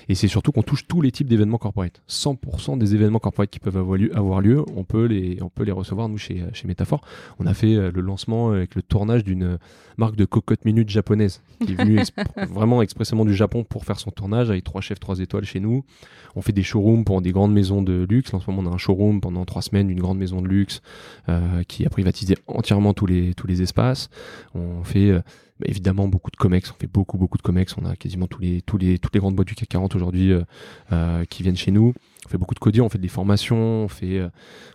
Et 0.08 0.14
c'est 0.14 0.28
surtout 0.28 0.52
qu'on 0.52 0.62
touche 0.62 0.86
tous 0.86 1.02
les 1.02 1.12
types 1.12 1.28
d'événements 1.28 1.58
corporate. 1.58 2.02
100% 2.08 2.78
des 2.78 2.94
événements 2.94 3.18
corporate 3.18 3.50
qui 3.50 3.58
peuvent 3.58 3.76
avoir 3.76 4.40
lieu, 4.40 4.64
on 4.74 4.84
peut 4.84 5.04
les, 5.04 5.38
on 5.42 5.48
peut 5.48 5.64
les 5.64 5.72
recevoir 5.72 6.08
nous 6.08 6.18
chez, 6.18 6.44
chez 6.52 6.66
Métaphore. 6.66 7.02
On 7.38 7.46
a 7.46 7.54
fait 7.54 7.74
euh, 7.74 7.90
le 7.92 8.00
lancement 8.00 8.50
avec 8.50 8.74
le 8.74 8.82
tournage 8.82 9.24
d'une 9.24 9.58
marque 9.98 10.16
de 10.16 10.24
cocotte 10.24 10.64
minute 10.64 10.88
japonaise 10.88 11.42
qui 11.64 11.72
est 11.72 11.76
venue 11.76 12.00
vraiment 12.50 12.82
expressément 12.82 13.24
du 13.24 13.34
Japon 13.34 13.64
pour 13.64 13.84
faire 13.84 13.98
son 13.98 14.10
tournage 14.10 14.50
avec 14.50 14.64
trois 14.64 14.80
chefs 14.80 15.00
trois 15.00 15.20
étoiles 15.20 15.44
chez 15.44 15.60
nous. 15.60 15.84
On 16.34 16.42
fait 16.42 16.52
des 16.52 16.62
showrooms 16.62 17.04
pour 17.04 17.22
des 17.22 17.32
grandes 17.32 17.52
maisons 17.52 17.82
de 17.82 18.06
luxe. 18.08 18.34
En 18.34 18.40
ce 18.40 18.50
moment, 18.50 18.68
on 18.68 18.72
a 18.72 18.74
un 18.74 18.78
showroom 18.78 19.20
pendant 19.20 19.44
trois 19.44 19.62
semaines 19.62 19.88
d'une 19.88 20.00
grande 20.00 20.18
maison 20.18 20.42
de 20.42 20.48
luxe 20.48 20.82
euh, 21.28 21.62
qui 21.64 21.86
a 21.86 21.90
privatisé 21.90 22.36
entièrement 22.46 22.92
tous 22.92 23.06
les, 23.06 23.34
tous 23.34 23.46
les 23.46 23.62
espaces. 23.62 24.10
On 24.54 24.84
fait 24.84 25.10
euh, 25.10 25.20
bah, 25.60 25.66
évidemment 25.68 26.08
beaucoup 26.08 26.30
de 26.30 26.36
comex, 26.36 26.70
on 26.70 26.74
fait 26.74 26.86
beaucoup 26.86 27.16
beaucoup 27.16 27.38
de 27.38 27.42
comex, 27.42 27.74
on 27.78 27.86
a 27.86 27.96
quasiment 27.96 28.26
tous 28.26 28.40
les 28.40 28.62
tous 28.62 28.76
les 28.76 28.98
toutes 28.98 29.14
les 29.14 29.20
grandes 29.20 29.34
boîtes 29.36 29.48
du 29.48 29.54
CAC 29.54 29.68
40 29.68 29.96
aujourd'hui 29.96 30.32
euh, 30.32 30.42
euh, 30.92 31.24
qui 31.24 31.42
viennent 31.42 31.56
chez 31.56 31.70
nous 31.70 31.94
on 32.26 32.28
fait 32.28 32.38
beaucoup 32.38 32.54
de 32.54 32.58
coding, 32.58 32.82
on 32.82 32.88
fait 32.88 32.98
des 32.98 33.06
formations, 33.06 33.84
on 33.84 33.88
fait, 33.88 34.18
euh, 34.18 34.28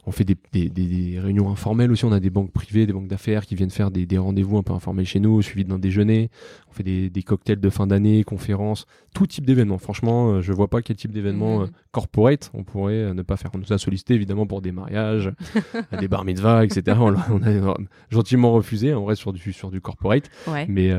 on 0.06 0.12
fait 0.12 0.24
des, 0.24 0.38
des, 0.54 0.70
des, 0.70 1.20
réunions 1.20 1.52
informelles 1.52 1.92
aussi. 1.92 2.06
On 2.06 2.14
a 2.14 2.22
des 2.22 2.30
banques 2.30 2.54
privées, 2.54 2.86
des 2.86 2.94
banques 2.94 3.10
d'affaires 3.10 3.46
qui 3.46 3.56
viennent 3.56 3.70
faire 3.70 3.92
des, 3.92 4.18
rendez-vous 4.18 4.58
un 4.58 4.64
peu 4.64 4.72
informels 4.72 5.06
chez 5.06 5.20
nous, 5.20 5.42
suivis 5.42 5.66
d'un 5.66 5.78
déjeuner. 5.78 6.30
On 6.70 6.72
fait 6.72 6.84
des, 6.84 7.24
cocktails 7.24 7.60
de 7.60 7.70
fin 7.70 7.88
d'année, 7.88 8.24
conférences, 8.24 8.86
tout 9.14 9.28
type 9.28 9.46
d'événements. 9.46 9.80
Franchement, 9.80 10.32
euh, 10.32 10.42
je 10.42 10.54
vois 10.54 10.70
pas 10.70 10.82
quel 10.82 10.96
type 10.96 11.12
d'événement 11.12 11.60
mmh. 11.60 11.64
euh, 11.64 11.68
corporate 11.92 12.52
on 12.54 12.64
pourrait 12.64 13.14
ne 13.14 13.22
pas 13.22 13.36
faire. 13.36 13.52
On 13.54 13.58
nous 13.58 13.74
a 13.74 13.78
sollicité 13.78 14.14
évidemment 14.14 14.46
pour 14.46 14.62
des 14.62 14.72
mariages, 14.72 15.30
des 16.00 16.08
bar 16.08 16.24
mitzvahs, 16.24 16.64
etc. 16.64 16.98
On, 17.02 17.14
a, 17.14 17.76
gentiment 18.10 18.54
refusé. 18.54 18.94
On 18.94 19.04
reste 19.04 19.22
sur 19.22 19.34
du, 19.34 19.52
sur 19.52 19.72
du 19.72 19.82
corporate. 19.82 20.30
Ouais. 20.48 20.66
Mais 20.70 20.94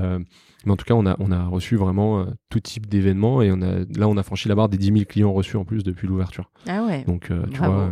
Mais 0.64 0.72
en 0.72 0.76
tout 0.76 0.84
cas, 0.84 0.94
on 0.94 1.06
a, 1.06 1.16
on 1.18 1.30
a 1.30 1.46
reçu 1.46 1.76
vraiment 1.76 2.26
tout 2.50 2.60
type 2.60 2.86
d'événements 2.86 3.42
et 3.42 3.50
on 3.52 3.60
a, 3.62 3.80
là, 3.96 4.08
on 4.08 4.16
a 4.16 4.22
franchi 4.22 4.48
la 4.48 4.54
barre 4.54 4.68
des 4.68 4.78
10 4.78 4.86
000 4.86 4.98
clients 5.08 5.32
reçus 5.32 5.56
en 5.56 5.64
plus 5.64 5.82
depuis 5.82 6.06
l'ouverture. 6.06 6.50
Ah 6.68 6.84
ouais. 6.84 7.04
Donc, 7.04 7.30
tu 7.52 7.58
vois. 7.58 7.90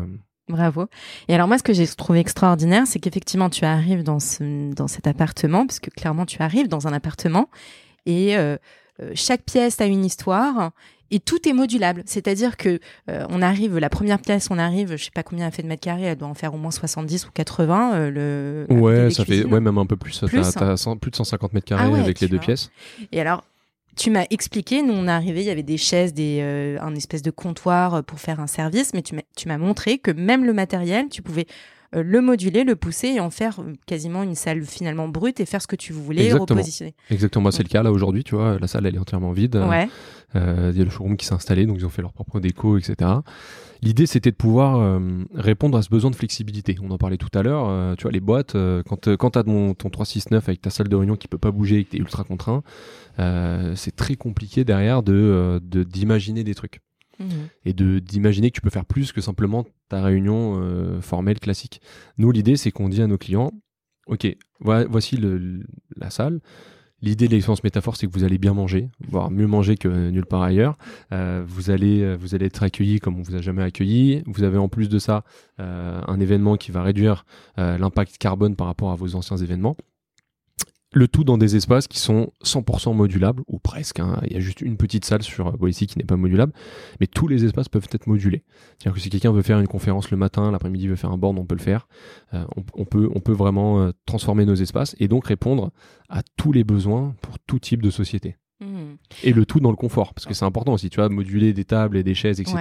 Bravo. 0.49 0.87
Et 1.29 1.35
alors 1.35 1.47
moi, 1.47 1.59
ce 1.59 1.63
que 1.63 1.73
j'ai 1.73 1.87
trouvé 1.87 2.19
extraordinaire, 2.19 2.87
c'est 2.87 2.99
qu'effectivement, 2.99 3.51
tu 3.51 3.65
arrives 3.65 4.03
dans, 4.03 4.19
ce, 4.19 4.75
dans 4.75 4.89
cet 4.89 5.07
appartement, 5.07 5.67
parce 5.67 5.79
que 5.79 5.91
clairement, 5.91 6.27
tu 6.27 6.43
arrives 6.43 6.69
dans 6.69 6.89
un 6.89 6.93
appartement 6.93 7.49
et 8.07 8.37
chaque 9.15 9.43
pièce 9.43 9.81
a 9.81 9.87
une 9.87 10.05
histoire 10.05 10.73
et 11.11 11.21
tout 11.21 11.49
est 11.49 11.53
modulable. 11.53 12.03
C'est-à-dire 12.07 12.57
que 12.57 12.81
euh, 13.09 13.27
on 13.29 13.43
arrive, 13.43 13.79
la 13.79 13.91
première 13.91 14.19
pièce, 14.19 14.49
on 14.51 14.59
arrive, 14.59 14.97
je 14.97 15.05
sais 15.05 15.11
pas 15.13 15.23
combien 15.23 15.47
elle 15.47 15.53
fait 15.53 15.63
de 15.63 15.69
mètres 15.69 15.83
carrés, 15.83 16.03
elle 16.03 16.17
doit 16.17 16.29
en 16.29 16.35
faire 16.35 16.55
au 16.55 16.59
moins 16.59 16.71
70 16.71 17.27
ou 17.27 17.31
80. 17.33 17.95
Euh, 17.95 18.67
le, 18.69 18.75
ouais, 18.75 19.11
ça 19.11 19.25
fait 19.25 19.45
ouais, 19.45 19.61
même 19.61 19.79
un 19.79 19.87
peu 19.87 19.97
plus. 19.97 20.21
plus 20.21 20.53
t'as, 20.55 20.73
as 20.73 20.97
plus 21.01 21.11
de 21.11 21.17
150 21.17 21.53
mètres 21.53 21.67
carrés 21.67 21.91
ah 21.93 22.01
avec 22.01 22.21
les 22.21 22.29
deux 22.29 22.39
pièces. 22.39 22.71
Et 23.13 23.21
alors, 23.21 23.45
tu 23.97 24.11
m'as 24.11 24.25
expliqué, 24.31 24.83
nous 24.83 24.95
on 24.95 25.09
est 25.09 25.11
arrivé, 25.11 25.41
il 25.41 25.47
y 25.47 25.51
avait 25.51 25.63
des 25.63 25.77
chaises, 25.77 26.15
des, 26.15 26.39
euh, 26.41 26.79
un 26.81 26.95
espèce 26.95 27.23
de 27.23 27.31
comptoir 27.31 28.03
pour 28.05 28.21
faire 28.21 28.41
un 28.41 28.47
service, 28.47 28.93
mais 28.95 29.03
tu 29.03 29.15
m'as, 29.49 29.59
montré 29.59 29.99
que 29.99 30.11
même 30.11 30.45
le 30.45 30.53
matériel, 30.53 31.09
tu 31.11 31.23
pouvais 31.23 31.47
euh, 31.49 31.80
le 31.93 32.21
moduler, 32.21 32.65
le 32.65 32.77
pousser 32.77 33.09
et 33.09 33.21
en 33.21 33.31
faire 33.31 33.61
euh, 33.61 33.73
quasiment 33.87 34.23
une 34.23 34.35
salle 34.35 34.63
finalement 34.65 35.09
brute 35.09 35.41
et 35.41 35.47
faire 35.47 35.61
ce 35.61 35.67
que 35.67 35.77
tu 35.77 35.93
voulais, 35.93 36.27
Exactement. 36.27 36.47
repositionner. 36.59 36.95
Exactement, 37.11 37.51
c'est 37.51 37.63
le 37.63 37.69
cas 37.69 37.83
là 37.83 37.91
aujourd'hui, 37.91 38.23
tu 38.25 38.37
vois, 38.37 38.59
la 38.59 38.67
salle 38.69 38.87
elle 38.87 38.95
est 38.95 38.99
entièrement 38.99 39.33
vide. 39.33 39.57
Ouais. 39.57 39.89
Euh, 40.37 40.71
il 40.73 40.79
y 40.79 40.83
a 40.83 40.85
le 40.85 40.91
showroom 40.91 41.17
qui 41.17 41.27
s'est 41.27 41.35
installé, 41.35 41.67
donc 41.67 41.79
ils 41.79 41.87
ont 41.87 41.91
fait 41.91 42.03
leur 42.03 42.13
propre 42.13 42.39
déco, 42.39 42.79
etc. 42.79 43.11
L'idée 43.83 44.07
c'était 44.07 44.31
de 44.31 44.37
pouvoir 44.37 45.01
répondre 45.35 45.77
à 45.77 45.83
ce 45.83 45.89
besoin 45.89 46.11
de 46.11 46.17
flexibilité. 46.17 46.77
On 46.83 46.91
en 46.91 46.99
parlait 46.99 47.17
tout 47.17 47.31
à 47.35 47.43
l'heure, 47.43 47.97
tu 47.97 48.03
vois, 48.03 48.13
les 48.13 48.21
boîtes, 48.21 48.53
quand, 48.87 49.17
quand 49.17 49.31
tu 49.31 49.39
as 49.39 49.43
ton, 49.43 49.75
ton 49.75 49.89
369 49.89 50.49
avec 50.49 50.61
ta 50.61 50.71
salle 50.71 50.89
de 50.89 50.97
réunion 50.97 51.17
qui 51.17 51.29
peut 51.29 51.39
pas 51.39 51.51
bouger 51.51 51.79
et 51.79 51.85
que 51.85 51.91
tu 51.91 51.97
es 51.97 52.01
ultra 52.01 52.23
contraint, 52.23 52.63
c'est 53.75 53.97
très 53.97 54.17
compliqué 54.17 54.65
derrière 54.65 55.03
de 55.03 55.61
d'imaginer 55.63 56.45
des 56.45 56.55
trucs. 56.55 56.81
Mhm. 57.21 57.49
et 57.67 57.73
de 57.73 57.99
d'imaginer 57.99 58.51
que 58.51 58.55
tu 58.55 58.61
peux 58.61 58.71
faire 58.71 58.87
plus 58.87 59.13
que 59.13 59.21
simplement 59.21 59.67
ta 59.89 60.03
réunion 60.03 60.59
euh, 60.61 61.01
formelle 61.01 61.39
classique. 61.39 61.81
Nous, 62.19 62.31
l'idée, 62.31 62.57
c'est 62.57 62.71
qu'on 62.71 62.89
dit 62.89 63.03
à 63.03 63.07
nos 63.07 63.19
clients, 63.19 63.53
ok, 64.07 64.27
voici 64.61 65.19
la 65.97 66.11
salle. 66.11 66.41
L'idée 67.03 67.29
de 67.29 67.33
l'expérience 67.33 67.65
métaphore, 67.65 67.97
c'est 67.97 68.07
que 68.07 68.13
vous 68.13 68.25
allez 68.25 68.37
bien 68.37 68.53
manger, 68.53 68.91
voire 69.09 69.31
mieux 69.31 69.47
manger 69.47 69.77
que 69.77 70.11
nulle 70.11 70.27
part 70.27 70.43
ailleurs. 70.43 70.77
Euh, 71.13 71.43
vous 71.47 71.71
allez, 71.71 72.03
euh, 72.03 72.15
vous 72.15 72.35
allez 72.35 72.45
être 72.47 72.63
accueilli 72.63 73.01
comme 73.01 73.19
on 73.19 73.23
vous 73.23 73.35
a 73.35 73.41
jamais 73.41 73.63
accueilli. 73.63 74.23
Vous 74.27 74.43
avez 74.43 74.59
en 74.59 74.69
plus 74.69 74.89
de 74.89 74.99
ça 74.99 75.25
un 75.59 76.21
événement 76.21 76.57
qui 76.57 76.73
va 76.73 76.83
réduire 76.83 77.25
l'impact 77.57 78.17
carbone 78.19 78.57
par 78.57 78.67
rapport 78.67 78.91
à 78.91 78.97
vos 78.97 79.15
anciens 79.15 79.37
événements. 79.37 79.77
Le 80.93 81.07
tout 81.07 81.23
dans 81.23 81.39
des 81.39 81.55
espaces 81.55 81.87
qui 81.87 81.99
sont 81.99 82.33
100% 82.45 82.95
modulables, 82.95 83.43
ou 83.47 83.59
presque. 83.59 84.01
Hein. 84.01 84.21
Il 84.27 84.33
y 84.33 84.37
a 84.37 84.41
juste 84.41 84.61
une 84.61 84.77
petite 84.77 85.05
salle 85.05 85.23
sur 85.23 85.57
ici 85.69 85.87
qui 85.87 85.99
n'est 85.99 86.05
pas 86.05 86.17
modulable, 86.17 86.53
mais 86.99 87.07
tous 87.07 87.29
les 87.29 87.45
espaces 87.45 87.69
peuvent 87.69 87.87
être 87.93 88.09
modulés. 88.09 88.43
C'est-à-dire 88.79 88.95
que 88.95 89.01
si 89.01 89.09
quelqu'un 89.09 89.33
veut 89.33 89.43
faire 89.43 89.61
une 89.61 89.69
conférence 89.69 90.11
le 90.11 90.17
matin, 90.17 90.51
l'après-midi 90.51 90.89
veut 90.89 90.97
faire 90.97 91.13
un 91.13 91.19
board, 91.19 91.39
on 91.39 91.47
peut 91.47 91.55
le 91.55 91.61
faire. 91.61 91.87
Euh, 92.35 92.45
on, 92.75 92.85
peut, 92.85 93.09
on 93.15 93.21
peut 93.21 93.33
vraiment 93.33 93.81
euh, 93.81 93.93
transformer 94.05 94.45
nos 94.45 94.57
espaces 94.57 94.97
et 94.99 95.07
donc 95.07 95.27
répondre 95.27 95.71
à 96.09 96.23
tous 96.37 96.53
les 96.53 96.65
besoins 96.65 97.15
pour 97.23 97.39
tout 97.39 97.61
type 97.61 97.83
de 97.83 97.91
société. 97.91 98.37
Mmh. 98.61 98.97
Et 99.23 99.33
le 99.33 99.47
tout 99.47 99.59
dans 99.59 99.71
le 99.71 99.77
confort, 99.77 100.13
parce 100.13 100.27
que 100.27 100.35
c'est 100.35 100.45
important 100.45 100.75
aussi, 100.75 100.91
tu 100.91 100.97
vois, 100.97 101.09
moduler 101.09 101.55
des 101.55 101.65
tables 101.65 101.97
et 101.97 102.03
des 102.03 102.15
chaises, 102.15 102.41
etc. 102.41 102.59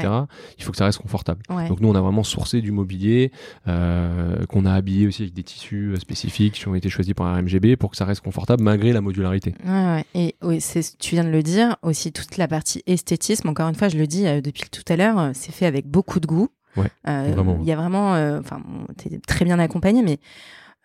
Il 0.58 0.64
faut 0.64 0.72
que 0.72 0.78
ça 0.78 0.86
reste 0.86 1.00
confortable. 1.00 1.42
Donc 1.68 1.82
nous, 1.82 1.90
on 1.90 1.96
a 1.96 2.02
vraiment 2.02 2.24
sourcé 2.24 2.62
du 2.62 2.72
mobilier 2.72 3.32
euh, 3.68 4.46
qu'on 4.46 4.66
a 4.66 4.74
habillé 4.74 5.08
aussi 5.08 5.24
avec 5.24 5.34
des 5.34 5.44
tissus 5.44 5.92
euh, 5.92 6.00
spécifiques 6.00 6.54
qui 6.54 6.68
ont 6.68 6.76
été 6.76 6.90
choisis 6.90 7.14
par 7.14 7.36
RMGB 7.36 7.76
pour 7.76 7.92
que 7.92 7.98
ça 7.98 8.06
reste 8.06 8.22
confortable 8.22 8.64
malgré 8.64 8.94
la 8.94 9.02
modularité. 9.02 9.54
Ouais, 9.66 10.06
Et 10.16 10.36
oui, 10.42 10.64
tu 11.00 11.16
viens 11.16 11.26
de 11.26 11.30
le 11.30 11.44
dire, 11.44 11.76
aussi 11.82 12.14
toute 12.14 12.38
la 12.38 12.48
partie 12.48 12.82
esthétisme. 12.88 13.50
Encore 13.50 13.68
une 13.68 13.76
fois, 13.76 13.90
je 13.90 13.98
le 13.98 14.08
dis 14.08 14.26
euh, 14.26 14.40
depuis 14.40 14.70
tout 14.70 14.84
à 14.88 14.96
l'heure, 14.96 15.32
c'est 15.34 15.52
fait 15.52 15.66
avec 15.66 15.86
beaucoup 15.86 16.20
de 16.20 16.28
goût. 16.28 16.50
Il 16.78 17.66
y 17.66 17.72
a 17.74 17.76
vraiment, 17.76 18.12
enfin, 18.40 18.62
t'es 18.96 19.20
très 19.28 19.44
bien 19.44 19.60
accompagné, 19.60 20.02
mais 20.02 20.20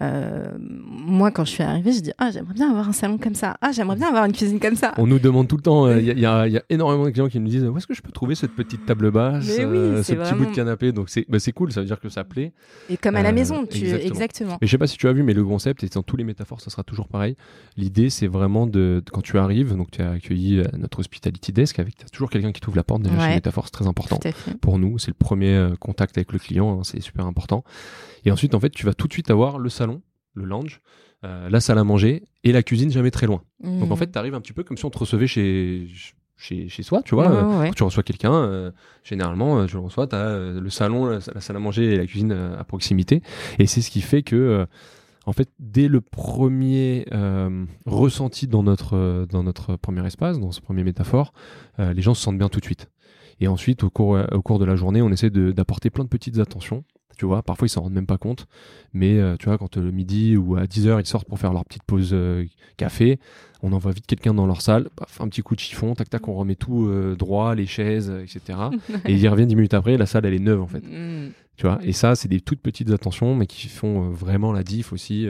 euh, 0.02 0.48
moi, 0.58 1.30
quand 1.30 1.44
je 1.44 1.50
suis 1.50 1.62
arrivée, 1.62 1.92
je 1.92 2.00
dis 2.00 2.12
Ah, 2.18 2.30
j'aimerais 2.32 2.54
bien 2.54 2.68
avoir 2.68 2.88
un 2.88 2.92
salon 2.92 3.16
comme 3.16 3.34
ça. 3.34 3.56
Ah, 3.60 3.70
j'aimerais 3.70 3.94
bien 3.94 4.08
avoir 4.08 4.24
une 4.24 4.32
cuisine 4.32 4.58
comme 4.58 4.74
ça. 4.74 4.92
On 4.98 5.06
nous 5.06 5.20
demande 5.20 5.46
tout 5.46 5.56
le 5.56 5.62
temps. 5.62 5.86
Euh, 5.86 6.00
Il 6.00 6.18
y, 6.18 6.26
a 6.26 6.62
énormément 6.68 7.04
de 7.04 7.10
clients 7.10 7.28
qui 7.28 7.38
nous 7.38 7.48
disent 7.48 7.64
Où 7.64 7.76
est-ce 7.76 7.86
que 7.86 7.94
je 7.94 8.02
peux 8.02 8.10
trouver 8.10 8.34
cette 8.34 8.52
petite 8.52 8.86
table 8.86 9.12
basse, 9.12 9.46
euh, 9.58 10.02
ce 10.02 10.14
petit 10.14 10.34
bout 10.34 10.46
de 10.46 10.54
canapé? 10.54 10.90
Donc, 10.90 11.10
c'est 11.10 11.26
bah, 11.28 11.38
cool, 11.54 11.72
ça 11.72 11.80
veut 11.80 11.86
dire 11.86 12.00
que 12.00 12.08
ça 12.08 12.24
plaît. 12.24 12.52
Et 12.90 12.96
comme 12.96 13.14
à 13.14 13.22
la 13.22 13.32
maison, 13.32 13.66
tu... 13.66 13.86
exactement. 13.86 14.58
Mais 14.60 14.66
je 14.66 14.70
sais 14.72 14.78
pas 14.78 14.88
si 14.88 14.98
tu 14.98 15.06
as 15.06 15.12
vu, 15.12 15.22
mais 15.22 15.34
le 15.34 15.44
concept, 15.44 15.84
et 15.84 15.88
dans 15.88 16.02
tous 16.02 16.16
les 16.16 16.24
métaphores, 16.24 16.60
ça 16.60 16.70
sera 16.70 16.82
toujours 16.82 17.06
pareil. 17.06 17.36
L'idée, 17.76 18.10
c'est 18.10 18.26
vraiment 18.26 18.66
de, 18.66 19.02
quand 19.12 19.22
tu 19.22 19.38
arrives, 19.38 19.76
donc 19.76 19.92
tu 19.92 20.02
as 20.02 20.10
accueilli 20.10 20.60
notre 20.76 20.98
hospitality 20.98 21.52
desk 21.52 21.78
avec 21.78 21.94
as 22.04 22.08
toujours 22.08 22.30
quelqu'un 22.30 22.50
qui 22.50 22.60
t'ouvre 22.60 22.76
la 22.76 22.84
porte. 22.84 23.02
Déjà, 23.02 23.28
chez 23.28 23.34
Métaphore, 23.34 23.66
c'est 23.66 23.72
très 23.72 23.86
important 23.86 24.18
pour 24.60 24.80
nous. 24.80 24.98
C'est 24.98 25.10
le 25.10 25.14
premier 25.14 25.68
contact 25.78 26.18
avec 26.18 26.32
le 26.32 26.40
client, 26.40 26.80
hein, 26.80 26.82
c'est 26.82 27.00
super 27.00 27.26
important. 27.26 27.62
Et 28.24 28.30
ensuite, 28.30 28.54
en 28.54 28.60
fait, 28.60 28.70
tu 28.70 28.86
vas 28.86 28.94
tout 28.94 29.06
de 29.06 29.12
suite 29.12 29.30
avoir 29.30 29.58
le 29.58 29.68
salon, 29.68 29.93
le 30.34 30.44
lounge, 30.44 30.80
euh, 31.24 31.48
la 31.48 31.60
salle 31.60 31.78
à 31.78 31.84
manger 31.84 32.24
et 32.42 32.52
la 32.52 32.62
cuisine 32.62 32.90
jamais 32.90 33.10
très 33.10 33.26
loin. 33.26 33.42
Donc 33.62 33.90
en 33.90 33.96
fait, 33.96 34.10
tu 34.10 34.18
arrives 34.18 34.34
un 34.34 34.40
petit 34.40 34.52
peu 34.52 34.62
comme 34.62 34.76
si 34.76 34.84
on 34.84 34.90
te 34.90 34.98
recevait 34.98 35.26
chez, 35.26 35.86
chez, 36.36 36.68
chez 36.68 36.82
soi, 36.82 37.02
tu 37.02 37.14
vois. 37.14 37.28
Quand 37.28 37.72
tu 37.72 37.82
reçois 37.82 38.02
quelqu'un, 38.02 38.34
euh, 38.34 38.70
généralement, 39.04 39.64
tu 39.66 39.74
le 39.74 39.80
reçois, 39.80 40.06
tu 40.06 40.16
as 40.16 40.36
le 40.36 40.70
salon, 40.70 41.06
la, 41.06 41.20
salle 41.20 41.56
à 41.56 41.60
manger 41.60 41.94
et 41.94 41.96
la 41.96 42.06
cuisine 42.06 42.32
euh, 42.32 42.58
à 42.58 42.64
proximité. 42.64 43.22
Et 43.58 43.66
c'est 43.66 43.80
ce 43.80 43.90
qui 43.90 44.02
fait 44.02 44.22
que, 44.22 44.66
en 45.24 45.32
fait, 45.32 45.48
dès 45.58 45.88
le 45.88 46.02
premier 46.02 47.06
ressenti 47.86 48.46
dans 48.46 48.62
notre, 48.62 49.26
dans 49.30 49.42
notre 49.42 49.76
premier 49.76 50.04
espace, 50.06 50.38
dans 50.38 50.52
ce 50.52 50.60
premier 50.60 50.84
métaphore, 50.84 51.32
les 51.78 52.02
gens 52.02 52.12
se 52.12 52.22
sentent 52.22 52.38
bien 52.38 52.48
tout 52.48 52.60
de 52.60 52.66
suite. 52.66 52.90
Et 53.40 53.48
ensuite, 53.48 53.82
au 53.82 53.90
cours, 53.90 54.18
au 54.30 54.42
cours 54.42 54.58
de 54.58 54.64
la 54.64 54.76
journée, 54.76 55.00
on 55.00 55.10
essaie 55.10 55.30
d'apporter 55.30 55.88
plein 55.88 56.04
de 56.04 56.10
petites 56.10 56.38
attentions 56.38 56.84
tu 57.16 57.26
vois, 57.26 57.42
parfois 57.42 57.66
ils 57.66 57.70
s'en 57.70 57.82
rendent 57.82 57.92
même 57.92 58.06
pas 58.06 58.18
compte. 58.18 58.46
Mais 58.92 59.18
euh, 59.18 59.36
tu 59.36 59.46
vois, 59.46 59.58
quand 59.58 59.76
le 59.76 59.90
midi 59.90 60.36
ou 60.36 60.56
à 60.56 60.64
10h 60.64 61.00
ils 61.00 61.06
sortent 61.06 61.28
pour 61.28 61.38
faire 61.38 61.52
leur 61.52 61.64
petite 61.64 61.82
pause 61.82 62.10
euh, 62.12 62.44
café, 62.76 63.18
on 63.62 63.72
envoie 63.72 63.92
vite 63.92 64.06
quelqu'un 64.06 64.34
dans 64.34 64.46
leur 64.46 64.62
salle, 64.62 64.88
un 65.18 65.28
petit 65.28 65.42
coup 65.42 65.54
de 65.54 65.60
chiffon, 65.60 65.94
tac 65.94 66.08
tac, 66.10 66.28
on 66.28 66.34
remet 66.34 66.54
tout 66.54 66.86
euh, 66.86 67.16
droit, 67.16 67.54
les 67.54 67.66
chaises, 67.66 68.12
etc. 68.22 68.58
et 69.04 69.14
ils 69.14 69.28
reviennent 69.28 69.48
10 69.48 69.56
minutes 69.56 69.74
après, 69.74 69.96
la 69.96 70.06
salle 70.06 70.26
elle 70.26 70.34
est 70.34 70.38
neuve 70.38 70.62
en 70.62 70.68
fait. 70.68 70.84
Mm. 70.86 71.32
Tu 71.56 71.66
vois, 71.66 71.78
et 71.82 71.92
ça 71.92 72.16
c'est 72.16 72.28
des 72.28 72.40
toutes 72.40 72.60
petites 72.60 72.90
attentions, 72.90 73.36
mais 73.36 73.46
qui 73.46 73.68
font 73.68 74.10
vraiment 74.10 74.52
la 74.52 74.64
diff 74.64 74.92
aussi. 74.92 75.28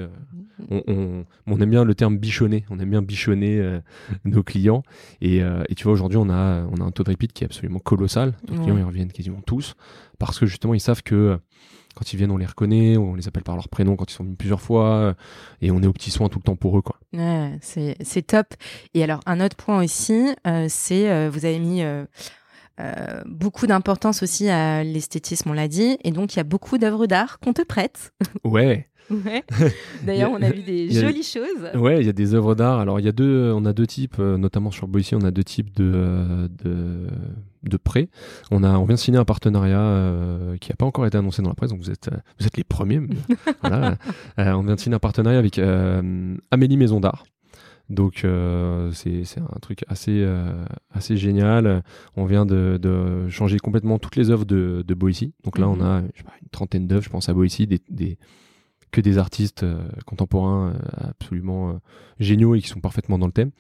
On, 0.71 1.61
aime 1.61 1.71
bien 1.71 1.85
le 1.85 1.95
terme 1.95 2.17
bichonner, 2.17 2.65
on 2.71 2.79
aime 2.79 2.89
bien 2.89 3.03
bichonner 3.03 3.81
nos 4.25 4.43
clients. 4.43 4.83
Et, 5.21 5.43
tu 5.77 5.85
vois, 5.85 5.93
aujourd'hui 5.93 6.17
on 6.17 6.31
a, 6.31 6.65
on 6.65 6.81
a 6.81 6.83
un 6.83 6.91
taux 6.93 7.05
de 7.05 7.11
repeat 7.11 7.35
qui 7.35 7.45
est 7.45 7.47
absolument 7.47 7.79
colossal. 7.79 8.33
Nos 8.51 8.63
clients 8.63 8.79
ils 8.79 8.85
reviennent 8.85 9.13
quasiment 9.13 9.43
tous 9.43 9.75
parce 10.19 10.39
que 10.39 10.47
justement 10.47 10.73
ils 10.73 10.81
savent 10.81 11.03
que 11.03 11.39
quand 11.95 12.13
ils 12.13 12.17
viennent, 12.17 12.31
on 12.31 12.37
les 12.37 12.47
reconnaît, 12.47 12.97
on 12.97 13.15
les 13.15 13.29
appelle 13.29 13.43
par 13.43 13.57
leur 13.57 13.69
prénom 13.69 13.97
quand 13.97 14.11
ils 14.11 14.15
sont 14.15 14.25
venus 14.25 14.39
plusieurs 14.39 14.61
fois, 14.61 15.15
et 15.61 15.71
on 15.71 15.83
est 15.83 15.87
au 15.87 15.93
petit 15.93 16.11
soin 16.11 16.29
tout 16.29 16.39
le 16.39 16.45
temps 16.45 16.57
pour 16.57 16.79
eux. 16.79 16.83
Quoi. 16.83 16.99
Ouais, 17.13 17.59
c'est 17.61 18.27
top. 18.27 18.55
Et 18.95 19.03
alors, 19.03 19.21
un 19.27 19.41
autre 19.41 19.57
point 19.57 19.83
aussi, 19.83 20.35
euh, 20.47 20.67
c'est, 20.69 21.11
euh, 21.11 21.31
vous 21.33 21.45
avez 21.45 21.59
mis 21.59 21.83
euh, 21.83 22.05
beaucoup 23.27 23.67
d'importance 23.67 24.23
aussi 24.23 24.49
à 24.49 24.83
l'esthétisme, 24.83 25.51
on 25.51 25.53
l'a 25.53 25.69
dit, 25.69 25.99
et 26.03 26.11
donc 26.11 26.35
il 26.35 26.39
y 26.39 26.41
a 26.41 26.45
beaucoup 26.45 26.79
d'œuvres 26.79 27.07
d'art 27.07 27.39
qu'on 27.39 27.53
te 27.53 27.63
prête. 27.63 28.13
Ouais. 28.45 28.89
Ouais. 29.11 29.45
D'ailleurs, 30.07 30.31
on 30.33 30.43
a 30.43 30.51
vu 30.51 30.63
des 30.63 30.91
jolies 30.91 31.23
choses. 31.23 31.71
Ouais, 31.75 32.01
il 32.01 32.07
y 32.07 32.09
a 32.09 32.13
des 32.13 32.35
œuvres 32.35 32.55
d'art. 32.55 32.79
Alors, 32.79 33.01
il 33.01 33.07
y 33.07 33.09
a 33.09 33.13
deux, 33.13 33.53
on 33.55 33.65
a 33.65 33.73
deux 33.73 33.87
types, 33.87 34.17
euh, 34.19 34.37
notamment 34.37 34.71
sur 34.71 34.89
Boissy, 34.89 35.15
on 35.15 35.21
a 35.21 35.31
deux 35.31 35.45
types 35.45 35.75
de, 35.77 35.93
euh, 35.95 36.49
de, 36.63 37.07
de 37.65 37.77
prêts. 37.77 38.09
On 38.51 38.63
a, 38.63 38.77
on 38.79 38.85
vient 38.85 38.95
de 38.95 39.01
signer 39.01 39.19
un 39.19 39.25
partenariat 39.25 39.81
euh, 39.81 40.57
qui 40.59 40.71
n'a 40.71 40.77
pas 40.77 40.87
encore 40.87 41.07
été 41.07 41.19
annoncé 41.19 41.43
dans 41.43 41.51
la 41.51 41.55
presse, 41.55 41.71
donc 41.71 41.81
vous 41.81 41.91
êtes, 41.91 42.11
vous 42.39 42.47
êtes 42.47 42.57
les 42.57 42.65
premiers. 42.65 43.01
voilà. 43.61 43.97
on 44.39 44.63
vient 44.63 44.75
de 44.75 44.81
signer 44.81 44.97
un 44.97 45.01
partenariat 45.01 45.39
avec 45.39 45.59
Amélie 46.51 46.77
Maison 46.77 47.01
d'Art. 47.01 47.25
Donc 47.91 48.25
c'est 48.95 49.39
un 49.39 49.59
truc 49.61 49.85
assez 49.89 50.27
assez 50.91 51.19
génial. 51.19 51.83
On 52.17 52.25
vient 52.25 52.47
de, 52.47 52.79
de, 52.81 53.29
changer 53.29 53.59
complètement 53.59 53.99
toutes 53.99 54.17
les 54.17 54.31
œuvres 54.31 54.47
de, 54.47 54.83
de 54.87 54.95
Boissy. 54.95 55.35
Donc 55.45 55.59
là, 55.59 55.69
on 55.69 55.77
mhm. 55.77 55.83
a 55.83 56.03
je 56.15 56.19
sais 56.19 56.25
pas, 56.25 56.33
une 56.41 56.49
trentaine 56.49 56.87
d'œuvres, 56.87 57.03
je 57.03 57.11
pense 57.11 57.29
à 57.29 57.35
Boissy, 57.35 57.67
des, 57.67 57.81
des 57.91 58.17
que 58.95 59.01
des 59.01 59.19
artistes 59.19 59.65
euh, 59.65 59.89
contemporains 60.07 60.69
euh, 60.69 61.09
absolument 61.11 61.71
euh, 61.71 61.73
géniaux 62.21 62.55
et 62.55 62.61
qui 62.61 62.69
sont 62.69 62.81
parfaitement 62.81 63.19
dans 63.19 63.27
le 63.27 63.33
thème. 63.33 63.51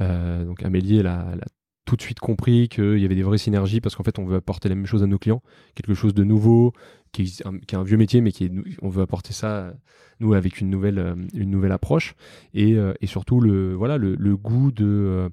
donc 0.00 0.64
Amélie, 0.64 0.98
elle 0.98 1.06
a, 1.06 1.36
tout 1.84 1.96
de 1.96 2.02
suite 2.02 2.18
compris 2.18 2.68
qu'il 2.68 2.98
y 2.98 3.04
avait 3.04 3.14
des 3.14 3.22
vraies 3.22 3.38
synergies 3.38 3.80
parce 3.80 3.94
qu'en 3.94 4.02
fait 4.02 4.18
on 4.18 4.24
veut 4.24 4.36
apporter 4.36 4.68
la 4.68 4.74
même 4.74 4.86
chose 4.86 5.02
à 5.02 5.06
nos 5.06 5.18
clients, 5.18 5.42
quelque 5.74 5.94
chose 5.94 6.12
de 6.14 6.24
nouveau, 6.24 6.72
qui 7.12 7.22
est 7.22 7.74
un, 7.74 7.82
vieux 7.84 7.96
métier 7.96 8.20
mais 8.20 8.32
qui 8.32 8.44
est, 8.46 8.52
on 8.82 8.88
veut 8.88 9.02
apporter 9.02 9.32
ça 9.32 9.74
nous 10.18 10.34
avec 10.34 10.60
une 10.60 10.70
nouvelle, 10.70 11.16
une 11.34 11.50
nouvelle 11.50 11.72
approche 11.72 12.14
et, 12.54 12.76
surtout 13.04 13.40
le, 13.40 13.74
voilà, 13.74 13.96
le 13.98 14.36
goût 14.36 14.72
de 14.72 15.30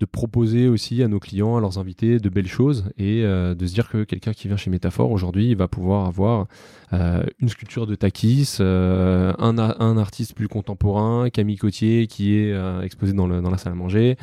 de 0.00 0.06
proposer 0.06 0.66
aussi 0.66 1.02
à 1.02 1.08
nos 1.08 1.20
clients, 1.20 1.56
à 1.56 1.60
leurs 1.60 1.78
invités, 1.78 2.18
de 2.18 2.28
belles 2.30 2.48
choses 2.48 2.90
et 2.98 3.22
euh, 3.22 3.54
de 3.54 3.66
se 3.66 3.74
dire 3.74 3.88
que 3.90 4.02
quelqu'un 4.04 4.32
qui 4.32 4.48
vient 4.48 4.56
chez 4.56 4.70
Métaphore 4.70 5.10
aujourd'hui, 5.10 5.54
va 5.54 5.68
pouvoir 5.68 6.06
avoir 6.06 6.46
euh, 6.94 7.22
une 7.38 7.50
sculpture 7.50 7.86
de 7.86 7.94
Takis, 7.94 8.56
euh, 8.60 9.34
un, 9.38 9.98
artiste 9.98 10.34
plus 10.34 10.48
contemporain, 10.48 11.28
Camille 11.28 11.58
Cotier, 11.58 12.06
qui 12.06 12.34
est 12.34 12.54
exposé 12.82 13.12
dans 13.12 13.26
la 13.26 13.58
salle 13.58 13.72
à 13.72 13.76
manger 13.76 14.16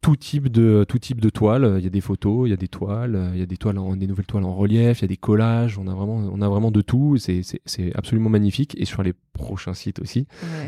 tout 0.00 0.16
type 0.16 0.48
de 0.48 0.84
tout 0.88 0.98
type 0.98 1.20
de 1.20 1.28
toiles. 1.28 1.74
Il 1.78 1.84
y 1.84 1.86
a 1.86 1.90
des 1.90 2.00
photos, 2.00 2.48
il 2.48 2.50
y 2.50 2.54
a 2.54 2.56
des 2.56 2.68
toiles, 2.68 3.30
il 3.34 3.40
y 3.40 3.42
a 3.42 3.46
des 3.46 3.56
toiles, 3.56 3.78
en, 3.78 3.96
des 3.96 4.06
nouvelles 4.06 4.26
toiles 4.26 4.44
en 4.44 4.54
relief, 4.54 5.00
il 5.00 5.02
y 5.02 5.04
a 5.04 5.08
des 5.08 5.16
collages. 5.16 5.78
On 5.78 5.86
a 5.86 5.94
vraiment, 5.94 6.30
on 6.32 6.40
a 6.40 6.48
vraiment 6.48 6.70
de 6.70 6.80
tout. 6.80 7.18
C'est 7.18 7.42
absolument 7.94 8.30
magnifique. 8.30 8.74
Et 8.78 8.86
sur 8.86 9.02
les 9.02 9.12
prochains 9.32 9.74
sites 9.74 10.00
aussi, 10.00 10.26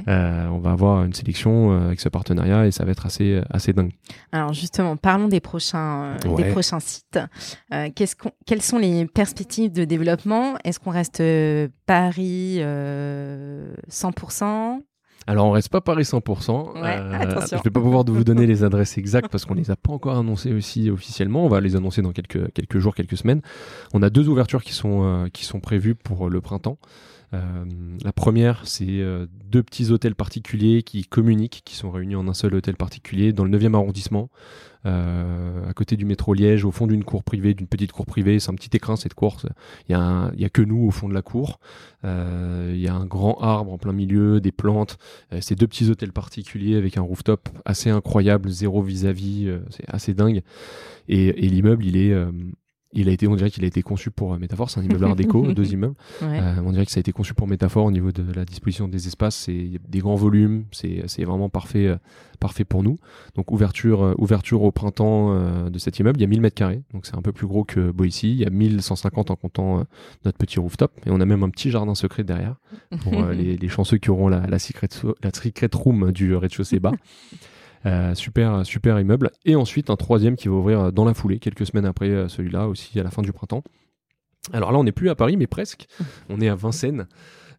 euh, 0.09 0.47
on 0.49 0.59
va 0.59 0.72
avoir 0.72 1.05
une 1.05 1.12
sélection 1.12 1.72
euh, 1.72 1.87
avec 1.87 2.01
ce 2.01 2.09
partenariat 2.09 2.66
et 2.66 2.70
ça 2.70 2.85
va 2.85 2.93
être 2.93 3.07
assez 3.07 3.43
assez 3.51 3.72
dingue. 3.72 3.93
Alors 4.33 4.53
justement, 4.53 4.97
parlons 4.97 5.28
des 5.28 5.41
prochains 5.41 6.16
euh, 6.24 6.37
des 6.37 6.51
prochains 6.51 6.80
sites. 6.80 7.18
qu'est-ce 7.95 8.16
quelles 8.47 8.62
sont 8.62 8.78
les 8.78 9.07
perspectives 9.07 9.72
de 9.72 9.85
développement? 9.85 10.57
Est-ce 10.64 10.78
qu'on 10.78 10.91
reste 10.91 11.22
Paris 11.87 12.59
100% 12.59 14.80
alors, 15.27 15.47
on 15.47 15.51
reste 15.53 15.68
pas 15.68 15.81
Paris 15.81 16.03
100%. 16.03 16.73
Euh, 16.77 17.41
je 17.51 17.62
vais 17.62 17.70
pas 17.70 17.81
pouvoir 17.81 18.05
vous 18.05 18.25
donner 18.25 18.47
les 18.47 18.64
adresses 18.64 18.99
exactes 18.99 19.29
parce 19.29 19.45
qu'on 19.45 19.55
les 19.55 19.70
a 19.70 19.77
pas 19.77 19.93
encore 19.93 20.18
annoncées 20.18 20.53
aussi 20.53 20.91
officiellement. 20.91 21.45
On 21.45 21.49
va 21.49 21.61
les 21.61 21.77
annoncer 21.77 22.03
dans 22.03 22.12
quelques, 22.12 22.53
quelques 22.53 22.79
jours, 22.79 22.95
quelques 22.95 23.16
semaines. 23.16 23.41
On 23.95 24.03
a 24.03 24.11
deux 24.11 24.29
ouvertures 24.29 24.62
qui 24.64 24.73
sont, 24.73 25.05
euh, 25.05 25.29
qui 25.29 25.45
sont 25.45 25.61
prévues 25.61 25.95
pour 25.95 26.29
le 26.29 26.41
printemps. 26.41 26.79
Euh, 27.35 27.64
la 28.05 28.12
première, 28.12 28.66
c'est 28.66 28.87
euh, 28.89 29.27
deux 29.47 29.62
petits 29.62 29.91
hôtels 29.91 30.14
particuliers 30.14 30.83
qui 30.83 31.05
communiquent, 31.05 31.62
qui 31.64 31.77
sont 31.77 31.91
réunis 31.91 32.16
en 32.16 32.29
un 32.29 32.35
seul 32.35 32.55
hôtel 32.55 32.77
particulier 32.77 33.33
dans 33.33 33.45
le 33.45 33.59
9e 33.59 33.75
arrondissement, 33.75 34.29
euh, 34.31 34.72
à 34.85 35.72
côté 35.74 35.97
du 35.97 36.05
métro 36.05 36.35
Liège, 36.35 36.64
au 36.64 36.70
fond 36.70 36.87
d'une 36.87 37.05
cour 37.05 37.22
privée, 37.22 37.55
d'une 37.55 37.66
petite 37.66 37.93
cour 37.93 38.07
privée. 38.07 38.39
C'est 38.41 38.51
un 38.51 38.55
petit 38.55 38.76
écrin 38.76 38.97
cette 38.97 39.14
cour. 39.14 39.39
Il 39.89 39.93
y, 39.93 39.95
a 39.95 40.30
y 40.37 40.45
a 40.45 40.49
que 40.49 40.62
nous 40.62 40.85
au 40.87 40.91
fond 40.91 41.09
de 41.09 41.14
la 41.14 41.22
cour. 41.22 41.61
Il 42.05 42.78
y 42.78 42.89
a 42.89 42.95
un 42.95 43.07
grand 43.07 43.39
arbre 43.41 43.72
en 43.72 43.78
plein 43.78 43.93
milieu, 43.93 44.41
des 44.41 44.53
plantes. 44.53 44.99
c'est 45.41 45.55
deux 45.55 45.66
petits 45.66 45.91
hôtels 45.91 46.12
particuliers 46.12 46.76
avec 46.76 46.97
un 46.97 47.03
rooftop 47.03 47.49
assez 47.64 47.91
incroyable, 47.91 48.51
zéro 48.51 48.83
vis-à-vis. 48.83 49.51
c'est 49.70 49.85
assez 49.89 50.14
dingue. 50.14 50.43
Et, 51.09 51.45
et 51.45 51.49
l'immeuble, 51.49 51.85
il 51.85 51.97
est 51.97 52.14
il 52.93 53.09
a 53.09 53.12
été, 53.12 53.26
on 53.26 53.36
dirait 53.36 53.51
qu'il 53.51 53.64
a 53.64 53.66
été 53.66 53.82
conçu 53.82 54.11
pour 54.11 54.34
euh, 54.34 54.38
métaphore. 54.38 54.70
C'est 54.70 54.80
un 54.80 54.82
immeuble 54.82 55.05
art 55.05 55.16
déco, 55.16 55.53
deux 55.53 55.72
immeubles. 55.72 55.95
Euh, 56.22 56.57
on 56.64 56.72
dirait 56.72 56.84
que 56.84 56.93
ça 56.93 56.99
a 56.99 57.01
été 57.01 57.12
conçu 57.12 57.34
pour 57.34 57.49
métaphore 57.49 57.86
au 57.86 57.90
niveau 57.90 58.12
de 58.12 58.32
la 58.32 58.45
disposition 58.45 58.88
des 58.88 59.07
espaces. 59.07 59.36
C'est 59.36 59.70
des 59.88 59.99
grands 60.01 60.14
volumes. 60.14 60.64
C'est, 60.72 61.24
vraiment 61.24 61.49
parfait, 61.49 61.86
euh, 61.86 61.97
parfait 62.40 62.64
pour 62.64 62.82
nous. 62.82 62.99
Donc 63.34 63.51
ouverture, 63.51 64.14
ouverture 64.18 64.62
au 64.62 64.72
printemps 64.72 65.34
de 65.70 65.78
cet 65.78 65.99
immeuble. 65.99 66.18
Il 66.18 66.22
y 66.22 66.24
a 66.24 66.28
1000 66.28 66.40
mètres 66.40 66.57
carrés, 66.57 66.82
donc 66.93 67.07
c'est 67.07 67.16
un 67.16 67.22
peu 67.22 67.32
plus 67.32 67.47
gros 67.47 67.64
que 67.64 67.90
Boissy. 67.90 68.32
Il 68.32 68.38
y 68.38 68.45
a 68.45 68.51
1150 68.51 69.30
en 69.30 69.36
comptant 69.36 69.86
notre 70.24 70.38
petit 70.38 70.59
rooftop. 70.59 70.93
Et 71.07 71.11
on 71.11 71.20
a 71.20 71.26
même 71.26 71.43
un 71.43 71.51
petit 71.51 71.70
jardin 71.70 71.95
secret 71.95 72.24
derrière 72.24 72.57
pour 73.03 73.12
les, 73.32 73.57
les, 73.57 73.68
chanceux 73.68 73.99
qui 73.99 74.11
auront 74.11 74.28
la, 74.28 74.47
la 74.47 74.59
secret, 74.59 74.88
la 75.22 75.30
secret 75.32 75.68
room 75.72 76.12
du 76.12 76.34
rez-de-chaussée 76.34 76.80
bas. 76.80 76.93
Euh, 77.87 78.14
super, 78.14 78.64
super 78.64 79.01
immeuble. 79.01 79.30
Et 79.45 79.57
ensuite, 79.57 79.91
un 79.91 79.97
troisième 79.97 80.37
qui 80.37 80.49
va 80.49 80.55
ouvrir 80.55 80.93
dans 80.93 81.05
la 81.05 81.14
foulée, 81.14 81.39
quelques 81.39 81.66
semaines 81.66 81.87
après 81.87 82.11
euh, 82.11 82.28
celui-là, 82.28 82.68
aussi 82.68 82.99
à 83.01 83.03
la 83.03 83.11
fin 83.11 83.22
du 83.22 83.33
printemps. 83.33 83.62
Alors 84.53 84.72
là, 84.72 84.78
on 84.78 84.85
n'est 84.85 84.93
plus 84.93 85.11
à 85.11 85.14
Paris, 85.14 85.37
mais 85.37 85.47
presque. 85.47 85.87
On 86.28 86.41
est 86.41 86.49
à 86.49 86.55
Vincennes. 86.55 87.07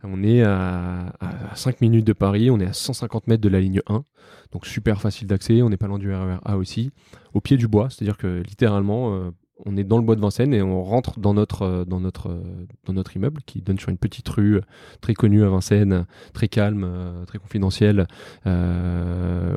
On 0.04 0.22
est 0.22 0.44
à, 0.44 1.14
5 1.56 1.80
minutes 1.80 2.06
de 2.06 2.14
Paris, 2.14 2.52
on 2.52 2.60
est 2.60 2.66
à 2.66 2.74
150 2.74 3.28
mètres 3.28 3.42
de 3.42 3.48
la 3.48 3.62
ligne 3.62 3.80
1, 3.88 4.04
donc 4.52 4.66
super 4.66 5.00
facile 5.00 5.28
d'accès, 5.28 5.62
on 5.62 5.70
n'est 5.70 5.78
pas 5.78 5.88
loin 5.88 5.98
du 5.98 6.14
RER 6.14 6.40
A 6.44 6.58
aussi, 6.58 6.92
au 7.34 7.40
pied 7.40 7.56
du 7.56 7.70
bois, 7.70 7.90
c'est-à-dire 7.90 8.18
que 8.18 8.44
littéralement, 8.46 9.16
euh, 9.16 9.32
on 9.66 9.78
est 9.78 9.84
dans 9.84 9.98
le 9.98 10.04
bois 10.04 10.16
de 10.16 10.22
Vincennes 10.22 10.54
et 10.54 10.62
on 10.62 10.84
rentre 10.84 11.20
dans 11.20 11.34
notre, 11.34 11.62
euh, 11.64 11.86
dans 11.86 12.00
notre, 12.00 12.30
euh, 12.30 12.42
dans 12.86 12.94
notre 12.94 13.16
immeuble 13.16 13.42
qui 13.46 13.62
donne 13.62 13.80
sur 13.80 13.90
une 13.90 13.98
petite 13.98 14.28
rue 14.30 14.58
euh, 14.58 14.62
très 15.02 15.14
connue 15.14 15.44
à 15.44 15.50
Vincennes, 15.50 16.06
très 16.34 16.48
calme, 16.48 16.88
très 17.28 17.38
confidentielle 17.38 18.08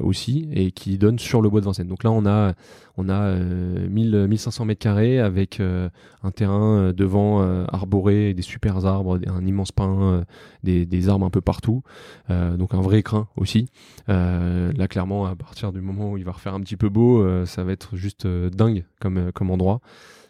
aussi, 0.01 0.49
et 0.53 0.71
qui 0.71 0.99
donne 0.99 1.19
sur 1.19 1.41
le 1.41 1.49
bois 1.49 1.61
de 1.61 1.67
Vincennes. 1.67 1.89
Donc 1.89 2.05
là, 2.05 2.11
on 2.11 2.27
a, 2.27 2.55
on 2.97 3.09
a 3.09 3.35
1000, 3.35 4.27
1500 4.29 4.65
mètres 4.65 4.81
carrés 4.81 5.19
avec 5.21 5.61
un 5.61 6.31
terrain 6.31 6.93
devant 6.93 7.43
arboré, 7.69 8.35
des 8.35 8.43
super 8.43 8.87
arbres, 8.87 9.21
un 9.27 9.45
immense 9.45 9.73
pin, 9.73 10.25
des, 10.63 11.09
arbres 11.09 11.27
un 11.27 11.31
peu 11.31 11.41
partout. 11.41 11.83
donc 12.29 12.75
un 12.75 12.81
vrai 12.81 13.01
écrin 13.01 13.29
aussi. 13.37 13.69
là, 14.09 14.89
clairement, 14.89 15.27
à 15.27 15.35
partir 15.35 15.73
du 15.73 15.81
moment 15.81 16.13
où 16.13 16.17
il 16.17 16.25
va 16.25 16.33
refaire 16.33 16.55
un 16.55 16.61
petit 16.61 16.77
peu 16.77 16.89
beau, 16.89 17.45
ça 17.47 17.65
va 17.65 17.73
être 17.73 17.97
juste 17.97 18.27
dingue 18.27 18.85
comme, 19.01 19.31
comme 19.33 19.51
endroit. 19.51 19.81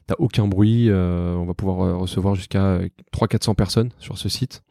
T'as 0.06 0.14
aucun 0.18 0.46
bruit. 0.46 0.88
Euh, 0.88 1.34
on 1.34 1.44
va 1.44 1.54
pouvoir 1.54 1.80
euh, 1.80 1.96
recevoir 1.96 2.34
jusqu'à 2.34 2.78
300-400 3.12 3.54
personnes 3.54 3.90
sur 3.98 4.18
ce 4.18 4.28
site. 4.28 4.62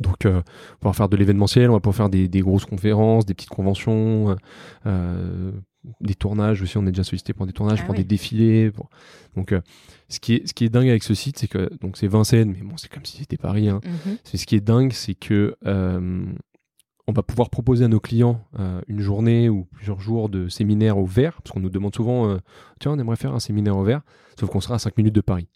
Donc, 0.00 0.26
euh, 0.26 0.32
on 0.32 0.36
va 0.36 0.44
pouvoir 0.80 0.96
faire 0.96 1.08
de 1.08 1.16
l'événementiel, 1.16 1.70
on 1.70 1.74
va 1.74 1.80
pouvoir 1.80 1.96
faire 1.96 2.10
des, 2.10 2.28
grosses 2.40 2.66
conférences, 2.66 3.24
des 3.24 3.34
petites 3.34 3.48
conventions, 3.48 4.36
des 6.00 6.14
tournages 6.14 6.62
aussi. 6.62 6.76
On 6.76 6.86
est 6.86 6.92
déjà 6.92 7.04
sollicité 7.04 7.32
pour 7.32 7.46
des 7.46 7.52
tournages, 7.52 7.80
ah 7.82 7.86
pour 7.86 7.94
des 7.94 8.04
défilés. 8.04 8.70
Donc, 9.36 9.54
ce, 10.08 10.20
qui 10.20 10.34
est, 10.34 10.46
ce 10.46 10.54
qui 10.54 10.64
est 10.64 10.68
dingue 10.68 10.88
avec 10.88 11.02
ce 11.02 11.14
site, 11.14 11.38
c'est 11.38 11.48
que 11.48 11.70
donc 11.80 11.96
c'est 11.96 12.08
Vincennes, 12.08 12.52
mais 12.52 12.62
bon, 12.62 12.76
c'est 12.76 12.90
comme 12.90 13.04
si 13.04 13.18
c'était 13.18 13.36
Paris. 13.36 13.68
Hein. 13.68 13.80
Mm 13.84 14.12
Ce 14.24 14.46
qui 14.46 14.56
est 14.56 14.60
dingue, 14.60 14.92
c'est 14.92 15.14
que 15.14 15.56
on 17.08 17.12
va 17.12 17.22
pouvoir 17.22 17.48
proposer 17.48 17.86
à 17.86 17.88
nos 17.88 18.00
clients 18.00 18.44
euh, 18.58 18.82
une 18.86 19.00
journée 19.00 19.48
ou 19.48 19.64
plusieurs 19.72 19.98
jours 19.98 20.28
de 20.28 20.48
séminaire 20.48 20.98
au 20.98 21.06
vert, 21.06 21.40
parce 21.42 21.54
qu'on 21.54 21.60
nous 21.60 21.70
demande 21.70 21.94
souvent, 21.94 22.28
euh, 22.28 22.36
tiens, 22.80 22.92
on 22.92 22.98
aimerait 22.98 23.16
faire 23.16 23.34
un 23.34 23.40
séminaire 23.40 23.78
au 23.78 23.82
vert, 23.82 24.02
sauf 24.38 24.50
qu'on 24.50 24.60
sera 24.60 24.74
à 24.74 24.78
5 24.78 24.96
minutes 24.98 25.14
de 25.14 25.22
Paris. 25.22 25.48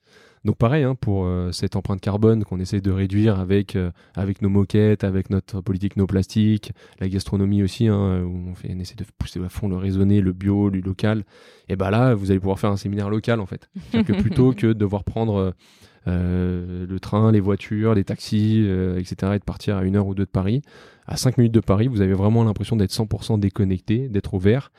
Donc 0.45 0.57
pareil, 0.57 0.83
hein, 0.85 0.95
pour 0.95 1.25
euh, 1.25 1.53
cette 1.53 1.77
empreinte 1.77 2.01
carbone 2.01 2.45
qu'on 2.45 2.59
essaie 2.59 2.81
de 2.81 2.91
réduire 2.91 3.39
avec, 3.39 3.79
avec 4.15 4.43
nos 4.43 4.49
moquettes, 4.49 5.05
avec 5.05 5.31
notre 5.31 5.61
politique 5.61 5.97
no 5.97 6.07
plastique, 6.07 6.73
la 7.01 7.09
gastronomie 7.09 7.63
aussi, 7.63 7.87
hein, 7.89 8.23
où 8.23 8.51
on, 8.51 8.55
fait, 8.55 8.73
on 8.75 8.81
essaie 8.81 8.97
de 8.97 9.05
pousser 9.19 9.41
à 9.45 9.49
fond 9.49 9.69
le 9.69 9.77
raisonné, 9.77 10.21
le 10.21 10.33
bio, 10.33 10.69
le 10.69 10.81
local, 10.81 11.25
et 11.69 11.77
ben 11.77 11.91
là, 11.91 12.15
vous 12.15 12.31
allez 12.31 12.41
pouvoir 12.41 12.59
faire 12.59 12.71
un 12.71 12.77
séminaire 12.77 13.11
local 13.11 13.41
en 13.41 13.47
fait. 13.47 13.69
que 13.93 14.13
plutôt 14.13 14.53
que 14.57 14.69
de 14.69 14.73
devoir 14.73 15.05
prendre 15.05 15.55
euh, 16.09 16.85
le 16.87 17.01
train, 17.01 17.31
les 17.31 17.41
voitures, 17.41 17.95
les 17.95 18.05
taxis, 18.05 18.65
euh, 18.67 18.99
etc., 18.99 19.33
et 19.35 19.39
de 19.39 19.45
partir 19.45 19.77
à 19.77 19.85
une 19.85 19.97
heure 19.97 20.07
ou 20.07 20.15
deux 20.15 20.25
de 20.25 20.31
Paris. 20.31 20.63
À 21.07 21.17
5 21.17 21.39
minutes 21.39 21.55
de 21.55 21.61
Paris, 21.61 21.89
vous 21.89 22.01
avez 22.01 22.15
vraiment 22.15 22.45
l'impression 22.45 22.77
d'être 22.77 22.93
100% 22.93 23.39
déconnecté, 23.39 24.09
d'être 24.09 24.35
ouvert 24.35 24.73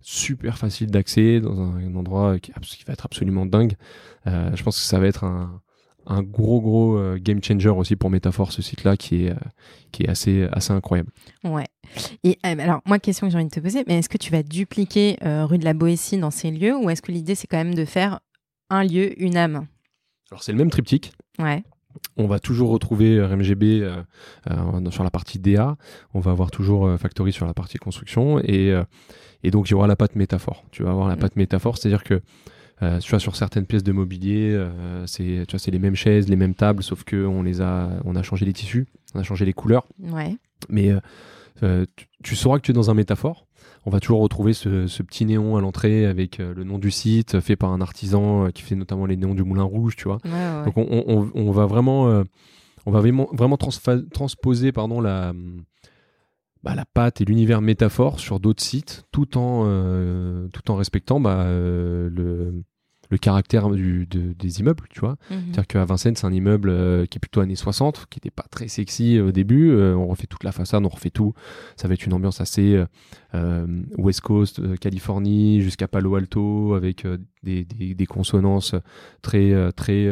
super 0.00 0.58
facile 0.58 0.90
d'accès 0.90 1.40
dans 1.40 1.60
un, 1.60 1.94
endroit 1.94 2.38
qui, 2.38 2.52
va 2.86 2.92
être 2.92 3.04
absolument 3.04 3.46
dingue. 3.46 3.74
Euh, 4.26 4.50
je 4.54 4.62
pense 4.62 4.78
que 4.78 4.84
ça 4.84 4.98
va 4.98 5.06
être 5.06 5.24
un, 5.24 5.60
gros 6.22 6.60
gros 6.60 7.16
game 7.18 7.42
changer 7.42 7.68
aussi 7.68 7.94
pour 7.94 8.10
Métaphore 8.10 8.50
ce 8.50 8.62
site 8.62 8.82
là 8.82 8.96
qui 8.96 9.26
est 9.26 9.34
qui 9.92 10.02
est 10.02 10.08
assez 10.08 10.48
assez 10.50 10.72
incroyable. 10.72 11.10
Ouais. 11.44 11.66
Et 12.24 12.36
alors 12.42 12.80
moi 12.84 12.98
question 12.98 13.28
que 13.28 13.32
j'ai 13.32 13.38
envie 13.38 13.48
de 13.48 13.54
te 13.54 13.60
poser, 13.60 13.84
mais 13.86 13.98
est-ce 13.98 14.08
que 14.08 14.18
tu 14.18 14.32
vas 14.32 14.42
dupliquer 14.42 15.18
rue 15.22 15.58
de 15.58 15.64
la 15.64 15.74
Boétie 15.74 16.18
dans 16.18 16.32
ces 16.32 16.50
lieux 16.50 16.76
ou 16.76 16.90
est-ce 16.90 17.02
que 17.02 17.12
l'idée 17.12 17.36
c'est 17.36 17.46
quand 17.46 17.58
même 17.58 17.74
de 17.74 17.84
faire 17.84 18.18
un 18.70 18.82
lieu 18.82 19.22
une 19.22 19.36
âme? 19.36 19.66
Alors 20.32 20.42
c'est 20.42 20.52
le 20.52 20.58
même 20.58 20.70
triptyque. 20.70 21.12
Ouais. 21.38 21.62
On 22.16 22.26
va 22.26 22.38
toujours 22.38 22.70
retrouver 22.70 23.22
RMGB 23.22 23.82
euh, 23.82 24.02
euh, 24.50 24.90
sur 24.90 25.04
la 25.04 25.10
partie 25.10 25.38
DA, 25.38 25.76
on 26.14 26.20
va 26.20 26.30
avoir 26.30 26.50
toujours 26.50 26.86
euh, 26.86 26.96
Factory 26.96 27.32
sur 27.32 27.46
la 27.46 27.54
partie 27.54 27.78
construction, 27.78 28.40
et, 28.40 28.74
et 29.42 29.50
donc 29.50 29.68
il 29.68 29.72
y 29.72 29.74
aura 29.74 29.86
la 29.86 29.96
patte 29.96 30.16
métaphore. 30.16 30.64
Tu 30.70 30.82
vas 30.82 30.90
avoir 30.90 31.08
la 31.08 31.16
mm. 31.16 31.20
patte 31.20 31.36
métaphore, 31.36 31.78
c'est-à-dire 31.78 32.04
que 32.04 32.20
tu 33.00 33.10
vois, 33.10 33.18
sur 33.18 33.36
certaines 33.36 33.66
pièces 33.66 33.82
de 33.82 33.92
mobilier, 33.92 34.58
c'est 35.04 35.70
les 35.70 35.78
mêmes 35.78 35.96
chaises, 35.96 36.30
les 36.30 36.36
mêmes 36.36 36.54
tables, 36.54 36.82
sauf 36.82 37.04
que 37.04 37.26
on 37.26 37.42
les 37.42 37.60
a, 37.60 37.90
on 38.06 38.16
a 38.16 38.22
changé 38.22 38.46
les 38.46 38.54
tissus, 38.54 38.86
on 39.14 39.20
a 39.20 39.22
changé 39.22 39.44
les 39.44 39.52
couleurs. 39.52 39.86
Ouais. 40.00 40.36
Mais 40.70 40.94
tu, 41.60 42.06
tu, 42.22 42.36
sauras 42.36 42.56
que 42.56 42.62
tu 42.62 42.70
es 42.70 42.74
dans 42.74 42.90
un 42.90 42.94
métaphore 42.94 43.46
on 43.86 43.90
va 43.90 44.00
toujours 44.00 44.20
retrouver 44.20 44.52
ce, 44.52 45.02
petit 45.02 45.24
néon 45.24 45.56
à 45.56 45.60
l'entrée 45.60 46.04
avec 46.04 46.38
euh, 46.38 46.52
le 46.54 46.64
nom 46.64 46.78
du 46.78 46.90
site 46.90 47.40
fait 47.40 47.56
par 47.56 47.72
un 47.72 47.80
artisan 47.80 48.46
euh, 48.46 48.50
qui 48.50 48.62
fait 48.62 48.74
notamment 48.74 49.06
les 49.06 49.16
néons 49.16 49.34
du 49.34 49.42
Moulin 49.42 49.62
Rouge, 49.62 49.96
tu 49.96 50.04
vois. 50.04 50.18
Donc 50.64 50.76
on, 50.76 51.50
va 51.50 51.66
vraiment, 51.66 52.08
euh, 52.08 52.24
on 52.86 52.90
va 52.90 53.00
vraiment, 53.00 53.56
transposer 53.56 54.72
pardon 54.72 55.00
la 55.00 55.32
bah, 56.62 56.74
la 56.74 56.84
patte 56.84 57.22
et 57.22 57.24
l'univers 57.24 57.62
métaphore 57.62 58.20
sur 58.20 58.38
d'autres 58.38 58.62
sites, 58.62 59.04
tout 59.12 59.38
en 59.38 59.64
tout 60.52 60.70
en 60.70 60.76
respectant 60.76 61.18
bah, 61.18 61.46
le 61.48 62.62
le 63.10 63.18
caractère 63.18 63.68
du, 63.70 64.06
des 64.06 64.60
immeubles, 64.60 64.84
tu 64.88 65.00
vois. 65.00 65.16
Mhm. 65.30 65.38
C'est-à-dire 65.46 65.66
qu'à 65.66 65.84
Vincennes, 65.84 66.16
c'est 66.16 66.26
un 66.26 66.32
immeuble 66.32 66.70
euh, 66.70 67.06
qui 67.06 67.18
est 67.18 67.20
plutôt 67.20 67.40
années 67.40 67.56
60, 67.56 68.06
qui 68.08 68.18
n'était 68.18 68.30
pas 68.30 68.44
très 68.50 68.68
sexy 68.68 69.18
euh, 69.18 69.28
au 69.28 69.32
début. 69.32 69.72
Euh, 69.72 69.94
on 69.96 70.06
refait 70.06 70.28
toute 70.28 70.44
la 70.44 70.52
façade, 70.52 70.84
on 70.84 70.88
refait 70.88 71.10
tout. 71.10 71.34
Ça 71.76 71.88
va 71.88 71.94
être 71.94 72.06
une 72.06 72.14
ambiance 72.14 72.40
assez 72.40 72.82
West 73.98 74.20
Coast, 74.22 74.78
Californie, 74.78 75.60
jusqu'à 75.60 75.88
Palo 75.88 76.14
Alto, 76.14 76.74
avec 76.74 77.06
des, 77.42 77.64
des, 77.64 77.94
des, 77.94 78.06
consonances 78.06 78.74
très, 79.22 79.72
très 79.72 80.08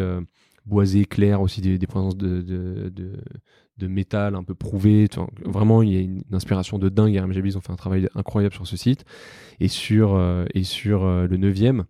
boisé, 0.67 1.05
clair, 1.05 1.41
aussi 1.41 1.61
des, 1.61 1.79
des 1.79 1.87
présences 1.87 2.17
de, 2.17 2.43
de, 2.43 2.93
de, 3.79 3.87
métal 3.87 4.35
un 4.35 4.45
peu 4.45 4.55
prouvé. 4.55 5.09
Vraiment, 5.45 5.83
il 5.83 5.93
y 5.93 5.97
a 5.97 6.01
une, 6.01 6.23
inspiration 6.33 6.79
de 6.79 6.89
dingue. 6.89 7.17
RMGB, 7.17 7.47
ils 7.47 7.59
ont 7.59 7.61
fait 7.61 7.73
un 7.73 7.77
travail 7.77 8.09
incroyable 8.15 8.55
sur 8.55 8.67
ce 8.67 8.77
site. 8.77 9.05
Et 9.61 9.69
sur, 9.69 10.21
et 10.55 10.63
sur 10.63 11.05
le 11.05 11.37
9e, 11.37 11.85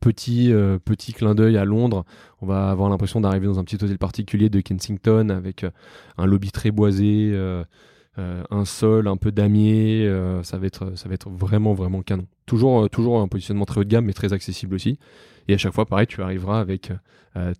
petit, 0.00 0.52
petit 0.84 1.12
clin 1.12 1.34
d'œil 1.34 1.56
à 1.56 1.64
Londres. 1.64 2.04
On 2.40 2.46
va 2.46 2.70
avoir 2.70 2.88
l'impression 2.90 3.20
d'arriver 3.20 3.46
dans 3.46 3.58
un 3.58 3.64
petit 3.64 3.76
hôtel 3.76 3.98
particulier 3.98 4.48
de 4.48 4.60
Kensington 4.60 5.28
avec 5.30 5.64
un 6.18 6.26
lobby 6.26 6.50
très 6.50 6.70
boisé, 6.70 7.32
euh, 8.18 8.42
un 8.50 8.66
sol, 8.66 9.08
un 9.08 9.16
peu 9.16 9.32
damier, 9.32 10.06
euh, 10.06 10.42
ça 10.42 10.58
va 10.58 10.66
être 10.66 11.30
vraiment 11.30 11.72
vraiment 11.72 12.02
canon. 12.02 12.26
Toujours 12.46 12.84
euh, 12.84 12.88
toujours 12.88 13.20
un 13.20 13.28
positionnement 13.28 13.64
très 13.64 13.80
haut 13.80 13.84
de 13.84 13.88
gamme 13.88 14.06
mais 14.06 14.12
très 14.12 14.32
accessible 14.32 14.74
aussi. 14.74 14.98
Et 15.48 15.54
à 15.54 15.58
chaque 15.58 15.72
fois 15.72 15.86
pareil, 15.86 16.06
tu 16.06 16.22
arriveras 16.22 16.60
avec 16.60 16.92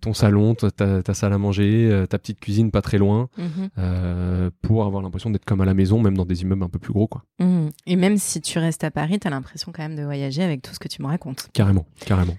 ton 0.01 0.13
salon, 0.13 0.55
ta, 0.55 1.13
salle 1.13 1.33
à 1.33 1.37
manger, 1.37 2.05
ta 2.09 2.17
petite 2.17 2.39
cuisine 2.39 2.71
pas 2.71 2.81
très 2.81 2.97
loin, 2.97 3.27
mhm. 3.37 4.51
pour 4.61 4.85
avoir 4.85 5.01
l'impression 5.01 5.31
d'être 5.31 5.43
comme 5.43 5.59
à 5.59 5.65
la 5.65 5.73
maison, 5.73 5.99
même 5.99 6.15
dans 6.15 6.25
des 6.25 6.43
immeubles 6.43 6.63
un 6.63 6.69
peu 6.69 6.79
plus 6.79 6.93
gros 6.93 7.07
quoi. 7.07 7.23
Mhm. 7.39 7.71
Et 7.85 7.97
même 7.97 8.17
si 8.17 8.39
tu 8.39 8.57
restes 8.57 8.85
à 8.85 8.91
Paris, 8.91 9.19
tu 9.19 9.27
as 9.27 9.31
l'impression 9.31 9.73
quand 9.75 9.83
même 9.83 9.97
de 9.97 10.03
voyager 10.03 10.43
avec 10.43 10.61
tout 10.61 10.73
ce 10.73 10.79
que 10.79 10.87
tu 10.87 11.01
me 11.01 11.07
racontes. 11.07 11.49
Carrément, 11.51 11.85
carrément. 12.05 12.37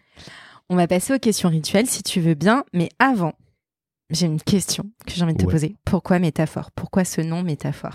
On 0.71 0.77
va 0.77 0.87
passer 0.87 1.13
aux 1.13 1.19
questions 1.19 1.51
rituelles 1.51 1.87
si 1.87 2.03
tu 2.03 2.21
veux 2.21 2.35
bien, 2.35 2.65
mais 2.73 2.89
avant, 2.99 3.35
j'ai 4.11 4.27
une 4.27 4.41
question 4.41 4.85
que 5.07 5.13
j'ai 5.13 5.23
envie 5.23 5.35
de 5.35 5.45
te 5.45 5.51
poser. 5.51 5.77
Pourquoi 5.85 6.19
métaphore? 6.19 6.71
Pourquoi 6.71 7.05
ce 7.05 7.21
nom 7.21 7.43
métaphore? 7.43 7.95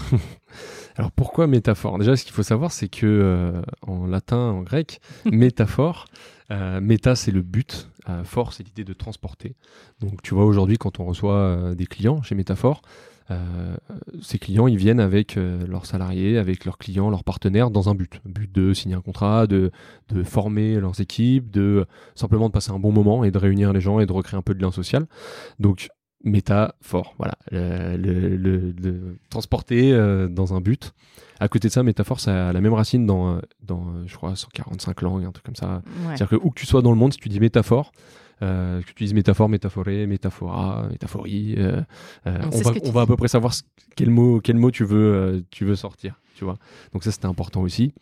Alors 1.00 1.14
pourquoi 1.14 1.48
métaphore? 1.48 1.98
Déjà, 1.98 2.18
ce 2.18 2.26
qu'il 2.26 2.34
faut 2.34 2.44
savoir, 2.44 2.74
c'est 2.74 2.90
que 2.90 3.06
euh, 3.06 3.62
en 3.88 4.06
latin, 4.06 4.38
en 4.38 4.64
grec, 4.64 5.00
métaphore, 5.26 6.08
euh, 6.52 6.82
méta 6.82 7.16
c'est 7.16 7.32
le 7.32 7.42
but, 7.42 7.88
euh, 8.10 8.26
for 8.26 8.52
c'est 8.52 8.64
l'idée 8.64 8.84
de 8.84 8.92
transporter. 8.92 9.56
Donc 10.02 10.22
tu 10.22 10.34
vois 10.34 10.44
aujourd'hui 10.44 10.78
quand 10.78 11.00
on 11.00 11.06
reçoit 11.06 11.36
euh, 11.36 11.74
des 11.74 11.86
clients 11.86 12.22
chez 12.22 12.36
Métaphore, 12.36 12.82
ces 14.24 14.40
clients 14.40 14.66
ils 14.66 14.76
viennent 14.76 15.00
avec 15.00 15.36
leurs 15.36 15.86
salariés, 15.86 16.40
avec 16.40 16.66
leurs 16.66 16.80
clients, 16.80 17.12
leurs 17.12 17.24
partenaires 17.24 17.70
dans 17.70 17.88
un 17.88 17.94
but, 17.94 18.20
but 18.26 18.52
de 18.52 18.74
signer 18.74 18.96
un 18.96 19.02
contrat, 19.02 19.46
de, 19.46 19.70
de 20.10 20.24
former 20.24 20.80
leurs 20.80 21.00
équipes, 21.00 21.52
de 21.52 21.86
simplement 22.16 22.48
de 22.48 22.54
passer 22.54 22.72
un 22.72 22.80
bon 22.80 22.92
moment 22.92 23.24
et 23.24 23.30
de 23.30 23.38
réunir 23.38 23.72
les 23.72 23.82
gens 23.82 24.00
et 24.00 24.08
de 24.08 24.12
recréer 24.12 24.36
un 24.36 24.42
peu 24.42 24.56
de 24.56 24.64
lien 24.64 24.72
social. 24.72 25.06
Donc 25.60 25.90
métaphore, 26.24 27.16
voilà, 27.18 27.36
le, 27.52 29.18
transporter 29.30 29.94
euh, 29.94 30.28
dans 30.28 30.54
un 30.54 30.62
but. 30.62 30.94
À 31.40 31.48
côté 31.48 31.70
de 31.70 31.74
ça, 31.74 31.84
métaphore, 31.84 32.20
ça 32.20 32.50
a 32.50 32.54
la 32.54 32.60
même 32.60 32.74
racine 32.74 33.06
dans, 33.06 33.40
dans 33.64 34.06
je 34.06 34.16
crois, 34.16 34.36
145 34.36 35.02
langues, 35.02 35.24
un 35.24 35.32
truc 35.32 35.46
comme 35.46 35.56
ça. 35.56 35.82
C'est-à-dire 36.08 36.30
que 36.30 36.36
où 36.36 36.50
que 36.50 36.60
tu 36.60 36.66
sois 36.66 36.82
dans 36.82 36.92
le 36.92 36.98
monde, 36.98 37.14
si 37.14 37.20
tu 37.20 37.30
dis 37.30 37.40
métaphore, 37.40 37.94
euh, 38.42 38.82
que 38.82 38.92
tu 38.94 39.06
dises 39.06 39.14
métaphore, 39.14 39.48
métaphoré, 39.48 40.06
métaphora, 40.06 40.88
métaphorie, 40.92 41.56
euh, 41.58 41.82
on, 42.26 42.62
va, 42.62 42.72
on 42.84 42.92
va 42.92 43.02
à 43.02 43.06
peu 43.06 43.16
près 43.16 43.30
savoir 43.30 43.54
quel 43.96 44.10
mot, 44.10 44.42
quel 44.42 44.58
mot 44.58 44.72
tu 44.72 44.84
veux, 44.84 45.46
tu 45.50 45.64
veux 45.64 45.76
sortir, 45.76 46.20
tu 46.36 46.44
vois. 46.44 46.58
Donc 46.92 47.04
ça, 47.06 47.12
c'était 47.12 47.28
important 47.28 47.62
aussi. 47.62 47.94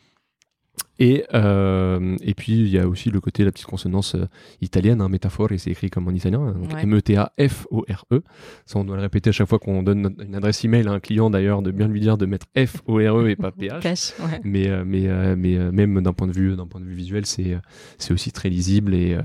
Et, 0.99 1.25
euh, 1.33 2.15
et 2.21 2.33
puis 2.33 2.53
il 2.53 2.69
y 2.69 2.79
a 2.79 2.87
aussi 2.87 3.11
le 3.11 3.19
côté, 3.19 3.43
la 3.43 3.51
petite 3.51 3.67
consonance 3.67 4.15
euh, 4.15 4.25
italienne, 4.61 5.01
hein, 5.01 5.09
métaphore, 5.09 5.51
et 5.51 5.57
c'est 5.57 5.69
écrit 5.69 5.89
comme 5.89 6.07
en 6.07 6.11
italien, 6.11 6.41
hein, 6.41 6.55
donc 6.59 6.71
M-E-T-A-F-O-R-E. 6.81 8.15
E. 8.15 8.23
Ça, 8.65 8.79
on 8.79 8.83
doit 8.83 8.95
le 8.95 9.03
répéter 9.03 9.29
à 9.29 9.33
chaque 9.33 9.47
fois 9.47 9.59
qu'on 9.59 9.83
donne 9.83 10.15
une 10.19 10.35
adresse 10.35 10.65
email 10.65 10.87
à 10.87 10.91
un 10.91 10.99
client 10.99 11.29
d'ailleurs, 11.29 11.61
de 11.61 11.71
bien 11.71 11.87
lui 11.87 11.99
dire 11.99 12.17
de 12.17 12.25
mettre 12.25 12.47
F-O-R-E 12.55 13.29
et 13.29 13.35
pas 13.35 13.51
P-H. 13.51 14.13
Mais, 14.43 14.69
euh, 14.69 14.83
mais, 14.85 15.07
euh, 15.07 15.35
mais 15.37 15.71
même 15.71 16.01
d'un 16.01 16.13
point 16.13 16.27
de 16.27 16.33
vue, 16.33 16.55
point 16.69 16.81
de 16.81 16.85
vue 16.85 16.95
visuel, 16.95 17.25
c'est, 17.25 17.57
c'est 17.99 18.13
aussi 18.13 18.31
très 18.31 18.49
lisible 18.49 18.95
et, 18.95 19.17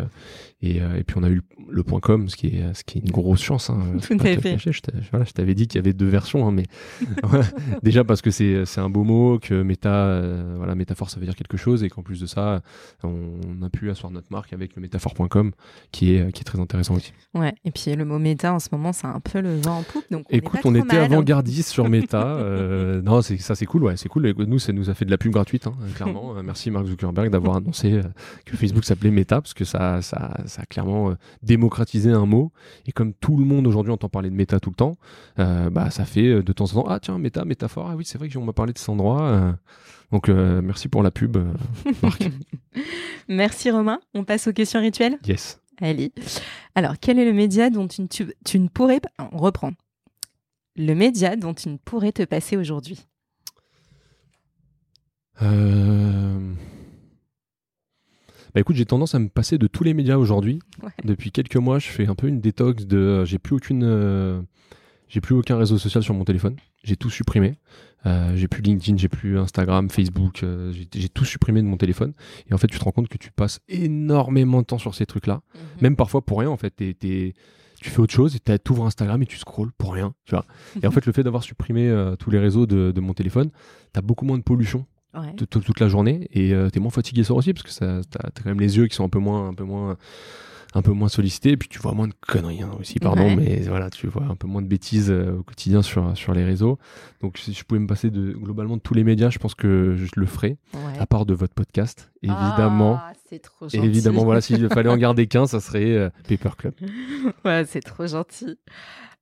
et, 0.62 0.80
euh, 0.80 0.96
et, 0.96 1.02
puis 1.02 1.16
on 1.18 1.24
a 1.24 1.28
eu 1.28 1.42
le, 1.68 1.82
point 1.82 1.98
.com, 1.98 2.28
ce 2.28 2.36
qui 2.36 2.46
est, 2.46 2.74
ce 2.74 2.84
qui 2.84 2.98
est 2.98 3.00
une 3.00 3.10
grosse 3.10 3.42
chance. 3.42 3.68
Hein, 3.68 3.80
Tout 4.02 4.16
à 4.20 4.36
fait. 4.36 4.56
Je 4.58 5.32
t'avais 5.32 5.54
dit 5.54 5.66
qu'il 5.66 5.78
y 5.78 5.80
avait 5.80 5.92
deux 5.92 6.06
versions, 6.06 6.46
hein, 6.46 6.52
mais 6.52 6.64
déjà 7.82 8.04
parce 8.04 8.22
que 8.22 8.30
c'est 8.30 8.78
un 8.78 8.88
beau 8.88 9.02
mot, 9.02 9.40
que 9.40 9.62
méta, 9.62 9.92
euh, 9.92 10.54
voilà, 10.56 10.76
métaphore 10.76 11.10
ça 11.10 11.18
veut 11.18 11.26
dire 11.26 11.34
quelque 11.34 11.56
chose, 11.56 11.82
et 11.82 11.90
qu'en 11.90 12.02
plus 12.02 12.20
de 12.20 12.26
ça, 12.26 12.62
on, 13.02 13.62
a 13.62 13.70
pu 13.70 13.90
asseoir 13.90 14.12
notre 14.12 14.28
marque 14.30 14.52
avec 14.52 14.76
le 14.76 14.82
métaphore.com, 14.82 15.50
qui 15.90 16.14
est, 16.14 16.32
qui 16.32 16.42
est 16.42 16.44
très 16.44 16.60
intéressant 16.60 16.94
aussi. 16.94 17.12
Ouais, 17.34 17.54
et 17.64 17.72
puis 17.72 17.94
le 17.94 18.04
mot 18.04 18.18
méta 18.18 18.54
en 18.54 18.60
ce 18.60 18.68
moment, 18.70 18.92
c'est 18.92 19.06
un 19.06 19.20
peu 19.20 19.40
le 19.40 19.56
vent 19.56 19.78
en 19.78 19.82
poupe. 19.82 20.04
Donc 20.10 20.26
on 20.30 20.36
Écoute, 20.36 20.60
on 20.64 20.74
était 20.76 20.96
avant-gardiste 20.96 21.70
sur 21.70 21.88
méta. 21.88 22.22
euh, 22.36 23.02
non, 23.02 23.20
ça 23.22 23.54
c'est 23.56 23.66
cool, 23.66 23.84
ouais, 23.84 23.96
c'est 23.96 24.08
cool. 24.08 24.32
Nous, 24.46 24.58
ça 24.60 24.72
nous 24.72 24.90
a 24.90 24.94
fait 24.94 25.04
de 25.04 25.10
la 25.10 25.18
pub 25.18 25.32
gratuite, 25.32 25.66
hein, 25.66 25.74
clairement. 25.96 26.40
Merci 26.42 26.70
Mark 26.70 26.86
Zuckerberg 26.86 27.30
d'avoir 27.30 27.56
annoncé 27.56 27.94
euh, 27.94 28.02
que 28.44 28.56
Facebook 28.56 28.84
s'appelait 28.84 29.10
Meta, 29.10 29.40
parce 29.40 29.54
que 29.54 29.64
ça, 29.64 30.02
ça 30.02 30.32
ça 30.52 30.62
a 30.62 30.66
clairement 30.66 31.10
euh, 31.10 31.14
démocratisé 31.42 32.10
un 32.10 32.26
mot. 32.26 32.52
Et 32.86 32.92
comme 32.92 33.14
tout 33.14 33.36
le 33.36 33.44
monde 33.44 33.66
aujourd'hui 33.66 33.92
entend 33.92 34.08
parler 34.08 34.30
de 34.30 34.34
méta 34.34 34.60
tout 34.60 34.70
le 34.70 34.76
temps, 34.76 34.96
euh, 35.38 35.70
bah, 35.70 35.90
ça 35.90 36.04
fait 36.04 36.26
euh, 36.26 36.42
de 36.42 36.52
temps 36.52 36.66
en 36.76 36.82
temps, 36.82 36.86
ah 36.88 37.00
tiens, 37.00 37.18
méta, 37.18 37.44
métaphore, 37.44 37.88
ah 37.90 37.96
oui, 37.96 38.04
c'est 38.04 38.18
vrai 38.18 38.28
qu'on 38.28 38.44
m'a 38.44 38.52
parlé 38.52 38.72
de 38.72 38.78
cet 38.78 38.90
endroit. 38.90 39.56
donc 40.12 40.28
merci 40.28 40.88
pour 40.88 41.02
la 41.02 41.10
pub, 41.10 41.38
Marc. 42.02 42.28
merci 43.28 43.70
Romain. 43.70 44.00
On 44.14 44.24
passe 44.24 44.46
aux 44.46 44.52
questions 44.52 44.80
rituelles? 44.80 45.18
Yes. 45.26 45.60
Allez. 45.80 46.12
Alors, 46.74 46.94
quel 47.00 47.18
est 47.18 47.24
le 47.24 47.32
média 47.32 47.70
dont 47.70 47.88
tu, 47.88 48.06
tu 48.44 48.58
ne 48.60 48.68
pourrais 48.68 49.00
pas... 49.00 49.08
On 49.32 49.38
reprend. 49.38 49.72
Le 50.76 50.94
média 50.94 51.34
dont 51.34 51.54
tu 51.54 51.70
ne 51.70 51.76
pourrais 51.78 52.12
te 52.12 52.22
passer 52.22 52.56
aujourd'hui? 52.56 53.06
Euh... 55.40 56.52
Bah 58.54 58.60
écoute, 58.60 58.76
j'ai 58.76 58.84
tendance 58.84 59.14
à 59.14 59.18
me 59.18 59.28
passer 59.28 59.56
de 59.56 59.66
tous 59.66 59.82
les 59.82 59.94
médias 59.94 60.16
aujourd'hui. 60.16 60.58
Depuis 61.04 61.30
quelques 61.30 61.56
mois, 61.56 61.78
je 61.78 61.88
fais 61.88 62.06
un 62.06 62.14
peu 62.14 62.26
une 62.26 62.40
détox 62.40 62.86
de. 62.86 62.98
Euh, 62.98 63.24
j'ai 63.24 63.38
plus 63.38 63.56
aucune. 63.56 63.82
Euh, 63.82 64.42
j'ai 65.08 65.22
plus 65.22 65.34
aucun 65.34 65.56
réseau 65.56 65.78
social 65.78 66.02
sur 66.02 66.12
mon 66.12 66.24
téléphone. 66.24 66.56
J'ai 66.84 66.96
tout 66.96 67.08
supprimé. 67.08 67.54
Euh, 68.04 68.34
j'ai 68.34 68.48
plus 68.48 68.62
LinkedIn, 68.62 68.98
j'ai 68.98 69.08
plus 69.08 69.38
Instagram, 69.38 69.88
Facebook. 69.88 70.44
j'ai 70.92 71.08
tout 71.08 71.24
supprimé 71.24 71.62
de 71.62 71.66
mon 71.66 71.76
téléphone. 71.76 72.12
Et 72.50 72.54
en 72.54 72.58
fait, 72.58 72.66
tu 72.66 72.78
te 72.78 72.84
rends 72.84 72.92
compte 72.92 73.08
que 73.08 73.18
tu 73.18 73.30
passes 73.30 73.60
énormément 73.68 74.60
de 74.60 74.66
temps 74.66 74.78
sur 74.78 74.94
ces 74.94 75.06
trucs-là. 75.06 75.42
Mhm. 75.54 75.60
Même 75.82 75.96
parfois 75.96 76.22
pour 76.22 76.40
rien, 76.40 76.50
en 76.50 76.56
fait. 76.56 76.74
tu 76.76 77.90
fais 77.90 78.00
autre 78.00 78.12
chose 78.12 78.36
et 78.36 78.58
tu 78.58 78.72
ouvres 78.72 78.86
Instagram 78.86 79.22
et 79.22 79.26
tu 79.26 79.36
scrolls 79.36 79.72
pour 79.78 79.92
rien. 79.92 80.14
Tu 80.24 80.34
vois. 80.34 80.46
et 80.82 80.86
en 80.86 80.90
fait, 80.92 81.06
le 81.06 81.12
fait 81.12 81.22
d'avoir 81.22 81.42
supprimé 81.42 81.94
tous 82.18 82.30
les 82.30 82.38
réseaux 82.38 82.66
de, 82.66 82.90
de 82.90 83.00
mon 83.00 83.12
téléphone, 83.12 83.50
tu 83.92 83.98
as 83.98 84.02
beaucoup 84.02 84.24
moins 84.24 84.38
de 84.38 84.42
pollution 84.42 84.86
toute, 85.36 85.80
la 85.80 85.88
journée 85.88 86.28
et 86.32 86.54
euh, 86.54 86.70
t'es 86.70 86.80
moins 86.80 86.90
fatigué 86.90 87.24
ça 87.24 87.34
aussi 87.34 87.52
parce 87.52 87.64
que 87.64 87.70
ça 87.70 88.00
t'as 88.10 88.30
quand 88.42 88.46
même 88.46 88.60
les 88.60 88.76
yeux 88.76 88.86
qui 88.86 88.94
sont 88.94 89.04
un 89.04 89.08
peu 89.08 89.18
moins 89.18 89.48
un 89.48 89.54
peu 89.54 89.64
moins 89.64 89.96
un 90.74 90.82
peu 90.82 90.92
moins 90.92 91.08
sollicités 91.08 91.50
et 91.50 91.56
puis 91.56 91.68
tu 91.68 91.78
vois 91.78 91.92
moins 91.92 92.08
de 92.08 92.14
conneries 92.26 92.62
hein, 92.62 92.70
aussi 92.80 92.98
pardon 92.98 93.36
mais 93.36 93.60
voilà 93.68 93.90
tu 93.90 94.06
vois 94.06 94.24
un 94.24 94.36
peu 94.36 94.46
moins 94.46 94.62
de 94.62 94.66
bêtises 94.66 95.10
euh, 95.10 95.38
au 95.38 95.42
quotidien 95.42 95.82
sur 95.82 96.16
sur 96.16 96.32
les 96.32 96.44
réseaux. 96.44 96.78
Donc 97.20 97.38
si 97.38 97.52
je 97.52 97.64
pouvais 97.64 97.80
me 97.80 97.86
passer 97.86 98.10
de 98.10 98.32
globalement 98.32 98.76
de 98.76 98.82
tous 98.82 98.94
les 98.94 99.04
médias 99.04 99.28
je 99.28 99.38
pense 99.38 99.54
que 99.54 99.94
je 99.96 100.08
le 100.16 100.26
ferais 100.26 100.56
à 100.98 101.06
part 101.06 101.26
de 101.26 101.34
votre 101.34 101.54
podcast 101.54 102.10
évidemment. 102.22 102.98
ah, 103.00 103.12
c'est 103.28 103.40
trop 103.40 103.68
gentil. 103.68 103.84
évidemment 103.84 104.24
voilà 104.24 104.40
s'il 104.40 104.66
fallait 104.70 104.88
en 104.88 104.96
garder 104.96 105.26
qu'un 105.26 105.46
ça 105.46 105.60
serait 105.60 105.92
euh, 105.92 106.10
Paper 106.28 106.56
Club. 106.56 106.74
Ouais 107.44 107.64
c'est 107.66 107.82
trop 107.82 108.06
gentil. 108.06 108.58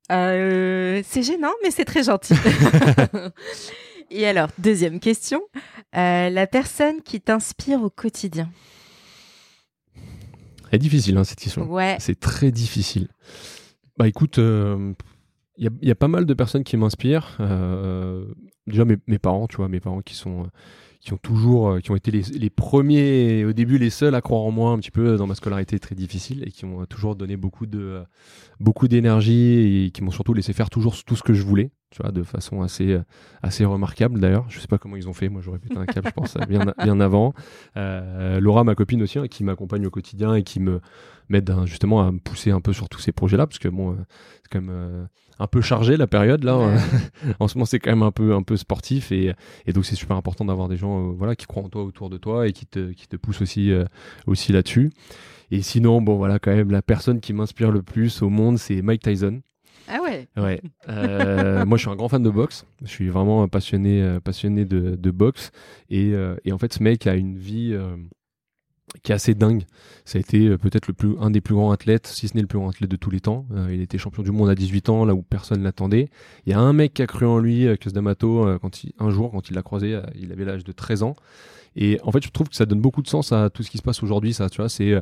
C'est 0.09 1.23
gênant 1.23 1.53
mais 1.63 1.71
c'est 1.71 1.85
très 1.85 2.05
gentil 2.05 2.35
Et 4.11 4.27
alors, 4.27 4.49
deuxième 4.59 4.99
question, 4.99 5.41
euh, 5.97 6.31
la 6.31 6.47
personne 6.49 7.01
qui 7.03 7.21
t'inspire 7.21 7.83
au 7.83 7.91
quotidien 7.91 8.51
C'est 10.71 10.79
difficile 10.79 11.17
hein, 11.17 11.25
cette 11.25 11.39
question. 11.39 11.71
Ouais. 11.71 11.97
C'est 12.01 12.19
très 12.19 12.51
difficile. 12.51 13.09
Bah 13.97 14.09
écoute, 14.09 14.39
il 14.39 14.43
euh, 14.43 14.93
y, 15.59 15.91
a 15.91 15.95
pas 15.95 16.09
mal 16.09 16.27
de 16.27 16.35
personnes 16.35 16.65
qui 16.65 16.77
m'inspirent. 16.77 17.37
Euh, 17.39 18.25
déjà 18.67 18.85
mes, 18.85 18.97
mes, 19.07 19.19
parents, 19.21 19.47
tu 19.47 19.59
vois, 19.59 19.69
mes 19.69 19.81
parents 19.81 20.01
qui 20.01 20.15
sont 20.15 20.49
qui 21.01 21.15
ont 21.15 21.19
toujours, 21.19 21.81
qui 21.81 21.91
ont 21.91 21.97
été 21.97 22.11
les, 22.11 22.51
premiers, 22.51 23.47
au 23.47 23.55
début 23.55 23.79
les 23.79 23.89
seuls 23.89 24.15
à 24.15 24.21
croire 24.21 24.43
en 24.43 24.51
moi 24.51 24.73
un 24.73 24.79
petit 24.79 24.91
peu 24.91 25.17
dans 25.17 25.27
ma 25.27 25.35
scolarité 25.35 25.79
très 25.79 25.95
difficile 25.95 26.45
et 26.47 26.51
qui 26.51 26.67
m'ont 26.67 26.85
toujours 26.85 27.17
donné 27.17 27.39
beaucoup 27.39 27.65
de, 27.65 28.03
beaucoup 28.61 28.87
d'énergie 28.87 29.87
et 29.87 29.91
qui 29.93 30.03
m'ont 30.03 30.11
surtout 30.11 30.35
laissé 30.35 30.53
faire 30.53 30.69
toujours 30.69 31.03
tout 31.03 31.17
ce 31.17 31.23
que 31.23 31.33
je 31.33 31.43
voulais, 31.43 31.71
tu 31.91 32.03
vois, 32.03 32.13
de 32.13 32.23
façon 32.23 32.63
assez, 32.63 32.93
euh, 32.93 33.03
assez 33.43 33.65
remarquable 33.65 34.21
d'ailleurs. 34.21 34.47
Je 34.49 34.61
sais 34.61 34.69
pas 34.69 34.79
comment 34.79 34.97
ils 34.97 35.09
ont 35.09 35.13
fait, 35.13 35.29
moi 35.29 35.43
j'aurais 35.43 35.59
pété 35.59 35.77
un 35.77 35.87
câble, 35.87 36.09
je 36.09 36.13
pense, 36.13 36.37
bien, 36.49 36.73
bien 36.83 37.01
avant. 37.01 37.35
Laura, 37.77 38.65
ma 38.65 38.75
copine 38.75 39.03
aussi, 39.03 39.19
hein, 39.19 39.29
qui 39.29 39.45
m'accompagne 39.45 39.87
au 39.87 39.91
quotidien 39.91 40.35
et 40.35 40.43
qui 40.43 40.61
me 40.61 40.81
m'aide 41.29 41.55
justement 41.65 42.03
à 42.05 42.11
me 42.11 42.19
pousser 42.19 42.51
un 42.51 42.61
peu 42.61 42.73
sur 42.73 42.89
tous 42.89 42.99
ces 42.99 43.13
projets-là, 43.13 43.47
parce 43.47 43.61
que 43.61 43.69
bon, 43.69 43.97
c'est 44.43 44.51
quand 44.51 44.61
même 44.61 45.09
un 45.41 45.47
peu 45.47 45.63
chargé 45.63 45.97
la 45.97 46.07
période 46.07 46.45
là. 46.45 46.55
Hein. 46.55 46.77
en 47.41 47.49
ce 47.49 47.57
moment, 47.57 47.65
c'est 47.65 47.79
quand 47.79 47.91
même 47.91 48.03
un 48.03 48.13
peu 48.13 48.35
un 48.35 48.43
peu 48.43 48.57
sportif 48.57 49.11
et, 49.11 49.35
et 49.67 49.73
donc 49.73 49.87
c'est 49.87 49.97
super 49.97 50.17
important 50.17 50.45
d'avoir 50.45 50.69
des 50.69 50.77
gens 50.77 51.09
euh, 51.09 51.13
voilà 51.17 51.35
qui 51.35 51.47
croient 51.47 51.65
en 51.65 51.69
toi 51.69 51.83
autour 51.83 52.11
de 52.11 52.19
toi 52.19 52.47
et 52.47 52.53
qui 52.53 52.67
te 52.67 52.93
qui 52.93 53.09
te 53.09 53.17
poussent 53.17 53.41
aussi 53.41 53.73
euh, 53.73 53.85
aussi 54.27 54.53
là-dessus. 54.53 54.93
Et 55.51 55.63
sinon, 55.63 56.01
bon 56.01 56.17
voilà, 56.17 56.39
quand 56.39 56.55
même 56.55 56.71
la 56.71 56.83
personne 56.83 57.21
qui 57.21 57.33
m'inspire 57.33 57.73
le 57.73 57.83
plus 57.83 58.23
au 58.23 58.29
monde, 58.29 58.59
c'est 58.59 58.83
Mike 58.83 59.03
Tyson. 59.03 59.41
Ah 59.91 60.03
ouais. 60.03 60.29
Ouais. 60.37 60.61
Euh, 60.89 61.65
moi, 61.67 61.77
je 61.77 61.83
suis 61.83 61.91
un 61.91 61.97
grand 61.97 62.09
fan 62.09 62.23
de 62.23 62.31
boxe. 62.31 62.67
Je 62.83 62.89
suis 62.89 63.09
vraiment 63.09 63.47
passionné 63.49 64.19
passionné 64.25 64.65
de, 64.65 64.97
de 64.97 65.11
boxe 65.11 65.53
et, 65.89 66.13
et 66.45 66.53
en 66.53 66.59
fait, 66.59 66.73
ce 66.73 66.83
mec 66.83 67.07
a 67.07 67.15
une 67.15 67.39
vie 67.39 67.79
qui 69.05 69.13
est 69.13 69.15
assez 69.15 69.35
dingue. 69.35 69.65
Ça 70.05 70.19
a 70.19 70.21
été 70.21 70.57
peut-être 70.57 70.89
le 70.89 70.95
plus, 70.95 71.15
un 71.21 71.31
des 71.31 71.41
plus 71.41 71.55
grands 71.55 71.71
athlètes, 71.71 72.09
si 72.09 72.27
ce 72.27 72.35
n'est 72.35 72.41
le 72.41 72.49
plus 72.49 72.59
grand 72.59 72.71
athlète 72.71 72.91
de 72.91 72.97
tous 72.97 73.11
les 73.11 73.21
temps. 73.21 73.47
il 73.71 73.81
était 73.81 73.99
champion 73.99 74.23
du 74.23 74.33
monde 74.33 74.49
à 74.49 74.55
18 74.55 74.89
ans, 74.89 75.05
là 75.05 75.15
où 75.15 75.23
personne 75.23 75.63
l'attendait. 75.63 76.09
Il 76.47 76.51
y 76.51 76.55
a 76.55 76.59
un 76.59 76.73
mec 76.73 76.95
qui 76.95 77.03
a 77.03 77.07
cru 77.07 77.27
en 77.27 77.39
lui, 77.39 77.67
Kus 77.79 77.93
D'Amato, 77.93 78.59
quand 78.61 78.83
il, 78.83 78.93
un 78.99 79.11
jour, 79.11 79.31
quand 79.31 79.49
il 79.49 79.55
l'a 79.55 79.63
croisé, 79.63 80.01
il 80.17 80.33
avait 80.33 80.45
l'âge 80.45 80.65
de 80.65 80.73
13 80.73 81.05
ans. 81.05 81.15
Et 81.77 81.99
en 82.03 82.13
fait, 82.13 82.25
je 82.25 82.31
trouve 82.31 82.49
que 82.49 82.57
ça 82.57 82.67
donne 82.67 82.81
beaucoup 82.81 83.03
de 83.03 83.09
sens 83.09 83.33
à 83.33 83.51
tout 83.51 83.63
ce 83.63 83.71
qui 83.71 83.79
se 83.79 83.83
passe 83.83 84.03
aujourd'hui. 84.03 84.35
Ça, 84.35 84.49
tu 84.49 84.59
vois, 84.59 84.69
c'est 84.69 85.01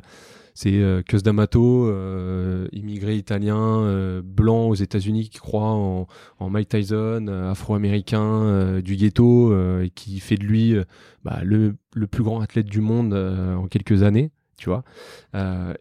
c'est 0.59 0.75
euh, 0.75 1.03
D'Amato, 1.25 1.87
euh, 1.87 2.67
immigré 2.73 3.15
italien, 3.15 3.79
euh, 3.79 4.23
blanc 4.25 4.65
aux 4.65 4.75
États-Unis 4.75 5.29
qui 5.29 5.39
croit 5.39 5.69
en, 5.71 6.09
Mike 6.41 6.69
Tyson, 6.69 7.29
afro-américain 7.29 8.81
du 8.81 8.97
ghetto 8.97 9.55
et 9.81 9.91
qui 9.91 10.19
fait 10.19 10.35
de 10.35 10.43
lui 10.43 10.75
bah, 11.23 11.43
le, 11.45 11.77
plus 12.11 12.25
grand 12.25 12.41
athlète 12.41 12.67
du 12.67 12.81
monde 12.81 13.15
en 13.15 13.69
quelques 13.69 14.03
années 14.03 14.33
tu 14.57 14.69
vois. 14.69 14.83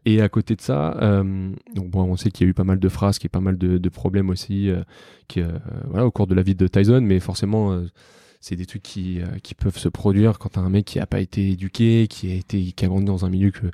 et 0.05 0.21
à 0.21 0.29
côté 0.29 0.55
de 0.55 0.61
ça, 0.61 0.95
bon, 1.23 2.03
on 2.03 2.15
sait 2.15 2.29
qu'il 2.29 2.45
y 2.45 2.47
a 2.47 2.51
eu 2.51 2.53
pas 2.53 2.63
mal 2.63 2.77
de 2.77 2.89
phrases, 2.89 3.17
qu'il 3.17 3.29
y 3.29 3.31
a 3.31 3.35
pas 3.35 3.41
mal 3.41 3.57
de, 3.57 3.89
problèmes 3.89 4.29
aussi, 4.29 4.69
au 5.95 6.11
cours 6.11 6.27
de 6.27 6.35
la 6.35 6.43
vie 6.43 6.53
de 6.53 6.67
Tyson, 6.67 7.01
mais 7.01 7.19
forcément, 7.19 7.81
c'est 8.39 8.55
des 8.55 8.65
trucs 8.65 8.83
qui, 8.83 9.19
qui 9.43 9.55
peuvent 9.55 9.77
se 9.77 9.89
produire 9.89 10.39
quand 10.39 10.49
t'as 10.49 10.61
un 10.61 10.69
mec 10.69 10.85
qui 10.85 10.99
a 10.99 11.07
pas 11.07 11.19
été 11.19 11.49
éduqué, 11.49 12.07
qui 12.07 12.31
a 12.31 12.35
été, 12.35 12.71
qui 12.71 12.85
a 12.85 12.87
grandi 12.87 13.05
dans 13.05 13.25
un 13.25 13.29
milieu 13.29 13.51
que 13.51 13.67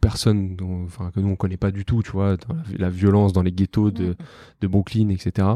personne 0.00 0.56
enfin, 0.86 1.10
que 1.14 1.20
nous 1.20 1.28
on 1.28 1.36
connaît 1.36 1.56
pas 1.56 1.70
du 1.70 1.84
tout, 1.84 2.02
tu 2.02 2.10
vois, 2.10 2.36
la, 2.76 2.90
violence 2.90 3.32
dans 3.32 3.42
les 3.42 3.52
ghettos 3.52 3.90
de, 3.90 4.16
de 4.60 4.66
Brooklyn, 4.66 5.08
etc. 5.08 5.48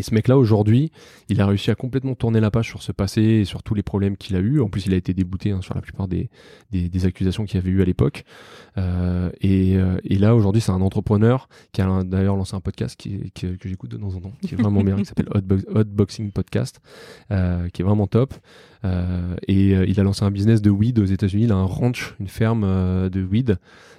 Et 0.00 0.02
ce 0.02 0.14
mec-là, 0.14 0.38
aujourd'hui, 0.38 0.92
il 1.28 1.42
a 1.42 1.46
réussi 1.46 1.70
à 1.70 1.74
complètement 1.74 2.14
tourner 2.14 2.40
la 2.40 2.50
page 2.50 2.66
sur 2.66 2.82
ce 2.82 2.90
passé 2.90 3.20
et 3.20 3.44
sur 3.44 3.62
tous 3.62 3.74
les 3.74 3.82
problèmes 3.82 4.16
qu'il 4.16 4.34
a 4.34 4.38
eu. 4.38 4.62
En 4.62 4.70
plus, 4.70 4.86
il 4.86 4.94
a 4.94 4.96
été 4.96 5.12
débouté 5.12 5.50
hein, 5.50 5.60
sur 5.60 5.74
la 5.74 5.82
plupart 5.82 6.08
des, 6.08 6.30
des, 6.70 7.04
accusations 7.04 7.44
qu'il 7.44 7.58
avait 7.58 7.68
eu 7.68 7.82
à 7.82 7.84
l'époque. 7.84 8.24
Euh, 8.78 9.28
et, 9.42 9.76
euh, 9.76 10.00
et, 10.04 10.16
là, 10.16 10.34
aujourd'hui, 10.34 10.62
c'est 10.62 10.72
un 10.72 10.80
entrepreneur 10.80 11.50
qui 11.72 11.82
a 11.82 12.02
d'ailleurs 12.02 12.36
lancé 12.36 12.56
un 12.56 12.60
podcast 12.60 12.98
qui, 12.98 13.30
que 13.32 13.68
j'écoute 13.68 13.90
de 13.90 13.98
temps 13.98 14.14
en 14.14 14.20
temps, 14.22 14.32
qui 14.40 14.54
est 14.54 14.56
vraiment 14.56 14.82
bien, 14.82 14.96
qui 14.96 15.04
s'appelle 15.04 15.28
Hot, 15.34 15.84
Boxing 15.84 16.32
Podcast, 16.32 16.80
euh, 17.30 17.68
qui 17.68 17.82
est 17.82 17.84
vraiment 17.84 18.06
top. 18.06 18.32
Euh, 18.86 19.36
et 19.48 19.72
il 19.72 20.00
a 20.00 20.02
lancé 20.02 20.24
un 20.24 20.30
business 20.30 20.62
de 20.62 20.70
weed 20.70 20.98
aux 20.98 21.04
États-Unis. 21.04 21.44
Il 21.44 21.52
a 21.52 21.56
un 21.56 21.64
ranch, 21.64 22.14
une 22.20 22.28
ferme 22.28 23.10
de 23.10 23.22
weed. 23.22 23.58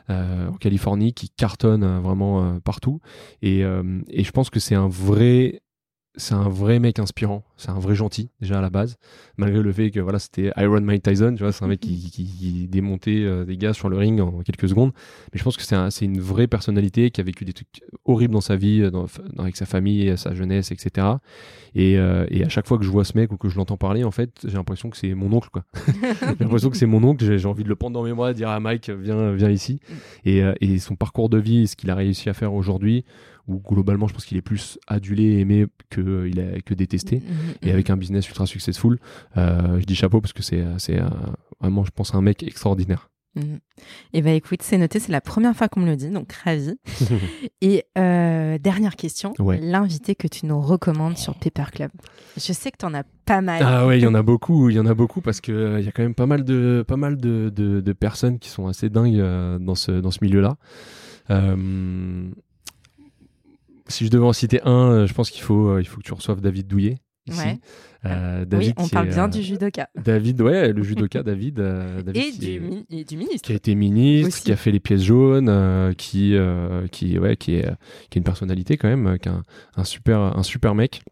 en 0.09 0.53
Californie 0.59 1.13
qui 1.13 1.29
cartonne 1.29 1.99
vraiment 1.99 2.59
partout 2.59 3.01
et, 3.43 3.59
et 3.59 4.23
je 4.23 4.31
pense 4.31 4.49
que 4.49 4.59
c'est 4.59 4.75
un 4.75 4.89
vrai 4.89 5.61
c'est 6.15 6.33
un 6.33 6.49
vrai 6.49 6.79
mec 6.79 6.99
inspirant, 6.99 7.43
c'est 7.57 7.69
un 7.69 7.79
vrai 7.79 7.95
gentil 7.95 8.29
déjà 8.41 8.59
à 8.59 8.61
la 8.61 8.69
base, 8.69 8.97
malgré 9.37 9.61
le 9.61 9.71
fait 9.71 9.91
que 9.91 9.99
voilà 9.99 10.19
c'était 10.19 10.51
Iron 10.57 10.81
Mike 10.81 11.03
Tyson, 11.03 11.33
tu 11.35 11.43
vois, 11.43 11.51
c'est 11.51 11.63
un 11.63 11.67
mec 11.67 11.79
qui, 11.79 12.11
qui, 12.11 12.67
démontait 12.67 13.23
euh, 13.23 13.45
des 13.45 13.57
gars 13.57 13.73
sur 13.73 13.89
le 13.89 13.97
ring 13.97 14.19
en 14.19 14.41
quelques 14.41 14.69
secondes. 14.69 14.91
Mais 15.33 15.39
je 15.39 15.43
pense 15.43 15.57
que 15.57 15.63
c'est 15.63 16.05
une 16.05 16.19
vraie 16.19 16.47
personnalité 16.47 17.11
qui 17.11 17.21
a 17.21 17.23
vécu 17.23 17.45
des 17.45 17.53
trucs 17.53 17.81
horribles 18.05 18.33
dans 18.33 18.41
sa 18.41 18.55
vie, 18.55 18.89
dans, 18.91 19.05
avec 19.37 19.55
sa 19.55 19.65
famille, 19.65 20.17
sa 20.17 20.33
jeunesse, 20.33 20.71
etc. 20.71 21.07
Et, 21.75 21.97
euh, 21.97 22.25
et, 22.29 22.43
à 22.43 22.49
chaque 22.49 22.67
fois 22.67 22.77
que 22.77 22.83
je 22.83 22.89
vois 22.89 23.05
ce 23.05 23.17
mec 23.17 23.31
ou 23.31 23.37
que 23.37 23.49
je 23.49 23.55
l'entends 23.55 23.77
parler, 23.77 24.03
en 24.03 24.11
fait, 24.11 24.31
j'ai 24.43 24.57
l'impression 24.57 24.89
que 24.89 24.97
c'est 24.97 25.13
mon 25.13 25.31
oncle, 25.31 25.49
quoi. 25.51 25.63
j'ai 26.21 26.43
l'impression 26.43 26.69
que 26.69 26.77
c'est 26.77 26.85
mon 26.85 27.03
oncle. 27.03 27.37
J'ai 27.37 27.47
envie 27.47 27.63
de 27.63 27.69
le 27.69 27.75
prendre 27.75 27.93
dans 27.93 28.03
mes 28.03 28.13
bras, 28.13 28.33
dire 28.33 28.49
à 28.49 28.59
Mike, 28.59 28.89
viens, 28.89 29.33
viens 29.33 29.49
ici. 29.49 29.79
Et, 30.25 30.43
euh, 30.43 30.53
et 30.61 30.79
son 30.79 30.95
parcours 30.95 31.29
de 31.29 31.37
vie, 31.37 31.67
ce 31.67 31.75
qu'il 31.75 31.89
a 31.89 31.95
réussi 31.95 32.29
à 32.29 32.33
faire 32.33 32.53
aujourd'hui 32.53 33.05
où 33.51 33.61
globalement 33.67 34.07
je 34.07 34.13
pense 34.13 34.25
qu'il 34.25 34.37
est 34.37 34.41
plus 34.41 34.79
adulé 34.87 35.23
et 35.23 35.39
aimé 35.39 35.65
que, 35.89 36.27
il 36.27 36.39
a, 36.39 36.61
que 36.61 36.73
détesté. 36.73 37.17
Mm, 37.17 37.19
mm, 37.19 37.53
et 37.63 37.69
mm. 37.69 37.73
avec 37.73 37.89
un 37.89 37.97
business 37.97 38.27
ultra 38.27 38.45
successful, 38.45 38.99
euh, 39.37 39.79
je 39.79 39.85
dis 39.85 39.95
chapeau 39.95 40.21
parce 40.21 40.33
que 40.33 40.43
c'est 40.43 40.63
vraiment, 41.59 41.83
je 41.83 41.91
pense, 41.91 42.15
un 42.15 42.21
mec 42.21 42.43
extraordinaire. 42.43 43.11
Et 43.37 43.43
eh 44.11 44.21
ben 44.21 44.35
écoute, 44.35 44.61
c'est 44.61 44.77
noté, 44.77 44.99
c'est 44.99 45.11
la 45.11 45.21
première 45.21 45.55
fois 45.55 45.69
qu'on 45.69 45.79
me 45.79 45.85
le 45.85 45.95
dit, 45.95 46.09
donc 46.09 46.33
ravi. 46.33 46.75
et 47.61 47.85
euh, 47.97 48.57
dernière 48.57 48.97
question, 48.97 49.33
l'invité 49.39 50.15
que 50.15 50.27
tu 50.27 50.45
nous 50.45 50.59
recommandes 50.59 51.17
sur 51.17 51.35
Paper 51.35 51.71
Club. 51.71 51.91
Je 52.35 52.51
sais 52.51 52.71
que 52.71 52.77
tu 52.77 52.85
en 52.85 52.93
as 52.93 53.03
pas 53.25 53.39
mal. 53.39 53.63
Ah 53.65 53.87
ouais, 53.87 53.99
il 53.99 54.03
y 54.03 54.07
en 54.07 54.15
a 54.15 54.21
beaucoup, 54.23 54.69
il 54.69 54.75
y 54.75 54.79
en 54.79 54.85
a 54.85 54.93
beaucoup 54.93 55.21
parce 55.21 55.39
que 55.39 55.53
euh, 55.53 55.79
il 55.79 55.85
y 55.85 55.87
a 55.87 55.93
quand 55.93 56.03
même 56.03 56.13
pas 56.13 56.25
mal 56.25 56.43
de 56.43 56.83
pas 56.85 56.97
mal 56.97 57.15
de, 57.15 57.49
de, 57.49 57.93
personnes 57.93 58.37
qui 58.37 58.49
sont 58.49 58.67
assez 58.67 58.89
dingues 58.89 59.21
dans 59.59 59.75
ce 59.75 59.91
dans 59.91 60.11
ce 60.11 60.19
milieu-là. 60.23 60.57
Si 63.91 64.05
je 64.05 64.09
devais 64.09 64.25
en 64.25 64.33
citer 64.33 64.61
un, 64.63 64.91
euh, 64.91 65.05
je 65.05 65.13
pense 65.13 65.29
qu'il 65.29 65.43
faut, 65.43 65.69
euh, 65.69 65.81
il 65.81 65.85
faut 65.85 65.97
que 65.97 66.05
tu 66.05 66.13
reçoives 66.13 66.41
David 66.41 66.67
Douillet. 66.67 66.97
Ici. 67.27 67.59
Euh, 68.05 68.45
David 68.45 68.69
oui, 68.69 68.73
on 68.83 68.87
parle 68.87 69.09
bien 69.09 69.27
du 69.27 69.43
judoka. 69.43 69.89
David, 69.95 70.41
ouais, 70.41 70.73
le 70.73 70.81
judoka, 70.81 71.21
David. 71.23 71.55
David 71.55 72.43
et, 72.43 73.03
du, 73.03 73.15
ministre. 73.15 73.45
Qui 73.45 73.51
a 73.51 73.55
été 73.55 73.75
ministre, 73.75 74.41
qui 74.41 74.51
a 74.51 74.55
fait 74.55 74.71
les 74.71 74.79
pièces 74.79 75.03
jaunes, 75.03 75.93
qui, 75.95 76.35
qui, 76.91 77.19
ouais, 77.19 77.37
qui, 77.37 77.55
est, 77.55 77.69
qui 78.09 78.17
est 78.17 78.19
une 78.19 78.23
personnalité 78.23 78.77
quand 78.77 78.87
même, 78.87 79.19
qui 79.19 79.29
est 79.29 79.33
un, 79.75 79.83
super, 79.83 80.19
un 80.19 80.43
super 80.43 80.73
mec 80.73 81.03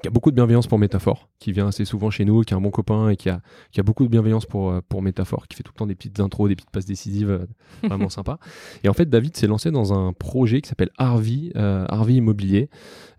qui 0.00 0.08
a 0.08 0.10
beaucoup 0.10 0.30
de 0.30 0.36
bienveillance 0.36 0.66
pour 0.66 0.78
Métaphore, 0.78 1.28
qui 1.38 1.52
vient 1.52 1.68
assez 1.68 1.84
souvent 1.84 2.10
chez 2.10 2.24
nous, 2.24 2.42
qui 2.42 2.54
est 2.54 2.56
un 2.56 2.60
bon 2.60 2.70
copain 2.70 3.08
et 3.08 3.16
qui 3.16 3.28
a, 3.28 3.40
qui 3.70 3.80
a 3.80 3.82
beaucoup 3.82 4.04
de 4.04 4.08
bienveillance 4.08 4.46
pour, 4.46 4.70
euh, 4.70 4.80
pour 4.88 5.02
Métaphore, 5.02 5.46
qui 5.48 5.56
fait 5.56 5.62
tout 5.62 5.72
le 5.74 5.78
temps 5.78 5.86
des 5.86 5.94
petites 5.94 6.20
intros, 6.20 6.48
des 6.48 6.56
petites 6.56 6.70
passes 6.70 6.86
décisives, 6.86 7.30
euh, 7.30 7.46
vraiment 7.82 8.08
sympa. 8.08 8.38
Et 8.84 8.88
en 8.88 8.94
fait, 8.94 9.08
David 9.08 9.36
s'est 9.36 9.46
lancé 9.46 9.70
dans 9.70 9.92
un 9.92 10.12
projet 10.12 10.60
qui 10.60 10.68
s'appelle 10.68 10.90
Harvey, 10.98 11.52
euh, 11.56 11.84
Harvey 11.88 12.14
Immobilier. 12.14 12.70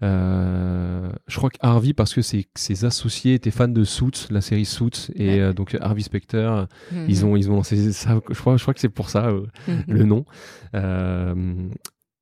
Euh, 0.02 1.12
je 1.28 1.38
crois 1.38 1.50
que 1.50 1.58
Harvey, 1.62 1.94
parce 1.94 2.14
que 2.14 2.22
ses, 2.22 2.48
ses, 2.56 2.86
associés 2.86 3.36
étaient 3.36 3.52
fans 3.52 3.68
de 3.68 3.84
Suits, 3.84 4.28
la 4.30 4.42
série 4.42 4.66
Suits, 4.66 5.12
et 5.16 5.54
donc 5.54 5.78
Harvey 5.80 6.02
Specter, 6.02 6.66
mhm. 6.92 7.06
ils, 7.08 7.26
ont, 7.26 7.36
ils 7.36 7.50
ont 7.50 7.56
lancé 7.56 7.92
ça, 7.94 8.20
je 8.30 8.40
crois, 8.40 8.58
je 8.58 8.62
crois 8.62 8.74
que 8.74 8.80
c'est 8.80 8.90
pour 8.90 9.10
ça 9.10 9.32
mhm. 9.32 9.84
le 9.88 10.04
nom. 10.04 10.26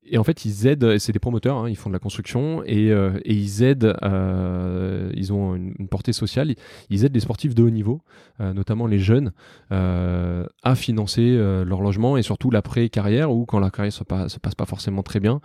Et 0.04 0.18
en 0.18 0.24
fait, 0.24 0.44
ils 0.44 0.66
aident, 0.66 0.98
c'est 0.98 1.12
des 1.12 1.20
promoteurs, 1.20 1.58
hein, 1.58 1.68
ils 1.68 1.76
font 1.76 1.88
de 1.88 1.94
la 1.94 2.00
construction 2.00 2.64
et, 2.64 2.90
euh, 2.90 3.20
ils 3.24 3.62
aident, 3.62 3.96
euh, 4.02 5.12
ils 5.14 5.32
ont 5.32 5.54
une, 5.54 5.86
portée 5.88 6.12
sociale, 6.12 6.54
ils 6.90 7.04
aident 7.04 7.14
les 7.14 7.20
sportifs 7.20 7.54
de 7.54 7.62
haut 7.62 7.70
niveau, 7.70 8.00
euh, 8.40 8.52
notamment 8.52 8.86
les 8.88 8.98
jeunes, 8.98 9.32
à 9.70 10.74
financer 10.74 11.36
leur 11.64 11.80
logement 11.80 12.16
et 12.16 12.22
surtout 12.22 12.50
l'après-carrière 12.50 13.32
où 13.32 13.46
quand 13.46 13.58
la 13.58 13.70
carrière 13.70 13.92
se, 13.92 14.02
se 14.28 14.38
passe 14.38 14.54
pas 14.54 14.66
forcément 14.66 15.02
très 15.02 15.18
bien, 15.18 15.40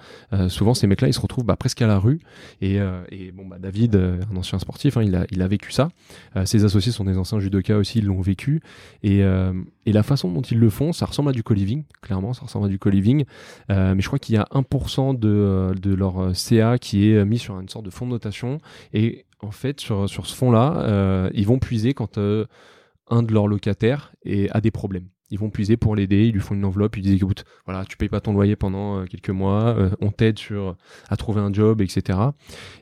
souvent 0.50 0.74
ces 0.74 0.86
mecs-là 0.86 1.08
ils 1.08 1.14
se 1.14 1.20
retrouvent 1.20 1.46
bah, 1.46 1.56
presque 1.56 1.82
à 1.82 1.88
la 1.88 1.98
rue. 1.98 2.20
Et, 2.62 2.80
bon, 3.34 3.46
bah, 3.46 3.58
David, 3.60 3.96
un 3.96 4.36
ancien 4.36 4.60
sportif, 4.60 4.98
hein, 4.98 5.04
il, 5.04 5.42
a, 5.42 5.48
vécu 5.48 5.72
ça. 5.72 5.90
ses 6.46 6.66
associés 6.66 6.92
sont 6.92 7.06
des 7.06 7.18
anciens 7.18 7.40
judokas 7.40 7.78
aussi, 7.78 8.00
ils 8.00 8.06
l'ont 8.06 8.22
vécu. 8.22 8.62
Et 9.04 9.22
la 9.22 10.04
façon 10.04 10.30
dont 10.30 10.42
ils 10.42 10.60
le 10.60 10.70
font, 10.70 10.92
ça 10.92 11.06
ressemble 11.06 11.30
à 11.30 11.34
du 11.34 11.44
co-living, 11.44 11.84
clairement, 12.02 12.34
ça 12.34 12.42
ressemble 12.44 12.66
à 12.66 12.70
du 12.70 12.80
co-living. 12.80 13.24
mais 13.70 14.02
je 14.02 14.08
crois 14.08 14.20
qu'il 14.20 14.36
y 14.36 14.38
a 14.38 14.47
1% 14.52 15.18
de, 15.18 15.74
de 15.80 15.94
leur 15.94 16.20
euh, 16.20 16.34
CA 16.34 16.78
qui 16.78 17.10
est 17.10 17.16
euh, 17.16 17.26
mis 17.26 17.40
sur 17.40 17.60
une 17.60 17.70
sorte 17.70 17.86
de 17.86 17.90
fonds 17.90 18.06
de 18.06 18.12
notation. 18.12 18.60
Et 18.94 19.26
en 19.40 19.52
fait, 19.52 19.80
sur, 19.80 20.10
sur 20.10 20.26
ce 20.26 20.36
fonds-là, 20.36 20.82
euh, 20.82 21.30
ils 21.34 21.46
vont 21.46 21.60
puiser 21.60 21.94
quand 21.94 22.18
un 22.18 23.24
de 23.24 23.34
leurs 23.34 23.48
locataires 23.48 24.14
est, 24.26 24.50
a 24.52 24.62
des 24.62 24.72
problèmes. 24.72 25.08
Ils 25.30 25.38
vont 25.38 25.50
puiser 25.50 25.76
pour 25.76 25.94
l'aider, 25.94 26.26
ils 26.26 26.32
lui 26.32 26.40
font 26.40 26.56
une 26.56 26.64
enveloppe, 26.64 26.96
ils 26.96 27.04
disent 27.04 27.22
écoute, 27.22 27.44
voilà, 27.66 27.84
tu 27.84 27.98
payes 27.98 28.08
pas 28.08 28.22
ton 28.22 28.32
loyer 28.32 28.56
pendant 28.56 29.06
quelques 29.06 29.30
mois, 29.30 29.76
on 30.00 30.10
t'aide 30.10 30.40
sur 30.40 30.78
à 31.10 31.18
trouver 31.18 31.42
un 31.42 31.52
job, 31.52 31.82
etc. 31.82 32.18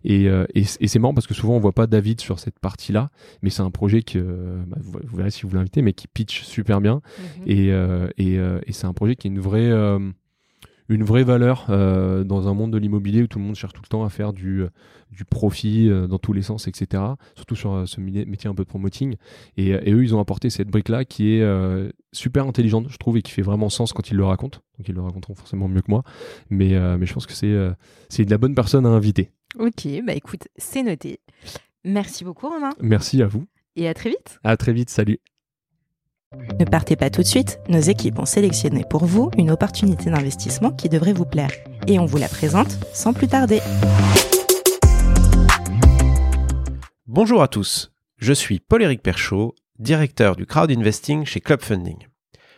Et, 0.03 0.25
et, 0.53 0.63
c'est 0.63 0.99
marrant 0.99 1.15
parce 1.15 1.25
que 1.25 1.33
souvent 1.33 1.55
on 1.55 1.59
voit 1.59 1.71
pas 1.71 1.87
David 1.87 2.21
sur 2.21 2.37
cette 2.37 2.59
partie-là, 2.59 3.09
mais 3.41 3.49
c'est 3.49 3.63
un 3.63 3.71
projet 3.71 4.03
que 4.03 4.59
bah, 4.67 4.77
vous, 4.79 5.17
verrez 5.17 5.31
si 5.31 5.47
vous 5.47 5.55
l'invitez, 5.55 5.81
mais 5.81 5.93
qui 5.93 6.07
pitch 6.07 6.43
super 6.43 6.81
bien. 6.81 7.01
Mhm. 7.17 7.47
Et, 7.47 7.69
et 8.19 8.71
c'est 8.71 8.85
un 8.85 8.93
projet 8.93 9.15
qui 9.15 9.27
est 9.27 9.31
une 9.31 9.39
vraie 9.39 9.71
une 10.89 11.03
vraie 11.03 11.23
valeur 11.23 11.67
euh, 11.69 12.23
dans 12.23 12.47
un 12.47 12.53
monde 12.53 12.71
de 12.71 12.77
l'immobilier 12.77 13.23
où 13.23 13.27
tout 13.27 13.39
le 13.39 13.45
monde 13.45 13.55
cherche 13.55 13.73
tout 13.73 13.81
le 13.83 13.87
temps 13.87 14.03
à 14.03 14.09
faire 14.09 14.33
du, 14.33 14.61
euh, 14.61 14.69
du 15.11 15.25
profit 15.25 15.89
euh, 15.89 16.07
dans 16.07 16.19
tous 16.19 16.33
les 16.33 16.41
sens, 16.41 16.67
etc. 16.67 17.01
Surtout 17.35 17.55
sur 17.55 17.87
ce 17.87 17.99
métier 17.99 18.49
un 18.49 18.55
peu 18.55 18.63
de 18.63 18.67
promoting. 18.67 19.15
Et, 19.57 19.71
eux, 19.73 20.03
ils 20.03 20.15
ont 20.15 20.19
apporté 20.19 20.49
cette 20.49 20.69
brique-là 20.69 21.05
qui 21.05 21.33
est 21.33 21.91
super 22.11 22.45
intelligente, 22.45 22.87
je 22.89 22.97
trouve, 22.97 23.17
et 23.17 23.21
qui 23.21 23.31
fait 23.31 23.41
vraiment 23.41 23.69
sens 23.69 23.93
quand 23.93 24.09
ils 24.09 24.17
le 24.17 24.25
racontent. 24.25 24.59
Donc 24.77 24.87
ils 24.87 24.95
le 24.95 25.01
raconteront 25.01 25.35
forcément 25.35 25.67
mieux 25.67 25.81
que 25.81 25.89
moi. 25.89 26.03
Mais, 26.49 26.77
mais 26.97 27.05
je 27.05 27.13
pense 27.13 27.25
que 27.25 27.33
c'est 27.33 27.55
c'est 28.09 28.25
de 28.25 28.31
la 28.31 28.37
bonne 28.37 28.55
personne 28.55 28.85
à 28.85 28.89
inviter. 28.89 29.31
Ok, 29.59 29.87
bah 30.05 30.13
écoute, 30.13 30.47
c'est 30.57 30.83
noté. 30.83 31.19
Merci 31.83 32.23
beaucoup 32.23 32.49
Romain. 32.49 32.71
Merci 32.81 33.21
à 33.21 33.27
vous. 33.27 33.45
Et 33.75 33.87
à 33.87 33.93
très 33.93 34.09
vite. 34.09 34.39
À 34.43 34.57
très 34.57 34.73
vite, 34.73 34.89
salut. 34.89 35.19
Ne 36.59 36.65
partez 36.65 36.95
pas 36.95 37.09
tout 37.09 37.21
de 37.21 37.27
suite, 37.27 37.59
nos 37.69 37.79
équipes 37.79 38.19
ont 38.19 38.25
sélectionné 38.25 38.83
pour 38.89 39.05
vous 39.05 39.29
une 39.37 39.51
opportunité 39.51 40.09
d'investissement 40.09 40.71
qui 40.71 40.89
devrait 40.89 41.13
vous 41.13 41.25
plaire. 41.25 41.51
Et 41.87 41.99
on 41.99 42.05
vous 42.05 42.17
la 42.17 42.29
présente 42.29 42.77
sans 42.93 43.13
plus 43.13 43.27
tarder. 43.27 43.61
Bonjour 47.07 47.41
à 47.41 47.47
tous, 47.47 47.91
je 48.17 48.33
suis 48.33 48.59
Paul-Éric 48.59 49.01
Perchaud, 49.01 49.55
directeur 49.79 50.35
du 50.35 50.45
crowd 50.45 50.71
investing 50.71 51.25
chez 51.25 51.39
Club 51.39 51.61
Funding. 51.61 52.07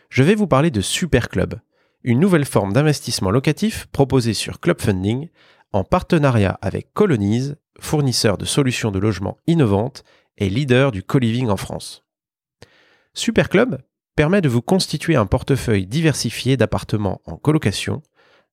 Je 0.09 0.23
vais 0.23 0.35
vous 0.35 0.47
parler 0.47 0.71
de 0.71 0.81
Super 0.81 1.29
Club, 1.29 1.59
une 2.03 2.19
nouvelle 2.19 2.45
forme 2.45 2.73
d'investissement 2.73 3.31
locatif 3.31 3.87
proposée 3.91 4.33
sur 4.33 4.59
Club 4.59 4.81
Funding 4.81 5.29
en 5.73 5.83
partenariat 5.83 6.57
avec 6.61 6.93
Colonize, 6.93 7.57
fournisseur 7.79 8.37
de 8.37 8.45
solutions 8.45 8.91
de 8.91 8.99
logement 8.99 9.37
innovantes 9.47 10.03
et 10.37 10.49
leader 10.49 10.91
du 10.91 11.03
co-living 11.03 11.49
en 11.49 11.57
France. 11.57 12.06
Super 13.17 13.49
Club 13.49 13.81
permet 14.15 14.41
de 14.41 14.47
vous 14.47 14.61
constituer 14.61 15.15
un 15.15 15.25
portefeuille 15.25 15.87
diversifié 15.87 16.55
d'appartements 16.55 17.19
en 17.25 17.35
colocation 17.35 18.03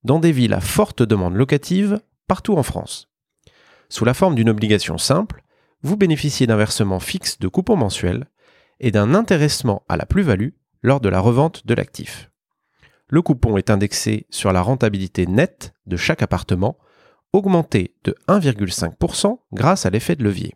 dans 0.05 0.19
des 0.19 0.33
villes 0.33 0.55
à 0.55 0.63
forte 0.63 1.03
demande 1.03 1.35
locative 1.35 2.01
partout 2.27 2.55
en 2.55 2.63
France. 2.63 3.11
Sous 3.91 4.07
la 4.07 4.15
forme 4.15 4.35
d'une 4.35 4.49
obligation 4.49 4.97
simple, 4.97 5.43
vous 5.83 5.99
bénéficiez 5.99 6.47
d'un 6.47 6.57
versement 6.57 6.99
fixe 6.99 7.39
de 7.39 7.47
coupons 7.47 7.77
mensuels 7.77 8.25
et 8.81 8.91
d'un 8.91 9.15
intéressement 9.15 9.85
à 9.91 9.99
la 9.99 10.07
plus-value 10.07 10.53
lors 10.83 11.01
de 11.01 11.11
la 11.11 11.21
revente 11.21 11.67
de 11.67 11.75
l'actif. 11.75 12.31
Le 13.11 13.21
coupon 13.21 13.59
est 13.59 13.69
indexé 13.69 14.27
sur 14.31 14.51
la 14.51 14.63
rentabilité 14.63 15.27
nette 15.27 15.75
de 15.85 15.99
chaque 15.99 16.23
appartement, 16.23 16.79
augmenté 17.35 17.97
de 18.05 18.17
1,5% 18.29 19.41
grâce 19.53 19.85
à 19.85 19.91
l'effet 19.91 20.17
de 20.17 20.25
levier. 20.25 20.55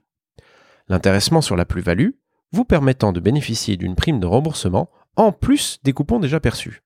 L'intéressement 0.89 1.43
sur 1.43 1.57
la 1.57 1.67
plus-value 1.67 2.13
vous 2.53 2.65
permettant 2.65 3.13
de 3.13 3.21
bénéficier 3.21 3.77
d'une 3.77 3.95
prime 3.95 4.21
de 4.21 4.27
remboursement 4.27 4.91
en 5.17 5.33
plus 5.33 5.81
des 5.83 5.93
coupons 5.93 6.21
déjà 6.21 6.41
perçus. 6.41 6.83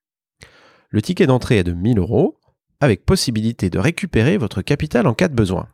Le 0.91 1.03
ticket 1.03 1.27
d'entrée 1.27 1.59
est 1.59 1.65
de 1.65 1.73
1000 1.73 1.99
euros, 1.99 2.39
avec 2.81 3.05
possibilité 3.05 3.71
de 3.71 3.79
récupérer 3.79 4.37
votre 4.37 4.63
capital 4.63 5.07
en 5.07 5.15
cas 5.15 5.29
de 5.29 5.35
besoin. 5.35 5.69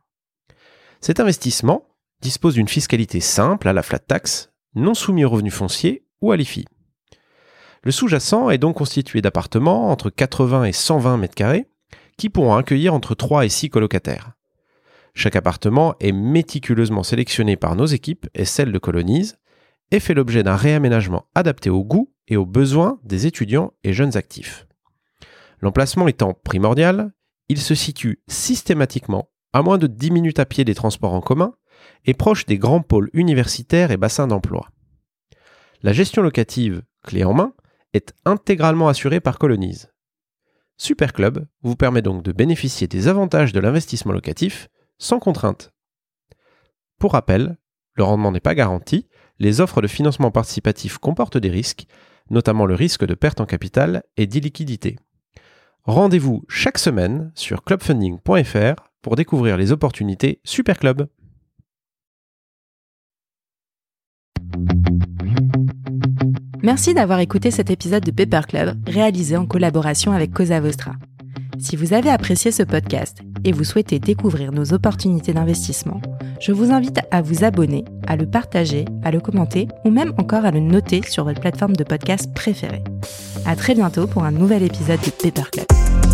Cet 1.01 1.21
investissement 1.21 1.87
dispose 2.21 2.55
d'une 2.55 2.69
fiscalité 2.69 3.21
simple 3.21 3.69
à 3.69 3.73
la 3.73 3.83
flat 3.83 3.99
tax, 3.99 4.51
non 4.75 4.95
soumis 4.95 5.25
aux 5.25 5.31
revenus 5.31 5.55
fonciers 5.55 6.05
ou 6.21 6.33
à 6.33 6.37
l'IFI. 6.37 6.67
Le 7.83 7.93
sous-jacent 7.93 8.51
est 8.51 8.59
donc 8.59 8.77
constitué 8.77 9.23
d'appartements 9.23 9.91
entre 9.91 10.11
80 10.11 10.65
et 10.65 10.73
120 10.73 11.17
mètres 11.17 11.35
carrés 11.35 11.69
qui 12.17 12.29
pourront 12.29 12.57
accueillir 12.57 12.93
entre 12.93 13.15
3 13.15 13.47
et 13.47 13.49
6 13.49 13.71
colocataires. 13.71 14.33
Chaque 15.15 15.37
appartement 15.37 15.95
est 16.01 16.13
méticuleusement 16.13 17.03
sélectionné 17.03 17.57
par 17.57 17.77
nos 17.77 17.87
équipes 17.87 18.27
et 18.35 18.45
celles 18.45 18.73
de 18.73 18.79
Colonise 18.79 19.39
et 19.91 20.01
fait 20.01 20.15
l'objet 20.15 20.43
d'un 20.43 20.57
réaménagement 20.57 21.27
adapté 21.35 21.71
aux 21.71 21.85
goûts 21.85 22.13
et 22.27 22.37
aux 22.37 22.47
besoins 22.47 23.01
des 23.05 23.27
étudiants 23.27 23.73
et 23.85 23.93
jeunes 23.93 24.17
actifs. 24.17 24.67
L'emplacement 25.61 26.09
étant 26.09 26.35
primordial, 26.35 27.13
il 27.49 27.59
se 27.59 27.75
situe 27.75 28.23
systématiquement 28.29 29.31
à 29.53 29.63
moins 29.63 29.79
de 29.79 29.87
10 29.87 30.11
minutes 30.11 30.39
à 30.39 30.45
pied 30.45 30.65
des 30.65 30.75
transports 30.75 31.15
en 31.15 31.21
commun 31.21 31.55
et 32.05 32.15
proche 32.15 32.47
des 32.47 32.59
grands 32.59 32.83
pôles 32.83 33.11
universitaires 33.13 33.91
et 33.91 33.97
bassins 33.97 34.27
d'emploi. 34.27 34.69
La 35.83 35.93
gestion 35.93 36.23
locative, 36.23 36.83
clé 37.03 37.25
en 37.25 37.35
main, 37.35 37.55
est 37.95 38.13
intégralement 38.25 38.89
assurée 38.89 39.21
par 39.21 39.39
Colonise. 39.39 39.91
Superclub 40.77 41.47
vous 41.63 41.77
permet 41.77 42.03
donc 42.03 42.23
de 42.23 42.33
bénéficier 42.33 42.87
des 42.87 43.09
avantages 43.09 43.53
de 43.53 43.61
l'investissement 43.61 44.13
locatif 44.13 44.69
sans 44.99 45.19
contrainte. 45.19 45.73
Pour 46.99 47.13
rappel, 47.13 47.59
le 47.95 48.05
rendement 48.05 48.31
n'est 48.31 48.41
pas 48.41 48.55
garanti, 48.55 49.08
les 49.39 49.61
offres 49.61 49.81
de 49.83 49.87
financement 49.87 50.31
participatif 50.31 50.99
comportent 50.99 51.39
des 51.39 51.51
risques, 51.51 51.87
notamment 52.31 52.67
le 52.67 52.75
risque 52.75 53.05
de 53.05 53.15
perte 53.15 53.41
en 53.41 53.47
capital 53.47 54.03
et 54.17 54.27
d'illiquidité. 54.27 54.97
Rendez-vous 55.85 56.45
chaque 56.49 56.79
semaine 56.79 57.33
sur 57.35 57.65
clubfunding.fr 57.65 58.83
pour 59.01 59.17
découvrir 59.17 59.57
les 59.57 59.73
opportunités 59.73 60.41
Superclub. 60.45 61.07
Merci 66.63 66.93
d'avoir 66.93 67.21
écouté 67.21 67.51
cet 67.51 67.71
épisode 67.71 68.05
de 68.05 68.11
Paper 68.11 68.47
Club 68.49 68.77
réalisé 68.87 69.37
en 69.37 69.47
collaboration 69.47 70.13
avec 70.13 70.33
Cosa 70.33 70.61
Vostra. 70.61 70.93
Si 71.61 71.75
vous 71.75 71.93
avez 71.93 72.11
apprécié 72.11 72.53
ce 72.53 72.63
podcast 72.63 73.19
et 73.45 73.53
vous 73.53 73.65
souhaitez 73.65 73.99
découvrir 73.99 74.53
nos 74.53 74.73
opportunités 74.73 75.33
d'investissement, 75.33 76.01
je 76.41 76.53
vous 76.53 76.71
invite 76.71 77.01
à 77.11 77.21
vous 77.21 77.45
abonner, 77.45 77.85
à 78.07 78.17
le 78.17 78.27
partager, 78.27 78.85
à 79.03 79.11
le 79.11 79.21
commenter 79.21 79.67
ou 79.85 79.91
même 79.91 80.13
encore 80.19 80.45
à 80.45 80.51
le 80.51 80.61
noter 80.61 81.03
sur 81.03 81.25
votre 81.25 81.41
plateforme 81.41 81.75
de 81.75 81.85
podcast 81.85 82.33
préférée. 82.33 82.85
À 83.45 83.57
très 83.57 83.75
bientôt 83.75 84.07
pour 84.07 84.25
un 84.25 84.31
nouvel 84.31 84.63
épisode 84.63 85.01
de 85.01 85.11
Paper 85.11 85.51
Club. 85.51 86.08